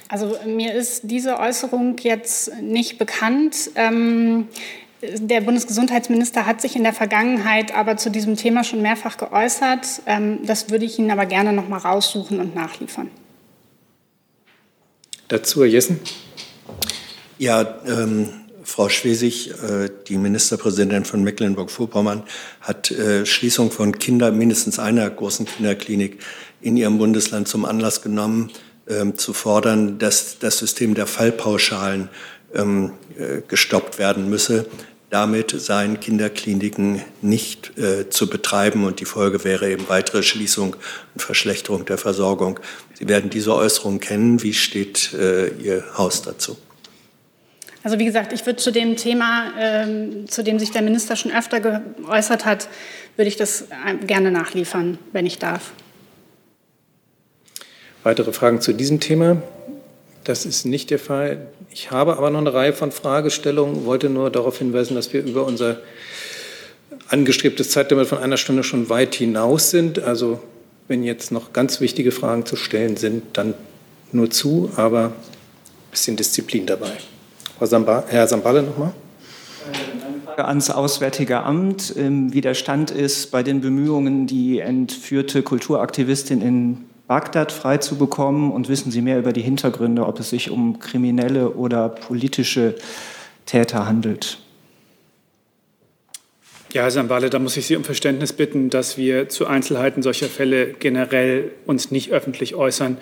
Also 0.09 0.37
mir 0.47 0.75
ist 0.75 1.03
diese 1.05 1.39
Äußerung 1.39 1.97
jetzt 1.99 2.55
nicht 2.61 2.99
bekannt. 2.99 3.71
Ähm, 3.77 4.49
der 5.01 5.41
Bundesgesundheitsminister 5.41 6.47
hat 6.47 6.61
sich 6.61 6.77
in 6.77 6.85
der 6.85 6.93
Vergangenheit 6.93 7.75
aber 7.75 7.97
zu 7.97 8.11
diesem 8.11 8.37
Thema 8.37 8.63
schon 8.63 8.83
mehrfach 8.83 9.17
geäußert. 9.17 10.03
Ähm, 10.07 10.41
das 10.45 10.71
würde 10.71 10.85
ich 10.85 10.99
Ihnen 10.99 11.11
aber 11.11 11.27
gerne 11.27 11.53
noch 11.53 11.69
mal 11.69 11.79
raussuchen 11.79 12.41
und 12.41 12.55
nachliefern. 12.55 13.11
Dazu, 15.29 15.63
Herr 15.63 15.71
Jessen. 15.71 15.99
Ja, 17.39 17.79
ähm, 17.87 18.42
Frau 18.65 18.89
Schwesig, 18.89 19.51
äh, 19.51 19.91
die 20.09 20.17
Ministerpräsidentin 20.17 21.05
von 21.05 21.23
Mecklenburg-Vorpommern, 21.23 22.23
hat 22.61 22.91
äh, 22.91 23.27
Schließung 23.27 23.71
von 23.71 23.99
Kinder, 23.99 24.31
mindestens 24.31 24.79
einer 24.79 25.09
großen 25.09 25.47
Kinderklinik 25.47 26.19
in 26.61 26.77
ihrem 26.77 26.99
Bundesland 26.99 27.49
zum 27.49 27.65
Anlass 27.65 28.03
genommen, 28.03 28.51
ähm, 28.89 29.19
zu 29.19 29.33
fordern, 29.33 29.99
dass 29.99 30.39
das 30.39 30.59
System 30.59 30.95
der 30.95 31.07
Fallpauschalen 31.07 32.09
ähm, 32.55 32.93
äh, 33.19 33.41
gestoppt 33.47 33.99
werden 33.99 34.31
müsse. 34.31 34.67
Damit 35.11 35.51
seien 35.51 36.01
Kinderkliniken 36.01 37.03
nicht 37.21 37.73
zu 38.09 38.31
betreiben 38.31 38.85
und 38.85 38.99
die 38.99 39.05
Folge 39.05 39.45
wäre 39.45 39.71
eben 39.71 39.87
weitere 39.91 40.23
Schließung 40.23 40.75
und 41.13 41.21
Verschlechterung 41.21 41.85
der 41.85 41.99
Versorgung. 41.99 42.59
Sie 42.95 43.07
werden 43.09 43.29
diese 43.29 43.55
Äußerung 43.55 44.01
kennen. 44.01 44.43
Wie 44.43 44.55
steht 44.55 45.13
Ihr 45.13 45.85
Haus 45.99 46.23
dazu? 46.23 46.57
Also 47.85 47.99
wie 47.99 48.05
gesagt, 48.05 48.33
ich 48.33 48.47
würde 48.47 48.59
zu 48.59 48.71
dem 48.71 48.97
Thema, 48.97 49.53
ähm, 49.59 50.29
zu 50.29 50.45
dem 50.45 50.59
sich 50.59 50.71
der 50.71 50.83
Minister 50.83 51.17
schon 51.17 51.33
öfter 51.33 51.61
geäußert 51.61 52.45
hat, 52.45 52.69
würde 53.17 53.29
ich 53.29 53.37
das 53.37 53.63
äh, 53.63 54.07
gerne 54.07 54.31
nachliefern, 54.31 54.99
wenn 55.13 55.27
ich 55.27 55.39
darf. 55.39 55.73
Weitere 58.05 58.33
Fragen 58.33 58.61
zu 58.61 58.73
diesem 58.73 59.01
Thema? 59.01 59.43
Das 60.25 60.47
ist 60.47 60.65
nicht 60.65 60.91
der 60.91 61.01
Fall. 61.01 61.49
Ich 61.73 61.91
habe 61.91 62.17
aber 62.17 62.31
noch 62.31 62.41
eine 62.41 62.55
Reihe 62.55 62.73
von 62.73 62.93
Fragestellungen, 62.93 63.85
wollte 63.85 64.09
nur 64.09 64.31
darauf 64.31 64.59
hinweisen, 64.59 64.95
dass 64.95 65.13
wir 65.13 65.25
über 65.25 65.45
unser 65.45 65.81
angestrebtes 67.09 67.71
Zeitlimit 67.71 68.07
von 68.07 68.19
einer 68.19 68.37
Stunde 68.37 68.63
schon 68.63 68.89
weit 68.89 69.15
hinaus 69.17 69.71
sind. 69.71 69.99
Also 69.99 70.41
wenn 70.87 71.03
jetzt 71.03 71.33
noch 71.33 71.53
ganz 71.53 71.81
wichtige 71.81 72.13
Fragen 72.13 72.47
zu 72.47 72.57
stellen 72.57 72.97
sind, 72.97 73.25
dann 73.37 73.55
nur 74.13 74.31
zu, 74.31 74.71
aber 74.77 75.07
ein 75.07 75.13
bisschen 75.91 76.17
Disziplin 76.17 76.67
dabei. 76.67 76.93
Herr 78.09 78.27
Sambale 78.27 78.61
nochmal. 78.65 78.93
Ans 80.37 80.71
Auswärtige 80.71 81.45
Amt, 81.45 81.95
ähm, 81.97 82.33
wie 82.33 82.41
der 82.41 82.55
Stand 82.55 82.91
ist 82.91 83.31
bei 83.31 83.45
den 83.45 83.61
Bemühungen, 83.61 84.27
die 84.27 84.59
entführte 84.59 85.43
Kulturaktivistin 85.43 86.43
in 86.43 86.79
Bagdad 87.07 87.53
freizubekommen 87.53 88.51
und 88.51 88.69
wissen 88.69 88.91
Sie 88.91 89.01
mehr 89.01 89.17
über 89.19 89.33
die 89.33 89.43
Hintergründe, 89.43 90.07
ob 90.07 90.19
es 90.19 90.31
sich 90.31 90.51
um 90.51 90.81
kriminelle 90.81 91.51
oder 91.51 91.89
politische 91.89 92.75
Täter 93.47 93.87
handelt? 93.87 94.39
Ja, 96.73 96.83
Herr 96.83 96.91
Sambale, 96.91 97.31
da 97.31 97.39
muss 97.39 97.57
ich 97.57 97.67
Sie 97.67 97.77
um 97.77 97.85
Verständnis 97.85 98.33
bitten, 98.33 98.71
dass 98.71 98.99
wir 98.99 99.29
zu 99.29 99.47
Einzelheiten 99.47 100.03
solcher 100.03 100.27
Fälle 100.27 100.73
generell 100.73 101.53
uns 101.65 101.93
nicht 101.93 102.11
öffentlich 102.11 102.57
äußern. 102.57 102.97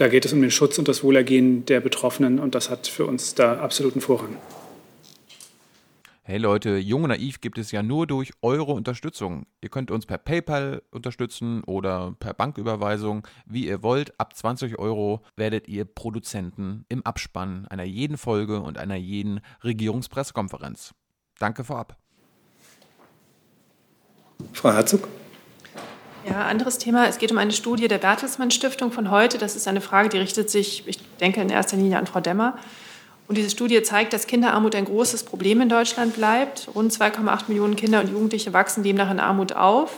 Da 0.00 0.08
geht 0.08 0.24
es 0.24 0.32
um 0.32 0.40
den 0.40 0.50
Schutz 0.50 0.78
und 0.78 0.88
das 0.88 1.04
Wohlergehen 1.04 1.66
der 1.66 1.80
Betroffenen 1.80 2.38
und 2.38 2.54
das 2.54 2.70
hat 2.70 2.86
für 2.86 3.04
uns 3.04 3.34
da 3.34 3.58
absoluten 3.58 4.00
Vorrang. 4.00 4.34
Hey 6.22 6.38
Leute, 6.38 6.78
Jung 6.78 7.02
und 7.02 7.10
Naiv 7.10 7.42
gibt 7.42 7.58
es 7.58 7.70
ja 7.70 7.82
nur 7.82 8.06
durch 8.06 8.32
eure 8.40 8.72
Unterstützung. 8.72 9.44
Ihr 9.60 9.68
könnt 9.68 9.90
uns 9.90 10.06
per 10.06 10.16
PayPal 10.16 10.80
unterstützen 10.90 11.62
oder 11.64 12.16
per 12.18 12.32
Banküberweisung, 12.32 13.28
wie 13.44 13.66
ihr 13.66 13.82
wollt. 13.82 14.18
Ab 14.18 14.34
20 14.34 14.78
Euro 14.78 15.20
werdet 15.36 15.68
ihr 15.68 15.84
Produzenten 15.84 16.86
im 16.88 17.04
Abspann 17.04 17.66
einer 17.68 17.84
jeden 17.84 18.16
Folge 18.16 18.60
und 18.60 18.78
einer 18.78 18.96
jeden 18.96 19.42
Regierungspressekonferenz. 19.62 20.94
Danke 21.38 21.62
vorab. 21.62 21.98
Frau 24.54 24.72
Herzog. 24.72 25.06
Ja, 26.28 26.42
anderes 26.42 26.78
Thema. 26.78 27.06
Es 27.06 27.18
geht 27.18 27.32
um 27.32 27.38
eine 27.38 27.52
Studie 27.52 27.88
der 27.88 27.98
Bertelsmann 27.98 28.50
Stiftung 28.50 28.92
von 28.92 29.10
heute. 29.10 29.38
Das 29.38 29.56
ist 29.56 29.66
eine 29.66 29.80
Frage, 29.80 30.10
die 30.10 30.18
richtet 30.18 30.50
sich, 30.50 30.84
ich 30.86 30.98
denke, 31.18 31.40
in 31.40 31.48
erster 31.48 31.76
Linie 31.76 31.98
an 31.98 32.06
Frau 32.06 32.20
Demmer. 32.20 32.58
Und 33.26 33.38
diese 33.38 33.48
Studie 33.48 33.80
zeigt, 33.82 34.12
dass 34.12 34.26
Kinderarmut 34.26 34.74
ein 34.74 34.84
großes 34.84 35.22
Problem 35.22 35.60
in 35.60 35.68
Deutschland 35.68 36.16
bleibt. 36.16 36.68
Rund 36.74 36.92
2,8 36.92 37.44
Millionen 37.48 37.76
Kinder 37.76 38.00
und 38.00 38.10
Jugendliche 38.10 38.52
wachsen 38.52 38.82
demnach 38.82 39.10
in 39.10 39.20
Armut 39.20 39.52
auf. 39.52 39.96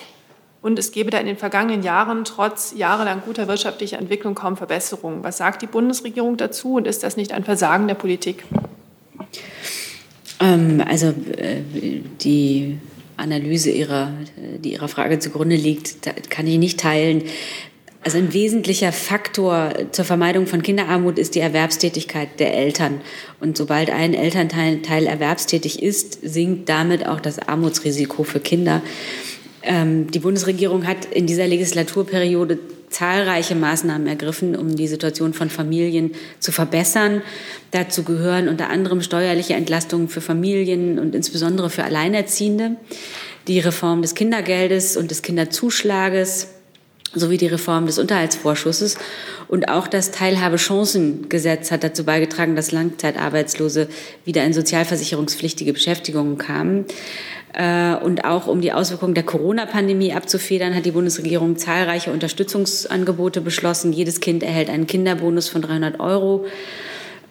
Und 0.61 0.79
es 0.79 0.93
gebe 0.93 1.11
da 1.11 1.19
in 1.19 1.27
den 1.27 1.37
vergangenen 1.37 1.83
Jahren 1.83 2.25
trotz 2.25 2.73
jahrelang 2.77 3.23
guter 3.25 3.49
wirtschaftlicher 3.49 3.99
Entwicklung 3.99 4.37
kaum 4.37 4.57
Verbesserungen. 4.57 5.25
Was 5.25 5.39
sagt 5.39 5.63
die 5.63 5.67
Bundesregierung 5.67 6.37
dazu 6.37 6.75
und 6.75 6.87
ist 6.87 7.03
das 7.03 7.17
nicht 7.17 7.33
ein 7.33 7.43
Versagen 7.43 7.89
der 7.89 7.95
Politik? 7.95 8.45
Ähm, 10.39 10.85
also 10.89 11.09
äh, 11.09 11.63
die 12.21 12.79
Analyse 13.23 13.71
ihrer, 13.71 14.13
die 14.59 14.73
ihrer 14.73 14.89
Frage 14.89 15.19
zugrunde 15.19 15.57
liegt, 15.57 15.97
kann 16.31 16.47
ich 16.47 16.59
nicht 16.59 16.79
teilen. 16.81 17.23
Also 18.05 18.19
ein 18.19 18.33
wesentlicher 18.33 18.91
Faktor 18.91 19.73
zur 19.93 20.05
Vermeidung 20.05 20.49
von 20.49 20.63
Kinderarmut 20.63 21.21
ist 21.21 21.37
die 21.37 21.41
Erwerbstätigkeit 21.41 22.41
der 22.41 22.53
Eltern. 22.53 23.01
Und 23.39 23.57
sobald 23.57 23.91
ein 23.91 24.13
Elternteil 24.13 24.83
Teil 24.83 25.07
erwerbstätig 25.07 25.83
ist, 25.83 26.19
sinkt 26.21 26.69
damit 26.69 27.07
auch 27.07 27.21
das 27.21 27.39
Armutsrisiko 27.39 28.25
für 28.25 28.41
Kinder. 28.41 28.83
Ähm, 29.63 30.11
die 30.11 30.19
Bundesregierung 30.19 30.89
hat 30.89 31.05
in 31.05 31.27
dieser 31.27 31.47
Legislaturperiode 31.47 32.59
zahlreiche 32.93 33.55
Maßnahmen 33.55 34.07
ergriffen, 34.07 34.55
um 34.55 34.77
die 34.77 34.87
Situation 34.87 35.35
von 35.35 35.51
Familien 35.51 36.13
zu 36.39 36.53
verbessern. 36.53 37.23
Dazu 37.71 38.05
gehören 38.05 38.49
unter 38.49 38.69
anderem 38.69 39.03
steuerliche 39.03 39.55
Entlastungen 39.55 40.09
für 40.09 40.21
Familien 40.21 40.99
und 40.99 41.15
insbesondere 41.15 41.71
für 41.71 41.85
Alleinerziehende, 41.85 42.77
die 43.49 43.59
Reform 43.59 44.03
des 44.03 44.15
Kindergeldes 44.15 44.97
und 44.97 45.11
des 45.11 45.23
Kinderzuschlages, 45.23 46.49
sowie 47.15 47.37
die 47.37 47.47
Reform 47.47 47.87
des 47.87 47.99
Unterhaltsvorschusses. 47.99 48.97
Und 49.49 49.69
auch 49.69 49.87
das 49.87 50.11
Teilhabechancengesetz 50.11 51.71
hat 51.71 51.85
dazu 51.85 52.05
beigetragen, 52.05 52.57
dass 52.57 52.73
Langzeitarbeitslose 52.73 53.89
wieder 54.25 54.45
in 54.45 54.53
sozialversicherungspflichtige 54.53 55.73
Beschäftigungen 55.73 56.39
kamen. 56.39 56.87
Äh, 57.55 57.95
und 57.97 58.25
auch 58.25 58.47
um 58.47 58.61
die 58.61 58.73
Auswirkungen 58.73 59.15
der 59.15 59.25
Corona-Pandemie 59.25 60.15
abzufedern, 60.15 60.75
hat 60.75 60.87
die 60.87 60.93
Bundesregierung 60.93 61.57
zahlreiche 61.57 62.13
Unterstützungsangebote 62.13 63.41
beschlossen. 63.41 63.93
Jedes 63.93 64.21
Kind 64.21 64.43
erhält 64.43 64.71
einen 64.71 64.87
Kinderbonus 64.87 65.49
von 65.49 65.63
300 65.63 66.01
Euro. 66.01 66.47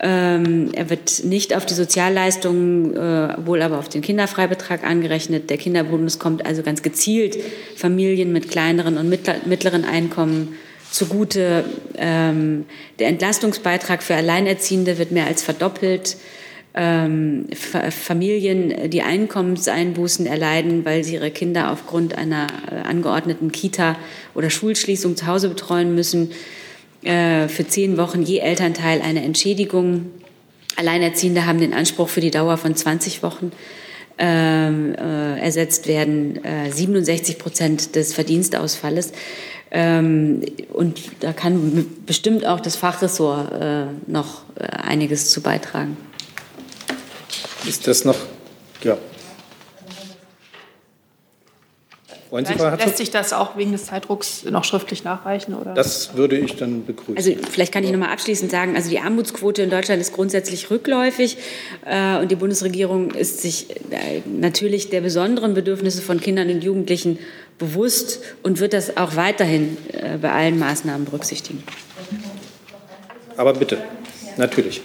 Ähm, 0.03 0.71
er 0.73 0.89
wird 0.89 1.23
nicht 1.25 1.55
auf 1.55 1.65
die 1.67 1.75
Sozialleistungen, 1.75 2.95
äh, 2.95 3.35
wohl 3.45 3.61
aber 3.61 3.77
auf 3.77 3.87
den 3.87 4.01
Kinderfreibetrag 4.01 4.83
angerechnet. 4.83 5.51
Der 5.51 5.57
Kinderbonus 5.57 6.17
kommt 6.17 6.43
also 6.43 6.63
ganz 6.63 6.81
gezielt 6.81 7.37
Familien 7.75 8.33
mit 8.33 8.49
kleineren 8.49 8.97
und 8.97 9.09
mittleren 9.09 9.85
Einkommen 9.85 10.55
zugute. 10.89 11.65
Ähm, 11.97 12.65
der 12.97 13.09
Entlastungsbeitrag 13.09 14.01
für 14.01 14.15
Alleinerziehende 14.15 14.97
wird 14.97 15.11
mehr 15.11 15.27
als 15.27 15.43
verdoppelt. 15.43 16.17
Ähm, 16.73 17.47
Familien, 17.91 18.89
die 18.89 19.03
Einkommenseinbußen 19.03 20.25
erleiden, 20.25 20.83
weil 20.83 21.03
sie 21.03 21.15
ihre 21.15 21.29
Kinder 21.29 21.71
aufgrund 21.71 22.17
einer 22.17 22.47
äh, 22.71 22.87
angeordneten 22.87 23.51
Kita 23.51 23.97
oder 24.33 24.49
Schulschließung 24.49 25.15
zu 25.15 25.27
Hause 25.27 25.49
betreuen 25.49 25.93
müssen, 25.93 26.31
äh, 27.03 27.47
für 27.47 27.67
zehn 27.67 27.97
Wochen 27.97 28.21
je 28.21 28.39
Elternteil 28.39 29.01
eine 29.01 29.23
Entschädigung. 29.23 30.11
Alleinerziehende 30.75 31.45
haben 31.45 31.59
den 31.59 31.73
Anspruch 31.73 32.09
für 32.09 32.21
die 32.21 32.31
Dauer 32.31 32.57
von 32.57 32.75
20 32.75 33.23
Wochen 33.23 33.51
ähm, 34.17 34.95
äh, 34.95 35.39
ersetzt 35.39 35.87
werden, 35.87 36.43
äh, 36.43 36.71
67 36.71 37.37
Prozent 37.37 37.95
des 37.95 38.13
Verdienstausfalles. 38.13 39.11
Ähm, 39.71 40.43
und 40.73 41.01
da 41.21 41.33
kann 41.33 41.87
bestimmt 42.05 42.45
auch 42.45 42.59
das 42.59 42.75
Fachressort 42.75 43.51
äh, 43.53 43.85
noch 44.07 44.43
äh, 44.55 44.65
einiges 44.65 45.29
zu 45.29 45.41
beitragen. 45.41 45.97
Ist 47.67 47.87
das 47.87 48.05
noch, 48.05 48.17
ja, 48.83 48.97
Wollen 52.31 52.45
Sie, 52.45 52.53
vielleicht 52.53 52.85
lässt 52.85 52.97
sich 52.97 53.11
das 53.11 53.33
auch 53.33 53.57
wegen 53.57 53.73
des 53.73 53.87
Zeitdrucks 53.87 54.45
noch 54.45 54.63
schriftlich 54.63 55.03
nachreichen? 55.03 55.53
Oder? 55.53 55.73
Das 55.73 56.15
würde 56.15 56.37
ich 56.37 56.55
dann 56.55 56.85
begrüßen. 56.85 57.17
Also 57.17 57.33
vielleicht 57.51 57.73
kann 57.73 57.83
ich 57.83 57.91
noch 57.91 57.99
mal 57.99 58.09
abschließend 58.09 58.49
sagen, 58.49 58.77
also 58.77 58.89
die 58.89 58.99
Armutsquote 58.99 59.63
in 59.63 59.69
Deutschland 59.69 59.99
ist 59.99 60.13
grundsätzlich 60.13 60.71
rückläufig 60.71 61.37
äh, 61.85 62.19
und 62.19 62.31
die 62.31 62.37
Bundesregierung 62.37 63.11
ist 63.11 63.41
sich 63.41 63.69
äh, 63.91 64.21
natürlich 64.25 64.89
der 64.89 65.01
besonderen 65.01 65.53
Bedürfnisse 65.53 66.01
von 66.01 66.21
Kindern 66.21 66.49
und 66.49 66.63
Jugendlichen 66.63 67.19
bewusst 67.59 68.21
und 68.43 68.61
wird 68.61 68.71
das 68.71 68.95
auch 68.95 69.17
weiterhin 69.17 69.75
äh, 69.91 70.17
bei 70.17 70.31
allen 70.31 70.57
Maßnahmen 70.57 71.03
berücksichtigen. 71.03 71.61
Aber 73.35 73.51
bitte, 73.53 73.77
natürlich. 74.37 74.81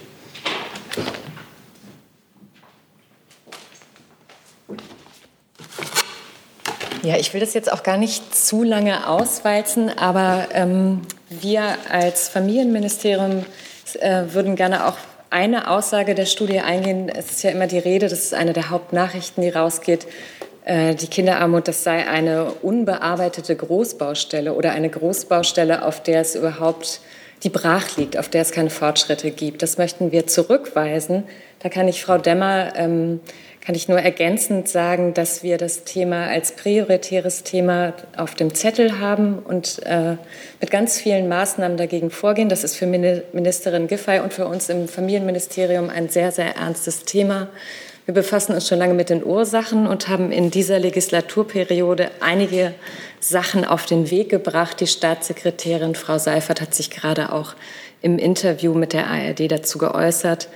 Ja, 7.07 7.15
ich 7.15 7.33
will 7.33 7.39
das 7.39 7.53
jetzt 7.53 7.71
auch 7.71 7.83
gar 7.83 7.95
nicht 7.95 8.35
zu 8.35 8.63
lange 8.63 9.07
auswalzen, 9.07 9.89
aber 9.97 10.49
ähm, 10.51 11.03
wir 11.29 11.63
als 11.89 12.27
Familienministerium 12.27 13.45
äh, 14.01 14.23
würden 14.33 14.57
gerne 14.57 14.85
auch 14.85 14.97
eine 15.29 15.69
Aussage 15.69 16.15
der 16.15 16.25
Studie 16.25 16.59
eingehen. 16.59 17.07
Es 17.07 17.31
ist 17.31 17.43
ja 17.43 17.51
immer 17.51 17.67
die 17.67 17.79
Rede, 17.79 18.09
das 18.09 18.19
ist 18.19 18.33
eine 18.33 18.51
der 18.51 18.71
Hauptnachrichten, 18.71 19.41
die 19.41 19.47
rausgeht. 19.47 20.05
Äh, 20.65 20.95
die 20.95 21.07
Kinderarmut, 21.07 21.69
das 21.69 21.85
sei 21.85 22.05
eine 22.05 22.51
unbearbeitete 22.61 23.55
Großbaustelle 23.55 24.53
oder 24.53 24.73
eine 24.73 24.89
Großbaustelle, 24.89 25.85
auf 25.85 26.03
der 26.03 26.19
es 26.19 26.35
überhaupt 26.35 26.99
die 27.43 27.49
brach 27.49 27.95
liegt, 27.95 28.17
auf 28.17 28.27
der 28.27 28.41
es 28.41 28.51
keine 28.51 28.69
Fortschritte 28.69 29.31
gibt. 29.31 29.61
Das 29.61 29.77
möchten 29.77 30.11
wir 30.11 30.27
zurückweisen. 30.27 31.23
Da 31.59 31.69
kann 31.69 31.87
ich 31.87 32.03
Frau 32.03 32.17
Demmer 32.17 32.73
ähm, 32.75 33.21
kann 33.67 33.75
ich 33.75 33.89
nur 33.89 33.99
ergänzend 33.99 34.69
sagen, 34.69 35.13
dass 35.13 35.43
wir 35.43 35.57
das 35.57 35.83
Thema 35.83 36.27
als 36.27 36.53
prioritäres 36.53 37.43
Thema 37.43 37.91
auf 38.15 38.33
dem 38.33 38.55
Zettel 38.55 39.01
haben 39.01 39.39
und 39.39 39.83
äh, 39.83 40.15
mit 40.61 40.71
ganz 40.71 40.97
vielen 40.97 41.27
Maßnahmen 41.27 41.75
dagegen 41.75 42.09
vorgehen. 42.09 42.47
Das 42.47 42.63
ist 42.63 42.77
für 42.77 42.85
Ministerin 42.87 43.87
Giffey 43.87 44.21
und 44.21 44.31
für 44.31 44.47
uns 44.47 44.69
im 44.69 44.87
Familienministerium 44.87 45.89
ein 45.89 46.07
sehr, 46.07 46.31
sehr 46.31 46.55
ernstes 46.55 47.03
Thema. 47.03 47.49
Wir 48.05 48.13
befassen 48.13 48.55
uns 48.55 48.69
schon 48.69 48.79
lange 48.79 48.93
mit 48.93 49.09
den 49.09 49.21
Ursachen 49.21 49.85
und 49.85 50.07
haben 50.07 50.31
in 50.31 50.49
dieser 50.49 50.79
Legislaturperiode 50.79 52.09
einige 52.21 52.73
Sachen 53.19 53.65
auf 53.65 53.85
den 53.85 54.09
Weg 54.09 54.29
gebracht. 54.29 54.79
Die 54.79 54.87
Staatssekretärin 54.87 55.93
Frau 55.93 56.17
Seifert 56.19 56.61
hat 56.61 56.73
sich 56.73 56.89
gerade 56.89 57.33
auch 57.33 57.53
im 58.01 58.17
Interview 58.17 58.73
mit 58.73 58.93
der 58.93 59.07
ARD 59.07 59.51
dazu 59.51 59.77
geäußert. 59.77 60.47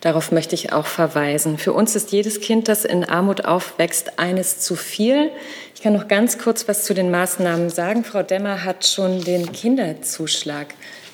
Darauf 0.00 0.32
möchte 0.32 0.54
ich 0.54 0.72
auch 0.72 0.86
verweisen. 0.86 1.58
Für 1.58 1.74
uns 1.74 1.94
ist 1.94 2.10
jedes 2.10 2.40
Kind, 2.40 2.68
das 2.68 2.86
in 2.86 3.04
Armut 3.04 3.44
aufwächst, 3.44 4.18
eines 4.18 4.58
zu 4.58 4.74
viel. 4.74 5.30
Ich 5.74 5.82
kann 5.82 5.92
noch 5.92 6.08
ganz 6.08 6.38
kurz 6.38 6.66
was 6.68 6.84
zu 6.84 6.94
den 6.94 7.10
Maßnahmen 7.10 7.68
sagen. 7.68 8.04
Frau 8.04 8.22
Demmer 8.22 8.64
hat 8.64 8.86
schon 8.86 9.22
den 9.22 9.52
Kinderzuschlag 9.52 10.68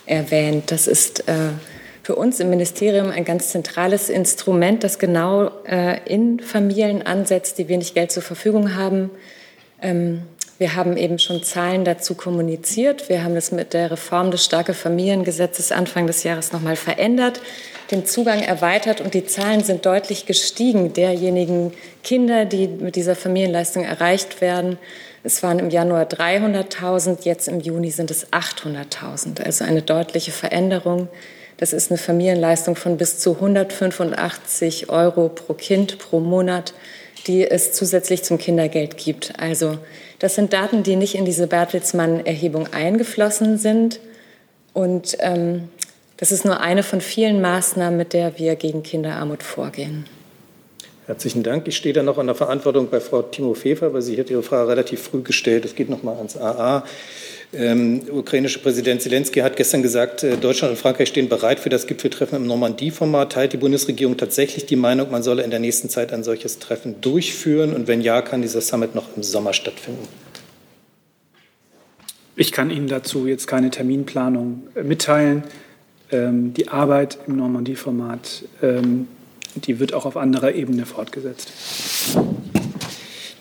erwähnt. 0.06 0.70
Das 0.70 0.86
ist 0.86 1.28
äh, 1.28 1.50
für 2.04 2.14
uns 2.14 2.38
im 2.38 2.50
Ministerium 2.50 3.10
ein 3.10 3.24
ganz 3.24 3.48
zentrales 3.48 4.08
Instrument, 4.08 4.84
das 4.84 5.00
genau 5.00 5.50
äh, 5.64 5.98
in 6.04 6.38
Familien 6.38 7.02
ansetzt, 7.02 7.58
die 7.58 7.66
wenig 7.66 7.94
Geld 7.94 8.12
zur 8.12 8.22
Verfügung 8.22 8.76
haben. 8.76 9.10
Ähm, 9.82 10.22
wir 10.58 10.74
haben 10.74 10.96
eben 10.96 11.18
schon 11.18 11.42
Zahlen 11.42 11.84
dazu 11.84 12.14
kommuniziert. 12.14 13.08
Wir 13.08 13.24
haben 13.24 13.34
das 13.34 13.52
mit 13.52 13.74
der 13.74 13.90
Reform 13.90 14.30
des 14.30 14.44
starke 14.44 14.72
Familiengesetzes 14.72 15.70
Anfang 15.70 16.06
des 16.06 16.22
Jahres 16.22 16.52
nochmal 16.52 16.76
verändert, 16.76 17.40
den 17.90 18.06
Zugang 18.06 18.42
erweitert 18.42 19.00
und 19.00 19.14
die 19.14 19.26
Zahlen 19.26 19.62
sind 19.62 19.86
deutlich 19.86 20.26
gestiegen 20.26 20.92
derjenigen 20.92 21.72
Kinder, 22.02 22.44
die 22.44 22.68
mit 22.68 22.96
dieser 22.96 23.16
Familienleistung 23.16 23.84
erreicht 23.84 24.40
werden. 24.40 24.78
Es 25.22 25.42
waren 25.42 25.58
im 25.58 25.70
Januar 25.70 26.04
300.000, 26.04 27.24
jetzt 27.24 27.48
im 27.48 27.60
Juni 27.60 27.90
sind 27.90 28.10
es 28.10 28.32
800.000. 28.32 29.42
Also 29.42 29.64
eine 29.64 29.82
deutliche 29.82 30.30
Veränderung. 30.30 31.08
Das 31.56 31.72
ist 31.72 31.90
eine 31.90 31.98
Familienleistung 31.98 32.76
von 32.76 32.96
bis 32.96 33.18
zu 33.18 33.34
185 33.34 34.90
Euro 34.90 35.28
pro 35.28 35.54
Kind 35.54 35.98
pro 35.98 36.20
Monat, 36.20 36.74
die 37.26 37.48
es 37.48 37.72
zusätzlich 37.72 38.22
zum 38.22 38.38
Kindergeld 38.38 38.98
gibt. 38.98 39.32
Also 39.38 39.78
das 40.18 40.34
sind 40.34 40.52
Daten, 40.52 40.82
die 40.82 40.96
nicht 40.96 41.14
in 41.14 41.24
diese 41.24 41.46
Bertelsmann-Erhebung 41.46 42.72
eingeflossen 42.72 43.58
sind. 43.58 44.00
Und 44.72 45.16
ähm, 45.20 45.70
das 46.16 46.32
ist 46.32 46.44
nur 46.44 46.60
eine 46.60 46.82
von 46.82 47.00
vielen 47.00 47.40
Maßnahmen, 47.40 47.96
mit 47.96 48.12
der 48.12 48.38
wir 48.38 48.56
gegen 48.56 48.82
Kinderarmut 48.82 49.42
vorgehen. 49.42 50.06
Herzlichen 51.06 51.44
Dank. 51.44 51.68
Ich 51.68 51.76
stehe 51.76 51.94
da 51.94 52.02
noch 52.02 52.18
an 52.18 52.26
der 52.26 52.34
Verantwortung 52.34 52.88
bei 52.90 52.98
Frau 52.98 53.22
Timo 53.22 53.54
Fefer, 53.54 53.94
weil 53.94 54.02
sie 54.02 54.18
hat 54.18 54.28
ihre 54.28 54.42
Frage 54.42 54.68
relativ 54.68 55.02
früh 55.02 55.22
gestellt. 55.22 55.64
Es 55.64 55.76
geht 55.76 55.88
noch 55.88 56.02
mal 56.02 56.16
ans 56.16 56.36
AA. 56.36 56.84
Ähm, 57.52 58.02
ukrainische 58.10 58.58
Präsident 58.58 59.02
Zelensky 59.02 59.38
hat 59.38 59.54
gestern 59.54 59.82
gesagt, 59.82 60.24
äh, 60.24 60.36
Deutschland 60.36 60.72
und 60.72 60.78
Frankreich 60.78 61.08
stehen 61.08 61.28
bereit 61.28 61.60
für 61.60 61.68
das 61.68 61.86
Gipfeltreffen 61.86 62.36
im 62.36 62.46
Normandie-Format. 62.48 63.32
Teilt 63.32 63.52
die 63.52 63.56
Bundesregierung 63.56 64.16
tatsächlich 64.16 64.66
die 64.66 64.74
Meinung, 64.74 65.12
man 65.12 65.22
solle 65.22 65.44
in 65.44 65.50
der 65.50 65.60
nächsten 65.60 65.88
Zeit 65.88 66.12
ein 66.12 66.24
solches 66.24 66.58
Treffen 66.58 67.00
durchführen? 67.00 67.72
Und 67.72 67.86
wenn 67.86 68.00
ja, 68.00 68.20
kann 68.20 68.42
dieser 68.42 68.60
Summit 68.60 68.96
noch 68.96 69.16
im 69.16 69.22
Sommer 69.22 69.52
stattfinden? 69.52 70.08
Ich 72.34 72.50
kann 72.50 72.70
Ihnen 72.70 72.88
dazu 72.88 73.28
jetzt 73.28 73.46
keine 73.46 73.70
Terminplanung 73.70 74.64
mitteilen. 74.82 75.44
Ähm, 76.10 76.54
die 76.54 76.68
Arbeit 76.68 77.18
im 77.26 77.36
Normandie-Format 77.36 78.44
ähm, 78.62 79.08
die 79.64 79.80
wird 79.80 79.94
auch 79.94 80.04
auf 80.04 80.16
anderer 80.16 80.52
Ebene 80.52 80.86
fortgesetzt. 80.86 81.48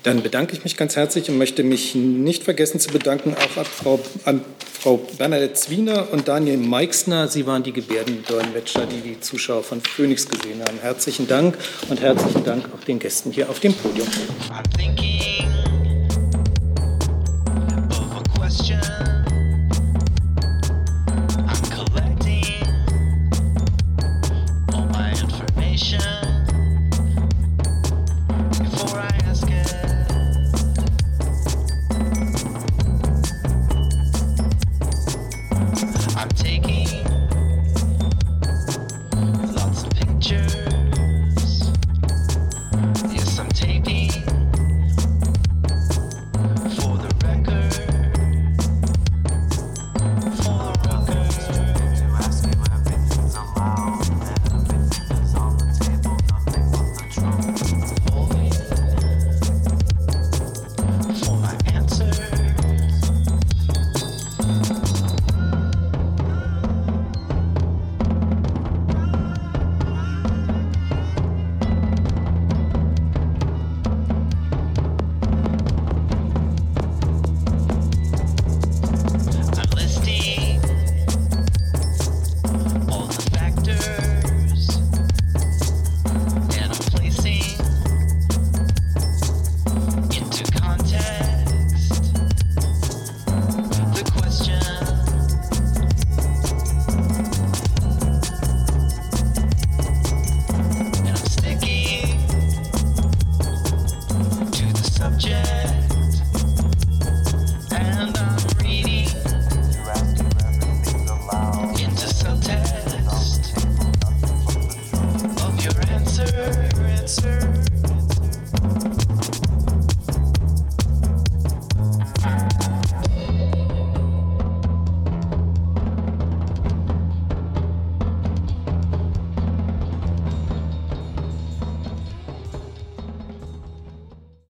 Dann 0.04 0.22
bedanke 0.22 0.54
ich 0.54 0.64
mich 0.64 0.78
ganz 0.78 0.96
herzlich 0.96 1.30
und 1.30 1.38
möchte 1.38 1.64
mich 1.64 1.96
nicht 1.96 2.44
vergessen 2.44 2.80
zu 2.80 2.90
bedanken 2.92 3.34
auch 3.34 3.58
an 3.58 3.66
Frau, 3.66 4.00
an 4.26 4.42
Frau 4.72 4.98
Bernadette 5.18 5.54
Zwiener 5.54 6.10
und 6.12 6.28
Daniel 6.28 6.58
Meixner. 6.58 7.28
Sie 7.28 7.48
waren 7.48 7.64
die 7.64 7.74
Gebärdendolmetscher, 7.74 8.86
die 8.86 9.02
die 9.02 9.20
Zuschauer 9.20 9.64
von 9.64 9.82
Phoenix 9.82 10.30
gesehen 10.30 10.62
haben. 10.62 10.78
Herzlichen 10.80 11.28
Dank 11.28 11.58
und 11.90 12.02
herzlichen 12.02 12.44
Dank 12.44 12.66
auch 12.66 12.84
den 12.84 13.00
Gästen 13.00 13.32
hier 13.32 13.50
auf 13.50 13.60
dem 13.60 13.74
Podium. 13.74 14.08